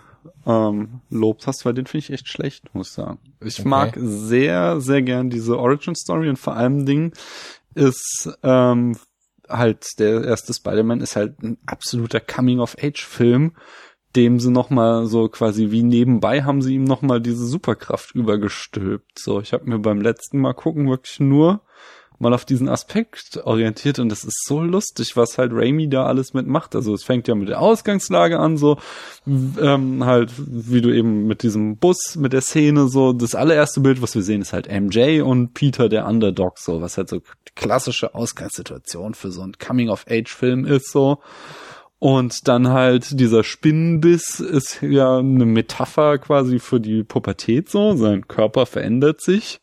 [0.45, 3.19] ähm, lobt hast, weil den finde ich echt schlecht, muss ich sagen.
[3.43, 3.67] Ich okay.
[3.67, 7.13] mag sehr, sehr gern diese Origin Story und vor allem Ding
[7.73, 8.95] ist ähm,
[9.47, 13.55] halt der erste Spider-Man ist halt ein absoluter Coming-of-Age-Film
[14.15, 18.15] dem sie noch mal so quasi wie nebenbei haben sie ihm noch mal diese Superkraft
[18.15, 19.19] übergestülpt.
[19.19, 21.61] So, ich habe mir beim letzten Mal gucken wirklich nur
[22.19, 26.33] mal auf diesen Aspekt orientiert und das ist so lustig, was halt Raimi da alles
[26.33, 26.75] mitmacht.
[26.75, 28.77] Also es fängt ja mit der Ausgangslage an, so
[29.25, 33.13] ähm, halt wie du eben mit diesem Bus, mit der Szene so.
[33.13, 36.97] Das allererste Bild, was wir sehen, ist halt MJ und Peter der Underdog, so was
[36.97, 37.21] halt so
[37.55, 41.19] klassische Ausgangssituation für so einen Coming-of-Age-Film ist so.
[41.99, 47.95] Und dann halt dieser Spinnenbiss ist ja eine Metapher quasi für die Pubertät so.
[47.97, 49.59] Sein Körper verändert sich.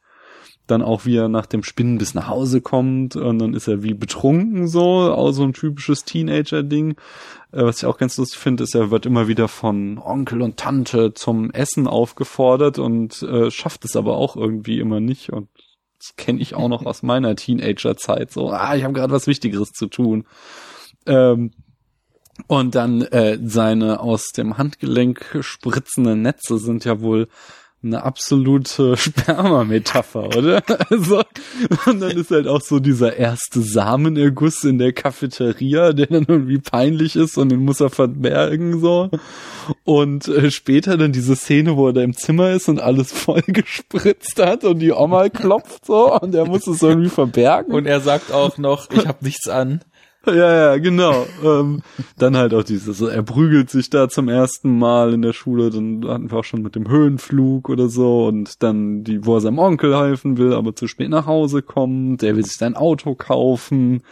[0.66, 3.94] Dann auch wie er nach dem Spinnenbiss nach Hause kommt und dann ist er wie
[3.94, 6.97] betrunken so, auch so ein typisches Teenager-Ding.
[7.52, 10.56] Äh, was ich auch ganz lustig finde, ist, er wird immer wieder von Onkel und
[10.56, 15.31] Tante zum Essen aufgefordert und äh, schafft es aber auch irgendwie immer nicht.
[15.31, 15.48] Und
[15.98, 18.32] das kenne ich auch noch aus meiner Teenager-Zeit.
[18.32, 20.26] So, ah, ich habe gerade was Wichtigeres zu tun.
[21.06, 21.52] Ähm,
[22.47, 27.28] und dann äh, seine aus dem Handgelenk spritzenden Netze sind ja wohl
[27.86, 30.62] eine absolute Sperma-Metapher, oder?
[30.90, 31.23] Also,
[31.86, 36.58] und dann ist halt auch so dieser erste Samenerguss in der Cafeteria, der dann irgendwie
[36.58, 39.10] peinlich ist und den muss er verbergen, so.
[39.84, 43.42] Und äh, später dann diese Szene, wo er da im Zimmer ist und alles voll
[43.47, 47.74] gespritzt hat und die Oma klopft so und er muss es irgendwie verbergen.
[47.74, 49.81] Und er sagt auch noch, ich hab nichts an.
[50.34, 51.24] Ja, ja, genau.
[51.44, 51.82] ähm,
[52.18, 56.05] dann halt auch dieses, er prügelt sich da zum ersten Mal in der Schule, dann
[56.06, 59.60] hatten wir auch schon mit dem Höhenflug oder so und dann die, wo er seinem
[59.60, 64.02] Onkel helfen will, aber zu spät nach Hause kommt, der will sich sein Auto kaufen,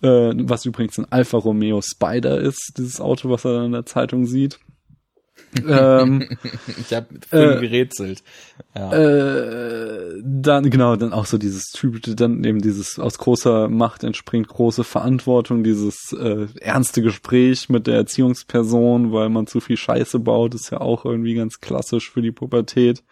[0.00, 3.86] äh, was übrigens ein Alfa Romeo Spider ist, dieses Auto, was er dann in der
[3.86, 4.58] Zeitung sieht
[5.66, 6.28] ähm,
[6.78, 8.22] ich habe äh, gerätselt.
[8.76, 8.92] Ja.
[8.92, 14.48] Äh, dann genau, dann auch so dieses typische, dann eben dieses aus großer Macht entspringt
[14.48, 20.54] große Verantwortung, dieses äh, ernste Gespräch mit der Erziehungsperson, weil man zu viel Scheiße baut,
[20.54, 23.02] ist ja auch irgendwie ganz klassisch für die Pubertät.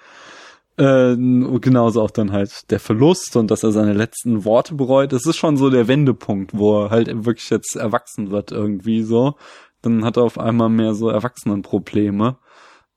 [0.76, 5.12] Äh, genauso auch dann halt der Verlust und dass er seine letzten Worte bereut.
[5.12, 9.34] Es ist schon so der Wendepunkt, wo er halt wirklich jetzt erwachsen wird irgendwie so
[9.82, 12.38] dann hat er auf einmal mehr so Erwachsenenprobleme.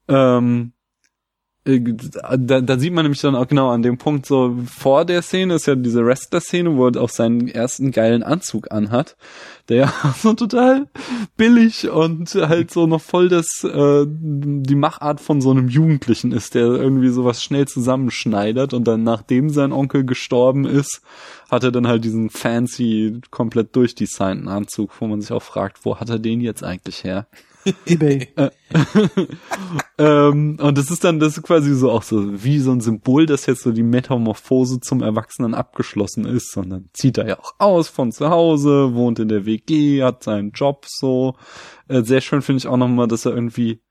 [0.07, 0.80] Ähm, äh,
[1.63, 5.55] da, da sieht man nämlich dann auch genau an dem Punkt so vor der Szene
[5.55, 9.15] ist ja diese Wrestler-Szene, wo er auch seinen ersten geilen Anzug anhat,
[9.69, 10.87] der ja so total
[11.37, 16.55] billig und halt so noch voll das äh, die Machart von so einem Jugendlichen ist,
[16.55, 21.01] der irgendwie sowas schnell zusammenschneidert und dann nachdem sein Onkel gestorben ist,
[21.51, 25.99] hat er dann halt diesen fancy komplett durchdesignten Anzug, wo man sich auch fragt, wo
[25.99, 27.27] hat er den jetzt eigentlich her?
[27.85, 28.27] eBay.
[29.97, 33.25] ähm, und das ist dann, das ist quasi so auch so wie so ein Symbol,
[33.25, 36.55] dass jetzt so die Metamorphose zum Erwachsenen abgeschlossen ist.
[36.55, 40.51] Dann zieht er ja auch aus von zu Hause, wohnt in der WG, hat seinen
[40.51, 41.35] Job so.
[41.87, 43.81] Äh, sehr schön finde ich auch nochmal, dass er irgendwie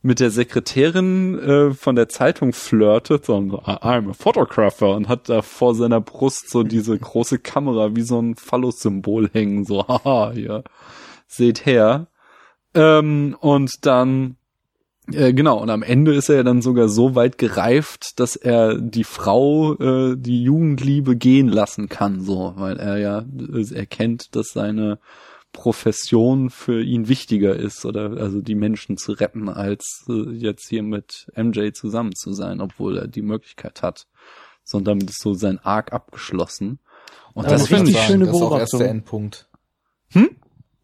[0.00, 5.42] mit der Sekretärin äh, von der Zeitung flirtet, so I'm a photographer und hat da
[5.42, 10.62] vor seiner Brust so diese große Kamera wie so ein Phallus-Symbol hängen, so haha, hier,
[11.26, 12.06] seht her.
[12.74, 14.36] Ähm, und dann
[15.12, 18.78] äh, genau, und am Ende ist er ja dann sogar so weit gereift, dass er
[18.78, 23.24] die Frau, äh, die Jugendliebe gehen lassen kann, so, weil er ja
[23.54, 24.98] äh, erkennt, dass seine
[25.52, 30.82] Profession für ihn wichtiger ist oder also die Menschen zu retten, als äh, jetzt hier
[30.82, 34.06] mit MJ zusammen zu sein, obwohl er die Möglichkeit hat.
[34.62, 36.80] So, und damit ist so sein Arc abgeschlossen.
[37.32, 38.06] Und Aber das das finde richtig ich.
[38.06, 38.78] schöne das ist auch erst Beobachtung.
[38.80, 39.48] der Endpunkt.
[40.10, 40.28] Hm?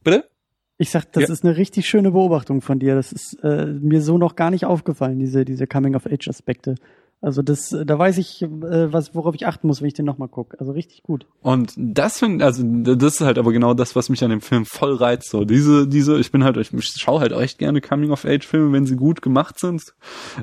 [0.02, 0.30] Bitte?
[0.76, 1.32] Ich sag, das Ja.
[1.32, 2.94] ist eine richtig schöne Beobachtung von dir.
[2.96, 6.74] Das ist äh, mir so noch gar nicht aufgefallen, diese, diese Coming-of-Age-Aspekte.
[7.24, 10.28] Also das, da weiß ich, äh, was, worauf ich achten muss, wenn ich den nochmal
[10.28, 10.60] gucke.
[10.60, 11.24] Also richtig gut.
[11.40, 14.66] Und das finde, also das ist halt aber genau das, was mich an dem Film
[14.66, 15.30] voll reizt.
[15.30, 16.70] So diese, diese, ich bin halt, ich
[17.00, 19.82] schaue halt echt gerne Coming-of-Age-Filme, wenn sie gut gemacht sind.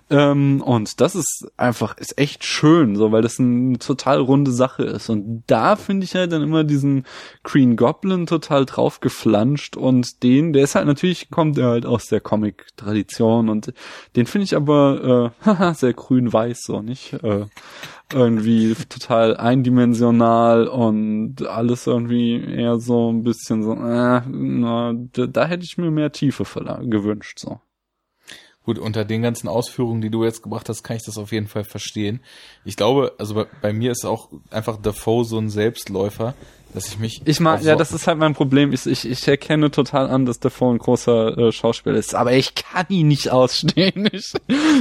[0.10, 4.84] Ähm, und das ist einfach, ist echt schön, so, weil das eine total runde Sache
[4.84, 5.10] ist.
[5.10, 7.06] Und da finde ich halt dann immer diesen
[7.44, 12.08] Green Goblin total drauf geflanscht und den, der ist halt natürlich, kommt er halt aus
[12.08, 13.72] der Comic-Tradition und
[14.16, 17.14] den finde ich aber, äh, sehr grün-weiß, so, nicht?
[17.22, 17.46] Äh,
[18.14, 25.46] irgendwie total eindimensional und alles irgendwie eher so ein bisschen so, äh, na, da, da
[25.46, 26.46] hätte ich mir mehr Tiefe
[26.84, 27.60] gewünscht, so.
[28.64, 31.48] Gut, unter den ganzen Ausführungen, die du jetzt gebracht hast, kann ich das auf jeden
[31.48, 32.22] Fall verstehen.
[32.64, 36.36] Ich glaube, also bei, bei mir ist auch einfach Defoe so ein Selbstläufer,
[36.74, 37.22] dass ich mich.
[37.26, 38.74] Ich mag, auf ja, das ist halt mein Problem.
[38.74, 42.56] Ich, ich, ich erkenne total an, dass Defoe ein großer äh, Schauspieler ist, aber ich
[42.56, 44.10] kann ihn nicht ausstehen.
[44.12, 44.34] Ich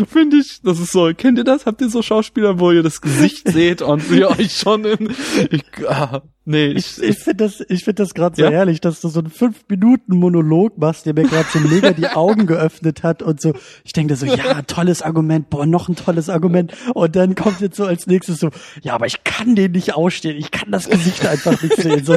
[0.09, 1.67] finde ich, das ist so, kennt ihr das?
[1.67, 5.15] Habt ihr so Schauspieler, wo ihr das Gesicht seht und ihr euch schon in,
[5.51, 8.51] ich, ah, nee, ich, Ich, ich finde das, ich finde das gerade so Ja?
[8.51, 12.09] herrlich, dass du so einen fünf Minuten Monolog machst, der mir gerade so mega die
[12.09, 13.53] Augen geöffnet hat und so.
[13.85, 16.73] Ich denke so, ja, tolles Argument, boah, noch ein tolles Argument.
[16.95, 18.51] Und dann kommt jetzt so als nächstes so,
[18.83, 22.05] ja, aber ich kann den nicht ausstehen, ich kann das Gesicht einfach nicht sehen.
[22.05, 22.17] So,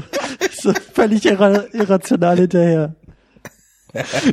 [0.62, 2.96] so völlig irra irrational hinterher.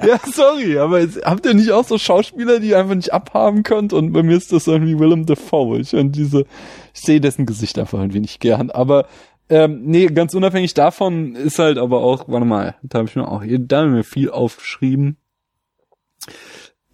[0.06, 3.62] ja, sorry, aber jetzt, habt ihr nicht auch so Schauspieler, die ihr einfach nicht abhaben
[3.62, 3.92] könnt?
[3.92, 5.80] Und bei mir ist das irgendwie Willem Dafoe.
[5.80, 6.46] Ich und diese,
[6.94, 8.70] ich sehe dessen Gesicht einfach irgendwie nicht gern.
[8.70, 9.06] Aber
[9.50, 13.26] ähm, nee, ganz unabhängig davon ist halt aber auch, warte mal, da habe ich mir
[13.26, 15.16] auch, da habe ich mir viel aufgeschrieben.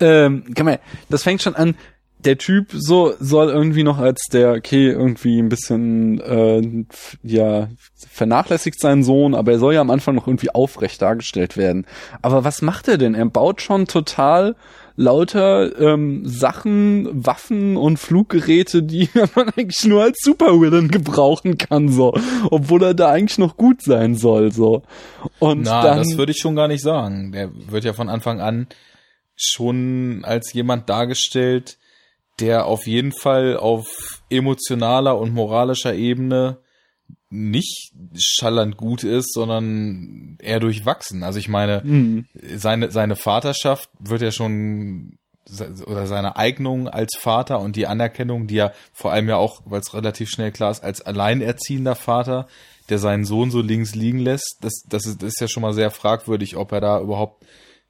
[0.01, 0.79] Ähm, kann man,
[1.11, 1.75] das fängt schon an.
[2.19, 6.87] Der Typ so soll irgendwie noch als der okay irgendwie ein bisschen äh,
[7.23, 11.87] ja vernachlässigt sein Sohn, aber er soll ja am Anfang noch irgendwie aufrecht dargestellt werden.
[12.23, 13.15] Aber was macht er denn?
[13.15, 14.57] Er baut schon total
[14.97, 22.15] lauter ähm, Sachen, Waffen und Fluggeräte, die man eigentlich nur als Supervillain gebrauchen kann, so,
[22.51, 24.83] obwohl er da eigentlich noch gut sein soll, so.
[25.39, 27.33] Und Na, dann, das würde ich schon gar nicht sagen.
[27.33, 28.67] Der wird ja von Anfang an
[29.37, 31.77] schon als jemand dargestellt,
[32.41, 36.59] der auf jeden Fall auf emotionaler und moralischer Ebene
[37.31, 41.23] nicht schallernd gut ist, sondern eher durchwachsen.
[41.23, 42.27] Also ich meine, Hm.
[42.57, 45.19] seine, seine Vaterschaft wird ja schon
[45.87, 49.81] oder seine Eignung als Vater und die Anerkennung, die er vor allem ja auch, weil
[49.81, 52.49] es relativ schnell klar ist, als alleinerziehender Vater,
[52.89, 55.73] der seinen Sohn so links liegen lässt, das, das, ist, das ist ja schon mal
[55.73, 57.45] sehr fragwürdig, ob er da überhaupt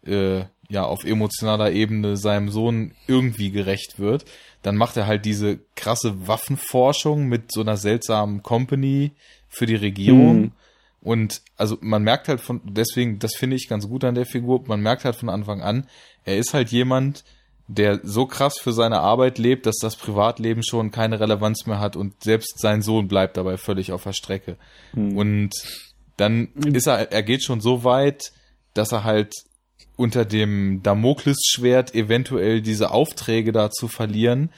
[0.07, 4.27] äh, ja auf emotionaler Ebene seinem Sohn irgendwie gerecht wird.
[4.67, 9.13] Dann macht er halt diese krasse Waffenforschung mit so einer seltsamen Company
[9.49, 10.41] für die Regierung.
[10.41, 10.53] Mhm.
[11.01, 14.65] Und also man merkt halt von, deswegen, das finde ich ganz gut an der Figur,
[14.67, 15.87] man merkt halt von Anfang an,
[16.25, 17.23] er ist halt jemand,
[17.69, 21.95] der so krass für seine Arbeit lebt, dass das Privatleben schon keine Relevanz mehr hat
[21.95, 24.57] und selbst sein Sohn bleibt dabei völlig auf der Strecke.
[24.95, 25.51] Und
[26.17, 28.33] dann ist er, er geht schon so weit,
[28.75, 29.33] dass er halt
[29.97, 34.51] unter dem Damoklesschwert eventuell diese Aufträge da zu verlieren,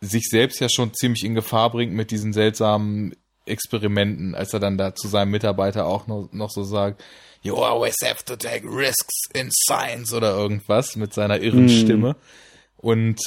[0.00, 3.14] sich selbst ja schon ziemlich in Gefahr bringt mit diesen seltsamen
[3.46, 7.02] Experimenten, als er dann da zu seinem Mitarbeiter auch noch, noch so sagt,
[7.42, 11.68] you always have to take risks in science oder irgendwas mit seiner irren Mm.
[11.68, 12.16] Stimme.
[12.76, 13.20] Und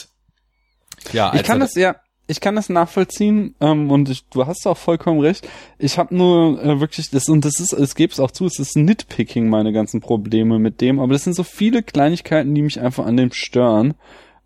[1.14, 1.96] ja, Ich kann das ja,
[2.30, 5.50] ich kann das nachvollziehen ähm, und ich, du hast auch vollkommen recht.
[5.80, 8.60] Ich habe nur äh, wirklich das und das ist, es gebe es auch zu, es
[8.60, 12.80] ist Nitpicking meine ganzen Probleme mit dem, aber das sind so viele Kleinigkeiten, die mich
[12.80, 13.96] einfach an dem stören.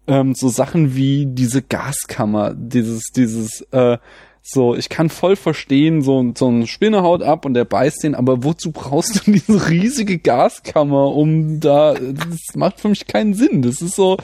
[0.07, 3.97] Ähm, so Sachen wie diese Gaskammer, dieses, dieses, äh,
[4.45, 8.43] So, ich kann voll verstehen, so, so ein Spinnehaut ab und der beißt den, aber
[8.43, 13.61] wozu brauchst du diese riesige Gaskammer, um da, das macht für mich keinen Sinn.
[13.61, 14.17] Das ist so,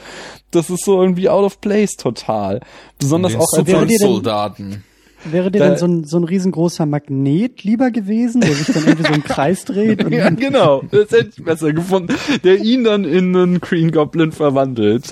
[0.50, 2.60] das ist so irgendwie out of place total.
[2.98, 4.84] Besonders auch als dir denn- Soldaten.
[5.24, 8.86] Wäre dir Da- denn so ein, so ein riesengroßer Magnet lieber gewesen, der sich dann
[8.86, 10.04] irgendwie so im Kreis dreht?
[10.04, 10.82] Und Ja, genau.
[10.90, 12.14] Das hätte ich besser gefunden.
[12.44, 15.04] Der ihn dann in einen Green Goblin verwandelt.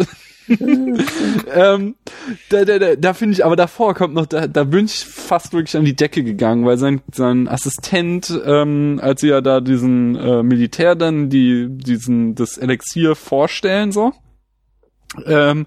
[1.55, 1.95] ähm,
[2.49, 5.53] da da, da, da finde ich, aber davor kommt noch, da, da bin ich fast
[5.53, 10.17] wirklich an die Decke gegangen, weil sein, sein Assistent, ähm, als sie ja da diesen
[10.17, 14.13] äh, Militär dann die, diesen, das Elixier vorstellen, so,
[15.27, 15.67] ähm,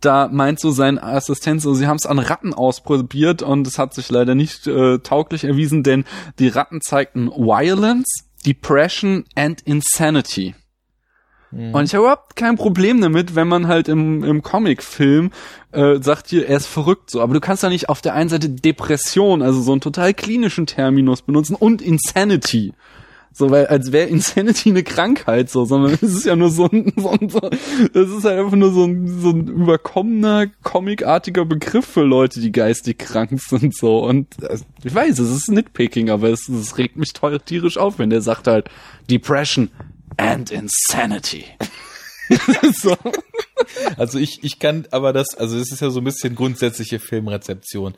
[0.00, 3.94] da meint so sein Assistent so, sie haben es an Ratten ausprobiert und es hat
[3.94, 6.04] sich leider nicht äh, tauglich erwiesen, denn
[6.38, 10.54] die Ratten zeigten Violence, Depression and Insanity.
[11.50, 15.30] Und ich habe überhaupt kein Problem damit, wenn man halt im, im Comic-Film
[15.72, 17.22] äh, sagt hier, er ist verrückt so.
[17.22, 20.66] Aber du kannst ja nicht auf der einen Seite Depression, also so einen total klinischen
[20.66, 22.74] Terminus benutzen und Insanity.
[23.32, 26.92] So, weil als wäre Insanity eine Krankheit so, sondern es ist ja nur so ein,
[26.96, 31.86] so ein so, es ist halt einfach nur so ein, so ein überkommener, comicartiger Begriff
[31.86, 34.04] für Leute, die geistig krank sind so.
[34.04, 37.98] Und äh, ich weiß, es ist Nitpicking, aber es, es regt mich teuer tierisch auf,
[37.98, 38.68] wenn der sagt halt
[39.08, 39.70] Depression
[40.18, 41.44] and Insanity.
[42.74, 42.96] so.
[43.96, 47.94] Also ich, ich kann aber das, also es ist ja so ein bisschen grundsätzliche Filmrezeption.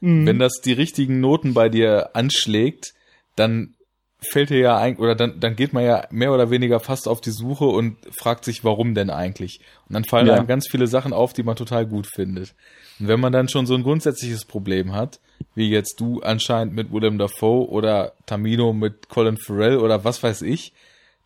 [0.00, 0.26] Mhm.
[0.26, 2.94] Wenn das die richtigen Noten bei dir anschlägt,
[3.36, 3.74] dann
[4.20, 7.20] fällt dir ja eigentlich, oder dann, dann geht man ja mehr oder weniger fast auf
[7.20, 9.60] die Suche und fragt sich, warum denn eigentlich?
[9.88, 10.34] Und dann fallen Ja.
[10.34, 12.54] einem ganz viele Sachen auf, die man total gut findet.
[12.98, 15.20] Und wenn man dann schon so ein grundsätzliches Problem hat,
[15.54, 20.42] wie jetzt du anscheinend mit Willem Dafoe oder Tamino mit Colin Farrell oder was weiß
[20.42, 20.72] ich,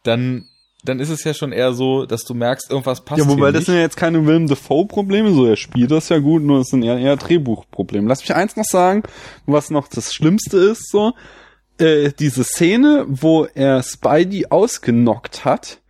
[0.03, 0.47] dann,
[0.85, 3.67] dann ist es ja schon eher so, dass du merkst, irgendwas passt Ja, wobei das
[3.67, 6.83] sind ja jetzt keine Willem Dafoe-Probleme, so er spielt das ja gut, nur es sind
[6.83, 8.09] eher, eher Drehbuchprobleme.
[8.09, 9.03] Lass mich eins noch sagen,
[9.47, 11.13] was noch das Schlimmste ist, so,
[11.79, 15.81] äh, diese Szene, wo er Spidey ausgenockt hat,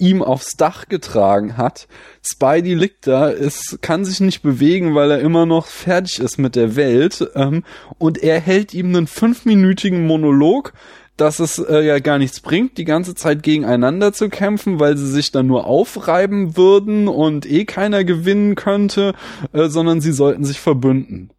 [0.00, 1.86] ihm aufs Dach getragen hat.
[2.22, 6.56] Spidey liegt da, es kann sich nicht bewegen, weil er immer noch fertig ist mit
[6.56, 7.30] der Welt.
[7.34, 7.64] Ähm,
[7.98, 10.72] und er hält ihm einen fünfminütigen Monolog,
[11.20, 15.10] dass es äh, ja gar nichts bringt, die ganze Zeit gegeneinander zu kämpfen, weil sie
[15.10, 19.14] sich dann nur aufreiben würden und eh keiner gewinnen könnte,
[19.52, 21.30] äh, sondern sie sollten sich verbünden.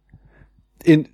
[0.84, 1.08] In,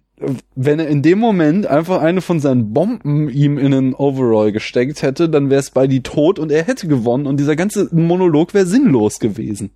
[0.55, 5.02] wenn er in dem Moment einfach eine von seinen Bomben ihm in einen Overall gesteckt
[5.02, 9.18] hätte, dann wäre Spidey tot und er hätte gewonnen und dieser ganze Monolog wäre sinnlos
[9.18, 9.70] gewesen.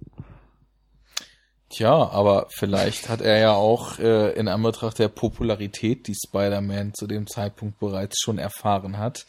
[1.72, 7.06] Tja, aber vielleicht hat er ja auch äh, in Anbetracht der Popularität, die Spider-Man zu
[7.06, 9.24] dem Zeitpunkt bereits schon erfahren hat,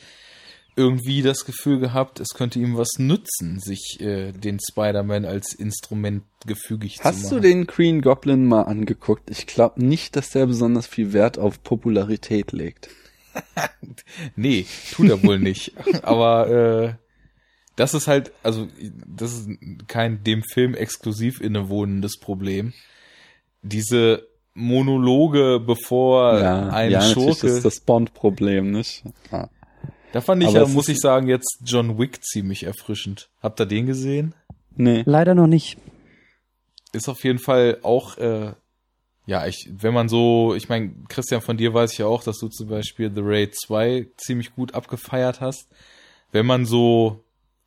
[0.75, 6.23] irgendwie das Gefühl gehabt, es könnte ihm was nützen, sich äh, den Spider-Man als Instrument
[6.45, 7.35] gefügig zu Hast machen.
[7.35, 9.29] du den Green Goblin mal angeguckt?
[9.29, 12.89] Ich glaube nicht, dass der besonders viel Wert auf Popularität legt.
[14.35, 15.73] Nee, tut er wohl nicht.
[16.03, 16.93] Aber äh,
[17.75, 18.67] das ist halt, also
[19.05, 19.49] das ist
[19.87, 22.73] kein dem Film exklusiv innewohnendes Problem.
[23.61, 29.03] Diese Monologe, bevor ein ja, natürlich, Schurke das ist das Bond-Problem, nicht?
[29.31, 29.49] Ja.
[30.11, 33.29] Da fand ich ja, muss ich sagen, jetzt John Wick ziemlich erfrischend.
[33.41, 34.35] Habt ihr den gesehen?
[34.75, 35.01] Nee.
[35.05, 35.77] Leider noch nicht.
[36.91, 38.53] Ist auf jeden Fall auch, äh,
[39.25, 42.37] ja, ich, wenn man so, ich meine, Christian, von dir weiß ich ja auch, dass
[42.37, 45.67] du zum Beispiel The Raid 2 ziemlich gut abgefeiert hast.
[46.31, 47.23] Wenn man so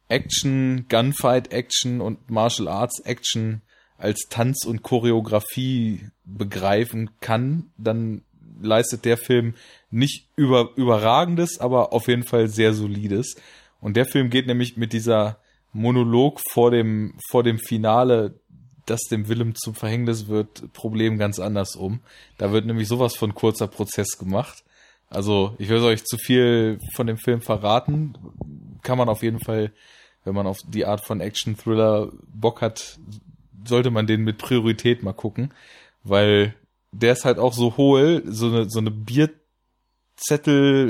[0.08, 3.62] Action, Gunfight-Action und Martial Arts Action
[3.98, 8.22] als Tanz und Choreografie begreifen kann, dann
[8.60, 9.54] leistet der Film
[9.90, 13.36] nicht über, überragendes, aber auf jeden Fall sehr solides.
[13.80, 15.38] Und der Film geht nämlich mit dieser
[15.72, 18.38] Monolog vor dem, vor dem Finale,
[18.86, 22.00] das dem Willem zum Verhängnis wird, Problem ganz anders um.
[22.38, 24.64] Da wird nämlich sowas von kurzer Prozess gemacht.
[25.08, 28.14] Also, ich will euch zu viel von dem Film verraten.
[28.82, 29.72] Kann man auf jeden Fall,
[30.24, 32.98] wenn man auf die Art von Action-Thriller Bock hat,
[33.64, 35.52] sollte man den mit Priorität mal gucken,
[36.02, 36.54] weil
[36.92, 39.38] der ist halt auch so hohl, so eine, so eine Bierzettel,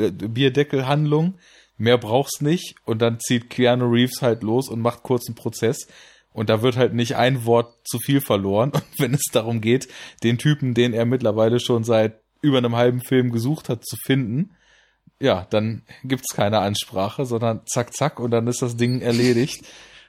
[0.04, 1.38] äh, Bierdeckelhandlung.
[1.78, 2.76] Mehr braucht's nicht.
[2.84, 5.88] Und dann zieht Keanu Reeves halt los und macht kurzen Prozess.
[6.32, 8.70] Und da wird halt nicht ein Wort zu viel verloren.
[8.74, 9.88] Und wenn es darum geht,
[10.22, 14.50] den Typen, den er mittlerweile schon seit über einem halben Film gesucht hat, zu finden,
[15.18, 19.64] ja, dann gibt's keine Ansprache, sondern zack, zack, und dann ist das Ding erledigt.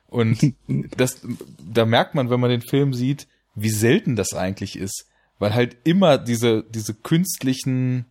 [0.08, 0.54] Und
[0.98, 1.22] das,
[1.60, 5.06] da merkt man, wenn man den Film sieht, wie selten das eigentlich ist.
[5.40, 8.06] Weil halt immer diese, diese künstlichen,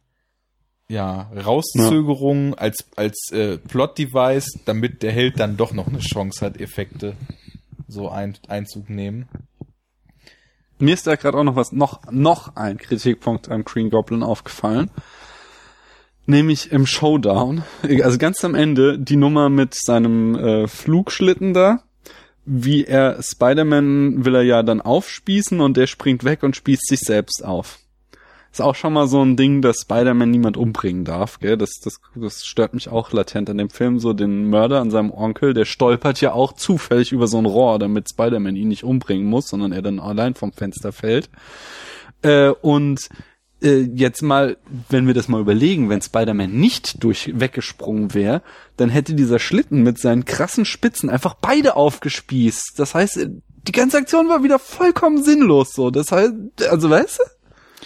[0.88, 6.60] ja, Rauszögerungen als, als äh, Plot-Device, damit der Held dann doch noch eine Chance hat,
[6.60, 7.16] Effekte
[7.88, 9.28] so ein, Einzug nehmen.
[10.78, 14.90] Mir ist da gerade auch noch was, noch, noch ein Kritikpunkt am Green Goblin aufgefallen.
[16.26, 17.62] Nämlich im Showdown.
[18.02, 21.82] Also ganz am Ende die Nummer mit seinem äh, Flugschlitten da.
[22.44, 27.00] Wie er Spider-Man will er ja dann aufspießen und der springt weg und spießt sich
[27.00, 27.78] selbst auf.
[28.56, 31.58] Ist auch schon mal so ein Ding, dass Spider-Man niemand umbringen darf, gell?
[31.58, 33.98] Das, das, das stört mich auch latent an dem Film.
[33.98, 37.78] So den Mörder an seinem Onkel, der stolpert ja auch zufällig über so ein Rohr,
[37.78, 41.28] damit Spider-Man ihn nicht umbringen muss, sondern er dann allein vom Fenster fällt.
[42.22, 43.10] Äh, und
[43.60, 44.56] äh, jetzt mal,
[44.88, 48.40] wenn wir das mal überlegen, wenn Spider-Man nicht durch weggesprungen wäre,
[48.78, 52.72] dann hätte dieser Schlitten mit seinen krassen Spitzen einfach beide aufgespießt.
[52.78, 53.28] Das heißt,
[53.66, 55.90] die ganze Aktion war wieder vollkommen sinnlos so.
[55.90, 56.32] Das heißt,
[56.70, 57.35] also weißt du?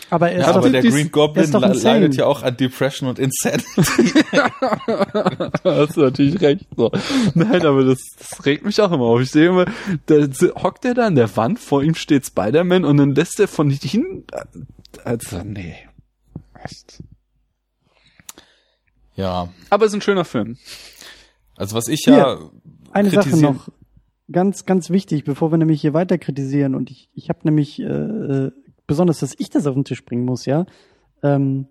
[0.08, 3.18] Aber, er Ja, ist aber doch, der Green Goblin leidet ja auch an Depression und
[3.18, 4.12] Insanity.
[4.32, 4.50] da
[5.64, 6.66] hast du natürlich recht.
[6.76, 6.90] So.
[7.34, 9.20] Nein, aber das, das regt mich auch immer auf.
[9.20, 9.66] Ich sehe immer,
[10.06, 10.26] da
[10.62, 13.70] hockt er da an der Wand, vor ihm steht Spider-Man und dann lässt er von
[13.70, 14.24] hinten.
[15.04, 15.76] Also, nee.
[16.62, 17.02] Echt.
[19.14, 20.58] ja, Aber es ist ein schöner Film.
[21.56, 22.38] also was ich ja
[22.92, 23.68] eine Sache noch.
[24.32, 27.84] Ganz, ganz wichtig, bevor wir nämlich hier weiter kritisieren und ich, ich habe nämlich äh,
[27.84, 28.52] äh,
[28.90, 30.66] besonders, dass ich das auf den Tisch bringen muss, ja.
[31.22, 31.66] Ähm,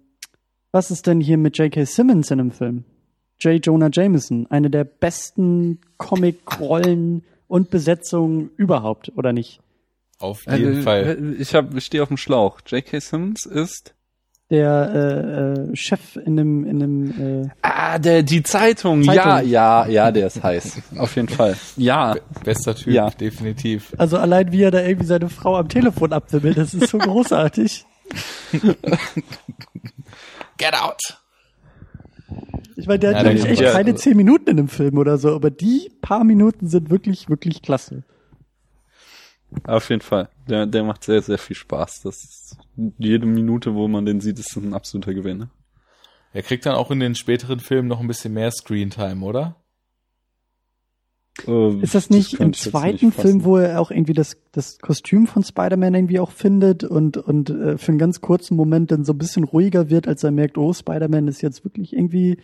[0.71, 1.83] was ist denn hier mit J.K.
[1.85, 2.85] Simmons in einem Film?
[3.39, 3.63] J.
[3.65, 9.61] Jonah Jameson, eine der besten Comic-Rollen und Besetzungen überhaupt, oder nicht?
[10.19, 11.35] auf jeden Äh, Fall.
[11.39, 12.59] Ich, hab, ich stehe auf dem Schlauch.
[12.67, 12.99] J.K.
[12.99, 13.95] Simmons ist.
[14.49, 14.91] Der
[15.67, 19.03] äh, äh, Chef in einem, in einem äh, Ah, der, die Zeitung.
[19.03, 19.13] Zeitung.
[19.15, 20.81] Ja, ja, ja, der ist heiß.
[20.97, 21.55] Auf jeden Fall.
[21.77, 22.15] Ja.
[22.43, 23.11] Bester Typ, Ja.
[23.11, 23.93] definitiv.
[23.99, 27.85] Also allein wie er da irgendwie seine Frau am Telefon abwimmelt, das ist so großartig.
[30.57, 30.99] Get out!
[32.75, 35.35] Ich meine, der Ja, hat nämlich echt keine zehn Minuten in dem Film oder so,
[35.35, 38.03] aber die paar Minuten sind wirklich, wirklich klasse.
[39.63, 40.29] Auf jeden Fall.
[40.47, 42.01] Der, der macht sehr, sehr viel Spaß.
[42.01, 42.57] Das ist,
[42.97, 45.37] jede Minute, wo man den sieht, ist ein absoluter Gewinn.
[45.39, 45.49] Ne?
[46.33, 49.55] Er kriegt dann auch in den späteren Filmen noch ein bisschen mehr Screentime, oder?
[51.47, 53.11] Äh, Ist das nicht im ich jetzt zweiten.
[53.11, 57.49] Film, wo er auch irgendwie das, das Kostüm von Spider-Man irgendwie auch findet und, und
[57.49, 60.57] äh, für einen ganz kurzen Moment dann so ein bisschen ruhiger wird, als er merkt,
[60.57, 62.37] oh, Spider-Man ist jetzt wirklich irgendwie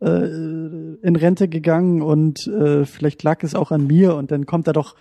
[0.00, 4.66] äh, in Rente gegangen und äh, vielleicht lag es auch an mir und dann kommt
[4.66, 4.94] er doch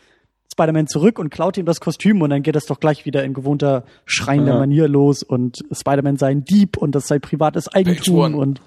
[0.58, 3.36] Spider-Man zurück und klaut ihm das Kostüm und dann geht das doch gleich wieder in
[3.36, 4.60] gewohnter schreiender Ja.
[4.60, 8.60] Manier los und Spider-Man sei ein Dieb und das sei privates Eigentum und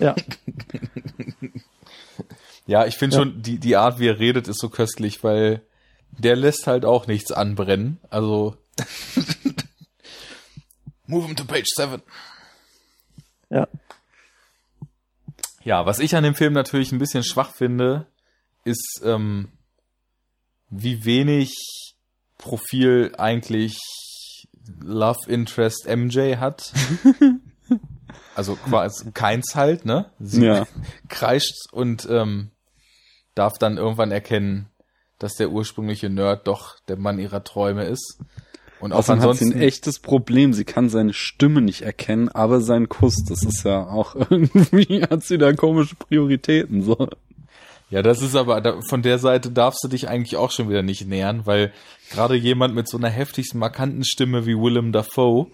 [0.00, 0.16] ja.
[2.66, 3.22] Ja, ich finde Ja.
[3.22, 5.62] schon, die, die Art, wie er redet, ist so köstlich, weil
[6.10, 7.98] der lässt halt auch nichts anbrennen.
[8.10, 8.56] Also.
[11.06, 12.02] Move him to page seven.
[13.48, 13.66] Ja.
[15.64, 18.06] Ja, was ich an dem Film natürlich ein bisschen schwach finde,
[18.64, 19.48] ist, ähm,
[20.70, 21.54] wie wenig
[22.36, 23.78] Profil eigentlich
[24.80, 26.72] Love Interest MJ hat.
[28.34, 30.06] also quasi keins halt, ne?
[30.18, 30.66] Sie Ja.
[31.08, 32.50] kreischt und ähm,
[33.34, 34.68] darf dann irgendwann erkennen,
[35.18, 38.20] dass der ursprüngliche Nerd doch der Mann ihrer Träume ist.
[38.80, 40.52] Und auch Außerdem hat sie ansonsten ein echtes Problem.
[40.52, 45.24] Sie kann seine Stimme nicht erkennen, aber seinen Kuss, das ist ja auch irgendwie, hat
[45.24, 47.08] sie da komische Prioritäten, so.
[47.90, 50.82] Ja, das ist aber, da, von der Seite darfst du dich eigentlich auch schon wieder
[50.82, 51.72] nicht nähern, weil
[52.10, 55.50] gerade jemand mit so einer heftigsten, markanten Stimme wie Willem Dafoe,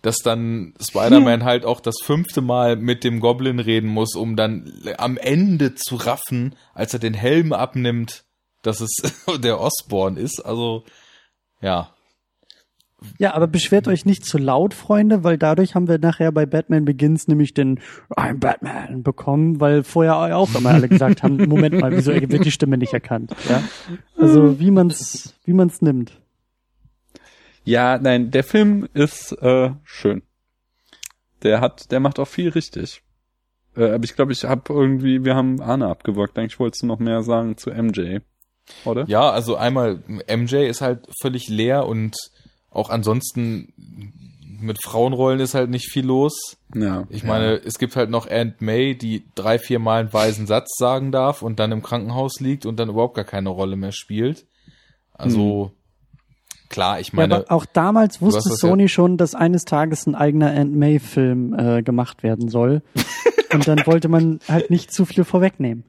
[0.00, 4.70] dass dann Spider-Man halt auch das fünfte Mal mit dem Goblin reden muss, um dann
[4.98, 8.24] am Ende zu raffen, als er den Helm abnimmt,
[8.62, 8.90] dass es
[9.38, 10.44] der Osborn ist.
[10.44, 10.84] Also,
[11.60, 11.93] ja.
[13.18, 16.84] Ja, aber beschwert euch nicht zu laut, Freunde, weil dadurch haben wir nachher bei Batman
[16.84, 21.92] Begins nämlich den I'm Batman bekommen, weil vorher auch immer alle gesagt haben, Moment mal,
[21.96, 23.34] wieso wird die Stimme nicht erkannt?
[23.48, 23.62] Ja?
[24.18, 26.20] Also wie man's, wie man's nimmt.
[27.64, 30.22] Ja, nein, der Film ist äh, schön.
[31.42, 33.02] Der hat, der macht auch viel richtig.
[33.76, 36.38] Äh, aber ich glaube, ich habe irgendwie, wir haben Arne abgewirkt.
[36.38, 38.18] Eigentlich wolltest du noch mehr sagen zu MJ,
[38.84, 39.04] oder?
[39.08, 42.16] Ja, also einmal, MJ ist halt völlig leer und
[42.74, 43.72] auch ansonsten
[44.60, 46.56] mit Frauenrollen ist halt nicht viel los.
[46.74, 47.04] Ja.
[47.10, 50.76] Ich meine, es gibt halt noch Aunt May, die drei, vier Mal einen weisen Satz
[50.78, 54.46] sagen darf und dann im Krankenhaus liegt und dann überhaupt gar keine Rolle mehr spielt.
[55.12, 55.70] Also,
[56.70, 60.14] klar, ich Ja, meine, aber auch damals wusste ja- Sony schon, dass eines Tages ein
[60.14, 62.82] eigener Aunt May-Film äh, gemacht werden soll.
[63.52, 65.84] Und dann wollte man halt nicht zu viel vorwegnehmen.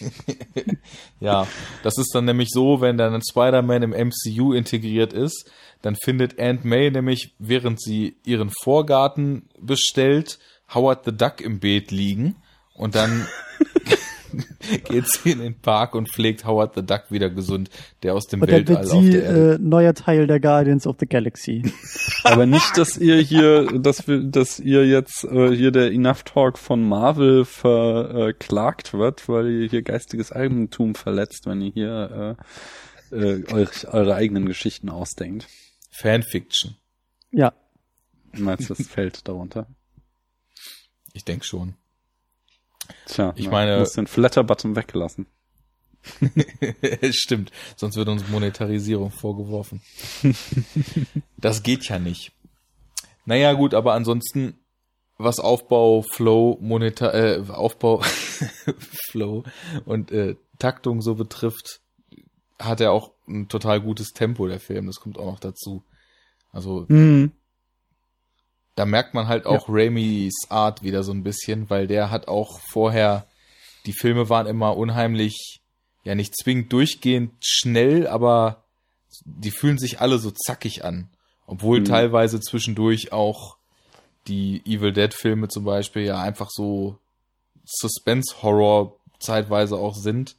[1.20, 1.46] ja,
[1.82, 5.50] das ist dann nämlich so, wenn dann ein Spider-Man im MCU integriert ist,
[5.82, 10.38] dann findet Aunt May nämlich, während sie ihren Vorgarten bestellt,
[10.74, 12.36] Howard the Duck im Beet liegen
[12.74, 13.26] und dann
[14.84, 17.70] geht sie in den Park und pflegt Howard the Duck wieder gesund,
[18.02, 19.54] der aus dem Und dann Weltall wird auf sie der Erde.
[19.54, 21.62] äh, neuer Teil der Guardians of the Galaxy.
[22.24, 26.58] Aber nicht, dass ihr hier, dass wir, dass ihr jetzt äh, hier der Enough Talk
[26.58, 32.36] von Marvel verklagt wird, weil ihr hier geistiges Eigentum verletzt, wenn ihr hier
[33.12, 35.46] äh, äh, euch, eure eigenen Geschichten ausdenkt.
[35.90, 36.76] Fanfiction.
[37.30, 37.52] Ja.
[38.32, 39.66] Meinst du, das fällt darunter?
[41.12, 41.74] Ich denke schon.
[43.06, 45.26] Tja, Ich na, meine- du hast den Flatter-Button weggelassen.
[47.10, 49.82] Stimmt, sonst wird uns Monetarisierung vorgeworfen.
[51.36, 52.32] das geht ja nicht.
[53.26, 54.54] Naja, gut, aber ansonsten,
[55.18, 58.00] was Aufbau, Flow, Monetar, äh, Aufbau,
[59.10, 59.44] Flow
[59.84, 61.80] und äh, Taktung so betrifft,
[62.58, 64.86] hat er auch ein total gutes Tempo, der Film.
[64.86, 65.84] Das kommt auch noch dazu.
[66.52, 67.32] Also, Mhm.
[68.76, 72.60] Da merkt man halt auch Raimis Art wieder so ein bisschen, weil der hat auch
[72.70, 73.26] vorher,
[73.86, 75.60] die Filme waren immer unheimlich,
[76.04, 78.64] ja nicht zwingend durchgehend schnell, aber
[79.24, 81.08] die fühlen sich alle so zackig an.
[81.46, 81.84] Obwohl Mhm.
[81.86, 83.56] teilweise zwischendurch auch
[84.28, 86.98] die Evil Dead Filme zum Beispiel ja einfach so
[87.64, 90.36] Suspense-Horror zeitweise auch sind.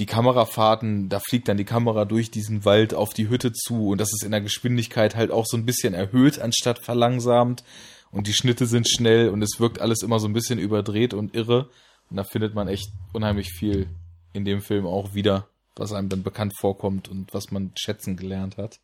[0.00, 4.00] Die Kamerafahrten, da fliegt dann die Kamera durch diesen Wald auf die Hütte zu und
[4.00, 7.64] das ist in der Geschwindigkeit halt auch so ein bisschen erhöht anstatt verlangsamt
[8.10, 11.34] und die Schnitte sind schnell und es wirkt alles immer so ein bisschen überdreht und
[11.34, 11.68] irre
[12.08, 13.90] und da findet man echt unheimlich viel
[14.32, 18.56] in dem Film auch wieder, was einem dann bekannt vorkommt und was man schätzen gelernt
[18.56, 18.80] hat.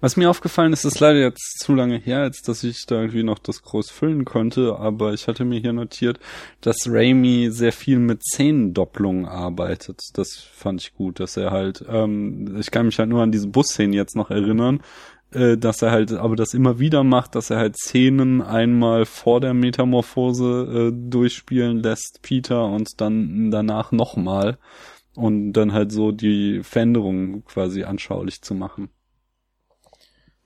[0.00, 3.22] Was mir aufgefallen ist, ist leider jetzt zu lange her, als dass ich da irgendwie
[3.22, 6.18] noch das groß füllen konnte, aber ich hatte mir hier notiert,
[6.60, 10.00] dass Raimi sehr viel mit Szenendopplung arbeitet.
[10.14, 13.48] Das fand ich gut, dass er halt, ähm, ich kann mich halt nur an diese
[13.48, 14.80] Busszenen jetzt noch erinnern,
[15.32, 19.40] äh, dass er halt, aber das immer wieder macht, dass er halt Szenen einmal vor
[19.40, 24.58] der Metamorphose äh, durchspielen lässt, Peter, und dann danach nochmal.
[25.14, 28.88] Und dann halt so die Veränderungen quasi anschaulich zu machen.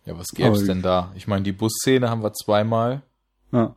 [0.06, 1.12] Ja, was gäb's Aber- denn da?
[1.16, 3.02] Ich meine, die Busszene haben wir zweimal,
[3.52, 3.76] Ja.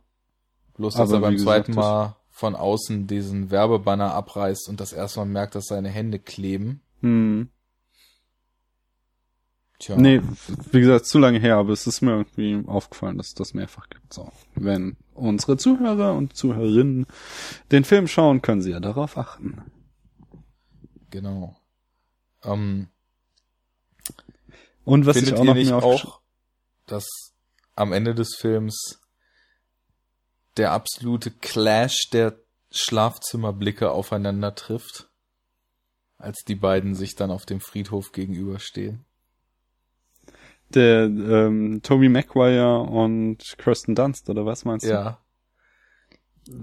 [0.74, 5.20] bloß dass Aber er beim zweiten Mal von außen diesen Werbebanner abreißt und das erste
[5.20, 6.80] Mal merkt, dass seine Hände kleben.
[7.00, 7.50] Hm.
[9.78, 9.96] Tja.
[9.96, 10.20] Nee,
[10.72, 13.88] wie gesagt, zu lange her, aber es ist mir irgendwie aufgefallen, dass es das mehrfach
[13.88, 14.12] gibt.
[14.12, 17.06] So, wenn unsere Zuhörer und Zuhörerinnen
[17.72, 19.62] den Film schauen, können sie ja darauf achten.
[21.10, 21.56] Genau.
[22.44, 22.88] Ähm,
[24.84, 26.19] Und was ich auch noch mir auch,
[26.90, 27.06] dass
[27.74, 29.00] am Ende des Films
[30.56, 32.38] der absolute Clash der
[32.70, 35.08] Schlafzimmerblicke aufeinander trifft,
[36.18, 39.04] als die beiden sich dann auf dem Friedhof gegenüberstehen?
[40.74, 44.90] der ähm, Toby Maguire und Kirsten Dunst oder was meinst du?
[44.90, 45.20] Ja.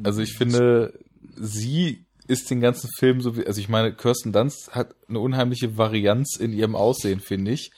[0.03, 0.97] Also ich finde,
[1.35, 5.77] sie ist den ganzen Film so wie, also ich meine, Kirsten Dunst hat eine unheimliche
[5.77, 7.71] Varianz in ihrem Aussehen, finde ich.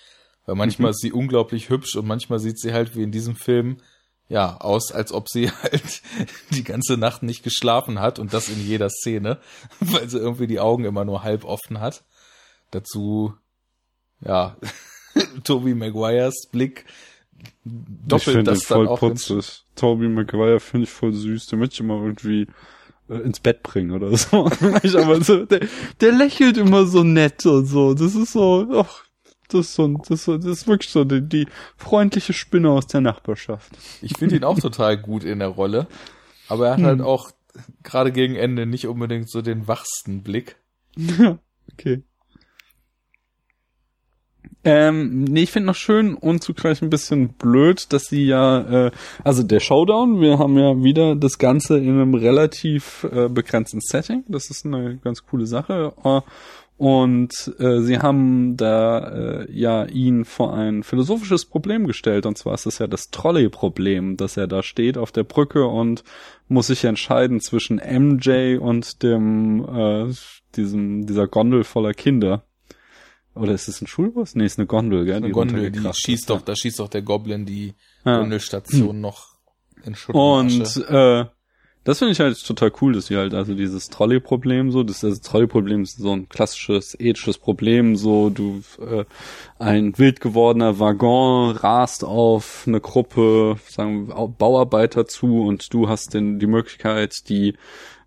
[0.50, 0.94] Weil manchmal Mhm.
[0.94, 3.78] ist sie unglaublich hübsch und manchmal sieht sie halt wie in diesem Film,
[4.30, 6.02] ja, aus, als ob sie halt
[6.52, 9.38] die ganze Nacht nicht geschlafen hat und das in jeder Szene,
[9.80, 12.04] weil sie irgendwie die Augen immer nur halb offen hat.
[12.72, 13.36] Dazu,
[14.26, 14.58] ja,
[15.44, 16.86] Toby Maguires Blick
[17.64, 17.72] ich
[18.08, 19.02] doppelt finde das den dann voll auch.
[19.04, 19.64] in- putzig.
[19.76, 21.46] Toby Maguire finde ich voll süß.
[21.46, 22.48] Den möchte ich immer irgendwie
[23.10, 24.50] äh, ins Bett bringen oder so.
[24.84, 25.62] ich aber so der,
[26.02, 27.94] der lächelt immer so nett und so.
[27.94, 29.06] Das ist so, ach,
[29.50, 31.48] das ist so, das ist, so, das ist wirklich so die, die
[31.78, 33.72] freundliche Spinne aus der Nachbarschaft.
[34.02, 35.88] Ich finde ihn auch total gut in der Rolle.
[36.48, 37.32] Aber er hat halt auch
[37.84, 40.58] gerade gegen Ende nicht unbedingt so den wachsten Blick.
[40.96, 41.38] Ja,
[41.74, 42.04] okay.
[44.66, 48.92] Ähm, nee, ich finde noch schön und zugleich ein bisschen blöd, dass sie ja, äh,
[49.24, 54.26] also der Showdown, wir haben ja wieder das Ganze in einem relativ äh, begrenzten Setting.
[54.28, 55.94] Das ist eine ganz coole Sache.
[56.04, 56.22] Äh,
[56.80, 62.26] und äh, sie haben da äh, ja ihn vor ein philosophisches Problem gestellt.
[62.26, 66.06] Und zwar ist es ja das Trolley-Problem, dass er da steht auf der Brücke und
[66.48, 70.14] muss sich entscheiden zwischen MJ und dem äh,
[70.56, 72.46] diesem dieser Gondel voller Kinder.
[73.36, 74.36] Oder ist es ein Schulbus?
[74.36, 75.18] Nee, ist eine Gondel, gell?
[75.18, 77.74] Eine Gondel, die schießt ist, doch, da schießt doch der Goblin die
[78.06, 78.20] Ja.
[78.20, 79.36] Gondelstation noch
[79.84, 80.86] in Schutt und, Asche.
[80.86, 81.26] Und äh,
[81.90, 85.22] das finde ich halt total cool, dass sie halt also dieses Trolley-Problem so, das, das
[85.22, 89.06] Trolley-Problem ist so ein klassisches ethisches Problem, so du äh,
[89.58, 96.38] ein wild gewordener Waggon rast auf eine Gruppe, sagen Bauarbeiter zu und du hast denn
[96.38, 97.56] die Möglichkeit, die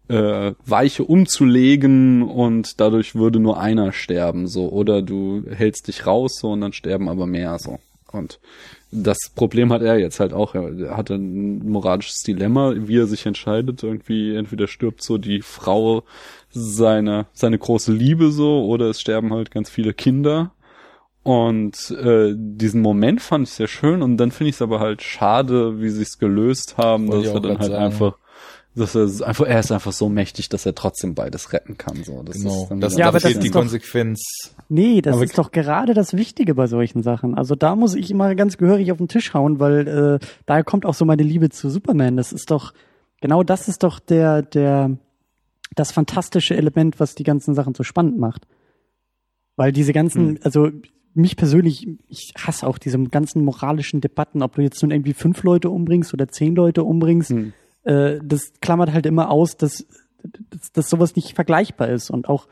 [0.06, 4.68] äh, Weiche umzulegen und dadurch würde nur einer sterben, so.
[4.68, 7.80] Oder du hältst dich raus so und dann sterben aber mehr so.
[8.12, 8.38] Und
[8.92, 10.54] das Problem hat er jetzt halt auch.
[10.54, 13.82] Er hat ein moralisches Dilemma, wie er sich entscheidet.
[13.82, 16.04] Irgendwie, entweder stirbt so die Frau
[16.50, 20.52] seine, seine große Liebe so, oder es sterben halt ganz viele Kinder.
[21.22, 25.02] Und äh, diesen Moment fand ich sehr schön und dann finde ich es aber halt
[25.02, 27.84] schade, wie sie es gelöst haben, Wollte dass er auch dann halt sagen.
[27.84, 28.18] einfach,
[28.74, 32.02] dass er einfach, er ist einfach so mächtig, dass er trotzdem beides retten kann.
[32.04, 32.62] So, das Genau.
[32.70, 34.22] ist Das, Ja, aber das ist die doch- Konsequenz.
[34.68, 37.34] Nee, das Aber- ist doch gerade das Wichtige bei solchen Sachen.
[37.36, 39.86] Also da muss ich immer ganz gehörig auf den Tisch hauen, weil
[40.22, 42.16] äh, daher kommt auch so meine Liebe zu Superman.
[42.16, 42.72] Das ist doch,
[43.20, 44.96] genau das ist doch der, der,
[45.74, 48.46] das fantastische Element, was die ganzen Sachen so spannend macht.
[49.56, 50.38] Weil diese ganzen, Hm.
[50.42, 50.70] also
[51.14, 55.42] mich persönlich, ich hasse auch diese ganzen moralischen Debatten, ob du jetzt nun irgendwie fünf
[55.42, 57.30] Leute umbringst oder zehn Leute umbringst.
[57.30, 57.52] Hm.
[57.84, 59.86] Äh, das klammert halt immer aus, dass,
[60.50, 62.46] dass, dass sowas nicht vergleichbar ist und auch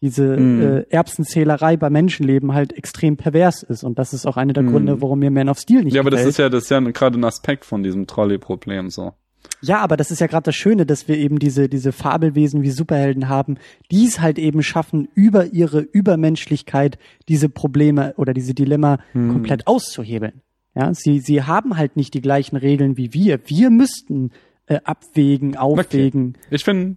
[0.00, 0.60] diese Mhm.
[0.62, 3.84] äh, Erbsenzählerei bei Menschenleben halt extrem pervers ist.
[3.84, 4.70] Und das ist auch einer der Mhm.
[4.72, 6.30] Gründe, warum mir Man of Steel nicht ja, aber das gefällt.
[6.32, 9.12] ist ja, das ist ja gerade ein Aspekt von diesem Trolley-Problem so.
[9.60, 12.70] Ja, aber das ist ja gerade das Schöne, dass wir eben diese, diese Fabelwesen wie
[12.70, 13.58] Superhelden haben,
[13.92, 19.30] die es halt eben schaffen, über ihre Übermenschlichkeit diese Probleme oder diese Dilemma Hm.
[19.32, 20.42] komplett auszuhebeln.
[20.74, 23.38] Ja, sie, sie haben halt nicht die gleichen Regeln wie wir.
[23.46, 24.30] Wir müssten
[24.66, 26.38] äh, abwägen, aufwägen.
[26.50, 26.96] Ich finde,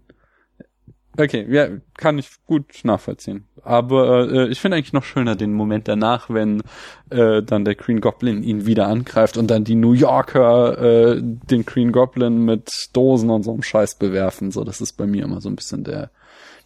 [1.18, 3.46] okay, ja, kann ich gut nachvollziehen.
[3.64, 6.62] Aber äh, ich finde eigentlich noch schöner den Moment danach, wenn
[7.10, 10.78] äh, dann der Green Goblin ihn wieder angreift und dann die New Yorker
[11.16, 14.52] äh, den Green Goblin mit Dosen und so einem Scheiß bewerfen.
[14.52, 16.12] So, das ist bei mir immer so ein bisschen der,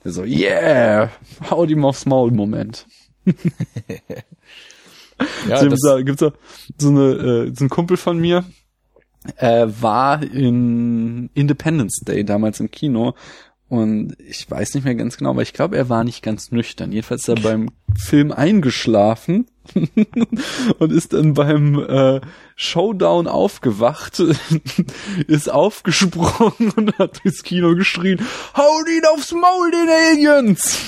[0.04, 1.10] der so, yeah,
[1.50, 2.86] hau ihm aufs Maul Moment.
[5.48, 6.32] Ja, gibt's, das, da, gibt's da
[6.78, 8.46] so eine äh, so ein Kumpel von mir
[9.38, 13.16] äh, war in Independence Day damals im Kino
[13.70, 16.92] und ich weiß nicht mehr ganz genau, aber ich glaube, er war nicht ganz nüchtern.
[16.92, 19.46] Jedenfalls ist er beim Film eingeschlafen
[20.80, 22.20] und ist dann beim äh,
[22.56, 24.20] Showdown aufgewacht,
[25.28, 28.20] ist aufgesprungen und hat durchs Kino geschrien,
[28.58, 30.80] haut ihn aufs Maul, den Aliens!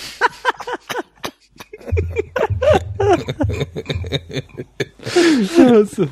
[5.58, 6.08] Also,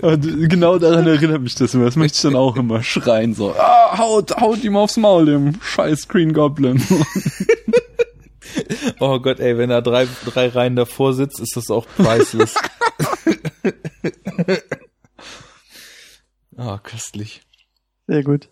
[0.00, 1.84] und genau daran erinnert mich das immer.
[1.84, 5.60] Das möchte ich dann auch immer schreien, so, ah, haut, haut ihm aufs Maul, dem
[5.60, 6.82] scheiß Green Goblin.
[9.00, 12.54] oh Gott, ey, wenn er drei, drei Reihen davor sitzt, ist das auch priceless.
[16.56, 17.40] Ah, köstlich.
[18.06, 18.50] Sehr gut.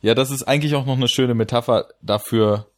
[0.00, 2.70] Ja, das ist eigentlich auch noch eine schöne Metapher dafür,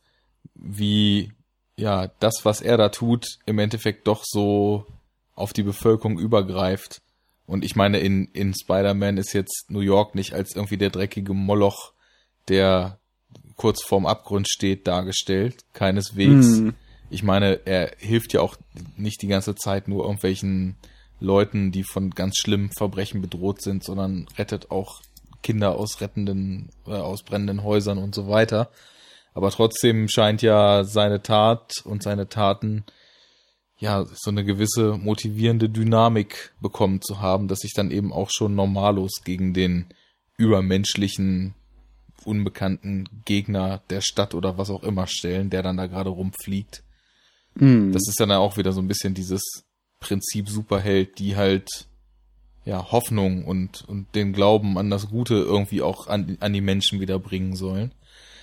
[0.55, 1.35] wie
[1.79, 4.87] ja das, was er da tut, im Endeffekt doch so
[5.35, 7.01] auf die Bevölkerung übergreift.
[7.47, 11.33] Und ich meine, in, in Spider-Man ist jetzt New York nicht als irgendwie der dreckige
[11.33, 11.93] Moloch,
[12.49, 12.99] der
[13.57, 15.65] kurz vorm Abgrund steht, dargestellt.
[15.73, 16.59] Keineswegs.
[16.59, 16.75] Hm.
[17.11, 18.57] Ich meine, er hilft ja auch
[18.97, 20.77] nicht die ganze Zeit nur irgendwelchen
[21.21, 25.01] Leuten, die von ganz schlimmen Verbrechen bedroht sind, sondern rettet auch
[25.43, 28.71] Kinder aus rettenden, äh, aus brennenden Häusern und so weiter.
[29.39, 32.83] Aber trotzdem scheint ja seine Tat und seine Taten
[33.79, 38.57] ja so eine gewisse motivierende Dynamik bekommen zu haben, dass sich dann eben auch schon
[38.57, 39.87] normalos gegen den
[40.39, 41.55] übermenschlichen,
[42.25, 46.83] unbekannten Gegner der Stadt oder was auch immer stellen, der dann da gerade rumfliegt.
[47.61, 47.93] Hm.
[47.93, 49.65] Das ist dann auch wieder so ein bisschen dieses
[50.01, 51.87] Prinzip Superheld, die halt
[52.65, 56.99] ja Hoffnung und, und den Glauben an das Gute irgendwie auch an, an die Menschen
[56.99, 57.93] wieder bringen sollen.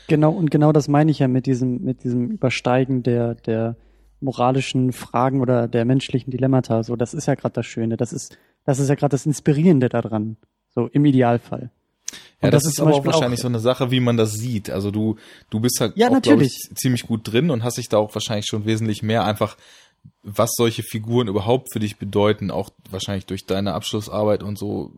[0.08, 3.76] Genau, und genau das meine ich ja mit diesem, mit diesem Übersteigen der, der
[4.22, 6.84] moralischen Fragen oder der menschlichen Dilemmata.
[6.84, 7.98] So, das ist ja gerade das Schöne.
[7.98, 10.38] Das ist, das ist ja gerade das Inspirierende daran.
[10.74, 11.70] So, im Idealfall.
[12.42, 14.34] Ja, Und das, das ist aber auch wahrscheinlich auch- so eine Sache, wie man das
[14.34, 14.70] sieht.
[14.70, 15.16] Also du,
[15.50, 16.58] du bist halt Ja, auch, natürlich.
[16.70, 19.58] ich, ziemlich gut drin und hast dich da auch wahrscheinlich schon wesentlich mehr einfach,
[20.22, 24.92] was solche Figuren überhaupt für dich bedeuten, auch wahrscheinlich durch deine Abschlussarbeit und so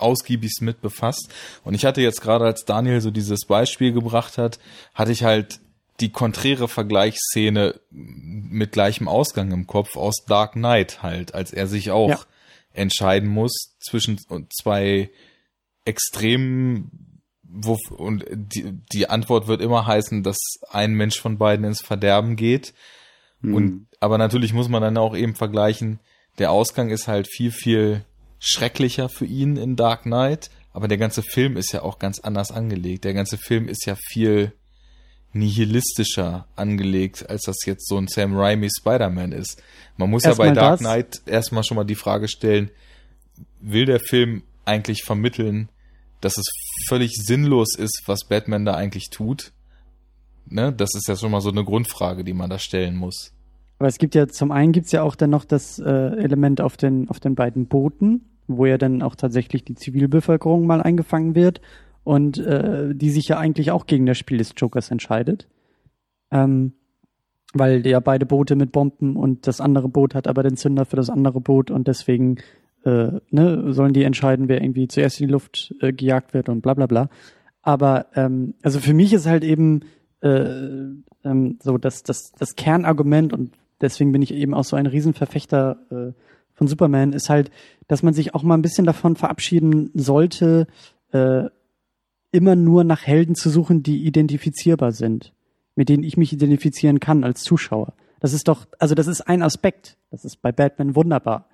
[0.00, 1.28] ausgiebigst mit befasst.
[1.64, 4.58] Und ich hatte jetzt gerade, als Daniel so dieses Beispiel gebracht hat,
[4.94, 5.60] hatte ich halt
[6.00, 11.90] die konträre Vergleichsszene mit gleichem Ausgang im Kopf aus Dark Knight halt, als er sich
[11.90, 12.20] auch Ja.
[12.72, 14.18] entscheiden muss zwischen
[14.50, 15.10] zwei
[15.84, 17.14] extremen
[17.54, 20.38] wo, und die, die Antwort wird immer heißen, dass
[20.70, 22.74] ein Mensch von beiden ins Verderben geht.
[23.42, 23.54] Hm.
[23.54, 26.00] Und aber natürlich muss man dann auch eben vergleichen,
[26.38, 28.04] der Ausgang ist halt viel, viel
[28.44, 32.50] schrecklicher für ihn in Dark Knight, aber der ganze Film ist ja auch ganz anders
[32.50, 33.04] angelegt.
[33.04, 34.52] Der ganze Film ist ja viel
[35.32, 39.62] nihilistischer angelegt, als das jetzt so ein Sam Raimi Spider-Man ist.
[39.96, 40.80] Man muss ja bei Dark das.
[40.80, 42.70] Knight erstmal schon mal die Frage stellen,
[43.60, 45.68] will der Film eigentlich vermitteln,
[46.20, 46.46] dass es
[46.88, 49.52] völlig sinnlos ist, was Batman da eigentlich tut?
[50.46, 50.72] Ne?
[50.72, 53.32] Das ist ja schon mal so eine Grundfrage, die man da stellen muss.
[53.78, 56.76] Aber es gibt ja, zum einen gibt's ja auch dann noch das äh, Element auf
[56.76, 61.60] den, auf den beiden Booten, wo ja dann auch tatsächlich die Zivilbevölkerung mal eingefangen wird
[62.04, 65.48] und äh, die sich ja eigentlich auch gegen das Spiel des Jokers entscheidet.
[66.30, 66.72] Ähm,
[67.54, 70.96] weil ja beide Boote mit Bomben und das andere Boot hat aber den Zünder für
[70.96, 72.36] das andere Boot und deswegen
[72.84, 76.60] äh, ne, sollen die entscheiden, wer irgendwie zuerst in die Luft äh, gejagt wird und
[76.60, 77.08] bla bla bla.
[77.62, 79.82] Aber ähm, also für mich ist halt eben
[80.20, 80.44] äh,
[81.24, 85.78] ähm, so das, das, das Kernargument und deswegen bin ich eben auch so ein Riesenverfechter
[85.90, 86.12] äh,
[86.54, 87.50] von Superman, ist halt,
[87.88, 90.66] dass man sich auch mal ein bisschen davon verabschieden sollte,
[91.12, 91.44] äh,
[92.30, 95.32] immer nur nach Helden zu suchen, die identifizierbar sind,
[95.76, 97.92] mit denen ich mich identifizieren kann als Zuschauer.
[98.20, 99.98] Das ist doch, also das ist ein Aspekt.
[100.10, 101.46] Das ist bei Batman wunderbar.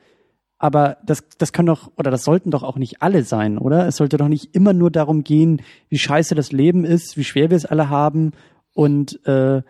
[0.57, 3.89] Aber das, das können doch, oder das sollten doch auch nicht alle sein, oder?
[3.89, 7.51] Es sollte doch nicht immer nur darum gehen, wie scheiße das Leben ist, wie schwer
[7.51, 8.33] wir es alle haben
[8.75, 9.63] und äh,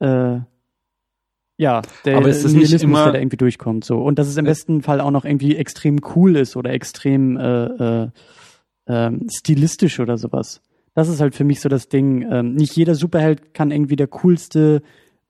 [0.00, 0.40] äh,
[1.56, 3.84] ja, der Aber ist das Nihilismus, nicht immer- der da irgendwie durchkommt.
[3.84, 3.98] So.
[3.98, 7.64] Und dass es im besten Fall auch noch irgendwie extrem cool ist oder extrem äh,
[8.04, 8.08] äh,
[8.86, 10.60] ähm, stilistisch oder sowas.
[10.94, 12.26] Das ist halt für mich so das Ding.
[12.30, 14.82] Ähm, nicht jeder Superheld kann irgendwie der coolste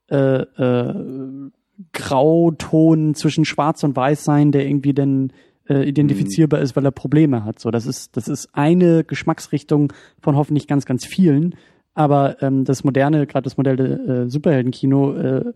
[0.09, 1.49] äh, äh,
[1.93, 5.31] Grauton zwischen Schwarz und Weiß sein, der irgendwie dann
[5.67, 7.59] äh, identifizierbar ist, weil er Probleme hat.
[7.59, 11.55] So, das ist das ist eine Geschmacksrichtung von hoffentlich ganz ganz vielen.
[11.93, 15.53] Aber ähm, das moderne, gerade das moderne äh, Superheldenkino äh,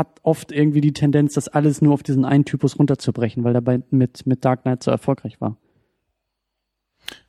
[0.00, 3.82] hat oft irgendwie die Tendenz, das alles nur auf diesen einen Typus runterzubrechen, weil dabei
[3.90, 5.56] mit mit Dark Knight so erfolgreich war.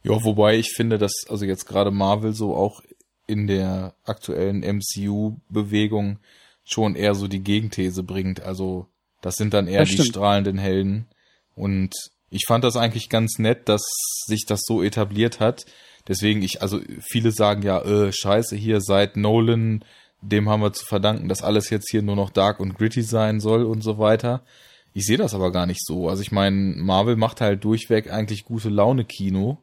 [0.04, 2.82] Ja, wobei ich finde, dass also jetzt gerade Marvel so auch
[3.28, 6.20] in der aktuellen MCU-Bewegung
[6.64, 8.42] schon eher so die Gegenthese bringt.
[8.42, 8.88] Also
[9.22, 11.08] das sind dann eher die strahlenden Helden.
[11.56, 11.94] Und
[12.30, 13.84] ich fand das eigentlich ganz nett, dass
[14.26, 15.66] sich das so etabliert hat.
[16.08, 19.86] Deswegen ich, also viele sagen ja, äh, scheiße, hier seit Nolan,
[20.22, 23.40] dem haben wir zu verdanken, dass alles jetzt hier nur noch dark und gritty sein
[23.40, 24.44] soll und so weiter.
[24.94, 26.10] Ich sehe das aber gar nicht so.
[26.10, 29.58] Also ich meine, Marvel macht halt durchweg eigentlich gute Laune Kino.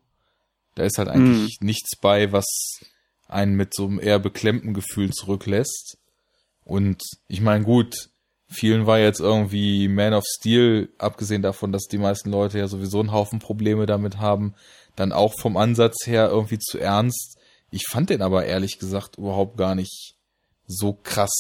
[0.75, 2.47] Da ist halt eigentlich nichts bei, was
[3.27, 5.99] einen mit so einem eher beklemmten Gefühl zurücklässt.
[6.65, 7.95] Und ich meine, gut,
[8.49, 13.01] vielen war jetzt irgendwie Man of Steel, abgesehen davon, dass die meisten Leute ja sowieso
[13.01, 14.55] einen Haufen Probleme damit haben,
[14.97, 17.39] dann auch vom Ansatz her irgendwie zu ernst.
[17.71, 20.15] Ich fand den aber ehrlich gesagt überhaupt gar nicht
[20.69, 21.33] so krass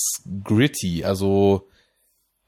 [0.42, 1.04] gritty.
[1.04, 1.68] Also,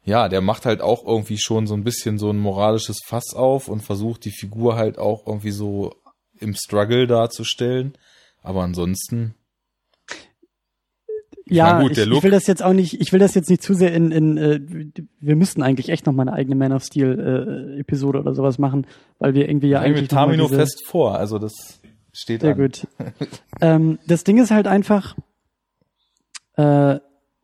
[0.03, 3.69] ja, der macht halt auch irgendwie schon so ein bisschen so ein moralisches Fass auf
[3.69, 5.95] und versucht die Figur halt auch irgendwie so
[6.39, 7.93] im Struggle darzustellen.
[8.43, 9.35] Aber ansonsten.
[11.45, 13.63] Ich ja, gut, ich, ich will das jetzt auch nicht, ich will das jetzt nicht
[13.63, 14.61] zu sehr in, in äh,
[15.19, 18.59] wir müssten eigentlich echt noch mal eine eigene Man of Steel äh, Episode oder sowas
[18.59, 18.87] machen,
[19.19, 21.17] weil wir irgendwie ja Ja, eigentlich mit Tamino fest vor.
[21.19, 21.81] Also das
[22.13, 22.57] steht Sehr an.
[22.57, 22.87] gut.
[23.61, 25.17] ähm, das Ding ist halt einfach,
[26.57, 26.99] äh,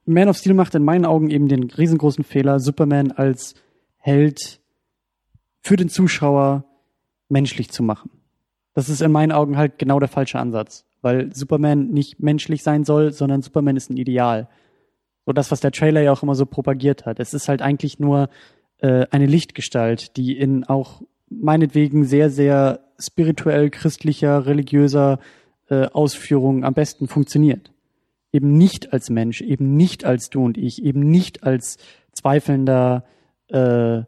[0.05, 3.55] Man of Steel macht in meinen Augen eben den riesengroßen Fehler, Superman als
[3.99, 4.61] Held
[5.61, 6.65] für den Zuschauer
[7.29, 8.11] menschlich zu machen.
[8.73, 12.85] Das ist in meinen Augen halt genau der falsche Ansatz, weil Superman nicht menschlich sein
[12.85, 14.49] soll, sondern Superman ist ein Ideal.
[15.25, 17.19] So das, was der Trailer ja auch immer so propagiert hat.
[17.19, 18.29] Es ist halt eigentlich nur
[18.79, 25.19] äh, eine Lichtgestalt, die in auch meinetwegen sehr, sehr spirituell, christlicher, religiöser
[25.69, 27.73] äh, Ausführung am besten funktioniert.
[28.37, 31.79] Eben nicht als Mensch, eben nicht als du und ich, eben nicht als
[32.13, 33.05] zweifelnder
[33.49, 34.03] äh,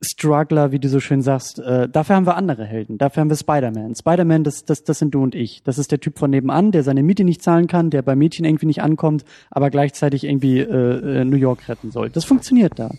[0.00, 1.58] Struggler, wie du so schön sagst.
[1.58, 2.96] Äh, dafür haben wir andere Helden.
[2.96, 3.94] Dafür haben wir Spider-Man.
[3.94, 5.62] Spider-Man, das, das, das sind du und ich.
[5.62, 8.46] Das ist der Typ von nebenan, der seine Miete nicht zahlen kann, der bei Mädchen
[8.46, 12.08] irgendwie nicht ankommt, aber gleichzeitig irgendwie äh, äh, New York retten soll.
[12.08, 12.90] Das funktioniert da.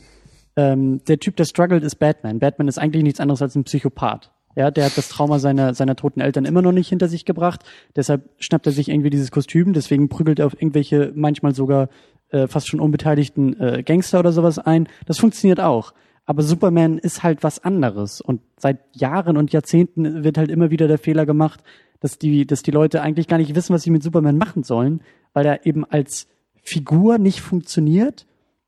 [0.55, 2.37] Ähm, der Typ, der struggelt, ist Batman.
[2.37, 4.31] Batman ist eigentlich nichts anderes als ein Psychopath.
[4.55, 7.63] Ja, der hat das Trauma seiner, seiner toten Eltern immer noch nicht hinter sich gebracht.
[7.95, 9.73] Deshalb schnappt er sich irgendwie dieses Kostüm.
[9.73, 11.89] Deswegen prügelt er auf irgendwelche, manchmal sogar
[12.29, 14.87] äh, fast schon unbeteiligten äh, Gangster oder sowas ein.
[15.05, 15.93] Das funktioniert auch.
[16.25, 18.21] Aber Superman ist halt was anderes.
[18.21, 21.61] Und seit Jahren und Jahrzehnten wird halt immer wieder der Fehler gemacht,
[21.99, 25.01] dass die, dass die Leute eigentlich gar nicht wissen, was sie mit Superman machen sollen,
[25.33, 26.27] weil er eben als
[26.61, 28.25] Figur nicht funktioniert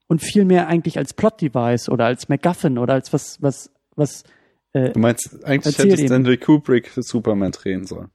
[0.07, 4.23] und vielmehr eigentlich als Plot-Device oder als MacGuffin oder als was, was, was,
[4.85, 6.07] äh, Du meinst, eigentlich hätte eben.
[6.07, 8.09] Stanley Kubrick für Superman drehen sollen.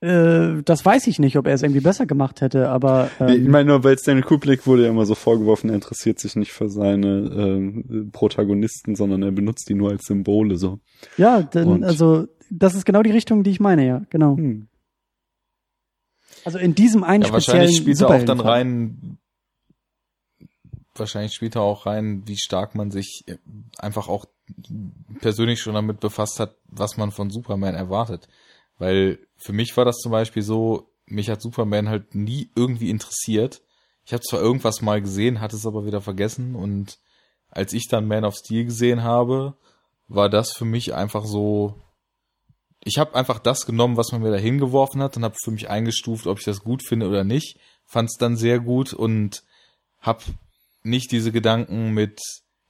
[0.00, 3.50] äh, das weiß ich nicht, ob er es irgendwie besser gemacht hätte, aber ich ähm,
[3.50, 6.68] meine nur, weil Stanley Kubrick wurde ja immer so vorgeworfen, er interessiert sich nicht für
[6.70, 10.80] seine ähm, Protagonisten, sondern er benutzt die nur als Symbole so.
[11.16, 14.36] ja, denn, Und- also das ist genau die Richtung, die ich meine, ja, genau.
[14.36, 14.68] Hm.
[16.44, 19.18] Also in diesem einen Ja, wahrscheinlich speziellen spielt er auch dann rein,
[20.94, 23.24] wahrscheinlich spielt er auch rein, wie stark man sich
[23.78, 24.24] einfach auch
[25.20, 28.28] persönlich schon damit befasst hat, was man von Superman erwartet.
[28.78, 33.62] Weil für mich war das zum Beispiel so, mich hat Superman halt nie irgendwie interessiert.
[34.04, 36.98] Ich habe zwar irgendwas mal gesehen, hatte es aber wieder vergessen und
[37.50, 39.54] als ich dann Man of Steel gesehen habe,
[40.08, 41.74] war das für mich einfach so
[42.82, 45.68] ich habe einfach das genommen, was man mir da hingeworfen hat und habe für mich
[45.68, 47.58] eingestuft, ob ich das gut finde oder nicht.
[47.84, 49.42] Fand es dann sehr gut und
[50.00, 50.22] habe
[50.82, 52.20] nicht diese Gedanken mit,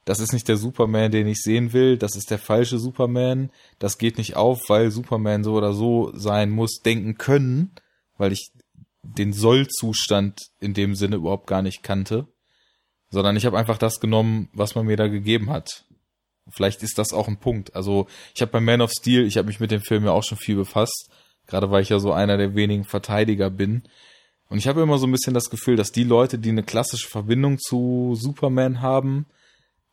[0.05, 3.97] das ist nicht der Superman, den ich sehen will, das ist der falsche Superman, das
[3.97, 7.71] geht nicht auf, weil Superman so oder so sein muss, denken können,
[8.17, 8.51] weil ich
[9.03, 12.27] den Sollzustand in dem Sinne überhaupt gar nicht kannte,
[13.09, 15.85] sondern ich habe einfach das genommen, was man mir da gegeben hat.
[16.49, 17.75] Vielleicht ist das auch ein Punkt.
[17.75, 20.23] Also ich habe bei Man of Steel, ich habe mich mit dem Film ja auch
[20.23, 21.09] schon viel befasst,
[21.45, 23.83] gerade weil ich ja so einer der wenigen Verteidiger bin.
[24.49, 27.07] Und ich habe immer so ein bisschen das Gefühl, dass die Leute, die eine klassische
[27.07, 29.27] Verbindung zu Superman haben,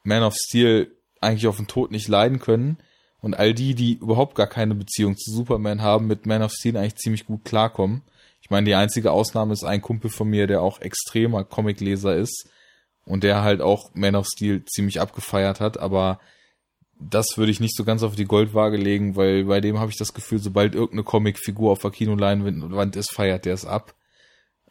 [0.09, 2.79] Man of Steel eigentlich auf den Tod nicht leiden können.
[3.21, 6.77] Und all die, die überhaupt gar keine Beziehung zu Superman haben, mit Man of Steel
[6.77, 8.03] eigentlich ziemlich gut klarkommen.
[8.41, 12.49] Ich meine, die einzige Ausnahme ist ein Kumpel von mir, der auch extremer Comicleser ist
[13.05, 16.21] und der halt auch Man of Steel ziemlich abgefeiert hat, aber
[17.01, 19.97] das würde ich nicht so ganz auf die Goldwaage legen, weil bei dem habe ich
[19.97, 23.95] das Gefühl, sobald irgendeine Comicfigur auf der Kinoleinwand ist, feiert der es ab.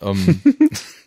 [0.02, 0.42] Ähm,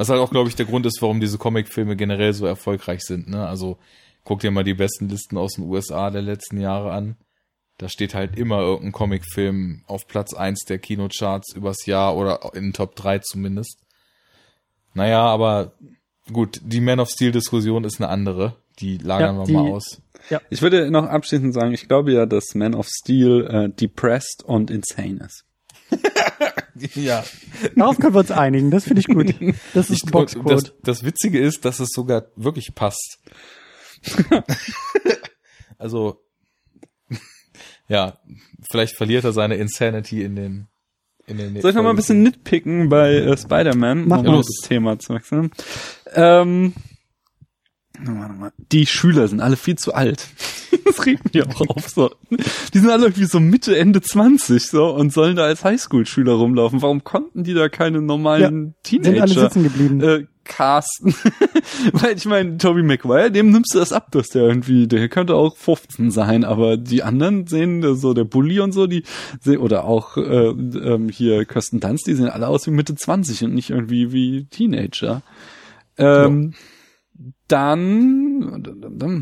[0.00, 3.28] was halt auch, glaube ich, der Grund ist, warum diese Comicfilme generell so erfolgreich sind.
[3.28, 3.46] Ne?
[3.46, 3.76] Also
[4.24, 7.16] guck dir mal die besten Listen aus den USA der letzten Jahre an.
[7.76, 12.72] Da steht halt immer irgendein Comicfilm auf Platz eins der Kinocharts übers Jahr oder in
[12.72, 13.82] Top 3 zumindest.
[14.94, 15.72] Naja, aber
[16.32, 18.56] gut, die Man of Steel Diskussion ist eine andere.
[18.78, 20.00] Die lagern ja, wir mal aus.
[20.30, 20.40] Ja.
[20.48, 24.70] Ich würde noch abschließend sagen, ich glaube ja, dass Man of Steel äh, depressed und
[24.70, 25.44] insane ist.
[26.94, 27.24] ja.
[27.76, 29.34] Darauf können wir uns einigen, das finde ich gut.
[29.74, 30.54] Das ist ein Boxquote.
[30.54, 33.18] Das, das Witzige ist, dass es sogar wirklich passt.
[35.78, 36.22] also,
[37.88, 38.18] ja,
[38.70, 40.68] vielleicht verliert er seine Insanity in den
[41.26, 44.98] in den Soll ich noch mal ein bisschen nitpicken bei äh, Spider-Man, um das Thema
[44.98, 45.52] zu wechseln?
[46.12, 46.74] Ähm,
[48.72, 50.26] die Schüler sind alle viel zu alt.
[50.84, 52.10] Das regt mich auch auf so.
[52.74, 56.82] Die sind alle irgendwie so Mitte, Ende 20 so und sollen da als Highschool-Schüler rumlaufen.
[56.82, 60.00] Warum konnten die da keine normalen ja, Teenager sind alle sitzen geblieben.
[60.00, 61.14] Äh, casten?
[61.92, 65.34] Weil ich meine, Toby Maguire, dem nimmst du das ab, dass der irgendwie, der könnte
[65.36, 69.04] auch 15 sein, aber die anderen sehen so der Bully und so, die
[69.40, 73.44] sehen, oder auch äh, ähm, hier Kirsten Dunst, die sehen alle aus wie Mitte 20
[73.44, 75.22] und nicht irgendwie wie Teenager.
[75.98, 76.58] Ähm, ja
[77.48, 78.62] dann,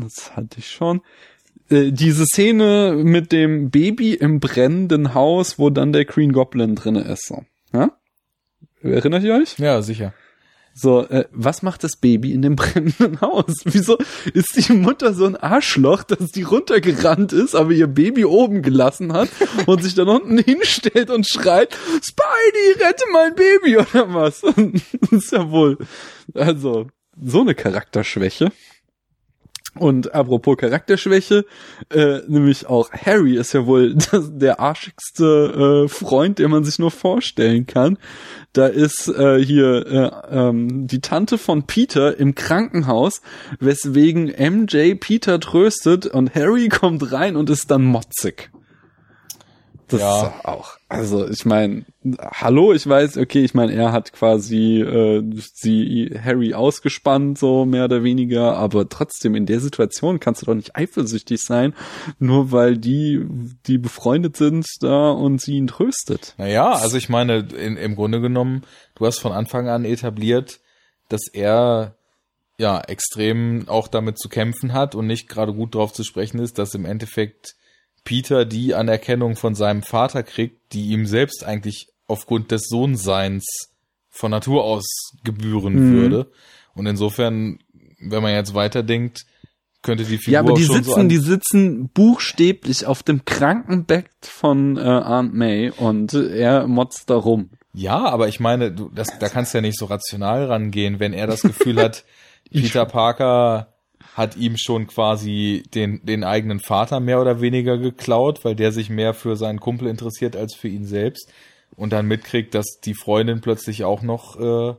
[0.01, 1.01] das hatte ich schon,
[1.69, 7.01] äh, diese Szene mit dem Baby im brennenden Haus, wo dann der Green Goblin drinne
[7.01, 7.27] ist.
[7.27, 7.43] So.
[7.73, 7.91] Ja?
[8.81, 9.57] Erinnert ihr euch?
[9.59, 10.13] Ja, sicher.
[10.73, 13.53] So, äh, was macht das Baby in dem brennenden Haus?
[13.65, 13.97] Wieso
[14.33, 19.11] ist die Mutter so ein Arschloch, dass die runtergerannt ist, aber ihr Baby oben gelassen
[19.13, 19.29] hat
[19.65, 24.41] und sich dann unten hinstellt und schreit, Spidey, rette mein Baby oder was?
[25.01, 25.77] das ist ja wohl,
[26.33, 26.87] also,
[27.21, 28.51] so eine Charakterschwäche.
[29.75, 31.45] Und apropos Charakterschwäche,
[31.89, 36.79] äh, nämlich auch Harry ist ja wohl das, der arschigste äh, Freund, den man sich
[36.79, 37.97] nur vorstellen kann.
[38.51, 39.85] Da ist äh, hier
[40.31, 43.21] äh, ähm, die Tante von Peter im Krankenhaus,
[43.59, 48.49] weswegen MJ Peter tröstet und Harry kommt rein und ist dann motzig.
[49.89, 50.27] Das ja.
[50.27, 50.77] ist auch.
[50.87, 51.85] Also ich meine,
[52.19, 57.85] hallo, ich weiß, okay, ich meine, er hat quasi äh, sie Harry ausgespannt, so mehr
[57.85, 61.73] oder weniger, aber trotzdem in der Situation kannst du doch nicht eifersüchtig sein,
[62.19, 63.25] nur weil die,
[63.67, 66.35] die befreundet sind da und sie ihn tröstet.
[66.37, 68.63] Naja, also ich meine, in, im Grunde genommen,
[68.95, 70.59] du hast von Anfang an etabliert,
[71.09, 71.95] dass er
[72.59, 76.59] ja extrem auch damit zu kämpfen hat und nicht gerade gut drauf zu sprechen ist,
[76.59, 77.55] dass im Endeffekt
[78.03, 83.45] Peter die Anerkennung von seinem Vater kriegt, die ihm selbst eigentlich aufgrund des Sohnseins
[84.09, 85.93] von Natur aus gebühren mhm.
[85.93, 86.31] würde.
[86.73, 87.59] Und insofern,
[87.99, 89.25] wenn man jetzt weiterdenkt,
[89.81, 94.77] könnte die Figur Ja, aber die sitzen, so die sitzen buchstäblich auf dem Krankenbett von
[94.77, 97.51] äh, Aunt May und er motzt da rum.
[97.73, 101.13] Ja, aber ich meine, du, das, da kannst du ja nicht so rational rangehen, wenn
[101.13, 102.03] er das Gefühl hat,
[102.51, 103.73] Peter Parker
[104.19, 108.89] hat ihm schon quasi den, den eigenen Vater mehr oder weniger geklaut, weil der sich
[108.89, 111.31] mehr für seinen Kumpel interessiert als für ihn selbst
[111.77, 114.75] und dann mitkriegt, dass die Freundin plötzlich auch noch, äh,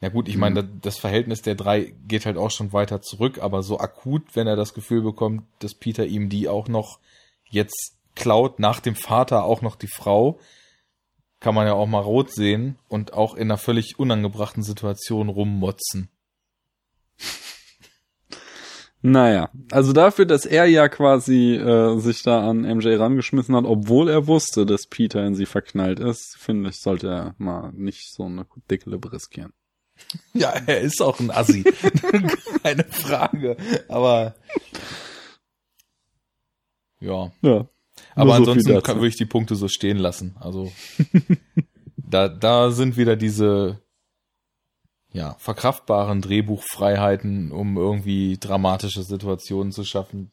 [0.00, 0.80] ja gut, ich meine, mhm.
[0.80, 4.54] das Verhältnis der drei geht halt auch schon weiter zurück, aber so akut, wenn er
[4.54, 7.00] das Gefühl bekommt, dass Peter ihm die auch noch
[7.50, 10.38] jetzt klaut, nach dem Vater auch noch die Frau,
[11.40, 16.10] kann man ja auch mal rot sehen und auch in einer völlig unangebrachten Situation rummotzen.
[19.00, 24.08] Naja, also dafür, dass er ja quasi äh, sich da an MJ rangeschmissen hat, obwohl
[24.08, 28.24] er wusste, dass Peter in sie verknallt ist, finde ich, sollte er mal nicht so
[28.24, 29.52] eine dicke Lippe riskieren.
[30.32, 31.64] Ja, er ist auch ein Assi.
[32.62, 33.56] Keine Frage.
[33.88, 34.36] Aber
[37.00, 37.32] ja.
[37.42, 37.68] Ja.
[38.14, 40.36] Aber so ansonsten kann, würde ich die Punkte so stehen lassen.
[40.40, 40.70] Also
[41.96, 43.80] da, da sind wieder diese
[45.12, 50.30] ja, verkraftbaren Drehbuchfreiheiten, um irgendwie dramatische Situationen zu schaffen,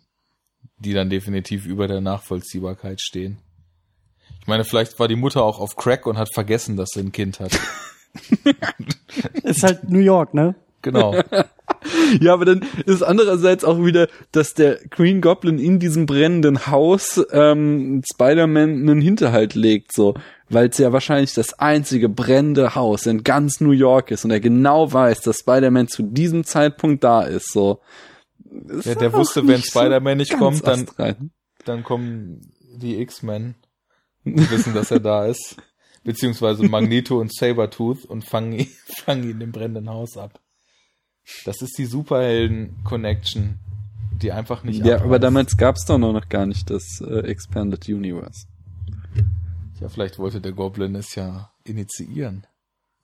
[0.78, 3.38] die dann definitiv über der Nachvollziehbarkeit stehen.
[4.42, 7.12] Ich meine, vielleicht war die Mutter auch auf Crack und hat vergessen, dass sie ein
[7.12, 7.58] Kind hat.
[9.44, 10.56] Ist halt New York, ne?
[10.82, 11.16] Genau.
[12.20, 17.24] Ja, aber dann ist andererseits auch wieder, dass der Green Goblin in diesem brennenden Haus
[17.32, 20.16] ähm, Spider-Man einen Hinterhalt legt, so,
[20.50, 24.40] weil es ja wahrscheinlich das einzige brennende Haus in ganz New York ist und er
[24.40, 27.82] genau weiß, dass Spider-Man zu diesem Zeitpunkt da ist, so.
[28.68, 31.32] Ist Ja, der wusste, wenn Spider-Man nicht kommt, dann- astrein.
[31.66, 33.56] Dann kommen die X-Men,
[34.24, 35.56] die wissen, dass er da ist.
[36.04, 38.68] Beziehungsweise Magneto und Sabertooth und fangen ihn,
[39.04, 40.40] fangen ihn im brennenden Haus ab.
[41.46, 43.58] Das ist die Superhelden-Connection,
[44.22, 45.04] die einfach nicht Ja, abreißt.
[45.06, 48.46] aber damals gab's doch noch gar nicht das äh, Expanded Universe.
[49.80, 52.48] Ja, vielleicht wollte der Goblin es ja initiieren.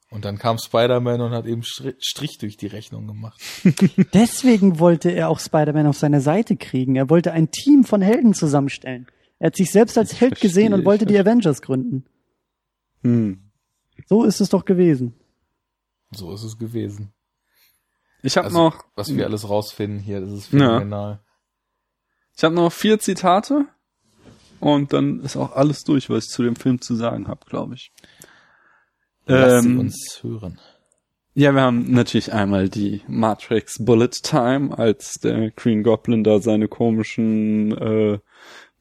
[0.10, 3.40] Und dann kam Spider-Man und hat eben Stri- Strich durch die Rechnung gemacht.
[4.14, 6.96] Deswegen wollte er auch Spider-Man auf seine Seite kriegen.
[6.98, 9.08] Er wollte ein Team von Helden zusammenstellen.
[9.40, 12.06] Er hat sich selbst als Ich Held gesehen verstehe, und wollte die Avengers gründen.
[13.04, 13.52] Hm.
[14.08, 15.14] So ist es doch gewesen.
[16.12, 17.14] So ist es gewesen.
[18.22, 20.60] Ich habe Also, noch Was wir alles rausfinden hier, das ist Ja.
[20.60, 21.22] phänomenal.
[22.36, 23.66] Ich habe noch vier Zitate
[24.62, 27.76] und dann ist auch alles durch, was ich zu dem Film zu sagen habe, glaube
[27.76, 27.92] ich.
[29.26, 30.60] Lass Ähm, uns hören.
[31.34, 36.68] Ja, wir haben natürlich einmal die Matrix Bullet Time, als der Green Goblin da seine
[36.68, 38.20] komischen äh,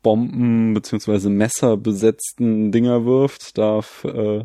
[0.02, 4.44] Bomben beziehungsweise Messer besetzten Dinger wirft, darf äh,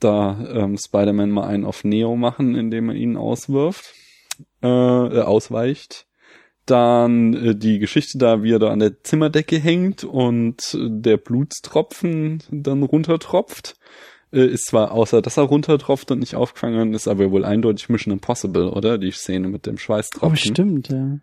[0.00, 3.94] da ähm, Spider-Man mal einen auf Neo machen, indem er ihn auswirft,
[4.62, 6.06] äh, äh, ausweicht.
[6.66, 11.16] Dann äh, die Geschichte da, wie er da an der Zimmerdecke hängt und äh, der
[11.16, 13.76] Blutstropfen dann runtertropft.
[14.32, 18.12] Äh, ist zwar außer, dass er runtertropft und nicht aufgefangen ist, aber wohl eindeutig Mission
[18.12, 18.98] Impossible, oder?
[18.98, 20.32] Die Szene mit dem Schweißtropfen.
[20.32, 21.18] Oh, stimmt, ja.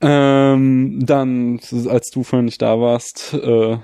[0.00, 3.78] Ähm, dann, als du vorhin nicht da warst, äh,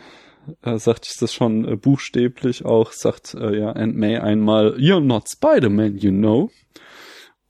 [0.63, 5.01] äh, sagte ich das schon äh, buchstäblich auch, sagt äh, ja Aunt May einmal, You're
[5.01, 6.51] not Spider-Man, you know.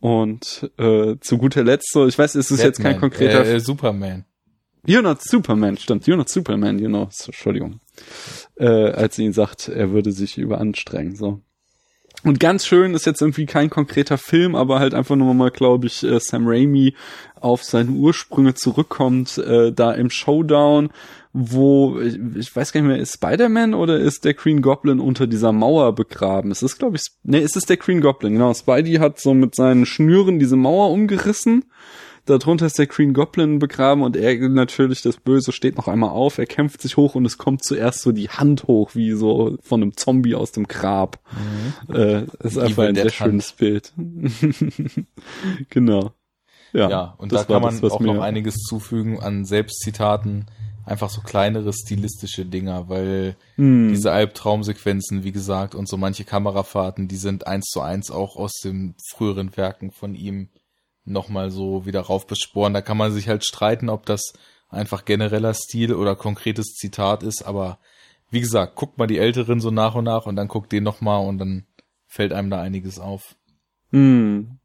[0.05, 3.55] Und äh, zu guter Letzt so, ich weiß, es ist jetzt kein Batman, konkreter Äh,
[3.55, 4.26] äh, Superman.
[4.86, 6.05] You're not Superman, stimmt.
[6.05, 7.08] You're not Superman, you know.
[7.10, 7.81] So, Entschuldigung.
[8.57, 11.41] Äh, als sie ihn sagt, er würde sich überanstrengen, so.
[12.23, 15.86] Und ganz schön ist jetzt irgendwie kein konkreter Film, aber halt einfach nur mal, glaube
[15.86, 16.94] ich, äh, Sam Raimi
[17.41, 20.91] auf seine Ursprünge zurückkommt, äh, da im Showdown,
[21.35, 25.53] wo, ich, weiß gar nicht mehr, ist Spider-Man oder ist der Green Goblin unter dieser
[25.53, 26.51] Mauer begraben?
[26.51, 28.55] Es ist, glaube ich, nee, es ist der Green Goblin, genau.
[28.55, 31.65] Spidey hat so mit seinen Schnüren diese Mauer umgerissen
[32.27, 36.39] Darunter ist der Green Goblin begraben und er natürlich, das Böse, steht noch einmal auf,
[36.39, 39.83] er kämpft sich hoch und es kommt zuerst so die Hand hoch, wie so von
[39.83, 41.19] einem Zombie aus dem Grab.
[41.89, 43.93] Äh, das ist einfach Evil ein sehr schönes Bild.
[45.69, 46.13] genau.
[46.73, 50.47] Ja, Ja, und das da kann man das, auch mir- noch einiges zufügen an Selbstzitaten.
[50.87, 53.89] Einfach so kleinere stilistische Dinger, weil Hm.
[53.89, 58.53] diese Albtraumsequenzen, wie gesagt, und so manche Kamerafahrten, die sind eins zu eins auch aus
[58.63, 60.49] den früheren Werken von ihm
[61.07, 62.75] nochmal so wieder raufbesporen.
[62.75, 64.33] Da kann man sich halt streiten, ob das
[64.69, 67.79] einfach genereller Stil oder konkretes Zitat ist, aber
[68.31, 71.25] wie gesagt, guckt mal die älteren so nach und nach und dann guckt den nochmal
[71.25, 71.65] und dann
[72.09, 73.37] fällt einem da einiges auf.
[73.93, 74.59] Hm.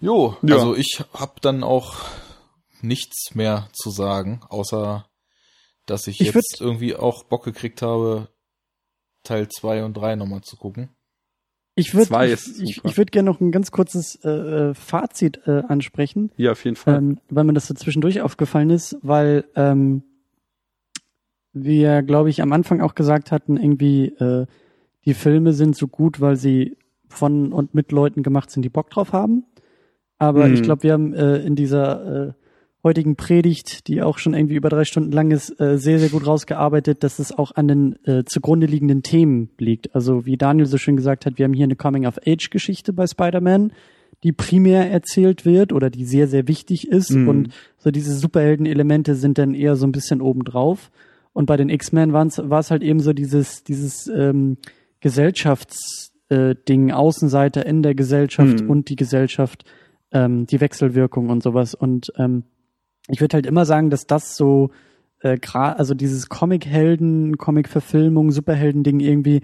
[0.00, 0.56] Jo, Ja.
[0.56, 1.94] also ich hab dann auch
[2.82, 5.06] nichts mehr zu sagen, außer
[5.86, 8.28] dass ich, Ich jetzt irgendwie auch Bock gekriegt habe,
[9.24, 10.88] Teil 2 und 3 nochmal zu gucken.
[11.74, 15.62] Ich würde ich, ich, ich würd gerne noch ein ganz kurzes äh, äh, Fazit äh,
[15.68, 16.98] ansprechen, Ja, auf jeden Fall.
[16.98, 20.02] ähm, weil mir das so zwischendurch aufgefallen ist, weil ähm,
[21.52, 24.46] wir, glaube ich, am Anfang auch gesagt hatten, irgendwie äh,
[25.04, 26.76] die Filme sind so gut, weil sie
[27.08, 29.44] von und mit Leuten gemacht sind, die Bock drauf haben.
[30.18, 30.54] Aber Mhm.
[30.54, 32.32] ich glaube, wir haben äh, in dieser äh,
[32.82, 36.26] heutigen Predigt, die auch schon irgendwie über drei Stunden lang ist, äh, sehr, sehr gut
[36.26, 39.94] rausgearbeitet, dass es auch an den äh, zugrunde liegenden Themen liegt.
[39.94, 43.72] Also wie Daniel so schön gesagt hat, wir haben hier eine Coming-of-Age-Geschichte bei Spider-Man,
[44.22, 47.10] die primär erzählt wird oder die sehr, sehr wichtig ist.
[47.12, 47.28] Mhm.
[47.28, 50.90] Und so diese Superhelden-Elemente sind dann eher so ein bisschen obendrauf.
[51.32, 54.56] Und bei den X-Men war es halt eben so dieses, dieses ähm,
[55.00, 58.70] Gesellschaftsding, äh, Außenseiter in der Gesellschaft Mhm.
[58.70, 59.64] und die Gesellschaft,
[60.12, 61.74] ähm, die Wechselwirkung und sowas.
[61.74, 62.44] Und ähm,
[63.12, 64.70] ich würde halt immer sagen, dass das so
[65.20, 69.42] äh, also dieses Comic-Helden, Comic-Verfilmung, Superhelden-Ding irgendwie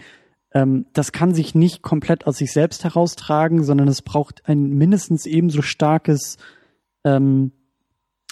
[0.57, 5.27] ähm, das kann sich nicht komplett aus sich selbst heraustragen, sondern es braucht ein mindestens
[5.27, 6.39] ebenso starkes
[7.05, 7.53] ähm,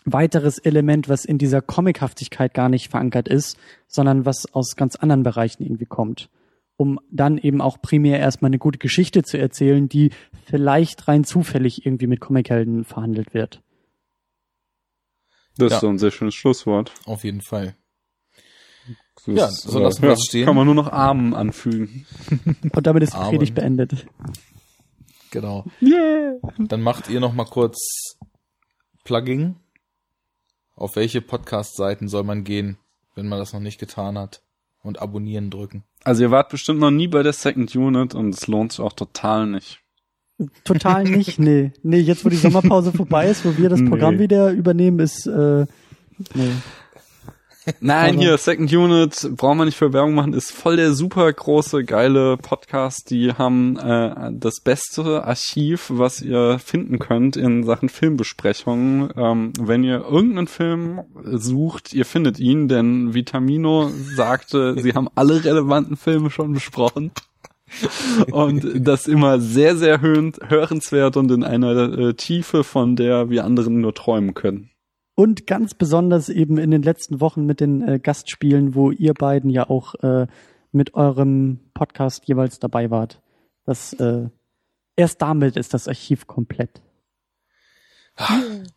[0.06, 5.22] weiteres Element, was in dieser Comichaftigkeit gar nicht verankert ist, sondern was aus ganz anderen
[5.22, 6.30] Bereichen irgendwie kommt.
[6.76, 10.10] Um dann eben auch primär erstmal eine gute Geschichte zu erzählen, die
[10.44, 13.62] vielleicht rein zufällig irgendwie mit Comichelden verhandelt wird.
[15.56, 15.76] Das Ja.
[15.76, 16.92] ist so ein sehr schönes Schlusswort.
[17.06, 17.76] Auf jeden Fall.
[19.26, 20.44] Das Ja, so lassen wir ja, das stehen.
[20.46, 22.06] Kann man nur noch Armen anfügen.
[22.74, 23.18] Und damit ist die.
[23.18, 24.06] Predigt beendet.
[25.30, 25.64] Genau.
[25.80, 26.34] Yeah.
[26.58, 28.16] Dann macht ihr noch mal kurz
[29.04, 29.56] Plugging.
[30.76, 32.78] Auf welche Podcast-Seiten soll man gehen,
[33.14, 34.42] wenn man das noch nicht getan hat?
[34.82, 35.84] Und abonnieren drücken.
[36.02, 38.92] Also ihr wart bestimmt noch nie bei der Second Unit und es lohnt sich auch
[38.92, 39.80] total nicht.
[40.64, 41.72] Total nicht, nee.
[41.82, 44.22] Nee, jetzt wo die Sommerpause vorbei ist, wo wir das Programm Nee.
[44.22, 45.66] wieder übernehmen, ist äh,
[46.34, 46.50] nee.
[47.80, 51.32] Nein, Aber- hier, Second Unit, brauchen wir nicht für Werbung machen, ist voll der super
[51.32, 53.08] große, geile Podcast.
[53.08, 59.08] Die haben äh, das beste Archiv, was ihr finden könnt in Sachen Filmbesprechungen.
[59.16, 65.42] Ähm, wenn ihr irgendeinen Film sucht, ihr findet ihn, denn Vitamino sagte, sie haben alle
[65.42, 67.12] relevanten Filme schon besprochen.
[68.30, 73.44] Und das immer sehr, sehr hörend, hörenswert und in einer äh, Tiefe, von der wir
[73.44, 74.70] anderen nur träumen können.
[75.16, 79.50] Und ganz besonders eben in den letzten Wochen mit den äh, Gastspielen, wo ihr beiden
[79.50, 80.26] ja auch äh,
[80.72, 83.22] mit eurem Podcast jeweils dabei wart.
[83.64, 84.28] Das äh,
[84.96, 86.82] erst damit ist das Archiv komplett.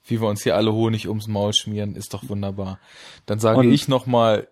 [0.04, 2.80] Wie wir uns hier alle Honig ums Maul schmieren, ist doch wunderbar.
[3.26, 4.48] Dann sage Und- ich noch mal,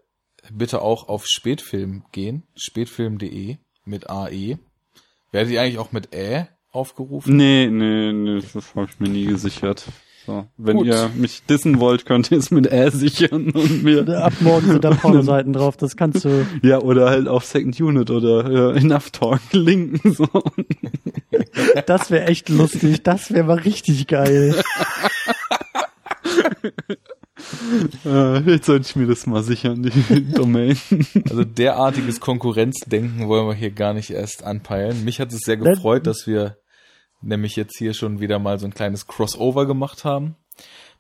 [0.52, 2.44] bitte auch auf Spätfilm gehen.
[2.56, 4.58] Spätfilm.de mit AE.
[5.32, 7.36] Werdet ihr eigentlich auch mit Ä aufgerufen?
[7.36, 9.86] Nee, nee, nee, das habe ich mir nie gesichert.
[10.26, 10.88] So, wenn Gut.
[10.88, 14.84] ihr mich dissen wollt, könnt ihr es mit Ä sichern und mir Ab morgen sind
[14.84, 16.48] da Pornoseiten drauf, das kannst du.
[16.64, 20.28] ja oder halt auf Second Unit oder äh, Enough Talk linken so.
[21.86, 24.56] Das wäre echt lustig, das wäre mal richtig geil.
[28.06, 30.78] Äh, jetzt sollte ich mir das mal sichern, die Domain.
[31.30, 35.04] Also derartiges Konkurrenzdenken wollen wir hier gar nicht erst anpeilen.
[35.04, 36.58] Mich hat es sehr gefreut, dass wir
[37.22, 40.36] nämlich jetzt hier schon wieder mal so ein kleines Crossover gemacht haben.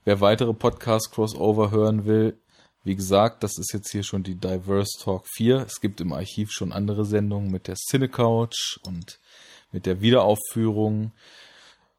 [0.03, 2.37] Wer weitere Podcast-Crossover hören will,
[2.83, 5.57] wie gesagt, das ist jetzt hier schon die Diverse Talk 4.
[5.57, 9.19] Es gibt im Archiv schon andere Sendungen mit der Cinecouch und
[9.71, 11.11] mit der Wiederaufführung.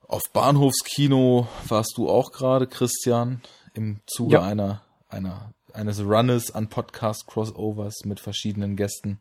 [0.07, 3.43] Auf Bahnhofskino warst du auch gerade, Christian,
[3.77, 4.43] im Zuge Ja.
[4.43, 9.21] einer, einer, eines Runnes an Podcast-Crossovers mit verschiedenen Gästen.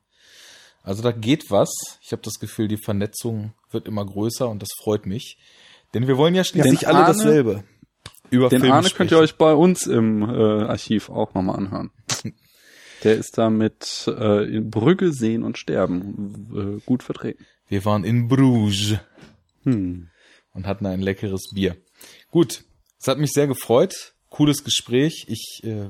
[0.83, 1.69] Also da geht was.
[2.01, 5.37] Ich habe das Gefühl, die Vernetzung wird immer größer und das freut mich.
[5.93, 7.63] Denn wir wollen ja schließlich Den alle Arne- dasselbe.
[8.31, 9.23] Über Den Filme Arne könnt ihr sprechen.
[9.23, 11.91] euch bei uns im äh, Archiv auch nochmal anhören.
[13.03, 17.45] Der ist da mit äh, in Brügge sehen und sterben äh, gut vertreten.
[17.67, 18.95] Wir waren in Bruges
[19.63, 20.09] Hm.
[20.53, 21.77] und hatten ein leckeres Bier.
[22.31, 22.63] Gut,
[22.99, 24.14] es hat mich sehr gefreut.
[24.35, 25.27] Cooles Gespräch.
[25.29, 25.89] Ich äh,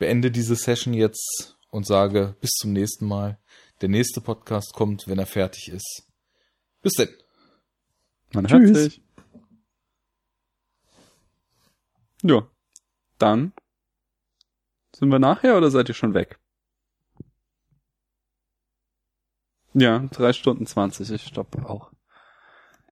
[0.00, 3.40] beende diese Session jetzt und sage bis zum nächsten Mal.
[3.82, 6.10] Der nächste Podcast kommt, wenn er fertig ist.
[6.82, 7.14] Bis denn.
[8.32, 8.82] Man hört Tschüss.
[8.82, 9.02] sich.
[12.24, 12.50] Ja.
[13.18, 13.52] Dann
[14.96, 16.40] sind wir nachher oder seid ihr schon weg?
[19.72, 21.12] Ja, drei Stunden zwanzig.
[21.12, 21.92] Ich stoppe auch.